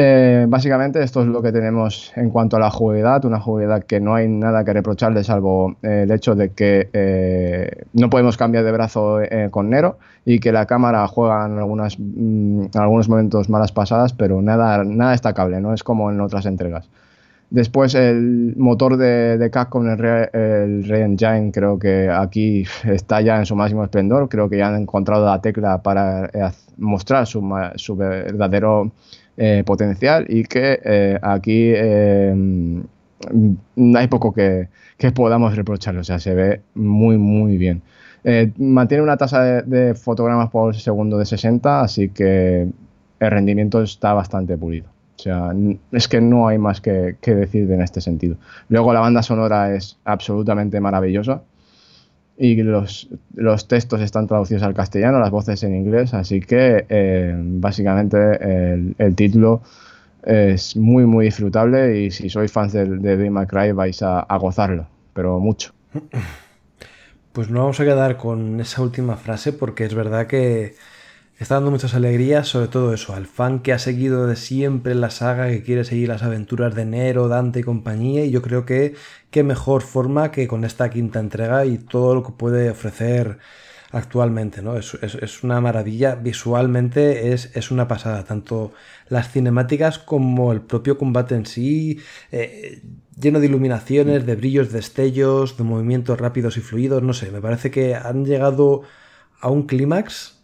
Eh, 0.00 0.46
básicamente 0.48 1.02
esto 1.02 1.22
es 1.22 1.26
lo 1.26 1.42
que 1.42 1.50
tenemos 1.50 2.12
en 2.14 2.30
cuanto 2.30 2.56
a 2.56 2.60
la 2.60 2.70
jugabilidad, 2.70 3.24
una 3.24 3.40
jugabilidad 3.40 3.82
que 3.82 3.98
no 3.98 4.14
hay 4.14 4.28
nada 4.28 4.62
que 4.62 4.72
reprocharle 4.72 5.24
salvo 5.24 5.74
eh, 5.82 6.02
el 6.04 6.12
hecho 6.12 6.36
de 6.36 6.50
que 6.50 6.88
eh, 6.92 7.84
no 7.94 8.08
podemos 8.08 8.36
cambiar 8.36 8.62
de 8.62 8.70
brazo 8.70 9.18
con 9.50 9.70
Nero 9.70 9.98
y 10.24 10.38
que 10.38 10.52
la 10.52 10.66
cámara 10.66 11.04
juega 11.08 11.46
en, 11.46 11.56
mm, 11.56 12.70
algunos 12.74 13.08
momentos 13.08 13.48
malas 13.48 13.72
pasadas, 13.72 14.12
pero 14.12 14.40
nada, 14.40 14.84
nada 14.84 15.10
destacable, 15.10 15.60
no 15.60 15.74
es 15.74 15.82
como 15.82 16.12
en 16.12 16.20
otras 16.20 16.46
entregas. 16.46 16.88
Después 17.50 17.96
el 17.96 18.54
motor 18.56 18.98
de, 18.98 19.36
de 19.36 19.50
Capcom, 19.50 19.84
el, 19.88 19.98
el 20.32 20.84
Re 20.86 21.02
Engine, 21.02 21.50
creo 21.50 21.76
que 21.76 22.08
aquí 22.08 22.64
está 22.84 23.20
ya 23.20 23.36
en 23.38 23.46
su 23.46 23.56
máximo 23.56 23.82
esplendor, 23.82 24.28
creo 24.28 24.48
que 24.48 24.58
ya 24.58 24.68
han 24.68 24.82
encontrado 24.82 25.26
la 25.26 25.40
tecla 25.40 25.82
para 25.82 26.30
mostrar 26.76 27.26
su, 27.26 27.42
su 27.74 27.96
verdadero 27.96 28.92
eh, 29.40 29.62
potencial 29.64 30.26
y 30.28 30.42
que 30.42 30.80
eh, 30.84 31.16
aquí 31.22 31.70
eh, 31.72 32.34
hay 33.94 34.08
poco 34.08 34.32
que, 34.32 34.68
podamos 35.14 35.54
reprocharle, 35.54 36.00
o 36.00 36.04
sea, 36.04 36.18
se 36.18 36.34
ve 36.34 36.62
muy, 36.74 37.18
muy 37.18 37.56
bien. 37.56 37.80
mantiene 38.58 39.00
una 39.04 39.16
tasa 39.16 39.62
de, 39.62 39.94
fotogramas 39.94 40.50
por 40.50 40.74
segundo 40.74 41.18
de 41.18 41.24
60, 41.24 41.82
así 41.82 42.08
que 42.08 42.68
el 43.20 43.30
rendimiento 43.30 43.80
está 43.80 44.12
bastante 44.12 44.58
pulido. 44.58 44.88
O 45.16 45.22
sea, 45.22 45.52
es 45.92 46.08
que 46.08 46.20
no 46.20 46.48
hay 46.48 46.58
más 46.58 46.80
que, 46.80 47.14
que 47.20 47.36
decir 47.36 47.70
en 47.70 47.80
este 47.80 48.00
sentido. 48.00 48.36
Luego 48.68 48.92
la 48.92 48.98
banda 48.98 49.22
sonora 49.22 49.72
es 49.72 49.98
absolutamente 50.04 50.80
maravillosa 50.80 51.42
y 52.38 52.62
los, 52.62 53.08
los, 53.34 53.66
textos 53.66 54.00
están 54.00 54.28
traducidos 54.28 54.62
al 54.62 54.72
castellano, 54.72 55.18
las 55.18 55.30
voces 55.30 55.62
en 55.64 55.74
inglés, 55.74 56.14
así 56.14 56.40
que 56.40 56.86
eh, 56.88 57.34
básicamente 57.36 58.94
el, 58.98 59.14
título 59.16 59.60
es 60.22 60.76
muy 60.76 61.04
muy 61.04 61.26
disfrutable 61.26 62.00
y 62.00 62.10
si 62.10 62.30
sois 62.30 62.52
fans 62.52 62.72
de, 62.72 62.86
de 62.86 63.46
Cry 63.46 63.72
vais 63.72 64.02
a, 64.02 64.24
gozarlo, 64.38 64.86
pero 65.14 65.40
mucho. 65.40 65.72
Pues 67.32 67.50
no 67.50 67.60
vamos 67.60 67.78
a 67.80 67.84
quedar 67.84 68.16
con 68.16 68.60
esa 68.60 68.82
última 68.82 69.16
frase 69.16 69.52
porque 69.52 69.84
es 69.84 69.94
verdad 69.94 70.26
que 70.26 70.74
está 71.38 71.54
dando 71.54 71.70
muchas 71.70 71.94
alegrías, 71.94 72.48
sobre 72.48 72.68
todo 72.68 72.92
eso, 72.92 73.14
al 73.14 73.26
fan 73.26 73.60
que 73.60 73.72
ha 73.72 73.78
seguido 73.78 74.26
de 74.26 74.36
siempre 74.36 74.94
la 74.94 75.10
saga, 75.10 75.48
que 75.48 75.62
quiere 75.62 75.84
seguir 75.84 76.08
las 76.08 76.22
aventuras 76.22 76.74
de 76.74 76.84
Nero, 76.84 77.28
Dante 77.28 77.60
y 77.60 77.62
compañía, 77.62 78.24
y 78.24 78.30
yo 78.30 78.42
creo 78.42 78.66
que 78.66 78.94
qué 79.30 79.44
mejor 79.44 79.82
forma 79.82 80.32
que 80.32 80.48
con 80.48 80.64
esta 80.64 80.90
quinta 80.90 81.20
entrega 81.20 81.64
y 81.64 81.78
todo 81.78 82.14
lo 82.16 82.22
que 82.24 82.32
puede 82.32 82.70
ofrecer 82.70 83.38
actualmente, 83.90 84.62
¿no? 84.62 84.76
Es, 84.76 84.94
es, 84.94 85.42
una 85.42 85.60
maravilla, 85.60 86.14
visualmente 86.14 87.32
es, 87.32 87.56
es, 87.56 87.70
una 87.70 87.88
pasada, 87.88 88.24
tanto 88.24 88.72
las 89.08 89.30
cinemáticas 89.30 89.98
como 89.98 90.52
el 90.52 90.60
propio 90.60 90.98
combate 90.98 91.34
en 91.34 91.46
sí, 91.46 92.00
eh, 92.32 92.82
lleno 93.18 93.40
de 93.40 93.46
iluminaciones, 93.46 94.26
de 94.26 94.36
brillos, 94.36 94.72
destellos, 94.72 95.56
de 95.56 95.64
movimientos 95.64 96.20
rápidos 96.20 96.56
y 96.58 96.60
fluidos, 96.60 97.02
no 97.02 97.14
sé, 97.14 97.30
me 97.30 97.40
parece 97.40 97.70
que 97.70 97.94
han 97.94 98.24
llegado 98.26 98.82
a 99.40 99.48
un 99.48 99.66
clímax 99.66 100.37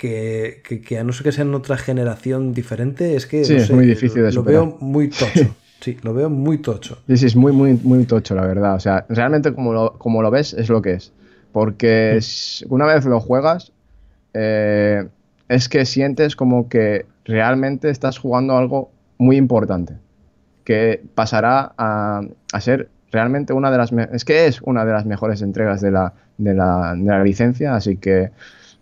que, 0.00 0.62
que, 0.82 0.98
a 0.98 1.04
no 1.04 1.12
ser 1.12 1.24
que 1.24 1.32
sea 1.32 1.44
en 1.44 1.52
otra 1.52 1.76
generación 1.76 2.54
diferente, 2.54 3.16
es 3.16 3.26
que 3.26 3.44
sí, 3.44 3.56
es 3.56 3.70
muy 3.70 3.84
difícil 3.84 4.22
de 4.22 4.32
Lo 4.32 4.42
veo 4.42 4.78
muy 4.80 5.08
tocho. 5.10 5.54
Sí, 5.80 5.98
lo 6.00 6.14
veo 6.14 6.30
muy 6.30 6.56
tocho. 6.56 7.02
Sí, 7.06 7.18
sí, 7.18 7.26
es 7.26 7.36
muy, 7.36 7.52
muy, 7.52 7.74
muy 7.74 8.04
tocho, 8.04 8.34
la 8.34 8.46
verdad. 8.46 8.76
O 8.76 8.80
sea, 8.80 9.04
realmente 9.10 9.52
como 9.52 9.74
lo, 9.74 9.98
como 9.98 10.22
lo 10.22 10.30
ves, 10.30 10.54
es 10.54 10.70
lo 10.70 10.80
que 10.80 10.94
es. 10.94 11.12
Porque 11.52 12.18
una 12.70 12.86
vez 12.86 13.04
lo 13.04 13.20
juegas, 13.20 13.72
eh, 14.32 15.06
es 15.48 15.68
que 15.68 15.84
sientes 15.84 16.34
como 16.34 16.70
que 16.70 17.04
realmente 17.26 17.90
estás 17.90 18.16
jugando 18.18 18.56
algo 18.56 18.90
muy 19.18 19.36
importante. 19.36 19.96
Que 20.64 21.02
pasará 21.14 21.74
a, 21.76 22.22
ser 22.58 22.88
realmente 23.12 23.52
una 23.52 23.70
de 23.70 23.76
las... 23.76 23.92
Es 23.92 24.24
que 24.24 24.46
es 24.46 24.62
una 24.62 24.86
de 24.86 24.92
las 24.92 25.04
mejores 25.04 25.42
entregas 25.42 25.82
de 25.82 25.90
la, 25.90 26.14
de 26.38 26.54
la, 26.54 26.94
de 26.96 27.04
la 27.04 27.22
licencia, 27.22 27.74
así 27.74 27.98
que... 27.98 28.30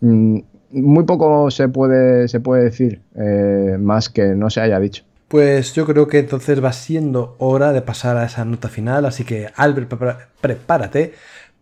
Mm, 0.00 0.38
muy 0.70 1.04
poco 1.04 1.50
se 1.50 1.68
puede, 1.68 2.28
se 2.28 2.40
puede 2.40 2.64
decir, 2.64 3.00
eh, 3.16 3.76
más 3.78 4.08
que 4.08 4.34
no 4.34 4.50
se 4.50 4.60
haya 4.60 4.78
dicho. 4.80 5.04
Pues 5.28 5.74
yo 5.74 5.84
creo 5.84 6.08
que 6.08 6.20
entonces 6.20 6.62
va 6.64 6.72
siendo 6.72 7.36
hora 7.38 7.72
de 7.72 7.82
pasar 7.82 8.16
a 8.16 8.24
esa 8.24 8.44
nota 8.44 8.68
final, 8.68 9.04
así 9.04 9.24
que 9.24 9.50
Albert, 9.56 9.92
prepárate, 10.40 11.12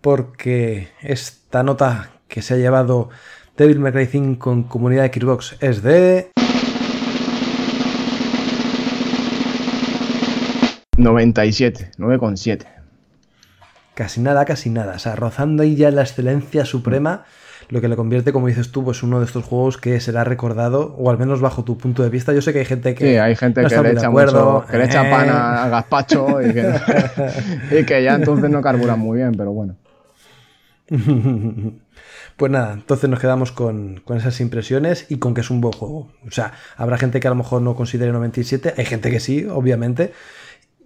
porque 0.00 0.88
esta 1.02 1.62
nota 1.62 2.10
que 2.28 2.42
se 2.42 2.54
ha 2.54 2.56
llevado 2.58 3.08
Devil 3.56 3.80
May 3.80 3.92
Cry 3.92 4.06
5 4.06 4.38
con 4.38 4.62
comunidad 4.64 5.10
de 5.10 5.20
Xbox 5.20 5.56
es 5.60 5.82
de... 5.82 6.30
97, 10.96 11.90
9,7. 11.98 12.66
Casi 13.94 14.20
nada, 14.20 14.44
casi 14.44 14.70
nada. 14.70 14.94
O 14.94 14.98
sea, 14.98 15.16
rozando 15.16 15.62
ahí 15.62 15.74
ya 15.74 15.90
la 15.90 16.02
excelencia 16.02 16.64
suprema 16.64 17.24
lo 17.68 17.80
que 17.80 17.88
le 17.88 17.96
convierte, 17.96 18.32
como 18.32 18.46
dices 18.46 18.70
tú, 18.70 18.84
pues 18.84 19.02
uno 19.02 19.18
de 19.18 19.26
estos 19.26 19.44
juegos 19.44 19.76
que 19.76 19.98
será 20.00 20.24
recordado, 20.24 20.94
o 20.98 21.10
al 21.10 21.18
menos 21.18 21.40
bajo 21.40 21.64
tu 21.64 21.76
punto 21.76 22.02
de 22.02 22.10
vista. 22.10 22.32
Yo 22.32 22.42
sé 22.42 22.52
que 22.52 22.60
hay 22.60 22.64
gente 22.64 22.94
que. 22.94 23.12
Sí, 23.12 23.16
hay 23.16 23.34
gente 23.34 23.64
que, 23.64 23.82
le 23.82 23.92
echa 23.92 24.10
mucho, 24.10 24.64
que 24.70 24.78
le 24.78 24.84
echa 24.84 25.10
pan 25.10 25.28
a, 25.28 25.68
gazpacho 25.68 26.42
y 26.42 26.52
que, 26.52 26.72
y 27.80 27.84
que 27.84 28.02
ya 28.02 28.14
entonces 28.14 28.50
no 28.50 28.62
carburan 28.62 28.98
muy 28.98 29.18
bien, 29.18 29.32
pero 29.36 29.52
bueno. 29.52 29.76
Pues 32.36 32.52
nada, 32.52 32.74
entonces 32.74 33.08
nos 33.08 33.18
quedamos 33.18 33.50
con, 33.50 34.02
con, 34.04 34.18
esas 34.18 34.42
impresiones 34.42 35.06
y 35.08 35.16
con 35.16 35.32
que 35.32 35.40
es 35.40 35.48
un 35.48 35.62
buen 35.62 35.72
juego. 35.72 36.12
O 36.26 36.30
sea, 36.30 36.52
habrá 36.76 36.98
gente 36.98 37.18
que 37.18 37.28
a 37.28 37.30
lo 37.30 37.36
mejor 37.36 37.62
no 37.62 37.74
considere 37.74 38.12
97, 38.12 38.74
hay 38.76 38.84
gente 38.84 39.10
que 39.10 39.20
sí, 39.20 39.46
obviamente. 39.46 40.12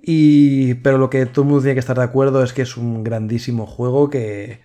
Y, 0.00 0.74
pero 0.74 0.96
lo 0.96 1.10
que 1.10 1.26
todo 1.26 1.42
el 1.42 1.48
mundo 1.48 1.62
tiene 1.62 1.74
que 1.74 1.80
estar 1.80 1.98
de 1.98 2.04
acuerdo 2.04 2.44
es 2.44 2.52
que 2.52 2.62
es 2.62 2.76
un 2.76 3.02
grandísimo 3.02 3.66
juego 3.66 4.10
que, 4.10 4.60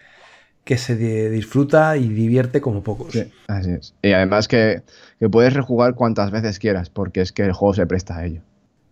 que 0.66 0.78
se 0.78 0.96
disfruta 1.30 1.96
y 1.96 2.10
divierte 2.10 2.60
como 2.60 2.84
pocos. 2.84 3.14
Sí, 3.14 3.32
así 3.48 3.72
es. 3.72 3.94
Y 4.02 4.12
además 4.12 4.50
que, 4.50 4.82
que, 5.20 5.30
puedes 5.30 5.54
rejugar 5.54 5.94
cuantas 5.94 6.32
veces 6.32 6.60
quieras, 6.60 6.90
porque 6.90 7.22
es 7.22 7.32
que 7.32 7.44
el 7.44 7.54
juego 7.54 7.76
se 7.76 7.86
presta 7.86 8.18
a 8.18 8.26
ello. 8.26 8.42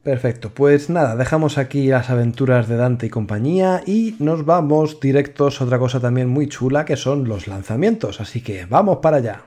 Perfecto, 0.04 0.52
pues 0.54 0.90
nada, 0.90 1.16
dejamos 1.16 1.58
aquí 1.58 1.88
las 1.88 2.10
aventuras 2.10 2.68
de 2.68 2.76
Dante 2.76 3.06
y 3.06 3.10
compañía 3.10 3.82
y 3.86 4.16
nos 4.20 4.46
vamos 4.46 5.00
directos 5.00 5.62
a 5.62 5.64
otra 5.64 5.80
cosa 5.80 6.00
también 6.00 6.28
muy 6.28 6.48
chula 6.48 6.84
que 6.84 6.98
son 6.98 7.28
los 7.28 7.48
lanzamientos, 7.48 8.20
así 8.20 8.42
que 8.42 8.66
vamos 8.66 8.98
para 8.98 9.18
allá. 9.18 9.44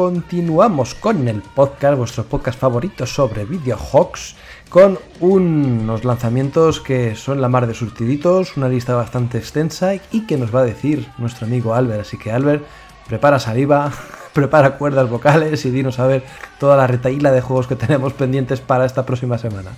Continuamos 0.00 0.94
con 0.94 1.28
el 1.28 1.42
podcast, 1.42 1.98
vuestro 1.98 2.24
podcast 2.24 2.58
favorito 2.58 3.04
sobre 3.04 3.44
videojuegos, 3.44 4.34
con 4.70 4.98
unos 5.20 6.06
lanzamientos 6.06 6.80
que 6.80 7.14
son 7.16 7.42
la 7.42 7.50
mar 7.50 7.66
de 7.66 7.74
surtiditos, 7.74 8.56
una 8.56 8.70
lista 8.70 8.94
bastante 8.94 9.36
extensa 9.36 9.96
y 10.10 10.26
que 10.26 10.38
nos 10.38 10.54
va 10.56 10.60
a 10.60 10.64
decir 10.64 11.06
nuestro 11.18 11.46
amigo 11.46 11.74
Albert. 11.74 12.00
Así 12.00 12.16
que 12.16 12.32
Albert, 12.32 12.64
prepara 13.08 13.38
saliva, 13.38 13.92
prepara 14.32 14.78
cuerdas 14.78 15.10
vocales 15.10 15.66
y 15.66 15.70
dinos 15.70 15.98
a 15.98 16.06
ver 16.06 16.24
toda 16.58 16.78
la 16.78 16.86
retaíla 16.86 17.30
de 17.30 17.42
juegos 17.42 17.66
que 17.66 17.76
tenemos 17.76 18.14
pendientes 18.14 18.62
para 18.62 18.86
esta 18.86 19.04
próxima 19.04 19.36
semana. 19.36 19.72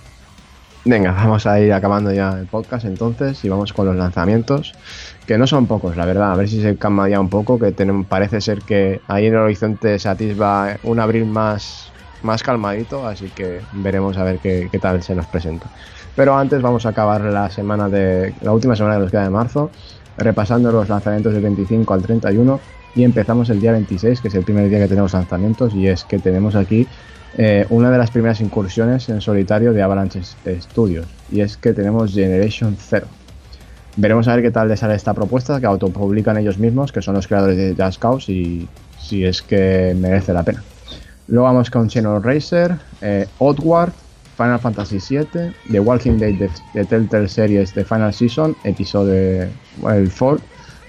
Venga, 0.85 1.13
vamos 1.13 1.47
a 1.47 1.61
ir 1.61 1.71
acabando 1.71 2.11
ya 2.11 2.37
el 2.37 2.45
podcast 2.45 2.83
entonces 2.83 3.45
y 3.45 3.47
vamos 3.47 3.71
con 3.71 3.85
los 3.85 3.95
lanzamientos, 3.95 4.73
que 5.25 5.37
no 5.37 5.47
son 5.47 5.65
pocos, 5.65 5.95
la 5.95 6.05
verdad, 6.05 6.33
a 6.33 6.35
ver 6.35 6.49
si 6.49 6.61
se 6.61 6.75
calma 6.75 7.07
ya 7.07 7.21
un 7.21 7.29
poco, 7.29 7.57
que 7.57 7.71
parece 8.09 8.41
ser 8.41 8.61
que 8.61 8.99
ahí 9.07 9.27
en 9.27 9.33
el 9.33 9.39
horizonte 9.39 9.97
se 9.97 10.09
atisba 10.09 10.75
un 10.83 10.99
abril 10.99 11.25
más, 11.25 11.89
más 12.21 12.43
calmadito, 12.43 13.07
así 13.07 13.29
que 13.29 13.61
veremos 13.71 14.17
a 14.17 14.25
ver 14.25 14.39
qué, 14.39 14.67
qué, 14.69 14.77
tal 14.77 15.01
se 15.03 15.15
nos 15.15 15.25
presenta. 15.27 15.67
Pero 16.17 16.37
antes 16.37 16.61
vamos 16.61 16.85
a 16.85 16.89
acabar 16.89 17.21
la 17.21 17.49
semana 17.49 17.87
de 17.87 18.33
la 18.41 18.51
última 18.51 18.75
semana 18.75 18.95
de 18.95 19.01
los 19.03 19.11
queda 19.11 19.23
de 19.23 19.29
marzo, 19.29 19.71
repasando 20.17 20.69
los 20.69 20.89
lanzamientos 20.89 21.31
del 21.31 21.43
25 21.43 21.93
al 21.93 22.01
31 22.01 22.59
y 22.95 23.05
empezamos 23.05 23.49
el 23.49 23.61
día 23.61 23.71
26, 23.71 24.19
que 24.19 24.27
es 24.27 24.35
el 24.35 24.43
primer 24.43 24.67
día 24.67 24.79
que 24.79 24.89
tenemos 24.89 25.13
lanzamientos 25.13 25.73
y 25.73 25.87
es 25.87 26.03
que 26.03 26.19
tenemos 26.19 26.55
aquí 26.55 26.87
eh, 27.37 27.65
una 27.69 27.89
de 27.89 27.97
las 27.97 28.11
primeras 28.11 28.41
incursiones 28.41 29.09
en 29.09 29.21
solitario 29.21 29.73
de 29.73 29.81
Avalanche 29.81 30.21
Studios, 30.23 31.07
y 31.31 31.41
es 31.41 31.57
que 31.57 31.73
tenemos 31.73 32.13
Generation 32.13 32.77
Zero. 32.77 33.07
Veremos 33.95 34.27
a 34.27 34.35
ver 34.35 34.43
qué 34.43 34.51
tal 34.51 34.67
les 34.67 34.79
sale 34.79 34.95
esta 34.95 35.13
propuesta 35.13 35.59
que 35.59 35.65
autopublican 35.65 36.37
ellos 36.37 36.57
mismos, 36.57 36.91
que 36.91 37.01
son 37.01 37.15
los 37.15 37.27
creadores 37.27 37.57
de 37.57 37.75
Just 37.83 37.99
Cause, 37.99 38.31
y 38.31 38.67
si 38.99 39.25
es 39.25 39.41
que 39.41 39.95
merece 39.99 40.33
la 40.33 40.43
pena. 40.43 40.63
Luego 41.27 41.45
vamos 41.45 41.69
con 41.69 41.87
Channel 41.87 42.21
Racer, 42.21 42.75
eh, 43.01 43.27
Final 44.35 44.59
Fantasy 44.59 44.97
VII, 44.97 45.53
The 45.71 45.79
Walking 45.79 46.17
Dead 46.17 46.49
de, 46.73 46.85
Telltale 46.85 47.27
Series 47.27 47.73
de 47.73 47.85
Final 47.85 48.13
Season, 48.13 48.55
episodio 48.63 49.13
el 49.13 50.11
4. 50.17 50.27
O 50.27 50.39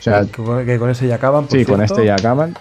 sea, 0.00 0.24
que, 0.24 0.78
con 0.78 0.90
ese 0.90 1.06
ya 1.06 1.14
acaban. 1.14 1.48
sí, 1.48 1.64
con 1.64 1.82
este 1.82 2.04
ya 2.04 2.14
acaban 2.14 2.54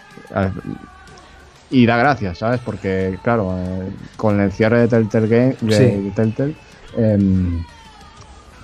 y 1.73 1.87
da 1.87 1.97
gracias, 1.97 2.37
¿sabes? 2.37 2.61
Porque, 2.63 3.17
claro, 3.23 3.57
eh, 3.57 3.89
con 4.15 4.39
el 4.39 4.51
cierre 4.51 4.81
de 4.81 4.87
Telltale 4.87 5.27
Game, 5.27 5.55
de, 5.61 6.11
Telltale, 6.15 6.53
em, 6.95 7.63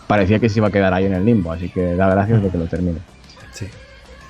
parecía 0.05 0.38
que 0.38 0.47
se 0.47 0.60
iba 0.60 0.68
a 0.68 0.72
quedar 0.72 0.93
ahí 0.93 1.05
en 1.05 1.14
el 1.14 1.26
limbo, 1.26 1.51
así 1.51 1.70
que 1.70 1.95
da 1.95 2.07
gracias 2.07 2.43
de 2.43 2.49
que 2.49 2.57
lo 2.60 2.68
termine. 2.68 2.99
Sí. 3.51 3.66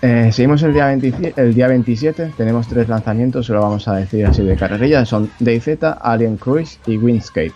Eh, 0.01 0.29
seguimos 0.31 0.63
el 0.63 0.71
día, 0.71 0.93
el 0.93 1.53
día 1.53 1.67
27, 1.67 2.31
tenemos 2.37 2.69
tres 2.69 2.87
lanzamientos, 2.87 3.47
se 3.47 3.51
lo 3.51 3.59
vamos 3.59 3.85
a 3.89 3.97
decir 3.97 4.25
así 4.25 4.43
de 4.43 4.55
carrerilla, 4.55 5.05
son 5.05 5.29
DayZ, 5.39 5.83
Alien 5.99 6.37
Cruise 6.37 6.79
y 6.87 6.97
Windscape. 6.97 7.53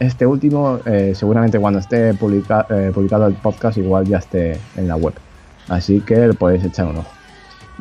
este 0.00 0.26
último, 0.26 0.80
eh, 0.84 1.14
seguramente 1.14 1.58
cuando 1.58 1.78
esté 1.78 2.12
publicado 2.12 3.26
el 3.26 3.34
podcast, 3.34 3.78
igual 3.78 4.04
ya 4.04 4.18
esté 4.18 4.60
en 4.76 4.86
la 4.86 4.96
web, 4.96 5.14
así 5.68 6.00
que 6.00 6.26
lo 6.26 6.34
podéis 6.34 6.62
echar 6.62 6.88
un 6.88 6.98
ojo. 6.98 7.21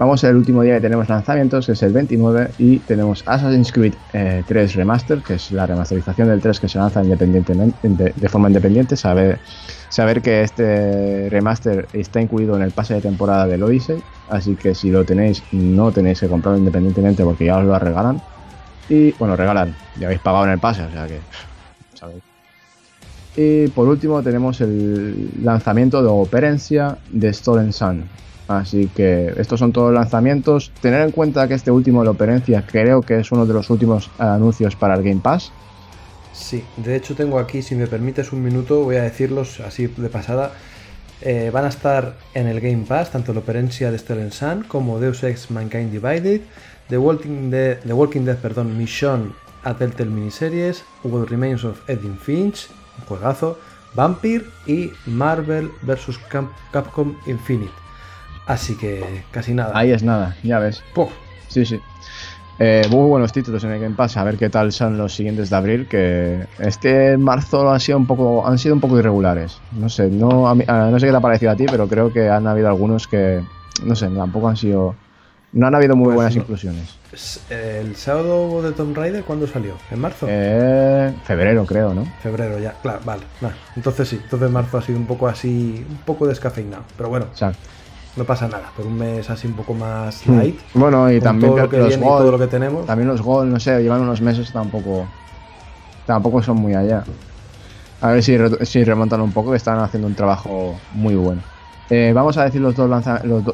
Vamos 0.01 0.23
al 0.23 0.35
último 0.35 0.63
día 0.63 0.73
que 0.73 0.81
tenemos 0.81 1.07
lanzamientos, 1.09 1.67
que 1.67 1.73
es 1.73 1.83
el 1.83 1.93
29, 1.93 2.53
y 2.57 2.79
tenemos 2.79 3.21
Assassin's 3.27 3.71
Creed 3.71 3.93
3 4.11 4.49
eh, 4.49 4.75
Remaster, 4.75 5.19
que 5.19 5.35
es 5.35 5.51
la 5.51 5.67
remasterización 5.67 6.27
del 6.27 6.41
3 6.41 6.59
que 6.59 6.67
se 6.67 6.79
lanza 6.79 7.03
independientemente, 7.03 8.11
de, 8.15 8.27
forma 8.29 8.47
independiente. 8.47 8.97
Saber, 8.97 9.37
saber 9.89 10.23
que 10.23 10.41
este 10.41 11.29
remaster 11.29 11.87
está 11.93 12.19
incluido 12.19 12.55
en 12.55 12.63
el 12.63 12.71
pase 12.71 12.95
de 12.95 13.01
temporada 13.01 13.45
del 13.45 13.61
Odyssey, 13.61 14.01
así 14.31 14.55
que 14.55 14.73
si 14.73 14.89
lo 14.89 15.05
tenéis, 15.05 15.43
no 15.51 15.91
tenéis 15.91 16.21
que 16.21 16.27
comprarlo 16.27 16.57
independientemente 16.57 17.23
porque 17.23 17.45
ya 17.45 17.59
os 17.59 17.65
lo 17.65 17.77
regalan. 17.77 18.19
Y 18.89 19.11
bueno, 19.19 19.35
regalan, 19.35 19.75
ya 19.99 20.07
habéis 20.07 20.21
pagado 20.21 20.45
en 20.45 20.51
el 20.53 20.59
pase, 20.59 20.81
o 20.81 20.89
sea 20.89 21.05
que. 21.05 21.19
Y 23.35 23.67
por 23.67 23.87
último 23.87 24.23
tenemos 24.23 24.61
el 24.61 25.29
lanzamiento 25.43 26.01
de 26.01 26.09
Operencia 26.09 26.97
de 27.11 27.31
Stolen 27.31 27.71
Sun. 27.71 28.05
Así 28.57 28.87
que 28.95 29.33
estos 29.37 29.59
son 29.59 29.71
todos 29.71 29.91
los 29.91 30.01
lanzamientos. 30.01 30.71
Tener 30.81 31.01
en 31.01 31.11
cuenta 31.11 31.47
que 31.47 31.53
este 31.53 31.71
último 31.71 32.03
de 32.03 32.09
Operencia 32.09 32.65
creo 32.65 33.01
que 33.01 33.19
es 33.19 33.31
uno 33.31 33.45
de 33.45 33.53
los 33.53 33.69
últimos 33.69 34.09
anuncios 34.17 34.75
para 34.75 34.95
el 34.95 35.03
Game 35.03 35.21
Pass. 35.21 35.51
Sí, 36.33 36.63
de 36.77 36.95
hecho 36.95 37.15
tengo 37.15 37.39
aquí, 37.39 37.61
si 37.61 37.75
me 37.75 37.87
permites 37.87 38.31
un 38.31 38.43
minuto, 38.43 38.83
voy 38.83 38.95
a 38.95 39.03
decirlos 39.03 39.59
así 39.59 39.87
de 39.87 40.09
pasada. 40.09 40.53
Eh, 41.21 41.51
van 41.53 41.65
a 41.65 41.67
estar 41.67 42.15
en 42.33 42.47
el 42.47 42.59
Game 42.59 42.85
Pass 42.87 43.11
tanto 43.11 43.31
la 43.33 43.41
Operencia 43.41 43.91
de 43.91 43.97
Stolen 43.99 44.31
Sun 44.31 44.63
como 44.63 44.99
Deus 44.99 45.23
Ex 45.23 45.51
Mankind 45.51 45.91
Divided, 45.91 46.41
The 46.89 46.97
Walking 46.97 47.51
Dead, 47.51 47.79
The 47.85 47.93
Walking 47.93 48.21
Dead 48.21 48.37
perdón, 48.37 48.75
Mission 48.77 49.33
a 49.63 49.75
Telltale 49.75 50.09
Miniseries, 50.09 50.83
What 51.03 51.29
Remains 51.29 51.63
of 51.63 51.87
Edwin 51.87 52.17
Finch, 52.17 52.67
juegazo, 53.07 53.59
Vampire 53.93 54.45
y 54.65 54.91
Marvel 55.05 55.69
vs. 55.83 56.19
Capcom 56.71 57.15
Infinite. 57.27 57.80
Así 58.51 58.75
que 58.75 59.23
casi 59.31 59.53
nada. 59.53 59.71
Ahí 59.73 59.91
es 59.91 60.03
nada, 60.03 60.35
ya 60.43 60.59
ves. 60.59 60.83
Sí, 61.47 61.65
sí. 61.65 61.79
Eh, 62.59 62.85
muy 62.91 63.07
buenos 63.07 63.31
títulos 63.31 63.63
en 63.63 63.71
el 63.71 63.79
Game 63.79 63.95
Pass, 63.95 64.17
a 64.17 64.25
ver 64.25 64.35
qué 64.35 64.49
tal 64.49 64.73
son 64.73 64.97
los 64.97 65.15
siguientes 65.15 65.49
de 65.49 65.55
abril, 65.55 65.87
que 65.87 66.47
este 66.59 67.17
marzo 67.17 67.71
han 67.71 67.79
sido 67.79 67.97
un 67.97 68.05
poco, 68.05 68.45
han 68.45 68.57
sido 68.57 68.75
un 68.75 68.81
poco 68.81 68.99
irregulares. 68.99 69.57
No 69.71 69.87
sé, 69.87 70.09
no, 70.09 70.53
no 70.53 70.99
sé 70.99 71.05
qué 71.05 71.11
te 71.11 71.17
ha 71.17 71.21
parecido 71.21 71.51
a 71.51 71.55
ti, 71.55 71.65
pero 71.71 71.87
creo 71.87 72.11
que 72.11 72.27
han 72.27 72.45
habido 72.45 72.67
algunos 72.67 73.07
que, 73.07 73.41
no 73.85 73.95
sé, 73.95 74.09
tampoco 74.09 74.49
han 74.49 74.57
sido, 74.57 74.95
no 75.53 75.67
han 75.67 75.75
habido 75.75 75.95
muy 75.95 76.07
pues 76.07 76.15
buenas 76.15 76.35
inclusiones. 76.35 76.97
¿El 77.49 77.95
sábado 77.95 78.61
de 78.61 78.73
Tomb 78.73 78.97
Raider 78.97 79.23
cuándo 79.23 79.47
salió? 79.47 79.75
¿En 79.89 79.99
marzo? 80.01 80.27
Eh, 80.29 81.13
febrero, 81.23 81.65
creo, 81.65 81.93
¿no? 81.93 82.05
Febrero, 82.21 82.59
ya, 82.59 82.73
claro, 82.81 82.99
vale. 83.05 83.23
Entonces 83.77 84.09
sí, 84.09 84.19
entonces 84.21 84.51
marzo 84.51 84.77
ha 84.77 84.81
sido 84.81 84.99
un 84.99 85.07
poco 85.07 85.29
así, 85.29 85.85
un 85.89 85.97
poco 85.99 86.27
descafeinado, 86.27 86.83
pero 86.97 87.07
bueno. 87.07 87.27
Exacto 87.31 87.80
no 88.15 88.23
pasa 88.23 88.47
nada. 88.47 88.71
Por 88.75 88.85
un 88.85 88.97
mes 88.97 89.29
así 89.29 89.47
un 89.47 89.53
poco 89.53 89.73
más 89.73 90.25
hmm. 90.27 90.37
light. 90.37 90.59
Bueno, 90.73 91.11
y 91.11 91.19
también 91.19 91.51
todo 91.51 91.61
lo 91.61 91.69
que 91.69 91.77
los 91.77 91.99
todo 91.99 92.31
lo 92.31 92.39
que 92.39 92.47
tenemos. 92.47 92.85
También 92.85 93.07
los 93.07 93.21
gol, 93.21 93.51
no 93.51 93.59
sé, 93.59 93.81
llevan 93.81 94.01
unos 94.01 94.21
meses 94.21 94.51
tampoco. 94.51 95.07
Tampoco 96.05 96.41
son 96.41 96.57
muy 96.57 96.73
allá. 96.73 97.03
A 98.01 98.11
ver 98.11 98.23
si, 98.23 98.35
si 98.63 98.83
remontan 98.83 99.21
un 99.21 99.31
poco, 99.31 99.51
que 99.51 99.57
están 99.57 99.79
haciendo 99.79 100.07
un 100.07 100.15
trabajo 100.15 100.75
muy 100.93 101.15
bueno. 101.15 101.41
Eh, 101.89 102.13
vamos 102.15 102.37
a 102.37 102.45
decir 102.45 102.61
los 102.61 102.75
dos, 102.75 102.89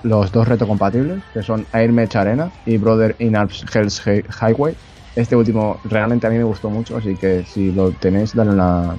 los, 0.04 0.32
dos 0.32 0.48
reto 0.48 0.68
compatibles, 0.68 1.24
que 1.34 1.42
son 1.42 1.66
Airmatch 1.74 2.16
Arena 2.16 2.52
y 2.66 2.78
Brother 2.78 3.16
in 3.20 3.36
Alps 3.36 3.66
Hell's 3.74 4.02
Highway. 4.40 4.76
Este 5.16 5.36
último 5.36 5.80
realmente 5.86 6.28
a 6.28 6.30
mí 6.30 6.38
me 6.38 6.44
gustó 6.44 6.70
mucho, 6.70 6.98
así 6.98 7.16
que 7.16 7.44
si 7.44 7.72
lo 7.72 7.92
tenéis, 7.92 8.36
dale 8.36 8.52
una. 8.52 8.96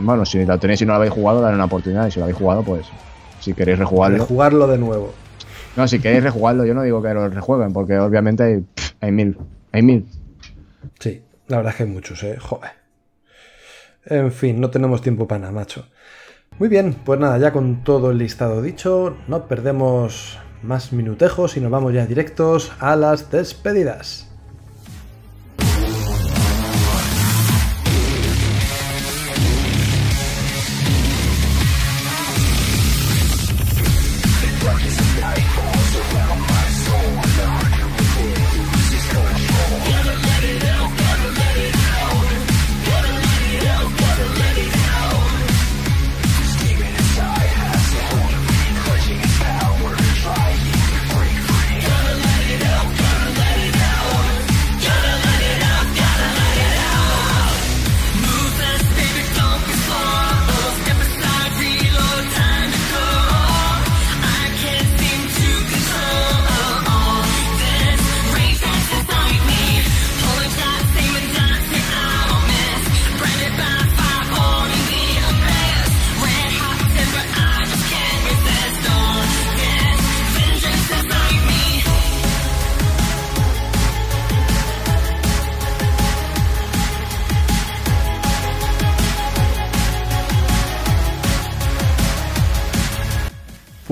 bueno, 0.00 0.26
si 0.26 0.44
lo 0.44 0.58
tenéis 0.58 0.82
y 0.82 0.84
no 0.84 0.92
lo 0.92 0.96
habéis 0.96 1.12
jugado, 1.12 1.40
dale 1.40 1.54
una 1.54 1.66
oportunidad. 1.66 2.08
Y 2.08 2.10
si 2.10 2.18
lo 2.18 2.24
habéis 2.24 2.38
jugado, 2.38 2.64
pues 2.64 2.86
si 3.46 3.54
queréis 3.54 3.78
rejugarlo. 3.78 4.18
Rejugarlo 4.18 4.66
de 4.66 4.76
nuevo. 4.76 5.14
No, 5.76 5.86
si 5.86 6.00
queréis 6.00 6.24
rejugarlo, 6.24 6.64
yo 6.64 6.74
no 6.74 6.82
digo 6.82 7.00
que 7.00 7.14
lo 7.14 7.28
rejueguen, 7.28 7.72
porque 7.72 7.96
obviamente 7.96 8.42
hay, 8.42 8.64
hay 9.00 9.12
mil. 9.12 9.38
Hay 9.70 9.82
mil. 9.82 10.04
Sí, 10.98 11.22
la 11.46 11.58
verdad 11.58 11.70
es 11.70 11.76
que 11.76 11.82
hay 11.84 11.88
muchos, 11.88 12.24
eh. 12.24 12.38
Joder. 12.40 12.72
En 14.04 14.32
fin, 14.32 14.60
no 14.60 14.70
tenemos 14.70 15.00
tiempo 15.00 15.28
para 15.28 15.42
nada, 15.42 15.52
macho. 15.52 15.86
Muy 16.58 16.68
bien, 16.68 16.96
pues 17.04 17.20
nada, 17.20 17.38
ya 17.38 17.52
con 17.52 17.84
todo 17.84 18.10
el 18.10 18.18
listado 18.18 18.62
dicho, 18.62 19.16
no 19.28 19.46
perdemos 19.46 20.40
más 20.64 20.92
minutejos 20.92 21.56
y 21.56 21.60
nos 21.60 21.70
vamos 21.70 21.94
ya 21.94 22.04
directos 22.04 22.72
a 22.80 22.96
las 22.96 23.30
despedidas. 23.30 24.25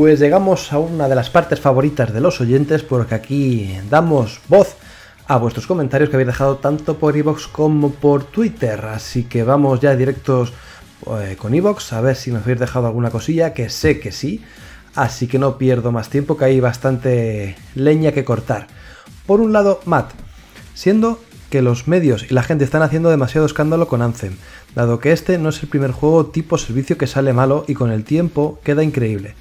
Pues 0.05 0.21
llegamos 0.21 0.71
a 0.71 0.79
una 0.79 1.09
de 1.09 1.15
las 1.15 1.31
partes 1.31 1.61
favoritas 1.61 2.13
de 2.13 2.21
los 2.21 2.39
oyentes 2.39 2.83
porque 2.83 3.15
aquí 3.15 3.75
damos 3.89 4.39
voz 4.49 4.77
a 5.27 5.39
vuestros 5.39 5.67
comentarios 5.67 6.11
que 6.11 6.17
habéis 6.17 6.27
dejado 6.27 6.59
tanto 6.59 6.99
por 6.99 7.17
iVoox 7.17 7.49
como 7.49 7.89
por 7.89 8.25
Twitter. 8.25 8.85
Así 8.85 9.25
que 9.25 9.45
vamos 9.45 9.81
ya 9.81 9.97
directos 9.97 10.53
eh, 11.07 11.37
con 11.39 11.55
iVoox 11.55 11.95
a 11.95 12.03
ver 12.03 12.17
si 12.17 12.31
nos 12.31 12.43
habéis 12.43 12.61
dejado 12.61 12.87
alguna 12.87 13.09
cosilla, 13.09 13.55
que 13.55 13.71
sé 13.71 13.99
que 13.99 14.13
sí. 14.13 14.45
Así 14.95 15.27
que 15.27 15.39
no 15.39 15.57
pierdo 15.57 15.91
más 15.91 16.11
tiempo, 16.11 16.37
que 16.37 16.45
hay 16.45 16.61
bastante 16.61 17.57
leña 17.75 18.13
que 18.13 18.27
cortar. 18.27 18.67
Por 19.25 19.41
un 19.41 19.55
lado, 19.55 19.81
Matt, 19.87 20.11
siendo 20.75 21.19
que 21.49 21.63
los 21.63 21.89
medios 21.89 22.31
y 22.31 22.35
la 22.35 22.43
gente 22.43 22.65
están 22.65 22.83
haciendo 22.83 23.09
demasiado 23.09 23.47
escándalo 23.47 23.89
con 23.89 24.03
Anthem, 24.03 24.37
dado 24.75 24.99
que 24.99 25.13
este 25.13 25.39
no 25.39 25.49
es 25.49 25.63
el 25.63 25.71
primer 25.71 25.93
juego 25.93 26.27
tipo 26.27 26.59
servicio 26.59 26.99
que 26.99 27.07
sale 27.07 27.33
malo 27.33 27.65
y 27.67 27.73
con 27.73 27.91
el 27.91 28.05
tiempo 28.05 28.59
queda 28.65 28.83
increíble. 28.83 29.35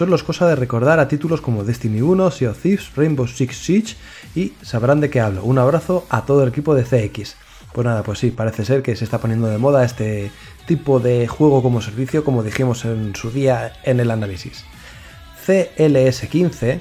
Solo 0.00 0.16
es 0.16 0.22
cosa 0.22 0.48
de 0.48 0.56
recordar 0.56 0.98
a 0.98 1.08
títulos 1.08 1.42
como 1.42 1.62
Destiny 1.62 2.00
1, 2.00 2.30
Sea 2.30 2.52
of 2.52 2.62
Thieves, 2.62 2.90
Rainbow 2.96 3.26
Six 3.26 3.54
Siege 3.54 3.96
y 4.34 4.54
sabrán 4.62 5.02
de 5.02 5.10
qué 5.10 5.20
hablo. 5.20 5.44
Un 5.44 5.58
abrazo 5.58 6.06
a 6.08 6.24
todo 6.24 6.42
el 6.42 6.48
equipo 6.48 6.74
de 6.74 6.84
CX. 6.84 7.36
Pues 7.74 7.84
nada, 7.84 8.02
pues 8.02 8.18
sí, 8.18 8.30
parece 8.30 8.64
ser 8.64 8.80
que 8.80 8.96
se 8.96 9.04
está 9.04 9.18
poniendo 9.18 9.48
de 9.48 9.58
moda 9.58 9.84
este 9.84 10.30
tipo 10.66 11.00
de 11.00 11.28
juego 11.28 11.62
como 11.62 11.82
servicio, 11.82 12.24
como 12.24 12.42
dijimos 12.42 12.86
en 12.86 13.14
su 13.14 13.30
día 13.30 13.74
en 13.82 14.00
el 14.00 14.10
análisis. 14.10 14.64
CLS15 15.46 16.80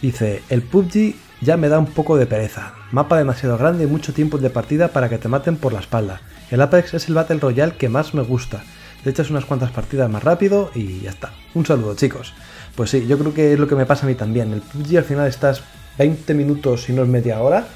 dice, 0.00 0.42
el 0.48 0.62
PUBG 0.62 1.16
ya 1.42 1.58
me 1.58 1.68
da 1.68 1.78
un 1.78 1.92
poco 1.92 2.16
de 2.16 2.24
pereza. 2.24 2.76
Mapa 2.92 3.18
demasiado 3.18 3.58
grande 3.58 3.84
y 3.84 3.88
mucho 3.88 4.14
tiempo 4.14 4.38
de 4.38 4.48
partida 4.48 4.88
para 4.88 5.10
que 5.10 5.18
te 5.18 5.28
maten 5.28 5.58
por 5.58 5.74
la 5.74 5.80
espalda. 5.80 6.22
El 6.50 6.62
Apex 6.62 6.94
es 6.94 7.08
el 7.08 7.14
Battle 7.14 7.40
Royale 7.40 7.76
que 7.76 7.90
más 7.90 8.14
me 8.14 8.22
gusta 8.22 8.62
te 9.04 9.10
echas 9.10 9.30
unas 9.30 9.44
cuantas 9.44 9.70
partidas 9.70 10.10
más 10.10 10.24
rápido 10.24 10.70
y 10.74 11.00
ya 11.00 11.10
está. 11.10 11.32
Un 11.52 11.66
saludo, 11.66 11.94
chicos. 11.94 12.32
Pues 12.76 12.90
sí, 12.90 13.06
yo 13.06 13.18
creo 13.18 13.32
que 13.32 13.52
es 13.52 13.58
lo 13.58 13.68
que 13.68 13.76
me 13.76 13.86
pasa 13.86 14.06
a 14.06 14.08
mí 14.08 14.14
también. 14.14 14.52
El 14.52 14.60
PUBG 14.60 14.98
al 14.98 15.04
final 15.04 15.28
estás 15.28 15.62
20 15.98 16.34
minutos, 16.34 16.82
si 16.82 16.92
no 16.92 17.02
es 17.02 17.08
media 17.08 17.40
hora, 17.40 17.66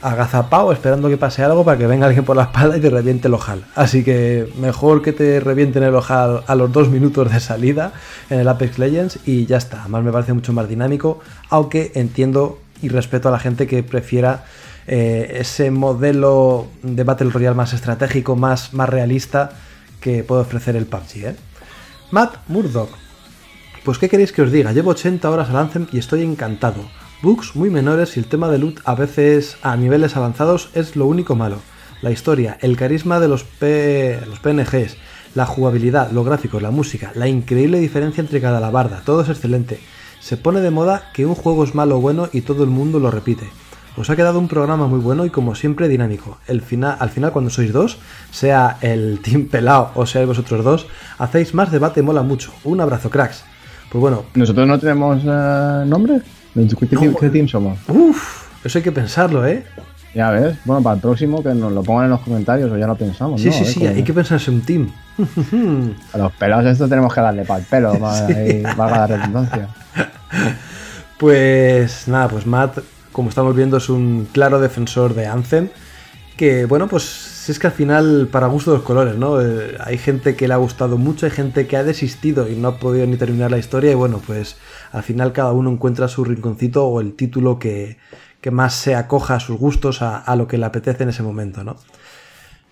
agazapado 0.00 0.72
esperando 0.72 1.08
que 1.08 1.16
pase 1.16 1.42
algo 1.42 1.64
para 1.64 1.76
que 1.76 1.86
venga 1.86 2.06
alguien 2.06 2.24
por 2.24 2.36
la 2.36 2.44
espalda 2.44 2.76
y 2.76 2.80
te 2.80 2.90
reviente 2.90 3.28
el 3.28 3.34
ojal. 3.34 3.64
Así 3.74 4.04
que 4.04 4.48
mejor 4.60 5.02
que 5.02 5.12
te 5.12 5.40
revienten 5.40 5.82
el 5.82 5.94
ojal 5.94 6.44
a 6.46 6.54
los 6.54 6.72
dos 6.72 6.88
minutos 6.88 7.32
de 7.32 7.40
salida 7.40 7.92
en 8.30 8.38
el 8.38 8.48
Apex 8.48 8.78
Legends 8.78 9.18
y 9.26 9.46
ya 9.46 9.56
está. 9.56 9.80
Además 9.80 10.04
me 10.04 10.12
parece 10.12 10.32
mucho 10.32 10.52
más 10.52 10.68
dinámico, 10.68 11.20
aunque 11.50 11.92
entiendo 11.94 12.60
y 12.80 12.90
respeto 12.90 13.28
a 13.28 13.32
la 13.32 13.40
gente 13.40 13.66
que 13.66 13.82
prefiera 13.82 14.44
eh, 14.86 15.38
ese 15.40 15.70
modelo 15.72 16.68
de 16.82 17.02
Battle 17.02 17.30
Royale 17.30 17.56
más 17.56 17.72
estratégico, 17.72 18.36
más, 18.36 18.72
más 18.72 18.88
realista 18.88 19.50
que 20.00 20.22
puede 20.22 20.42
ofrecer 20.42 20.76
el 20.76 20.86
PUBG. 20.86 21.16
¿eh? 21.24 21.36
Matt 22.12 22.36
Murdoch. 22.46 23.07
Pues 23.88 23.96
qué 23.96 24.10
queréis 24.10 24.32
que 24.32 24.42
os 24.42 24.52
diga, 24.52 24.72
llevo 24.72 24.90
80 24.90 25.30
horas 25.30 25.48
al 25.48 25.56
Anthem 25.56 25.86
y 25.90 25.98
estoy 25.98 26.22
encantado. 26.22 26.82
Bugs 27.22 27.56
muy 27.56 27.70
menores 27.70 28.18
y 28.18 28.20
el 28.20 28.26
tema 28.26 28.50
de 28.50 28.58
loot 28.58 28.82
a 28.84 28.94
veces 28.94 29.56
a 29.62 29.78
niveles 29.78 30.14
avanzados 30.14 30.68
es 30.74 30.94
lo 30.94 31.06
único 31.06 31.36
malo. 31.36 31.56
La 32.02 32.10
historia, 32.10 32.58
el 32.60 32.76
carisma 32.76 33.18
de 33.18 33.28
los, 33.28 33.44
P... 33.44 34.20
los 34.26 34.40
PNGs, 34.40 34.98
la 35.34 35.46
jugabilidad, 35.46 36.10
los 36.10 36.26
gráficos, 36.26 36.60
la 36.60 36.70
música, 36.70 37.12
la 37.14 37.28
increíble 37.28 37.80
diferencia 37.80 38.20
entre 38.20 38.42
cada 38.42 38.58
alabarda, 38.58 39.00
todo 39.06 39.22
es 39.22 39.30
excelente. 39.30 39.80
Se 40.20 40.36
pone 40.36 40.60
de 40.60 40.70
moda 40.70 41.10
que 41.14 41.24
un 41.24 41.34
juego 41.34 41.64
es 41.64 41.74
malo 41.74 41.96
o 41.96 42.02
bueno 42.02 42.28
y 42.30 42.42
todo 42.42 42.64
el 42.64 42.68
mundo 42.68 43.00
lo 43.00 43.10
repite. 43.10 43.48
Os 43.96 44.10
ha 44.10 44.16
quedado 44.16 44.38
un 44.38 44.48
programa 44.48 44.86
muy 44.86 45.00
bueno 45.00 45.24
y 45.24 45.30
como 45.30 45.54
siempre 45.54 45.88
dinámico. 45.88 46.36
El 46.46 46.62
al 46.82 47.08
final 47.08 47.32
cuando 47.32 47.48
sois 47.48 47.72
dos, 47.72 47.96
sea 48.32 48.76
el 48.82 49.20
Team 49.24 49.46
Pelao 49.46 49.92
o 49.94 50.04
sea 50.04 50.26
vosotros 50.26 50.62
dos, 50.62 50.86
hacéis 51.16 51.54
más 51.54 51.72
debate, 51.72 52.02
mola 52.02 52.20
mucho. 52.20 52.52
Un 52.64 52.82
abrazo, 52.82 53.08
cracks. 53.08 53.44
Pues 53.90 54.00
bueno. 54.00 54.24
¿Nosotros 54.34 54.66
no 54.66 54.78
tenemos 54.78 55.22
eh, 55.24 55.84
nombre? 55.86 56.20
¿Qué, 56.54 57.30
team 57.30 57.48
somos? 57.48 57.78
Uf, 57.88 58.46
eso 58.64 58.78
hay 58.78 58.82
que 58.82 58.92
pensarlo, 58.92 59.46
¿eh? 59.46 59.64
Ya 60.14 60.30
ves, 60.30 60.56
bueno, 60.64 60.82
para 60.82 60.96
el 60.96 61.00
próximo 61.00 61.42
que 61.42 61.54
nos 61.54 61.70
lo 61.70 61.82
pongan 61.82 62.06
en 62.06 62.10
los 62.10 62.20
comentarios 62.20 62.72
o 62.72 62.76
ya 62.76 62.86
lo 62.86 62.96
pensamos. 62.96 63.40
Sí, 63.40 63.52
sí, 63.52 63.64
sí, 63.64 63.86
hay 63.86 64.02
que 64.02 64.12
pensarse 64.12 64.50
un 64.50 64.62
team. 64.62 64.90
A 66.12 66.18
los 66.18 66.32
pelados 66.32 66.66
esto 66.66 66.88
tenemos 66.88 67.12
que 67.12 67.20
darle 67.20 67.44
para 67.44 67.60
el 67.60 67.66
pelo, 67.66 67.98
valga 68.76 68.98
la 68.98 69.06
redundancia. 69.06 69.68
Pues 71.18 72.06
nada, 72.06 72.28
pues 72.28 72.46
Matt, 72.46 72.78
como 73.10 73.28
estamos 73.28 73.56
viendo, 73.56 73.78
es 73.78 73.88
un 73.88 74.28
claro 74.30 74.60
defensor 74.60 75.16
de 75.16 75.26
Anthem. 75.26 75.68
Que 76.36 76.64
bueno, 76.64 76.86
pues 76.86 77.02
es 77.48 77.58
que 77.58 77.66
al 77.66 77.72
final, 77.72 78.28
para 78.30 78.46
gusto 78.46 78.70
de 78.70 78.78
los 78.78 78.86
colores, 78.86 79.16
¿no? 79.16 79.40
Eh, 79.40 79.76
hay 79.80 79.98
gente 79.98 80.36
que 80.36 80.48
le 80.48 80.54
ha 80.54 80.58
gustado 80.58 80.98
mucho, 80.98 81.26
hay 81.26 81.32
gente 81.32 81.66
que 81.66 81.76
ha 81.76 81.84
desistido 81.84 82.48
y 82.48 82.56
no 82.56 82.68
ha 82.68 82.78
podido 82.78 83.06
ni 83.06 83.16
terminar 83.16 83.50
la 83.50 83.58
historia. 83.58 83.92
Y 83.92 83.94
bueno, 83.94 84.20
pues 84.26 84.56
al 84.92 85.02
final 85.02 85.32
cada 85.32 85.52
uno 85.52 85.70
encuentra 85.70 86.08
su 86.08 86.24
rinconcito 86.24 86.86
o 86.86 87.00
el 87.00 87.14
título 87.14 87.58
que, 87.58 87.98
que 88.40 88.50
más 88.50 88.74
se 88.74 88.94
acoja 88.94 89.36
a 89.36 89.40
sus 89.40 89.58
gustos, 89.58 90.02
a, 90.02 90.18
a, 90.18 90.36
lo 90.36 90.46
que 90.46 90.58
le 90.58 90.66
apetece 90.66 91.02
en 91.02 91.10
ese 91.10 91.22
momento, 91.22 91.64
¿no? 91.64 91.76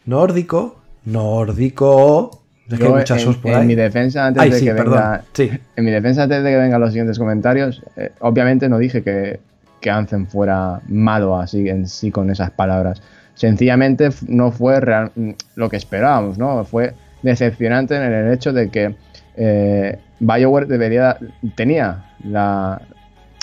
Nórdico, 0.04 0.80
nórdico, 1.04 2.46
en, 2.68 3.66
mi 3.66 3.74
defensa 3.74 4.26
antes 4.26 4.52
de 4.52 4.60
que 4.60 4.72
venga, 4.72 5.24
en 5.38 5.84
mi 5.84 5.90
defensa 5.90 6.24
antes 6.24 6.42
de 6.42 6.50
que 6.50 6.56
vengan 6.56 6.80
los 6.80 6.90
siguientes 6.90 7.18
comentarios, 7.18 7.82
eh, 7.96 8.10
obviamente 8.20 8.68
no 8.68 8.78
dije 8.78 9.02
que, 9.02 9.38
que 9.80 9.90
Anthem 9.90 10.26
fuera 10.26 10.80
malo 10.88 11.38
así 11.38 11.68
en 11.68 11.86
sí 11.86 12.10
con 12.10 12.30
esas 12.30 12.50
palabras. 12.50 13.02
Sencillamente 13.36 14.08
no 14.26 14.50
fue 14.50 14.80
real, 14.80 15.12
lo 15.54 15.68
que 15.68 15.76
esperábamos, 15.76 16.38
¿no? 16.38 16.64
Fue 16.64 16.94
decepcionante 17.22 17.94
en 17.94 18.02
el 18.02 18.32
hecho 18.32 18.52
de 18.52 18.70
que 18.70 18.96
eh, 19.36 19.98
BioWare 20.20 20.66
debería 20.66 21.18
tenía 21.54 22.06
la, 22.24 22.80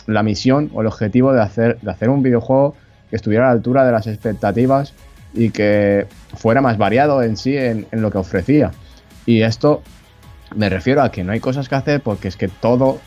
la, 0.08 0.24
misión 0.24 0.72
o 0.74 0.82
el 0.82 0.88
objetivo 0.88 1.32
de 1.32 1.42
hacer, 1.42 1.80
de 1.80 1.92
hacer 1.92 2.10
un 2.10 2.24
videojuego 2.24 2.76
que 3.10 3.16
estuviera 3.16 3.46
a 3.46 3.48
la 3.50 3.54
altura 3.54 3.86
de 3.86 3.92
las 3.92 4.08
expectativas 4.08 4.94
y 5.34 5.52
que 5.52 6.08
fuera 6.36 6.62
más 6.62 6.78
variado 6.78 7.22
en 7.22 7.38
sí 7.38 7.56
en, 7.56 7.86
en 7.92 8.02
lo 8.02 8.10
que 8.10 8.18
ofrecía. 8.18 8.72
Y 9.28 9.44
esto 9.44 9.84
me 10.56 10.70
refiero 10.70 11.02
a 11.04 11.12
que 11.12 11.24
no 11.24 11.32
hay 11.32 11.40
cosas 11.40 11.70
que 11.70 11.76
hacer 11.76 12.02
porque 12.02 12.28
es 12.28 12.36
que 12.36 12.48
todo 12.48 13.00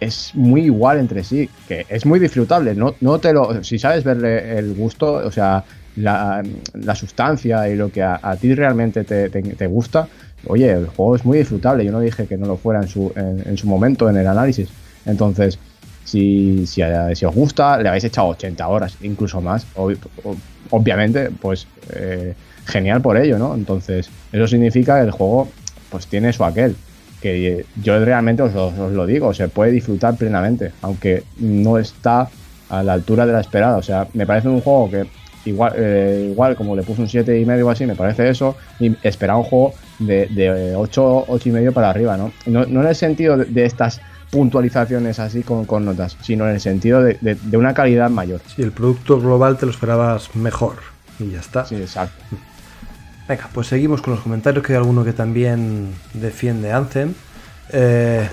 es 0.00 0.34
muy 0.34 0.62
igual 0.62 0.98
entre 0.98 1.22
sí, 1.22 1.48
que 1.68 1.86
es 1.88 2.06
muy 2.06 2.18
disfrutable. 2.18 2.74
No, 2.74 2.94
no 3.00 3.18
te 3.18 3.32
lo, 3.32 3.62
si 3.62 3.78
sabes 3.78 4.02
verle 4.02 4.58
el 4.58 4.74
gusto, 4.74 5.12
o 5.12 5.30
sea, 5.30 5.64
la, 5.96 6.42
sustancia 6.94 7.68
y 7.68 7.76
lo 7.76 7.90
que 7.90 8.02
a, 8.02 8.36
ti 8.40 8.54
realmente 8.54 9.04
te, 9.04 9.66
gusta, 9.66 10.08
oye, 10.46 10.70
el 10.70 10.86
juego 10.86 11.16
es 11.16 11.24
muy 11.24 11.38
disfrutable. 11.38 11.84
Yo 11.84 11.92
no 11.92 12.00
dije 12.00 12.26
que 12.26 12.36
no 12.36 12.46
lo 12.46 12.56
fuera 12.56 12.80
en 12.80 12.88
su, 12.88 13.12
en, 13.16 13.56
su 13.56 13.66
momento 13.66 14.08
en 14.08 14.16
el 14.16 14.26
análisis. 14.26 14.68
Entonces, 15.06 15.58
si, 16.04 16.66
si, 16.66 16.82
os 16.82 17.34
gusta, 17.34 17.78
le 17.78 17.88
habéis 17.88 18.04
echado 18.04 18.28
80 18.28 18.68
horas, 18.68 18.96
incluso 19.02 19.40
más, 19.40 19.66
obviamente, 20.70 21.30
pues 21.40 21.66
eh, 21.92 22.34
genial 22.66 23.00
por 23.00 23.16
ello, 23.16 23.38
¿no? 23.38 23.54
Entonces, 23.54 24.08
eso 24.32 24.46
significa 24.46 24.98
que 24.98 25.06
el 25.06 25.10
juego 25.10 25.48
pues 25.90 26.06
tiene 26.06 26.32
su 26.32 26.44
aquel. 26.44 26.76
Que 27.20 27.66
yo 27.82 28.02
realmente 28.02 28.42
os, 28.42 28.54
lo 28.54 29.04
digo, 29.04 29.34
se 29.34 29.48
puede 29.48 29.72
disfrutar 29.72 30.16
plenamente, 30.16 30.72
aunque 30.80 31.24
no 31.38 31.76
está 31.76 32.30
a 32.70 32.82
la 32.82 32.94
altura 32.94 33.26
de 33.26 33.32
la 33.32 33.40
esperada. 33.40 33.76
O 33.76 33.82
sea, 33.82 34.08
me 34.14 34.26
parece 34.26 34.48
un 34.48 34.62
juego 34.62 34.90
que 34.90 35.06
igual, 35.44 35.72
eh, 35.76 36.28
igual 36.32 36.56
como 36.56 36.76
le 36.76 36.82
puse 36.82 37.00
un 37.02 37.08
7 37.08 37.38
y 37.38 37.44
medio 37.44 37.66
o 37.66 37.70
así, 37.70 37.86
me 37.86 37.94
parece 37.94 38.28
eso, 38.28 38.56
y 38.78 38.94
esperaba 39.02 39.38
un 39.38 39.44
juego 39.44 39.74
de, 39.98 40.26
de 40.26 40.74
8, 40.74 41.24
8 41.28 41.48
y 41.48 41.52
medio 41.52 41.72
para 41.72 41.90
arriba, 41.90 42.16
¿no? 42.16 42.32
No, 42.46 42.62
en 42.64 42.86
el 42.86 42.96
sentido 42.96 43.36
de, 43.36 43.64
estas 43.64 44.00
puntualizaciones 44.30 45.18
así 45.18 45.42
con, 45.42 45.64
con, 45.64 45.84
notas, 45.84 46.16
sino 46.22 46.46
en 46.48 46.54
el 46.54 46.60
sentido 46.60 47.02
de, 47.02 47.18
de, 47.20 47.56
una 47.56 47.74
calidad 47.74 48.10
mayor. 48.10 48.40
Sí, 48.54 48.62
el 48.62 48.72
producto 48.72 49.20
global 49.20 49.56
te 49.56 49.66
lo 49.66 49.72
esperabas 49.72 50.34
mejor 50.36 50.76
y 51.18 51.32
ya 51.32 51.40
está. 51.40 51.64
Sí, 51.64 51.76
exacto. 51.76 52.22
Venga, 53.28 53.48
pues 53.52 53.68
seguimos 53.68 54.02
con 54.02 54.14
los 54.14 54.22
comentarios, 54.22 54.64
que 54.64 54.72
hay 54.72 54.78
alguno 54.78 55.04
que 55.04 55.12
también 55.12 55.92
defiende 56.14 56.72
Anthem. 56.72 57.14
Eh, 57.72 58.28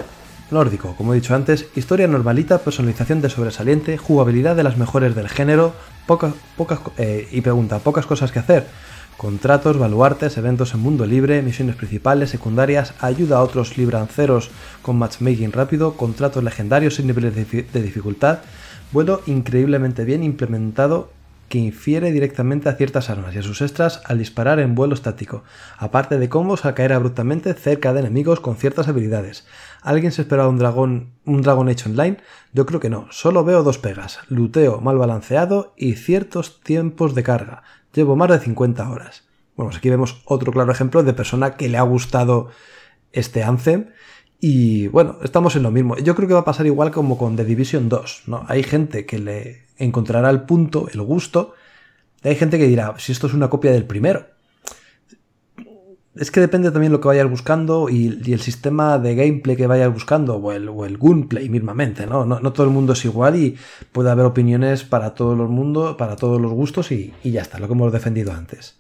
nórdico, 0.52 0.96
como 0.96 1.14
he 1.14 1.18
dicho 1.18 1.36
antes, 1.36 1.68
historia 1.76 2.08
normalita, 2.08 2.60
personalización 2.60 3.22
de 3.22 3.30
sobresaliente, 3.30 3.98
jugabilidad 3.98 4.56
de 4.56 4.64
las 4.64 4.78
mejores 4.78 5.16
del 5.16 5.30
género, 5.30 5.74
pocas, 6.06 6.34
pocas, 6.56 6.80
eh, 6.98 7.28
y 7.32 7.42
pregunta, 7.42 7.80
pocas 7.80 8.06
cosas 8.06 8.32
que 8.32 8.40
hacer. 8.40 8.68
Contratos, 9.18 9.80
baluartes, 9.80 10.38
eventos 10.38 10.74
en 10.74 10.80
mundo 10.80 11.06
libre, 11.06 11.42
misiones 11.42 11.76
principales, 11.76 12.30
secundarias, 12.30 12.94
ayuda 13.00 13.38
a 13.38 13.44
otros 13.44 13.78
libranceros 13.78 14.52
con 14.84 14.98
matchmaking 14.98 15.52
rápido, 15.52 15.94
contratos 15.94 16.44
legendarios 16.44 16.96
sin 16.96 17.08
niveles 17.08 17.34
de 17.36 17.82
dificultad, 17.82 18.40
vuelo 18.92 19.22
increíblemente 19.26 20.06
bien 20.06 20.24
implementado 20.24 21.10
que 21.50 21.58
infiere 21.58 22.12
directamente 22.12 22.68
a 22.68 22.74
ciertas 22.74 23.10
armas 23.10 23.34
y 23.34 23.38
a 23.40 23.44
sus 23.44 23.62
extras 23.62 24.02
al 24.06 24.18
disparar 24.18 24.60
en 24.60 24.76
vuelo 24.76 24.94
estático, 24.94 25.44
aparte 25.78 26.20
de 26.20 26.30
combos 26.30 26.66
al 26.66 26.74
caer 26.74 26.94
abruptamente 26.94 27.54
cerca 27.54 27.94
de 27.94 28.02
enemigos 28.02 28.40
con 28.40 28.58
ciertas 28.58 28.88
habilidades. 28.88 29.46
¿Alguien 29.88 30.12
se 30.12 30.24
esperaba 30.24 30.50
un 30.50 30.58
dragón, 30.58 31.14
un 31.24 31.42
Dragon 31.42 31.70
Age 31.70 31.88
Online? 31.88 32.18
Yo 32.52 32.66
creo 32.66 32.82
que 32.82 32.90
no, 32.90 33.08
solo 33.10 33.46
veo 33.46 33.64
dos 33.64 33.78
pegas, 33.78 34.20
luteo 34.28 34.82
mal 34.82 34.98
balanceado 34.98 35.74
y 35.78 35.94
ciertos 35.94 36.60
tiempos 36.60 37.16
de 37.16 37.24
carga. 37.24 37.64
Llevo 37.94 38.18
más 38.18 38.30
de 38.30 38.40
50 38.40 38.90
horas. 38.90 39.24
Bueno, 39.56 39.70
pues 39.70 39.78
aquí 39.78 39.90
vemos 39.90 40.22
otro 40.26 40.52
claro 40.52 40.74
ejemplo 40.74 41.04
de 41.04 41.14
persona 41.14 41.56
que 41.56 41.70
le 41.70 41.78
ha 41.78 41.84
gustado 41.84 42.50
este 43.14 43.46
Anthem 43.46 43.92
y 44.42 44.88
bueno, 44.88 45.20
estamos 45.24 45.56
en 45.56 45.64
lo 45.64 45.72
mismo. 45.72 45.96
Yo 45.96 46.16
creo 46.16 46.28
que 46.28 46.34
va 46.34 46.42
a 46.42 46.46
pasar 46.46 46.66
igual 46.66 46.92
como 46.92 47.18
con 47.18 47.38
The 47.38 47.46
Division 47.46 47.88
2, 47.88 48.24
¿no? 48.28 48.44
Hay 48.50 48.64
gente 48.64 49.06
que 49.06 49.20
le 49.20 49.68
encontrará 49.78 50.30
el 50.32 50.42
punto, 50.42 50.90
el 50.92 51.02
gusto, 51.02 51.54
hay 52.24 52.36
gente 52.36 52.58
que 52.58 52.68
dirá, 52.68 52.94
si 52.98 53.14
esto 53.14 53.28
es 53.28 53.34
una 53.34 53.50
copia 53.50 53.72
del 53.72 53.86
primero. 53.86 54.26
Es 56.20 56.32
que 56.32 56.40
depende 56.40 56.72
también 56.72 56.92
lo 56.92 57.00
que 57.00 57.08
vayas 57.08 57.30
buscando 57.30 57.90
y, 57.90 58.08
el 58.32 58.40
sistema 58.40 58.98
de 58.98 59.16
gameplay 59.16 59.56
que 59.56 59.68
vayas 59.68 59.94
buscando 59.94 60.36
o 60.36 60.52
el, 60.52 60.70
o 60.70 60.86
el 60.86 60.98
gunplay 60.98 61.50
mismamente, 61.50 62.08
¿no? 62.08 62.26
¿no? 62.26 62.54
todo 62.54 62.66
el 62.66 62.74
mundo 62.74 62.94
es 62.94 63.06
igual 63.06 63.36
y 63.36 63.58
puede 63.92 64.10
haber 64.10 64.26
opiniones 64.26 64.84
para 64.84 65.14
todos 65.14 65.38
los 65.38 65.50
mundos, 65.50 65.96
para 65.96 66.16
todos 66.16 66.42
los 66.42 66.52
gustos 66.52 66.92
y, 66.92 67.14
y 67.24 67.32
ya 67.32 67.42
está, 67.42 67.60
lo 67.60 67.68
que 67.68 67.74
hemos 67.74 67.92
defendido 67.92 68.34
antes. 68.34 68.80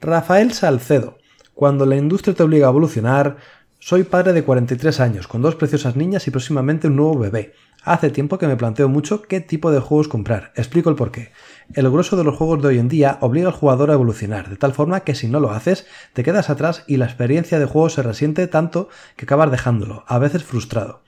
Rafael 0.00 0.52
Salcedo. 0.52 1.18
Cuando 1.54 1.84
la 1.84 1.96
industria 1.96 2.34
te 2.34 2.42
obliga 2.42 2.68
a 2.68 2.70
evolucionar, 2.70 3.36
soy 3.78 4.04
padre 4.04 4.32
de 4.32 4.44
43 4.44 5.00
años, 5.00 5.26
con 5.26 5.42
dos 5.42 5.56
preciosas 5.56 5.96
niñas 5.96 6.26
y 6.26 6.30
próximamente 6.30 6.86
un 6.86 6.96
nuevo 6.96 7.18
bebé. 7.18 7.54
Hace 7.82 8.10
tiempo 8.10 8.36
que 8.36 8.46
me 8.46 8.56
planteo 8.56 8.88
mucho 8.88 9.22
qué 9.22 9.40
tipo 9.40 9.70
de 9.70 9.80
juegos 9.80 10.08
comprar. 10.08 10.52
Explico 10.54 10.90
el 10.90 10.96
porqué. 10.96 11.32
El 11.72 11.88
grueso 11.88 12.16
de 12.16 12.24
los 12.24 12.36
juegos 12.36 12.60
de 12.62 12.68
hoy 12.68 12.78
en 12.80 12.88
día 12.88 13.18
obliga 13.20 13.46
al 13.46 13.54
jugador 13.54 13.90
a 13.90 13.94
evolucionar, 13.94 14.50
de 14.50 14.56
tal 14.56 14.72
forma 14.72 15.00
que 15.00 15.14
si 15.14 15.28
no 15.28 15.38
lo 15.38 15.52
haces, 15.52 15.86
te 16.14 16.24
quedas 16.24 16.50
atrás 16.50 16.82
y 16.88 16.96
la 16.96 17.04
experiencia 17.04 17.60
de 17.60 17.64
juego 17.64 17.88
se 17.90 18.02
resiente 18.02 18.48
tanto 18.48 18.88
que 19.14 19.24
acabas 19.24 19.52
dejándolo, 19.52 20.02
a 20.08 20.18
veces 20.18 20.42
frustrado. 20.42 21.02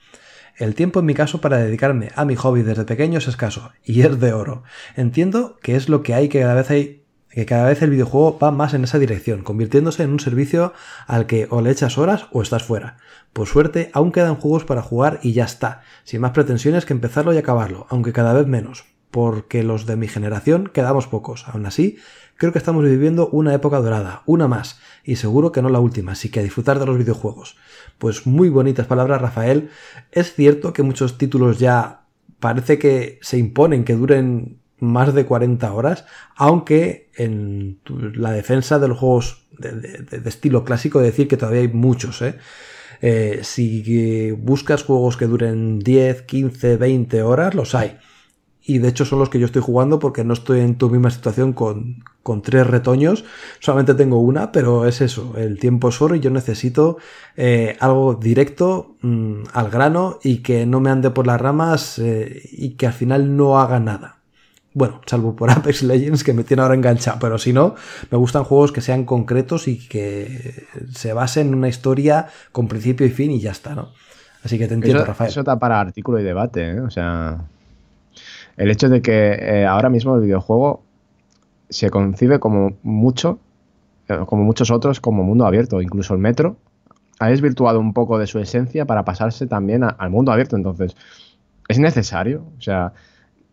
El 0.55 0.73
tiempo 0.73 1.01
en 1.01 1.05
mi 1.05 1.15
caso 1.15 1.41
para 1.41 1.57
dedicarme 1.57 2.11
a 2.15 2.23
mi 2.23 2.37
hobby 2.37 2.61
desde 2.61 2.85
pequeño 2.85 3.17
es 3.17 3.27
escaso, 3.27 3.71
y 3.83 4.03
es 4.03 4.21
de 4.21 4.31
oro. 4.31 4.63
Entiendo 4.95 5.57
que 5.61 5.75
es 5.75 5.89
lo 5.89 6.01
que 6.01 6.13
hay 6.13 6.29
que 6.29 6.39
cada 6.39 6.53
vez 6.53 6.69
hay 6.69 7.03
que 7.29 7.45
cada 7.45 7.67
vez 7.67 7.81
el 7.81 7.89
videojuego 7.89 8.37
va 8.37 8.51
más 8.51 8.73
en 8.73 8.83
esa 8.83 8.99
dirección, 8.99 9.41
convirtiéndose 9.41 10.03
en 10.03 10.11
un 10.11 10.19
servicio 10.19 10.71
al 11.07 11.25
que 11.25 11.47
o 11.49 11.61
le 11.61 11.71
echas 11.71 11.97
horas 11.97 12.27
o 12.31 12.41
estás 12.41 12.63
fuera. 12.63 12.97
Por 13.33 13.47
suerte, 13.47 13.89
aún 13.93 14.11
quedan 14.11 14.35
juegos 14.35 14.65
para 14.65 14.83
jugar 14.83 15.19
y 15.23 15.33
ya 15.33 15.43
está, 15.43 15.81
sin 16.03 16.21
más 16.21 16.31
pretensiones 16.31 16.85
que 16.85 16.93
empezarlo 16.93 17.33
y 17.33 17.37
acabarlo, 17.37 17.87
aunque 17.89 18.13
cada 18.13 18.33
vez 18.33 18.45
menos, 18.45 18.85
porque 19.13 19.61
los 19.61 19.85
de 19.85 19.95
mi 19.95 20.07
generación 20.07 20.71
quedamos 20.73 21.05
pocos. 21.05 21.47
Aún 21.47 21.67
así, 21.67 21.97
creo 22.35 22.51
que 22.51 22.57
estamos 22.57 22.83
viviendo 22.83 23.27
una 23.27 23.53
época 23.53 23.79
dorada, 23.79 24.23
una 24.25 24.47
más, 24.47 24.79
y 25.03 25.17
seguro 25.17 25.51
que 25.51 25.61
no 25.61 25.69
la 25.69 25.79
última, 25.79 26.13
así 26.13 26.29
que 26.29 26.39
a 26.39 26.43
disfrutar 26.43 26.79
de 26.79 26.87
los 26.87 26.97
videojuegos. 26.97 27.55
Pues 27.99 28.25
muy 28.25 28.49
bonitas 28.49 28.87
palabras, 28.87 29.21
Rafael. 29.21 29.69
Es 30.11 30.33
cierto 30.33 30.73
que 30.73 30.81
muchos 30.81 31.19
títulos 31.19 31.59
ya 31.59 32.05
parece 32.39 32.79
que 32.79 33.19
se 33.21 33.37
imponen 33.37 33.83
que 33.83 33.93
duren 33.93 34.57
más 34.79 35.13
de 35.13 35.27
40 35.27 35.71
horas, 35.71 36.05
aunque 36.35 37.11
en 37.15 37.81
la 38.15 38.31
defensa 38.31 38.79
de 38.79 38.87
los 38.87 38.97
juegos 38.97 39.45
de, 39.59 40.23
estilo 40.25 40.65
clásico 40.65 40.99
decir 40.99 41.27
que 41.27 41.37
todavía 41.37 41.61
hay 41.61 41.67
muchos. 41.67 42.19
¿eh? 42.23 42.39
Eh, 43.03 43.41
si 43.43 44.31
buscas 44.31 44.81
juegos 44.83 45.17
que 45.17 45.27
duren 45.27 45.77
10, 45.77 46.23
15, 46.23 46.77
20 46.77 47.21
horas, 47.21 47.53
los 47.53 47.75
hay. 47.75 47.99
Y 48.65 48.77
de 48.77 48.87
hecho 48.87 49.03
son 49.03 49.19
los 49.19 49.29
que 49.29 49.39
yo 49.39 49.45
estoy 49.45 49.61
jugando 49.61 49.99
porque 49.99 50.23
no 50.23 50.33
estoy 50.33 50.61
en 50.61 50.77
tu 50.77 50.89
misma 50.89 51.09
situación 51.09 51.51
con, 51.51 52.03
con 52.23 52.41
tres 52.41 52.65
retoños. 52.65 53.25
Solamente 53.59 53.93
tengo 53.93 54.19
una, 54.19 54.53
pero 54.53 54.87
es 54.87 55.01
eso. 55.01 55.33
El 55.37 55.59
tiempo 55.59 55.89
es 55.89 56.01
oro 56.01 56.15
y 56.15 56.21
yo 56.21 56.29
necesito 56.29 56.97
eh, 57.35 57.75
algo 57.81 58.15
directo, 58.15 58.95
mm, 59.01 59.43
al 59.51 59.69
grano 59.69 60.19
y 60.23 60.37
que 60.37 60.65
no 60.65 60.79
me 60.79 60.89
ande 60.89 61.09
por 61.09 61.27
las 61.27 61.41
ramas 61.41 61.99
y 61.99 62.71
que 62.71 62.87
al 62.87 62.93
final 62.93 63.35
no 63.35 63.59
haga 63.59 63.79
nada. 63.81 64.17
Bueno, 64.73 65.01
salvo 65.05 65.35
por 65.35 65.51
Apex 65.51 65.83
Legends 65.83 66.23
que 66.23 66.33
me 66.33 66.43
tiene 66.43 66.63
ahora 66.63 66.75
enganchado, 66.75 67.17
pero 67.19 67.37
si 67.37 67.53
no, 67.53 67.75
me 68.09 68.17
gustan 68.17 68.43
juegos 68.43 68.71
que 68.71 68.81
sean 68.81 69.05
concretos 69.05 69.67
y 69.67 69.77
que 69.77 70.65
se 70.93 71.13
basen 71.13 71.49
en 71.49 71.55
una 71.55 71.67
historia 71.67 72.27
con 72.51 72.67
principio 72.67 73.05
y 73.05 73.09
fin 73.09 73.31
y 73.31 73.39
ya 73.39 73.51
está, 73.51 73.75
¿no? 73.75 73.89
Así 74.43 74.57
que 74.57 74.67
te 74.67 74.73
entiendo, 74.73 75.05
Rafael. 75.05 75.29
Eso 75.29 75.39
está 75.39 75.57
para 75.57 75.79
artículo 75.79 76.19
y 76.19 76.23
debate, 76.23 76.71
¿eh? 76.71 76.81
O 76.81 76.89
sea, 76.89 77.45
el 78.57 78.69
hecho 78.69 78.89
de 78.89 79.01
que 79.01 79.33
eh, 79.33 79.65
ahora 79.65 79.89
mismo 79.89 80.15
el 80.15 80.21
videojuego 80.21 80.83
se 81.69 81.89
concibe 81.89 82.39
como 82.39 82.73
mucho, 82.83 83.39
eh, 84.07 84.19
como 84.27 84.43
muchos 84.43 84.69
otros, 84.71 84.99
como 84.99 85.23
mundo 85.23 85.45
abierto, 85.45 85.81
incluso 85.81 86.13
el 86.13 86.19
metro 86.19 86.57
ha 87.19 87.29
desvirtuado 87.29 87.79
un 87.79 87.93
poco 87.93 88.17
de 88.19 88.27
su 88.27 88.39
esencia 88.39 88.85
para 88.85 89.05
pasarse 89.05 89.47
también 89.47 89.83
al 89.83 90.09
mundo 90.09 90.31
abierto. 90.31 90.55
Entonces, 90.55 90.95
es 91.67 91.79
necesario. 91.79 92.43
O 92.57 92.61
sea, 92.61 92.93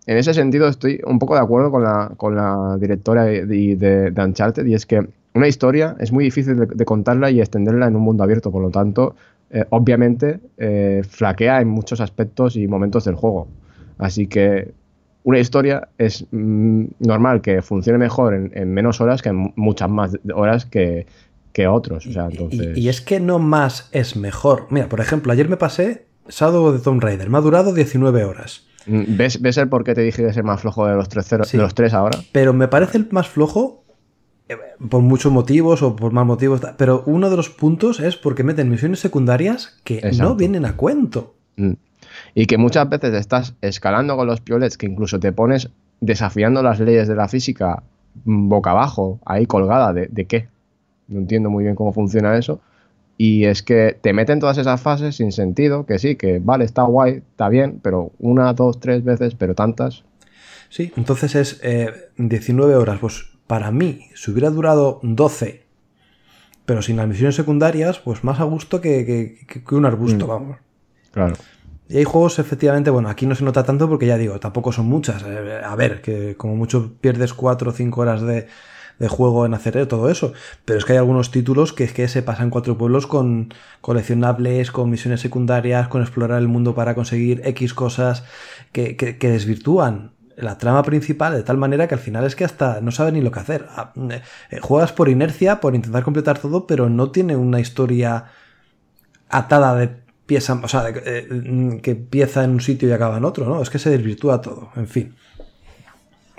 en 0.07 0.17
ese 0.17 0.35
sentido 0.35 0.67
estoy 0.67 1.01
un 1.07 1.19
poco 1.19 1.35
de 1.35 1.41
acuerdo 1.41 1.71
con 1.71 1.85
la, 1.85 2.13
con 2.17 2.35
la 2.35 2.77
directora 2.81 3.25
de, 3.25 3.47
de, 3.47 4.13
Uncharted 4.17 4.67
y 4.67 4.75
es 4.75 4.87
que 4.87 5.07
una 5.35 5.47
historia 5.47 5.95
es 6.01 6.11
muy 6.11 6.25
difícil 6.25 6.57
de, 6.57 6.85
contarla 6.85 7.31
y 7.31 7.41
extenderla 7.41 7.87
en 7.87 7.97
un 7.97 8.03
mundo 8.03 8.25
abierto. 8.25 8.51
Por 8.51 8.63
lo 8.63 8.71
tanto, 8.71 9.15
eh, 9.51 9.65
obviamente, 9.71 10.41
flaquea 11.09 11.61
en 11.61 11.69
muchos 11.69 12.01
aspectos 12.01 12.57
y 12.57 12.67
momentos 12.67 13.05
del 13.05 13.15
juego. 13.15 13.47
Así 13.99 14.27
que 14.27 14.73
una 15.23 15.39
historia 15.39 15.89
es 15.99 16.27
mm, 16.31 16.85
normal 17.01 17.41
que 17.41 17.63
funcione 17.63 17.99
mejor 17.99 18.35
en, 18.35 18.73
menos 18.73 19.01
horas 19.01 19.23
que 19.23 19.29
en 19.31 19.53
muchas 19.57 19.91
más 19.91 20.19
horas 20.35 20.65
que, 20.65 21.07
otros. 21.69 22.09
y, 22.51 22.89
es 22.89 23.03
que 23.03 23.21
no 23.21 23.39
más 23.39 23.91
es 23.93 24.17
mejor. 24.17 24.67
Mira, 24.71 24.89
por 24.89 25.01
ejemplo, 25.01 25.31
ayer 25.31 25.47
me 25.47 25.59
pasé 25.59 26.07
Shadow 26.29 26.73
de 26.73 26.79
Tomb 26.79 27.03
Raider. 27.03 27.29
Me 27.29 27.37
ha 27.37 27.43
durado 27.43 27.75
19 27.75 28.25
horas. 28.25 28.67
Mm, 28.87 29.03
¿Ves, 29.09 29.43
¿Ves 29.43 29.59
el 29.59 29.69
por 29.69 29.85
qué 29.85 29.95
te 29.95 30.01
dije 30.01 30.23
que 30.23 30.29
es 30.31 30.37
el 30.39 30.45
más 30.45 30.63
flojo 30.63 30.87
de 30.87 30.95
los, 30.95 31.11
tres, 31.11 31.29
de 31.29 31.59
los 31.59 31.75
tres 31.75 31.93
ahora? 31.93 32.19
Pero 32.33 32.55
me 32.55 32.67
parece 32.67 32.97
el 32.97 33.09
más 33.11 33.29
flojo 33.29 33.85
eh, 34.49 34.57
por 34.89 35.03
muchos 35.03 35.31
motivos 35.31 35.83
o 35.83 35.97
por 35.97 36.13
más 36.13 36.25
motivos. 36.25 36.61
Pero 36.79 37.03
uno 37.05 37.29
de 37.29 37.37
los 37.37 37.51
puntos 37.51 38.01
es 38.01 38.17
porque 38.17 38.43
meten 38.43 38.71
misiones 38.71 39.01
secundarias 39.01 39.81
que 39.85 40.01
no 40.19 40.35
vienen 40.35 40.65
a 40.65 40.77
cuento. 40.77 41.35
Mm. 41.57 41.73
Y 42.35 42.47
que 42.47 42.59
muchas 42.59 42.89
veces 42.89 43.15
estás 43.15 43.55
escalando 43.61 44.17
con 44.17 44.27
los 44.27 44.41
piolets, 44.41 44.77
que 44.77 44.87
incluso 44.87 45.19
te 45.19 45.33
pones 45.33 45.71
desafiando 46.01 46.63
las 46.63 46.81
leyes 46.81 47.09
de 47.09 47.15
la 47.15 47.29
física 47.29 47.83
mm, 48.25 48.49
boca 48.49 48.71
abajo, 48.71 49.21
ahí 49.25 49.47
colgada, 49.47 49.93
¿de, 49.93 50.25
qué? 50.27 50.49
No 51.09 51.19
entiendo 51.19 51.51
muy 51.51 51.65
bien 51.65 51.77
cómo 51.77 51.93
funciona 51.93 52.37
eso. 52.37 52.61
Y 53.19 53.45
es 53.45 53.63
que 53.63 53.99
te 54.01 54.15
meten 54.15 54.41
todas 54.41 54.57
esas 54.57 54.81
fases 54.81 55.17
sin 55.17 55.33
sentido, 55.33 55.85
que 55.85 55.99
sí, 55.99 56.17
que 56.17 56.39
vale, 56.39 56.65
está 56.65 56.83
guay, 56.85 57.17
está 57.17 57.51
bien, 57.51 57.79
pero 57.83 58.13
una, 58.19 58.53
dos, 58.55 58.81
tres 58.81 59.05
veces, 59.05 59.35
pero 59.35 59.55
tantas. 59.55 60.05
Sí, 60.71 60.91
entonces 60.97 61.35
es 61.35 61.61
19 62.17 62.73
eh, 62.73 62.77
horas. 62.77 62.99
Pues 62.99 63.27
para 63.47 63.71
mí, 63.73 64.09
si 64.15 64.31
hubiera 64.31 64.49
durado 64.49 65.01
12, 65.03 65.65
pero 66.65 66.81
sin 66.81 66.97
las 66.97 67.09
misiones 67.09 67.35
secundarias, 67.35 67.99
pues 67.99 68.25
más 68.25 68.41
a 68.41 68.45
gusto 68.45 68.81
que, 68.81 69.37
un 69.73 69.85
arbusto, 69.85 70.25
mm. 70.25 70.29
vamos. 70.29 70.57
Claro. 71.11 71.35
Y 71.91 71.97
hay 71.97 72.05
juegos, 72.05 72.39
efectivamente, 72.39 72.89
bueno, 72.91 73.09
aquí 73.09 73.27
no 73.27 73.35
se 73.35 73.43
nota 73.43 73.65
tanto 73.65 73.89
porque 73.89 74.07
ya 74.07 74.17
digo, 74.17 74.39
tampoco 74.39 74.71
son 74.71 74.87
muchas. 74.87 75.25
Eh, 75.27 75.61
a 75.65 75.75
ver, 75.75 76.01
que 76.01 76.37
como 76.37 76.55
mucho 76.55 76.93
pierdes 77.01 77.35
4 77.35 77.71
o 77.71 77.73
5 77.73 78.01
horas 78.01 78.23
de, 78.23 78.47
juego 79.09 79.45
en 79.45 79.55
hacer 79.55 79.89
todo 79.89 80.09
eso. 80.09 80.33
Pero 80.65 80.79
es 80.79 80.85
que 80.85 80.93
hay 80.93 80.99
algunos 80.99 81.33
títulos 81.33 81.73
que 81.73 81.83
es 81.83 81.93
que 81.93 82.07
se 82.07 82.23
pasan 82.23 82.51
cuatro 82.51 82.79
pueblos 82.79 83.09
con 83.09 83.53
coleccionables, 83.81 84.71
con 84.71 84.89
misiones 84.89 85.21
secundarias, 85.21 85.89
con 85.89 86.03
explorar 86.03 86.39
el 86.39 86.47
mundo 86.47 86.77
para 86.77 86.95
conseguir 86.95 87.43
X 87.45 87.75
cosas 87.75 88.23
que, 88.71 88.97
que, 88.97 89.29
desvirtúan 89.29 90.13
la 90.37 90.59
trama 90.59 90.85
principal 90.85 91.35
de 91.35 91.43
tal 91.43 91.57
manera 91.57 91.89
que 91.89 91.95
al 91.95 92.01
final 92.01 92.25
es 92.25 92.37
que 92.37 92.45
hasta 92.45 92.81
no 92.81 92.93
sabes 92.93 93.15
ni 93.15 93.21
lo 93.21 93.33
que 93.33 93.41
hacer. 93.41 93.67
Ah, 93.71 93.93
eh, 94.51 94.61
juegas 94.61 94.93
por 94.93 95.09
inercia, 95.09 95.61
por 95.61 95.75
intentar 95.75 96.05
completar 96.05 96.39
todo, 96.39 96.69
pero 96.69 96.89
no 96.89 97.11
tiene 97.11 97.35
una 97.35 97.59
historia 97.59 98.27
atada 99.29 99.75
de 99.75 100.10
o 100.37 100.69
sea, 100.69 100.89
eh, 100.89 101.81
que 101.83 101.91
empieza 101.93 102.45
en 102.45 102.51
un 102.51 102.61
sitio 102.61 102.89
y 102.89 102.93
acaba 102.93 103.19
en 103.19 103.25
otro, 103.25 103.47
¿no? 103.47 103.63
Es 103.63 103.71
que 103.71 103.79
se 103.79 103.91
desvirtúa 103.91 104.41
todo, 104.41 104.71
en 104.77 104.89
fin. 104.89 105.15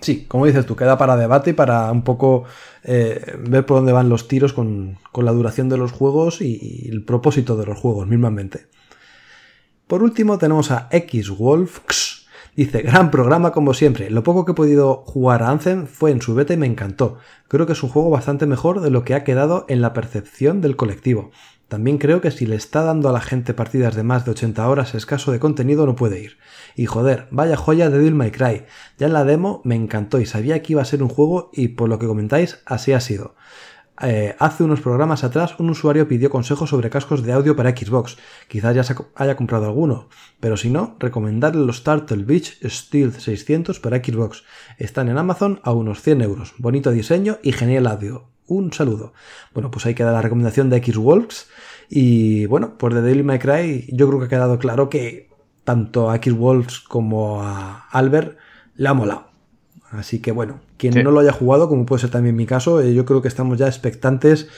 Sí, 0.01 0.25
como 0.27 0.47
dices 0.47 0.65
tú, 0.65 0.75
queda 0.75 0.97
para 0.97 1.15
debate 1.15 1.51
y 1.51 1.53
para 1.53 1.91
un 1.91 2.03
poco 2.03 2.45
eh, 2.83 3.37
ver 3.47 3.65
por 3.65 3.77
dónde 3.77 3.91
van 3.91 4.09
los 4.09 4.27
tiros 4.27 4.51
con, 4.51 4.97
la 5.15 5.31
duración 5.31 5.69
de 5.69 5.77
los 5.77 5.91
juegos 5.91 6.41
y, 6.41 6.89
el 6.91 7.05
propósito 7.05 7.55
de 7.55 7.67
los 7.67 7.77
juegos 7.77 8.07
mismamente. 8.07 8.65
Por 9.85 10.01
último 10.01 10.39
tenemos 10.39 10.71
a 10.71 10.89
Xwolf. 10.91 11.79
Dice, 12.55 12.81
gran 12.81 13.11
programa 13.11 13.51
como 13.51 13.73
siempre. 13.73 14.09
Lo 14.09 14.23
poco 14.23 14.43
que 14.43 14.53
he 14.53 14.55
podido 14.55 15.03
jugar 15.05 15.43
a 15.43 15.49
Anthem 15.49 15.85
fue 15.85 16.11
en 16.11 16.21
su 16.21 16.33
beta 16.33 16.53
y 16.53 16.57
me 16.57 16.65
encantó. 16.65 17.17
Creo 17.47 17.67
que 17.67 17.73
es 17.73 17.83
un 17.83 17.89
juego 17.89 18.09
bastante 18.09 18.45
mejor 18.47 18.81
de 18.81 18.89
lo 18.89 19.03
que 19.03 19.13
ha 19.13 19.23
quedado 19.23 19.65
en 19.69 19.81
la 19.81 19.93
percepción 19.93 20.61
del 20.61 20.75
colectivo. 20.75 21.31
También 21.71 21.99
creo 21.99 22.19
que 22.19 22.31
si 22.31 22.45
le 22.45 22.57
está 22.57 22.83
dando 22.83 23.07
a 23.07 23.13
la 23.13 23.21
gente 23.21 23.53
partidas 23.53 23.95
de 23.95 24.03
más 24.03 24.25
de 24.25 24.31
80 24.31 24.67
horas 24.67 24.93
escaso 24.93 25.31
de 25.31 25.39
contenido 25.39 25.85
no 25.85 25.95
puede 25.95 26.21
ir. 26.21 26.37
Y 26.75 26.85
joder, 26.85 27.29
vaya 27.31 27.55
joya 27.55 27.89
de 27.89 27.97
Devil 27.97 28.13
May 28.13 28.31
Cry. 28.31 28.65
Ya 28.97 29.07
en 29.07 29.13
la 29.13 29.23
demo 29.23 29.61
me 29.63 29.75
encantó 29.75 30.19
y 30.19 30.25
sabía 30.25 30.61
que 30.61 30.73
iba 30.73 30.81
a 30.81 30.85
ser 30.85 31.01
un 31.01 31.07
juego 31.07 31.49
y 31.53 31.69
por 31.69 31.87
lo 31.87 31.97
que 31.97 32.07
comentáis 32.07 32.59
así 32.65 32.91
ha 32.91 32.99
sido. 32.99 33.35
Eh, 34.01 34.35
hace 34.37 34.65
unos 34.65 34.81
programas 34.81 35.23
atrás 35.23 35.57
un 35.59 35.69
usuario 35.69 36.09
pidió 36.09 36.29
consejos 36.29 36.71
sobre 36.71 36.89
cascos 36.89 37.23
de 37.23 37.31
audio 37.31 37.55
para 37.55 37.69
Xbox. 37.69 38.17
Quizás 38.49 38.75
ya 38.75 38.95
haya 39.15 39.37
comprado 39.37 39.63
alguno, 39.63 40.09
pero 40.41 40.57
si 40.57 40.69
no, 40.69 40.97
recomendarle 40.99 41.65
los 41.65 41.85
Turtle 41.85 42.25
Beach 42.25 42.59
Steel 42.65 43.13
600 43.13 43.79
para 43.79 44.03
Xbox. 44.03 44.43
Están 44.77 45.07
en 45.07 45.17
Amazon 45.17 45.61
a 45.63 45.71
unos 45.71 46.01
100 46.01 46.21
euros. 46.21 46.53
Bonito 46.57 46.91
diseño 46.91 47.37
y 47.41 47.53
genial 47.53 47.87
audio. 47.87 48.27
Un 48.51 48.73
saludo. 48.73 49.13
Bueno, 49.53 49.71
pues 49.71 49.85
ahí 49.85 49.95
queda 49.95 50.11
la 50.11 50.21
recomendación 50.21 50.69
de 50.69 50.83
Xwolves. 50.83 51.47
Y 51.89 52.47
bueno, 52.47 52.77
pues 52.77 52.93
de 52.93 53.01
Daily 53.01 53.23
May 53.23 53.39
Cry 53.39 53.87
yo 53.93 54.09
creo 54.09 54.19
que 54.19 54.25
ha 54.25 54.29
quedado 54.29 54.59
claro 54.59 54.89
que 54.89 55.29
tanto 55.63 56.11
a 56.11 56.17
Xwolves 56.17 56.81
como 56.81 57.41
a 57.41 57.87
Albert 57.91 58.37
le 58.75 58.89
ha 58.89 58.93
molado. 58.93 59.29
Así 59.91 60.19
que 60.19 60.33
bueno, 60.33 60.59
quien 60.75 61.01
no 61.01 61.11
lo 61.11 61.21
haya 61.21 61.31
jugado, 61.31 61.69
como 61.69 61.85
puede 61.85 62.01
ser 62.01 62.09
también 62.09 62.35
mi 62.35 62.45
caso, 62.45 62.81
eh, 62.81 62.93
yo 62.93 63.05
creo 63.05 63.21
que 63.21 63.29
estamos 63.29 63.57
ya 63.57 63.67
expectantes 63.67 64.49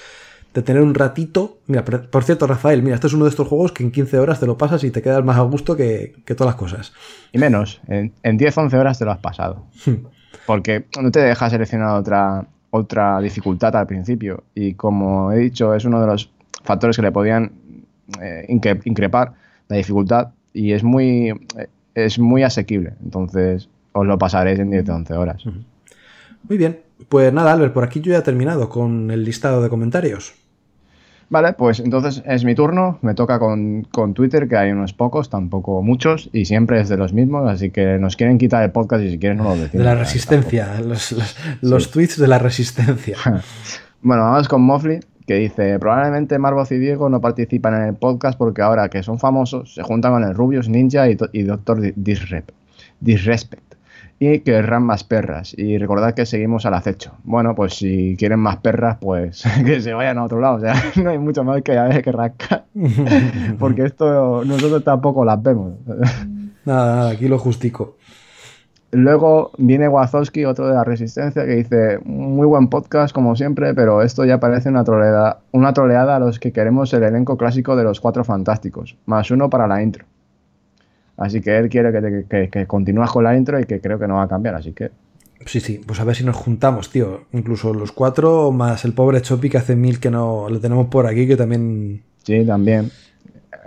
de 0.56 0.64
tener 0.64 0.82
un 0.82 0.95
ratito. 0.95 1.60
Mira, 1.68 1.86
por 1.86 2.24
cierto, 2.24 2.48
Rafael, 2.48 2.82
mira, 2.82 2.95
este 2.95 3.06
es 3.06 3.14
uno 3.14 3.26
de 3.26 3.30
estos 3.30 3.48
juegos 3.48 3.74
que 3.74 3.84
en 3.84 3.91
15 3.91 4.18
horas 4.18 4.40
te 4.40 4.48
lo 4.48 4.57
pasas 4.57 4.84
y 4.84 4.90
te 4.90 5.03
quedas 5.03 5.24
más 5.24 5.38
a 5.38 5.41
gusto 5.41 5.76
que, 5.76 6.15
todas 6.36 6.53
las 6.53 6.56
cosas. 6.56 6.94
Y 7.32 7.38
menos, 7.38 7.80
en, 7.88 8.11
en 8.24 8.40
10-11 8.40 8.74
horas 8.74 8.98
te 8.98 9.06
lo 9.06 9.11
has 9.11 9.20
pasado. 9.20 9.68
Hmm. 9.86 10.07
Porque 10.48 10.86
no 10.99 11.11
te 11.11 11.20
deja 11.20 11.49
seleccionar 11.49 11.95
otra, 11.95 12.48
otra 12.76 13.20
dificultad 13.22 13.76
al 13.76 13.86
principio. 13.86 14.44
Y 14.56 14.74
como 14.74 15.32
he 15.32 15.38
dicho, 15.38 15.76
es 15.76 15.86
uno 15.86 16.02
de 16.02 16.08
los 16.08 16.32
factores 16.64 16.95
que 16.95 17.04
le 17.04 17.12
podían 17.12 17.52
eh, 18.20 18.48
increpar 18.50 19.34
la 19.68 19.78
dificultad 19.78 20.30
y 20.54 20.72
es 20.72 20.84
muy, 20.84 21.30
eh, 21.30 21.68
es 21.94 22.18
muy 22.18 22.41
asequible. 22.41 22.94
Entonces 23.04 23.70
os 23.91 24.08
lo 24.08 24.18
pasaréis 24.18 24.58
en 24.58 24.72
10-11 24.72 25.12
horas. 25.12 25.44
Muy 25.45 26.58
bien. 26.58 26.80
Pues 27.10 27.32
nada, 27.32 27.54
Albert, 27.54 27.74
por 27.74 27.84
aquí 27.84 28.02
yo 28.02 28.12
ya 28.12 28.20
he 28.20 28.24
terminado 28.24 28.70
con 28.70 29.12
el 29.12 29.24
listado 29.24 29.62
de 29.62 29.70
comentarios. 29.70 30.34
Vale, 31.30 31.54
pues 31.54 31.80
entonces 31.80 32.24
es 32.26 32.44
mi 32.45 32.56
turno. 32.56 33.00
Me 33.02 33.14
toca 33.14 33.40
con, 33.40 33.86
Twitter, 34.14 34.48
que 34.48 34.58
hay 34.58 34.72
unos 34.72 34.94
pocos, 34.94 35.30
tampoco 35.30 35.82
muchos, 35.82 36.30
y 36.34 36.45
siempre 36.45 36.80
es 36.80 36.90
de 36.90 36.98
los 36.98 37.14
mismos, 37.14 37.50
así 37.50 37.72
que 37.72 37.98
nos 37.98 38.16
quieren 38.16 38.38
quitar 38.38 38.64
el 38.64 38.72
podcast 38.72 39.04
y 39.04 39.12
si 39.12 39.20
quieren 39.20 39.38
no 39.38 39.45
lo 39.45 39.52
decimos. 39.52 39.74
De 39.74 39.84
la 39.84 39.95
resistencia, 39.95 40.82
los, 41.62 41.91
tweets 41.91 42.20
de 42.20 42.28
la 42.28 42.40
resistencia. 42.40 43.18
bueno, 44.02 44.24
vamos 44.24 44.48
con 44.48 44.62
Mofli, 44.62 45.00
que 45.26 45.36
dice, 45.36 45.80
probablemente 45.80 46.38
Marvoz 46.38 46.72
y 46.72 46.78
Diego 46.78 47.10
no 47.10 47.22
participan 47.22 47.76
en 47.76 47.82
el 47.84 47.95
podcast 47.95 48.38
porque 48.38 48.62
ahora 48.62 48.90
que 48.90 49.04
son 49.04 49.20
famosos 49.20 49.74
se 49.74 49.84
juntan 49.84 50.12
con 50.12 50.24
el 50.24 50.36
Rubius 50.36 50.70
Ninja 50.70 51.10
y, 51.10 51.18
y 51.32 51.44
Doctor 51.44 51.82
Disrespect 51.95 53.74
y 54.30 54.40
querrán 54.40 54.84
más 54.84 55.04
perras. 55.04 55.54
Y 55.58 55.78
recordad 55.78 56.14
que 56.14 56.26
seguimos 56.26 56.66
al 56.66 56.74
acecho. 56.74 57.14
Bueno, 57.24 57.56
pues 57.56 57.76
si 57.76 58.16
quieren 58.18 58.40
más 58.40 58.58
perras, 58.58 58.98
pues 59.00 59.44
que 59.66 59.82
se 59.82 59.94
vayan 59.94 60.18
a 60.18 60.24
otro 60.24 60.40
lado. 60.40 60.56
O 60.56 60.60
sea, 60.60 60.76
no 61.04 61.10
hay 61.10 61.18
mucho 61.18 61.44
más 61.44 61.62
que, 61.62 62.02
que 62.04 62.12
rascar. 62.12 62.66
Porque 63.60 63.84
esto 63.86 64.44
nosotros 64.45 64.84
tampoco 64.84 65.26
las 65.26 65.41
vemos. 65.41 65.74
Nada, 66.66 66.95
nada, 66.95 67.10
aquí 67.12 67.28
lo 67.28 67.38
justico. 67.38 67.98
Luego 68.94 69.52
viene 69.58 69.88
Wazowski, 69.88 70.45
otro 70.45 70.68
de 70.68 70.76
la 70.76 70.84
Resistencia, 70.84 71.45
que 71.45 71.56
dice, 71.56 72.00
muy 72.06 72.45
buen 72.45 72.68
podcast 72.68 73.14
como 73.14 73.36
siempre, 73.36 73.74
pero 73.74 74.04
esto 74.04 74.24
ya 74.24 74.40
parece 74.40 74.70
una 74.70 74.84
troleada, 74.84 75.40
una 75.52 75.74
troleada 75.74 76.16
a 76.16 76.20
los 76.20 76.40
que 76.40 76.52
queremos 76.52 76.94
el 76.94 77.02
elenco 77.02 77.36
clásico 77.36 77.76
de 77.76 77.84
los 77.84 78.00
Cuatro 78.00 78.24
Fantásticos, 78.24 78.95
más 79.08 79.32
uno 79.32 79.50
para 79.50 79.68
la 79.68 79.82
intro. 79.82 80.06
Así 81.18 81.41
que 81.41 81.57
él 81.57 81.69
quiere 81.69 81.91
que, 82.27 82.49
que, 82.49 82.65
continúes 82.65 83.11
con 83.11 83.23
la 83.23 83.35
intro 83.38 83.60
y 83.60 83.65
que 83.65 83.80
creo 83.80 83.99
que 83.99 84.07
no 84.07 84.15
va 84.15 84.23
a 84.23 84.27
cambiar, 84.27 84.56
así 84.56 84.73
que... 84.73 84.91
Sí, 85.45 85.60
sí, 85.60 85.81
pues 85.85 85.99
a 85.99 86.06
ver 86.06 86.15
si 86.15 86.23
nos 86.23 86.35
juntamos, 86.35 86.90
tío. 86.90 87.26
Incluso 87.34 87.73
los 87.73 87.91
cuatro, 87.91 88.52
más 88.52 88.85
el 88.85 88.94
pobre 88.94 89.22
Chopi 89.22 89.49
que 89.49 89.57
hace 89.57 89.76
mil 89.76 89.99
que 89.99 90.10
no 90.10 90.48
lo 90.49 90.60
tenemos 90.60 90.88
por 90.88 91.06
aquí, 91.06 91.27
que 91.27 91.35
también... 91.35 92.02
Sí, 92.23 92.45
también. 92.45 92.90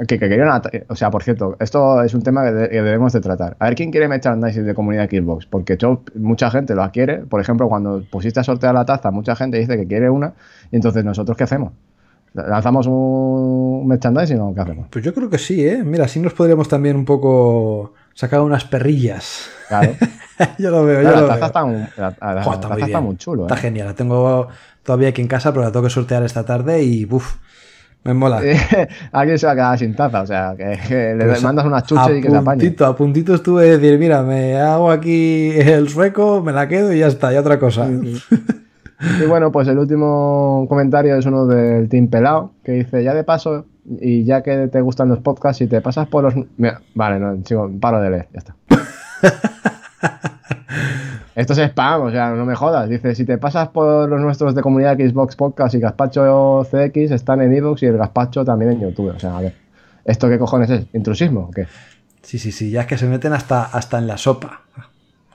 que, 0.08 0.18
querían. 0.18 0.62
O 0.88 0.96
sea, 0.96 1.10
por 1.10 1.22
cierto, 1.22 1.56
esto 1.60 2.02
es 2.02 2.14
un 2.14 2.22
tema 2.22 2.44
que, 2.44 2.50
debemos 2.50 3.12
de 3.12 3.20
tratar. 3.20 3.56
A 3.58 3.66
ver 3.66 3.74
quién 3.74 3.90
quiere 3.90 4.08
merchandising 4.08 4.64
de 4.64 4.74
comunidad 4.74 5.08
Xbox. 5.10 5.44
Porque 5.44 5.76
mucha 6.14 6.50
gente 6.50 6.74
lo 6.74 6.90
quiere. 6.90 7.18
Por 7.18 7.42
ejemplo, 7.42 7.68
cuando 7.68 8.02
pusiste 8.10 8.40
a 8.40 8.44
sortear 8.44 8.74
la 8.74 8.86
taza, 8.86 9.10
mucha 9.10 9.36
gente 9.36 9.58
dice 9.58 9.76
que 9.76 9.86
quiere 9.86 10.08
una. 10.08 10.32
Y 10.70 10.76
entonces, 10.76 11.04
¿nosotros 11.04 11.36
qué 11.36 11.44
hacemos? 11.44 11.72
¿Lanzamos 12.36 12.86
un 12.86 13.86
merchandising 13.86 14.40
o 14.40 14.54
qué 14.54 14.60
hacemos? 14.60 14.88
Pues 14.90 15.04
yo 15.04 15.14
creo 15.14 15.30
que 15.30 15.38
sí, 15.38 15.66
¿eh? 15.66 15.82
Mira, 15.82 16.04
así 16.04 16.20
nos 16.20 16.34
podríamos 16.34 16.68
también 16.68 16.96
un 16.96 17.04
poco 17.04 17.94
sacar 18.12 18.40
unas 18.42 18.64
perrillas. 18.64 19.48
Claro. 19.68 19.92
yo 20.58 20.70
lo 20.70 20.84
veo, 20.84 21.02
yo 21.02 21.10
la 21.10 21.38
taza, 21.38 21.46
Está, 21.46 21.64
muy, 21.64 22.82
está 22.82 23.00
muy 23.00 23.16
chulo. 23.16 23.44
Está 23.44 23.54
¿eh? 23.54 23.58
genial. 23.58 23.86
La 23.88 23.94
tengo 23.94 24.48
todavía 24.82 25.08
aquí 25.08 25.22
en 25.22 25.28
casa, 25.28 25.52
pero 25.52 25.64
la 25.64 25.72
tengo 25.72 25.84
que 25.84 25.90
sortear 25.90 26.22
esta 26.24 26.44
tarde 26.44 26.82
y 26.82 27.06
uff. 27.10 27.36
Me 28.04 28.14
mola. 28.14 28.40
Alguien 29.12 29.36
se 29.36 29.46
va 29.46 29.52
a 29.52 29.56
quedar 29.56 29.78
sin 29.78 29.96
taza, 29.96 30.22
o 30.22 30.26
sea, 30.26 30.54
que, 30.56 31.14
le 31.16 31.24
pues 31.24 31.42
mandas 31.42 31.66
unas 31.66 31.82
chuches 31.84 32.18
y 32.18 32.20
que 32.20 32.30
se 32.30 32.36
apañe. 32.36 32.76
A 32.78 32.94
puntito 32.94 33.34
estuve 33.34 33.64
de 33.64 33.78
decir, 33.78 33.98
mira, 33.98 34.22
me 34.22 34.60
hago 34.60 34.92
aquí 34.92 35.50
el 35.56 35.88
sueco, 35.88 36.40
me 36.40 36.52
la 36.52 36.68
quedo 36.68 36.92
y 36.92 37.00
ya 37.00 37.08
está, 37.08 37.32
y 37.32 37.36
otra 37.36 37.58
cosa. 37.58 37.88
Y 39.00 39.26
bueno, 39.26 39.52
pues 39.52 39.68
el 39.68 39.78
último 39.78 40.66
comentario 40.68 41.16
es 41.16 41.26
uno 41.26 41.46
del 41.46 41.88
Team 41.88 42.08
Pelao, 42.08 42.52
que 42.64 42.72
dice, 42.72 43.04
ya 43.04 43.12
de 43.14 43.24
paso, 43.24 43.66
y 44.00 44.24
ya 44.24 44.42
que 44.42 44.68
te 44.68 44.80
gustan 44.80 45.08
los 45.08 45.18
podcasts, 45.18 45.58
si 45.58 45.66
te 45.66 45.80
pasas 45.80 46.08
por 46.08 46.24
los... 46.24 46.34
vale, 46.94 47.20
no, 47.20 47.42
chico, 47.42 47.70
paro 47.80 48.00
de 48.00 48.10
leer, 48.10 48.28
ya 48.32 48.38
está. 48.38 48.56
Esto 51.36 51.52
es 51.52 51.58
spam, 51.58 52.00
o 52.00 52.10
sea, 52.10 52.30
no 52.30 52.46
me 52.46 52.54
jodas. 52.54 52.88
Dice, 52.88 53.14
si 53.14 53.26
te 53.26 53.36
pasas 53.36 53.68
por 53.68 54.08
los 54.08 54.20
nuestros 54.20 54.54
de 54.54 54.62
comunidad 54.62 54.96
Xbox 54.96 55.36
Podcast 55.36 55.74
y 55.74 55.80
Gaspacho 55.80 56.64
CX 56.64 57.10
están 57.10 57.42
en 57.42 57.54
Xbox 57.54 57.82
y 57.82 57.86
el 57.86 57.98
Gaspacho 57.98 58.42
también 58.42 58.72
en 58.72 58.80
YouTube. 58.80 59.14
O 59.14 59.18
sea, 59.18 59.36
a 59.36 59.42
ver, 59.42 59.54
¿esto 60.06 60.30
qué 60.30 60.38
cojones 60.38 60.70
es? 60.70 60.86
¿Intrusismo 60.94 61.40
o 61.40 61.50
qué? 61.50 61.66
Sí, 62.22 62.38
sí, 62.38 62.52
sí, 62.52 62.70
ya 62.70 62.80
es 62.80 62.86
que 62.86 62.96
se 62.96 63.06
meten 63.06 63.34
hasta, 63.34 63.64
hasta 63.64 63.98
en 63.98 64.06
la 64.06 64.16
sopa. 64.16 64.62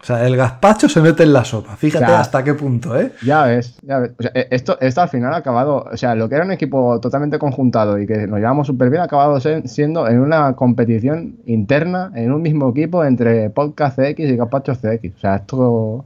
O 0.01 0.03
sea, 0.03 0.25
el 0.25 0.35
gazpacho 0.35 0.89
se 0.89 0.99
mete 0.99 1.23
en 1.23 1.31
la 1.31 1.45
sopa. 1.45 1.75
Fíjate 1.75 2.05
hasta 2.05 2.43
qué 2.43 2.55
punto, 2.55 2.99
¿eh? 2.99 3.11
Ya 3.23 3.45
ves, 3.45 3.77
ya 3.83 3.99
ves. 3.99 4.11
O 4.17 4.23
sea, 4.23 4.31
e, 4.33 4.47
esto, 4.49 4.77
esto 4.81 5.01
al 5.01 5.09
final 5.09 5.31
ha 5.33 5.37
acabado. 5.37 5.85
O 5.91 5.95
sea, 5.95 6.15
lo 6.15 6.27
que 6.27 6.35
era 6.35 6.43
un 6.43 6.51
equipo 6.51 6.99
totalmente 6.99 7.37
conjuntado 7.37 7.99
y 7.99 8.07
que 8.07 8.25
nos 8.25 8.39
llevamos 8.39 8.65
súper 8.65 8.89
bien, 8.89 9.01
ha 9.01 9.05
acabado 9.05 9.39
siendo 9.39 10.07
en 10.07 10.19
una 10.19 10.55
competición 10.55 11.37
interna, 11.45 12.11
en 12.15 12.31
un 12.31 12.41
mismo 12.41 12.69
equipo 12.71 13.05
entre 13.05 13.51
Podcast 13.51 13.99
CX 13.99 14.19
y 14.21 14.35
Gazpacho 14.37 14.73
CX. 14.73 15.15
O 15.15 15.19
sea, 15.19 15.35
esto. 15.35 16.05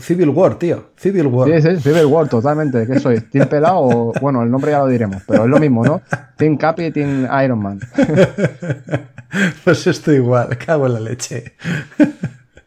Civil 0.00 0.28
War, 0.28 0.56
tío. 0.56 0.90
Civil 0.96 1.26
War. 1.28 1.48
Sí, 1.48 1.62
sí, 1.62 1.76
Civil 1.80 2.04
War, 2.06 2.28
totalmente. 2.28 2.86
¿Qué 2.86 3.00
soy? 3.00 3.20
¿Team 3.20 3.48
Pelado 3.48 3.80
o.? 3.80 4.12
Bueno, 4.20 4.42
el 4.42 4.50
nombre 4.50 4.72
ya 4.72 4.80
lo 4.80 4.88
diremos, 4.88 5.22
pero 5.26 5.44
es 5.44 5.50
lo 5.50 5.58
mismo, 5.58 5.84
¿no? 5.84 6.02
Team 6.36 6.58
Capi 6.58 6.84
y 6.84 6.90
Team 6.90 7.26
Iron 7.42 7.60
Man. 7.60 7.80
pues 9.64 9.86
esto 9.86 10.12
igual, 10.12 10.56
cago 10.58 10.86
en 10.86 10.92
la 10.92 11.00
leche. 11.00 11.54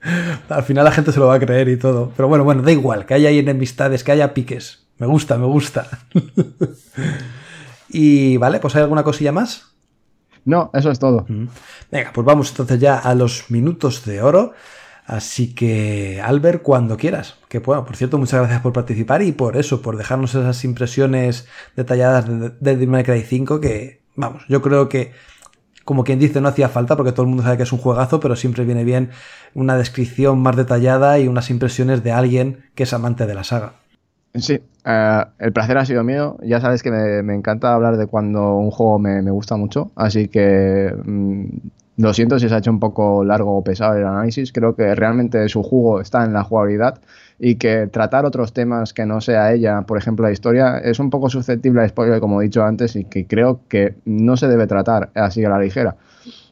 Al 0.49 0.63
final 0.63 0.85
la 0.85 0.91
gente 0.91 1.11
se 1.11 1.19
lo 1.19 1.27
va 1.27 1.35
a 1.35 1.39
creer 1.39 1.69
y 1.69 1.77
todo. 1.77 2.11
Pero 2.15 2.27
bueno, 2.27 2.43
bueno, 2.43 2.61
da 2.61 2.71
igual, 2.71 3.05
que 3.05 3.13
haya 3.13 3.29
enemistades, 3.29 4.03
que 4.03 4.11
haya 4.11 4.33
piques. 4.33 4.85
Me 4.97 5.07
gusta, 5.07 5.37
me 5.37 5.45
gusta. 5.45 5.87
y 7.89 8.37
vale, 8.37 8.59
pues 8.59 8.75
hay 8.75 8.81
alguna 8.81 9.03
cosilla 9.03 9.31
más. 9.31 9.73
No, 10.45 10.71
eso 10.73 10.91
es 10.91 10.99
todo. 10.99 11.25
Mm. 11.27 11.47
Venga, 11.91 12.11
pues 12.13 12.25
vamos 12.25 12.49
entonces 12.49 12.79
ya 12.79 12.97
a 12.97 13.15
los 13.15 13.49
minutos 13.49 14.05
de 14.05 14.21
oro. 14.21 14.53
Así 15.05 15.55
que, 15.55 16.21
Albert, 16.23 16.61
cuando 16.61 16.95
quieras. 16.95 17.37
Que 17.47 17.59
bueno, 17.59 17.83
por 17.83 17.95
cierto, 17.95 18.17
muchas 18.17 18.41
gracias 18.41 18.61
por 18.61 18.73
participar 18.73 19.23
y 19.23 19.31
por 19.31 19.57
eso, 19.57 19.81
por 19.81 19.97
dejarnos 19.97 20.35
esas 20.35 20.63
impresiones 20.63 21.47
detalladas 21.75 22.27
de, 22.27 22.75
de 22.77 23.03
Cry 23.03 23.23
5 23.23 23.59
que, 23.59 24.01
vamos, 24.15 24.43
yo 24.47 24.61
creo 24.61 24.87
que 24.87 25.13
como 25.89 26.03
quien 26.03 26.19
dice, 26.19 26.39
no 26.39 26.49
hacía 26.49 26.69
falta 26.69 26.95
porque 26.95 27.13
todo 27.13 27.23
el 27.23 27.29
mundo 27.29 27.41
sabe 27.41 27.57
que 27.57 27.63
es 27.63 27.73
un 27.73 27.79
juegazo, 27.79 28.19
pero 28.19 28.35
siempre 28.35 28.63
viene 28.63 28.83
bien 28.83 29.09
una 29.55 29.75
descripción 29.75 30.37
más 30.39 30.55
detallada 30.55 31.17
y 31.17 31.27
unas 31.27 31.49
impresiones 31.49 32.03
de 32.03 32.11
alguien 32.11 32.59
que 32.75 32.83
es 32.83 32.93
amante 32.93 33.25
de 33.25 33.33
la 33.33 33.43
saga. 33.43 33.73
Sí, 34.35 34.59
eh, 34.85 35.23
el 35.39 35.51
placer 35.51 35.79
ha 35.79 35.85
sido 35.85 36.03
mío. 36.03 36.37
Ya 36.43 36.61
sabes 36.61 36.83
que 36.83 36.91
me, 36.91 37.33
encanta 37.33 37.73
hablar 37.73 37.97
de 37.97 38.05
cuando 38.05 38.57
un 38.57 38.69
juego 38.69 38.99
me, 38.99 39.31
gusta 39.31 39.57
mucho, 39.57 39.89
así 39.95 40.27
que 40.27 40.93
mm, 41.05 41.45
lo 41.97 42.13
siento 42.13 42.37
si 42.37 42.49
se 42.49 42.53
ha 42.53 42.59
hecho 42.59 42.69
un 42.69 42.79
poco 42.79 43.23
largo 43.23 43.57
o 43.57 43.63
pesado 43.63 43.97
el 43.97 44.05
análisis. 44.05 44.51
Creo 44.53 44.75
que 44.75 44.93
realmente 44.93 45.49
su 45.49 45.63
juego 45.63 46.01
está 46.01 46.23
en 46.23 46.33
la 46.33 46.43
jugabilidad 46.43 47.01
y 47.39 47.55
que 47.55 47.87
tratar 47.87 48.25
otros 48.25 48.51
temas 48.51 48.93
que 48.93 49.05
no 49.05 49.21
sea 49.21 49.53
ella, 49.53 49.81
por 49.83 49.97
ejemplo 49.97 50.25
la 50.25 50.31
historia, 50.31 50.77
es 50.77 50.99
un 50.99 51.09
poco 51.09 51.29
susceptible 51.29 51.81
a 51.81 51.87
spoiler, 51.87 52.19
como 52.19 52.41
he 52.41 52.45
dicho 52.45 52.63
antes, 52.63 52.95
y 52.97 53.05
que 53.05 53.25
creo 53.25 53.61
que 53.69 53.95
no 54.05 54.35
se 54.35 54.47
debe 54.47 54.67
tratar 54.67 55.09
así 55.15 55.43
a 55.45 55.49
la 55.49 55.59
ligera. 55.59 55.95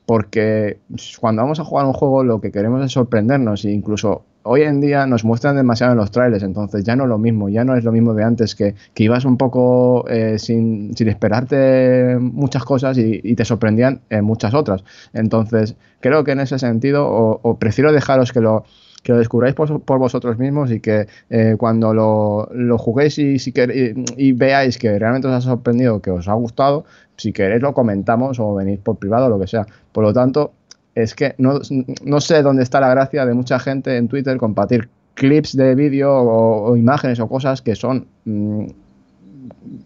Porque 0.05 0.80
cuando 1.19 1.41
vamos 1.41 1.59
a 1.59 1.65
jugar 1.65 1.85
un 1.85 1.91
juego 1.91 2.23
lo 2.23 2.39
que 2.39 2.51
queremos 2.51 2.84
es 2.85 2.93
sorprendernos 2.93 3.65
e 3.65 3.72
incluso 3.72 4.23
hoy 4.43 4.61
en 4.61 4.80
día 4.80 5.05
nos 5.05 5.26
muestran 5.26 5.57
demasiado 5.57 5.91
en 5.91 5.97
los 5.97 6.11
trailers, 6.11 6.43
entonces 6.43 6.85
ya 6.85 6.95
no 6.95 7.03
es 7.03 7.09
lo 7.09 7.18
mismo, 7.18 7.49
ya 7.49 7.65
no 7.65 7.76
es 7.76 7.84
lo 7.84 7.91
mismo 7.91 8.14
de 8.14 8.23
antes 8.23 8.55
que, 8.55 8.76
que 8.93 9.03
ibas 9.03 9.26
un 9.26 9.35
poco 9.35 10.07
eh, 10.07 10.39
sin, 10.39 10.95
sin, 10.95 11.09
esperarte 11.09 12.18
muchas 12.22 12.64
cosas 12.64 12.97
y, 12.97 13.35
te 13.35 13.43
sorprendían 13.43 13.99
en 14.09 14.23
muchas 14.23 14.53
otras. 14.53 14.85
Entonces 15.11 15.76
creo 15.99 16.23
que 16.23 16.31
en 16.31 16.39
ese 16.39 16.57
sentido 16.57 17.05
o 17.09 17.57
prefiero 17.59 17.91
dejaros 17.91 18.31
que 18.31 18.39
lo, 18.39 18.64
que 19.03 19.11
lo 19.13 19.19
descubráis 19.19 19.55
por, 19.55 19.99
vosotros 19.99 20.37
mismos 20.37 20.71
y 20.71 20.79
que 20.79 21.07
eh, 21.29 21.55
cuando 21.57 21.93
lo, 21.93 22.49
lo, 22.51 22.77
juguéis 22.77 23.17
y, 23.19 24.31
veáis 24.33 24.77
que 24.77 24.99
realmente 24.99 25.27
os 25.27 25.33
ha 25.33 25.41
sorprendido, 25.41 26.01
que 26.01 26.11
os 26.11 26.27
ha 26.27 26.33
gustado, 26.33 26.85
si 27.15 27.31
queréis 27.31 27.61
lo 27.61 27.73
comentamos 27.73 28.39
o 28.39 28.55
venís 28.55 28.79
por 28.79 28.97
privado 28.97 29.27
o 29.27 29.29
lo 29.29 29.39
que 29.39 29.47
sea. 29.47 29.65
Por 29.91 30.03
lo 30.03 30.13
tanto, 30.13 30.53
es 30.93 31.15
que 31.15 31.35
no, 31.37 31.59
no 32.03 32.19
sé 32.19 32.41
dónde 32.41 32.63
está 32.63 32.79
la 32.79 32.89
gracia 32.89 33.25
de 33.25 33.33
mucha 33.33 33.59
gente 33.59 33.97
en 33.97 34.07
Twitter 34.07 34.37
compartir 34.37 34.89
clips 35.17 35.55
de 35.57 35.75
vídeo 35.75 36.11
o, 36.11 36.77
imágenes 36.77 37.19
o 37.19 37.27
cosas 37.27 37.61
que 37.61 37.75
son 37.75 38.07
mm, 38.25 38.65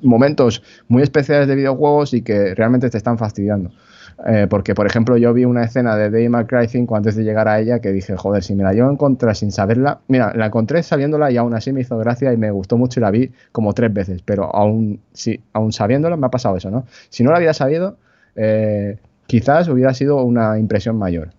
momentos 0.03 0.61
muy 0.87 1.03
especiales 1.03 1.47
de 1.47 1.55
videojuegos 1.55 2.13
y 2.13 2.21
que 2.21 2.53
realmente 2.53 2.89
te 2.89 2.97
están 2.97 3.17
fastidiando. 3.17 3.71
Eh, 4.25 4.47
porque, 4.49 4.75
por 4.75 4.85
ejemplo, 4.85 5.17
yo 5.17 5.33
vi 5.33 5.45
una 5.45 5.63
escena 5.63 5.95
de 5.95 6.29
May 6.29 6.45
Cry 6.45 6.67
5 6.67 6.95
antes 6.95 7.15
de 7.15 7.23
llegar 7.23 7.47
a 7.47 7.59
ella 7.59 7.79
que 7.79 7.91
dije, 7.91 8.15
joder, 8.15 8.43
si 8.43 8.53
me 8.53 8.63
la 8.63 8.73
llevo 8.73 8.89
a 8.89 8.91
encontrar 8.91 9.35
sin 9.35 9.51
saberla. 9.51 10.01
Mira, 10.07 10.33
la 10.35 10.47
encontré 10.47 10.83
sabiéndola 10.83 11.31
y 11.31 11.37
aún 11.37 11.53
así 11.53 11.73
me 11.73 11.81
hizo 11.81 11.97
gracia 11.97 12.31
y 12.31 12.37
me 12.37 12.51
gustó 12.51 12.77
mucho 12.77 12.99
y 12.99 13.01
la 13.01 13.11
vi 13.11 13.31
como 13.51 13.73
tres 13.73 13.91
veces. 13.93 14.21
Pero 14.23 14.55
aún, 14.55 15.01
sí, 15.13 15.41
aún 15.53 15.71
sabiéndola 15.71 16.17
me 16.17 16.27
ha 16.27 16.29
pasado 16.29 16.57
eso, 16.57 16.69
¿no? 16.69 16.85
Si 17.09 17.23
no 17.23 17.31
la 17.31 17.37
hubiera 17.37 17.53
sabido, 17.53 17.97
eh, 18.35 18.97
quizás 19.25 19.67
hubiera 19.69 19.93
sido 19.93 20.23
una 20.23 20.59
impresión 20.59 20.97
mayor. 20.97 21.29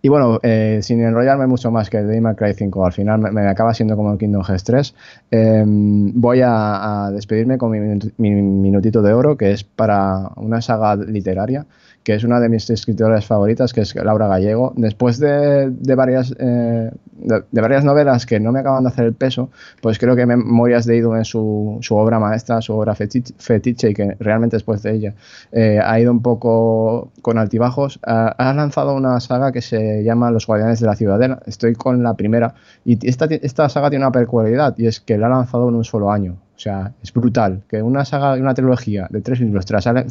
Y 0.00 0.08
bueno, 0.08 0.38
eh, 0.42 0.78
sin 0.82 1.00
enrollarme 1.02 1.46
mucho 1.46 1.70
más 1.70 1.90
que 1.90 1.98
el 1.98 2.06
Devil 2.06 2.22
May 2.22 2.36
Cry 2.36 2.54
5, 2.54 2.86
al 2.86 2.92
final 2.92 3.18
me, 3.18 3.48
acaba 3.48 3.74
siendo 3.74 3.96
como 3.96 4.12
el 4.12 4.18
Kingdom 4.18 4.44
Hearts 4.44 4.64
3, 4.64 4.94
em, 5.30 6.12
voy 6.14 6.40
a, 6.44 7.10
despedirme 7.12 7.58
con 7.58 7.72
mi, 7.72 8.30
minutito 8.30 9.02
de 9.02 9.12
oro, 9.12 9.36
que 9.36 9.52
es 9.52 9.64
para 9.64 10.30
una 10.36 10.62
saga 10.62 10.94
literaria 10.94 11.66
que 12.08 12.14
es 12.14 12.24
una 12.24 12.40
de 12.40 12.48
mis 12.48 12.70
escritoras 12.70 13.26
favoritas, 13.26 13.74
que 13.74 13.82
es 13.82 13.94
Laura 13.94 14.28
Gallego. 14.28 14.72
Después 14.76 15.18
de, 15.18 15.70
varias, 15.94 16.34
eh, 16.38 16.90
de, 17.18 17.60
varias 17.60 17.84
novelas 17.84 18.24
que 18.24 18.40
no 18.40 18.50
me 18.50 18.60
acaban 18.60 18.84
de 18.84 18.88
hacer 18.88 19.04
el 19.04 19.12
peso, 19.12 19.50
pues 19.82 19.98
creo 19.98 20.16
que 20.16 20.24
Memorias 20.24 20.86
de 20.86 20.96
Idun 20.96 21.18
es 21.18 21.28
su, 21.28 21.78
obra 21.90 22.18
maestra, 22.18 22.62
su 22.62 22.72
obra 22.72 22.94
fetiche, 22.94 23.90
y 23.90 23.92
que 23.92 24.16
realmente 24.20 24.56
después 24.56 24.82
de 24.82 24.94
ella 24.94 25.14
eh, 25.52 25.80
ha 25.84 26.00
ido 26.00 26.10
un 26.10 26.22
poco 26.22 27.12
con 27.20 27.36
altibajos. 27.36 28.00
Ha, 28.04 28.54
lanzado 28.54 28.94
una 28.94 29.20
saga 29.20 29.52
que 29.52 29.60
se 29.60 30.02
llama 30.02 30.30
Los 30.30 30.46
Guardianes 30.46 30.80
de 30.80 30.86
la 30.86 30.96
Ciudadela. 30.96 31.42
Estoy 31.44 31.74
con 31.74 32.02
la 32.02 32.14
primera. 32.14 32.54
Y 32.86 33.06
esta, 33.06 33.26
esta 33.26 33.68
saga 33.68 33.90
tiene 33.90 34.06
una 34.06 34.12
peculiaridad, 34.12 34.74
y 34.78 34.86
es 34.86 34.98
que 35.00 35.18
la 35.18 35.26
ha 35.26 35.28
lanzado 35.28 35.68
en 35.68 35.74
un 35.74 35.84
solo 35.84 36.10
año. 36.10 36.38
O 36.58 36.60
sea, 36.60 36.92
es 37.00 37.12
brutal. 37.12 37.62
Que 37.68 37.80
una 37.80 38.04
saga, 38.04 38.34
una 38.34 38.52
trilogía 38.52 39.06
de 39.10 39.20
tres 39.20 39.38
libros 39.38 39.64
te 39.64 39.74
la, 39.74 39.80
saquen, 39.80 40.10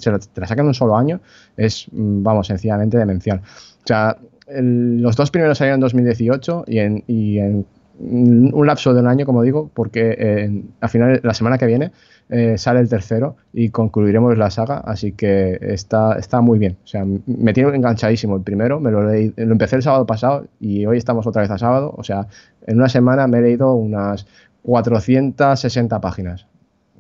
en 0.60 0.66
un 0.66 0.74
solo 0.74 0.96
año 0.96 1.20
es, 1.58 1.88
mm, 1.92 2.24
vamos, 2.24 2.48
sencillamente 2.48 2.98
demencial. 2.98 3.40
O 3.40 3.88
sea, 3.88 4.18
los 4.48 5.18
dos 5.18 5.30
primeros 5.30 5.58
salieron 5.58 5.80
en 5.80 5.82
2018 5.82 6.64
y 6.68 6.80
en, 6.80 7.04
y 7.06 7.40
en 7.40 7.66
un 8.00 8.66
lapso 8.66 8.94
de 8.94 9.02
un 9.02 9.08
año, 9.08 9.26
como 9.26 9.42
digo, 9.42 9.70
porque 9.74 10.64
al 10.80 10.90
final, 10.90 11.20
la 11.22 11.34
semana 11.34 11.58
que 11.58 11.66
viene, 11.66 11.92
eh, 12.30 12.58
sale 12.58 12.82
el 12.82 12.90
tercero 12.90 13.38
y 13.54 13.70
concluiremos 13.70 14.38
la 14.38 14.52
saga, 14.52 14.80
así 14.80 15.14
que 15.14 15.58
está, 15.62 16.18
está 16.20 16.42
muy 16.42 16.60
bien. 16.60 16.78
O 16.84 16.88
sea, 16.88 17.06
me 17.06 17.54
tiene 17.54 17.76
enganchadísimo 17.76 18.36
el 18.36 18.44
primero, 18.44 18.80
me 18.80 18.92
lo, 18.92 19.10
leí, 19.10 19.34
lo 19.36 19.52
empecé 19.52 19.78
el 19.78 19.82
sábado 19.82 20.06
pasado 20.06 20.46
y 20.60 20.86
hoy 20.86 20.98
estamos 20.98 21.26
otra 21.26 21.42
vez 21.42 21.52
a 21.52 21.58
sábado, 21.58 21.94
o 21.98 22.04
sea, 22.04 22.28
en 22.66 22.78
una 22.78 22.90
semana 22.90 23.28
me 23.28 23.40
he 23.40 23.42
leído 23.42 23.74
unas 23.74 24.28
460 24.64 26.02
páginas. 26.02 26.48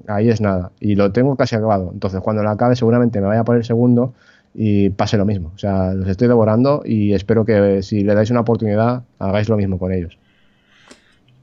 Ahí 0.07 0.29
es 0.29 0.41
nada. 0.41 0.71
Y 0.79 0.95
lo 0.95 1.11
tengo 1.11 1.35
casi 1.35 1.55
acabado. 1.55 1.89
Entonces, 1.93 2.21
cuando 2.21 2.43
lo 2.43 2.49
acabe, 2.49 2.75
seguramente 2.75 3.19
me 3.19 3.27
vaya 3.27 3.43
por 3.43 3.55
el 3.55 3.63
segundo 3.63 4.13
y 4.53 4.89
pase 4.89 5.17
lo 5.17 5.25
mismo. 5.25 5.51
O 5.55 5.57
sea, 5.57 5.93
los 5.93 6.07
estoy 6.07 6.27
devorando 6.27 6.81
y 6.85 7.13
espero 7.13 7.45
que 7.45 7.83
si 7.83 8.03
le 8.03 8.15
dais 8.15 8.31
una 8.31 8.41
oportunidad, 8.41 9.03
hagáis 9.19 9.49
lo 9.49 9.57
mismo 9.57 9.77
con 9.77 9.91
ellos. 9.91 10.17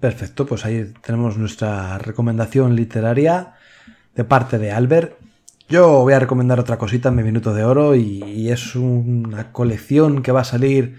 Perfecto, 0.01 0.45
pues 0.45 0.67
ahí 0.67 0.93
tenemos 1.01 1.39
nuestra 1.39 1.97
recomendación 1.99 2.77
literaria 2.77 3.55
de 4.15 4.25
parte 4.25 4.59
de 4.59 4.73
Albert. 4.73 5.17
Yo 5.69 6.03
voy 6.03 6.13
a 6.13 6.19
recomendar 6.19 6.61
otra 6.61 6.77
cosita 6.77 7.09
en 7.09 7.15
mi 7.15 7.23
minuto 7.23 7.55
de 7.55 7.65
oro 7.65 7.95
y, 7.95 8.51
es 8.51 8.77
una 8.77 9.51
colección 9.51 10.23
que 10.23 10.31
va 10.31 10.43
a 10.43 10.45
salir 10.45 10.97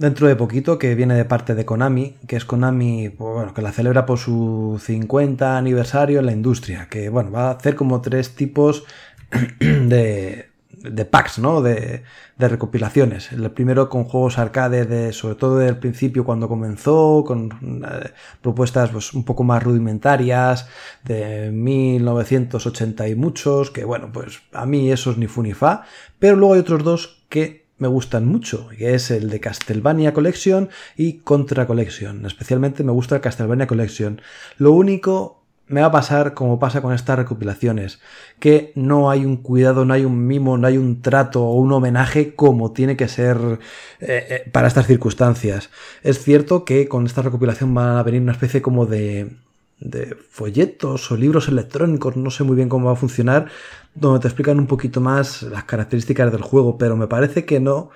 dentro 0.00 0.28
de 0.28 0.34
poquito 0.34 0.78
que 0.78 0.94
viene 0.94 1.14
de 1.14 1.26
parte 1.26 1.54
de 1.54 1.66
Konami, 1.66 2.16
que 2.26 2.36
es 2.36 2.46
Konami, 2.46 3.10
pues, 3.10 3.34
bueno, 3.34 3.52
que 3.52 3.60
la 3.60 3.70
celebra 3.70 4.06
por 4.06 4.18
su 4.18 4.80
50 4.82 5.58
aniversario 5.58 6.20
en 6.20 6.26
la 6.26 6.32
industria, 6.32 6.88
que 6.90 7.10
bueno, 7.10 7.30
va 7.30 7.48
a 7.48 7.50
hacer 7.52 7.76
como 7.76 8.00
tres 8.00 8.34
tipos 8.34 8.84
de, 9.60 10.48
de 10.70 11.04
packs, 11.04 11.38
¿no? 11.38 11.60
De, 11.60 12.02
de, 12.38 12.48
recopilaciones. 12.48 13.30
El 13.30 13.50
primero 13.50 13.90
con 13.90 14.04
juegos 14.04 14.38
arcade 14.38 14.86
de, 14.86 15.12
sobre 15.12 15.34
todo 15.34 15.58
del 15.58 15.76
principio 15.76 16.24
cuando 16.24 16.48
comenzó, 16.48 17.22
con 17.26 17.50
eh, 17.84 18.10
propuestas 18.40 18.88
pues, 18.88 19.12
un 19.12 19.24
poco 19.24 19.44
más 19.44 19.62
rudimentarias, 19.62 20.66
de 21.04 21.50
1980 21.50 23.06
y 23.06 23.14
muchos, 23.16 23.70
que 23.70 23.84
bueno, 23.84 24.08
pues 24.14 24.40
a 24.54 24.64
mí 24.64 24.90
esos 24.90 25.18
ni 25.18 25.26
fu 25.26 25.42
ni 25.42 25.52
fa, 25.52 25.82
pero 26.18 26.36
luego 26.36 26.54
hay 26.54 26.60
otros 26.60 26.82
dos 26.84 27.22
que 27.28 27.59
me 27.80 27.88
gustan 27.88 28.26
mucho, 28.26 28.68
que 28.78 28.94
es 28.94 29.10
el 29.10 29.30
de 29.30 29.40
Castlevania 29.40 30.12
Collection 30.12 30.68
y 30.96 31.18
Contra 31.18 31.66
Collection. 31.66 32.24
Especialmente 32.26 32.84
me 32.84 32.92
gusta 32.92 33.16
el 33.16 33.20
Castlevania 33.20 33.66
Collection. 33.66 34.20
Lo 34.58 34.72
único 34.72 35.40
me 35.66 35.80
va 35.80 35.86
a 35.86 35.92
pasar 35.92 36.34
como 36.34 36.58
pasa 36.58 36.82
con 36.82 36.92
estas 36.92 37.16
recopilaciones, 37.16 38.00
que 38.38 38.72
no 38.74 39.08
hay 39.08 39.24
un 39.24 39.36
cuidado, 39.36 39.84
no 39.84 39.94
hay 39.94 40.04
un 40.04 40.26
mimo, 40.26 40.58
no 40.58 40.66
hay 40.66 40.76
un 40.76 41.00
trato 41.00 41.44
o 41.44 41.54
un 41.54 41.72
homenaje 41.72 42.34
como 42.34 42.72
tiene 42.72 42.96
que 42.96 43.08
ser 43.08 43.60
eh, 44.00 44.26
eh, 44.28 44.50
para 44.50 44.68
estas 44.68 44.86
circunstancias. 44.86 45.70
Es 46.02 46.22
cierto 46.22 46.64
que 46.64 46.88
con 46.88 47.06
esta 47.06 47.22
recopilación 47.22 47.72
van 47.72 47.96
a 47.96 48.02
venir 48.02 48.20
una 48.20 48.32
especie 48.32 48.60
como 48.60 48.84
de, 48.84 49.36
de 49.80 50.14
folletos 50.30 51.10
o 51.10 51.16
libros 51.16 51.48
electrónicos, 51.48 52.16
no 52.16 52.30
sé 52.30 52.44
muy 52.44 52.54
bien 52.54 52.68
cómo 52.68 52.86
va 52.86 52.92
a 52.92 52.96
funcionar, 52.96 53.46
donde 53.94 54.20
te 54.20 54.28
explican 54.28 54.58
un 54.58 54.66
poquito 54.66 55.00
más 55.00 55.42
las 55.42 55.64
características 55.64 56.30
del 56.30 56.42
juego, 56.42 56.78
pero 56.78 56.96
me 56.96 57.06
parece 57.06 57.44
que 57.44 57.60
no 57.60 57.90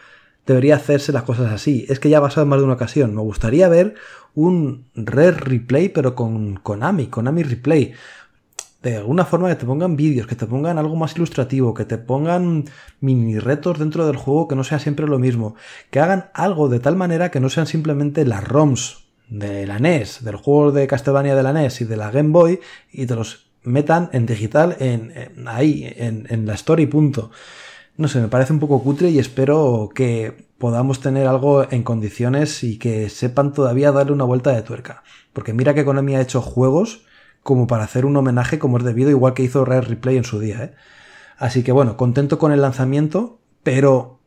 debería 0.47 0.77
hacerse 0.77 1.13
las 1.13 1.23
cosas 1.23 1.53
así. 1.53 1.87
Es 1.89 2.01
que 2.01 2.09
ya 2.09 2.19
ha 2.19 2.23
pasado 2.23 2.47
más 2.47 2.59
de 2.59 2.65
una 2.65 2.75
ocasión. 2.75 3.15
Me 3.15 3.23
gustaría 3.23 3.69
ver 3.69 3.95
un 4.35 4.87
Rare 4.95 5.33
Replay, 5.33 5.89
pero 5.91 6.15
con 6.15 6.57
Konami, 6.57 7.07
Konami 7.07 7.43
Replay. 7.43 7.93
De 8.83 8.97
alguna 8.99 9.25
forma 9.25 9.49
que 9.49 9.55
te 9.55 9.65
pongan 9.65 9.97
vídeos, 9.97 10.27
que 10.27 10.35
te 10.35 10.47
pongan 10.47 10.77
algo 10.77 10.95
más 10.97 11.17
ilustrativo, 11.17 11.73
que 11.73 11.87
te 11.87 11.97
pongan 11.97 12.67
mini 13.01 13.39
retos 13.39 13.79
dentro 13.79 14.07
del 14.07 14.17
juego 14.17 14.47
que 14.47 14.57
no 14.57 14.65
sea 14.65 14.79
siempre 14.79 15.07
lo 15.07 15.19
mismo. 15.19 15.55
Que 15.91 16.01
hagan 16.01 16.27
algo 16.35 16.69
de 16.69 16.81
tal 16.81 16.97
manera 16.97 17.31
que 17.31 17.41
no 17.41 17.49
sean 17.49 17.67
simplemente 17.67 18.27
las 18.27 18.47
ROMs 18.47 19.04
de 19.29 19.67
la 19.67 19.79
NES, 19.79 20.25
del 20.25 20.37
juego 20.37 20.73
de 20.73 20.87
Castlevania 20.87 21.35
de 21.35 21.43
la 21.43 21.53
NES 21.53 21.81
y 21.81 21.85
de 21.85 21.97
la 21.97 22.11
Game 22.11 22.31
Boy 22.31 22.61
y 22.93 23.07
te 23.07 23.15
los 23.15 23.47
metan 23.63 24.11
en 24.13 24.27
digital 24.27 24.77
en, 24.79 25.13
ahí, 25.47 25.93
en, 25.97 26.27
en 26.29 26.47
la 26.47 26.55
story, 26.55 26.87
punto. 26.87 27.31
No 27.97 28.09
sé, 28.09 28.21
me 28.21 28.29
parece 28.29 28.53
un 28.53 28.61
poco 28.61 28.83
cutre 28.83 29.11
y 29.11 29.19
espero 29.19 29.91
que 29.95 30.49
podamos 30.59 31.01
tener 31.01 31.27
algo 31.27 31.71
en 31.71 31.83
condiciones 31.83 32.65
y 32.65 32.79
que 32.79 33.09
sepan 33.09 33.53
todavía 33.53 33.93
darle 33.93 34.13
una 34.13 34.25
vuelta 34.25 34.51
de 34.53 34.63
tuerca. 34.63 35.03
Porque 35.33 35.53
mira 35.53 35.75
que 35.75 35.85
Konami 35.85 36.17
ha 36.17 36.21
hecho 36.21 36.41
juegos 36.41 37.05
como 37.43 37.67
para 37.67 37.85
hacer 37.85 38.07
un 38.07 38.17
homenaje 38.17 38.59
como 38.59 38.79
es 38.79 38.85
debido, 38.85 39.11
igual 39.11 39.35
que 39.35 39.43
hizo 39.43 39.65
Rare 39.65 39.87
Replay 39.87 40.17
en 40.17 40.25
su 40.25 40.41
día. 40.41 40.65
¿eh? 40.65 40.75
Así 41.37 41.63
que 41.63 41.73
bueno, 41.73 41.97
contento 41.97 42.39
con 42.39 42.51
el 42.51 42.63
lanzamiento, 42.63 43.39
pero 43.63 44.21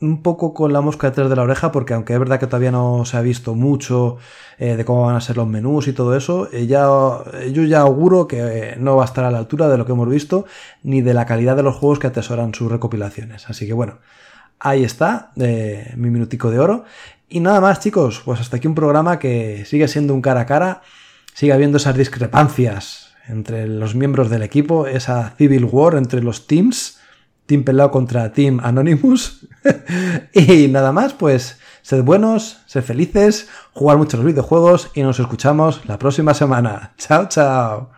un 0.00 0.22
poco 0.22 0.54
con 0.54 0.72
la 0.72 0.80
mosca 0.80 1.08
detrás 1.08 1.28
de 1.28 1.36
la 1.36 1.42
oreja, 1.42 1.72
porque 1.72 1.94
aunque 1.94 2.12
es 2.12 2.18
verdad 2.18 2.38
que 2.38 2.46
todavía 2.46 2.70
no 2.70 3.04
se 3.04 3.16
ha 3.16 3.20
visto 3.20 3.54
mucho 3.54 4.18
eh, 4.58 4.76
de 4.76 4.84
cómo 4.84 5.06
van 5.06 5.16
a 5.16 5.20
ser 5.20 5.36
los 5.36 5.48
menús 5.48 5.88
y 5.88 5.92
todo 5.92 6.16
eso, 6.16 6.48
eh, 6.52 6.66
ya, 6.66 6.86
yo 7.52 7.64
ya 7.64 7.80
auguro 7.80 8.28
que 8.28 8.76
no 8.78 8.96
va 8.96 9.02
a 9.02 9.06
estar 9.06 9.24
a 9.24 9.30
la 9.30 9.38
altura 9.38 9.68
de 9.68 9.76
lo 9.76 9.86
que 9.86 9.92
hemos 9.92 10.08
visto, 10.08 10.46
ni 10.82 11.02
de 11.02 11.14
la 11.14 11.26
calidad 11.26 11.56
de 11.56 11.64
los 11.64 11.76
juegos 11.76 11.98
que 11.98 12.06
atesoran 12.06 12.54
sus 12.54 12.70
recopilaciones. 12.70 13.50
Así 13.50 13.66
que 13.66 13.72
bueno, 13.72 13.98
ahí 14.60 14.84
está, 14.84 15.32
eh, 15.36 15.92
mi 15.96 16.10
minutico 16.10 16.50
de 16.50 16.60
oro. 16.60 16.84
Y 17.28 17.40
nada 17.40 17.60
más, 17.60 17.80
chicos, 17.80 18.22
pues 18.24 18.40
hasta 18.40 18.56
aquí 18.56 18.68
un 18.68 18.74
programa 18.74 19.18
que 19.18 19.64
sigue 19.66 19.88
siendo 19.88 20.14
un 20.14 20.22
cara 20.22 20.42
a 20.42 20.46
cara, 20.46 20.82
sigue 21.34 21.52
habiendo 21.52 21.76
esas 21.76 21.96
discrepancias 21.96 23.14
entre 23.28 23.66
los 23.66 23.94
miembros 23.94 24.30
del 24.30 24.42
equipo, 24.42 24.86
esa 24.86 25.34
civil 25.36 25.64
war 25.64 25.96
entre 25.96 26.22
los 26.22 26.46
teams 26.46 26.97
Team 27.48 27.64
Pelado 27.64 27.90
contra 27.90 28.30
Team 28.30 28.60
Anonymous. 28.62 29.46
y 30.34 30.68
nada 30.68 30.92
más, 30.92 31.14
pues 31.14 31.58
sed 31.80 32.04
buenos, 32.04 32.58
sed 32.66 32.82
felices, 32.82 33.48
jugar 33.72 33.96
mucho 33.96 34.18
los 34.18 34.26
videojuegos 34.26 34.90
y 34.94 35.02
nos 35.02 35.18
escuchamos 35.18 35.80
la 35.86 35.98
próxima 35.98 36.34
semana. 36.34 36.92
Chao, 36.98 37.26
chao. 37.28 37.90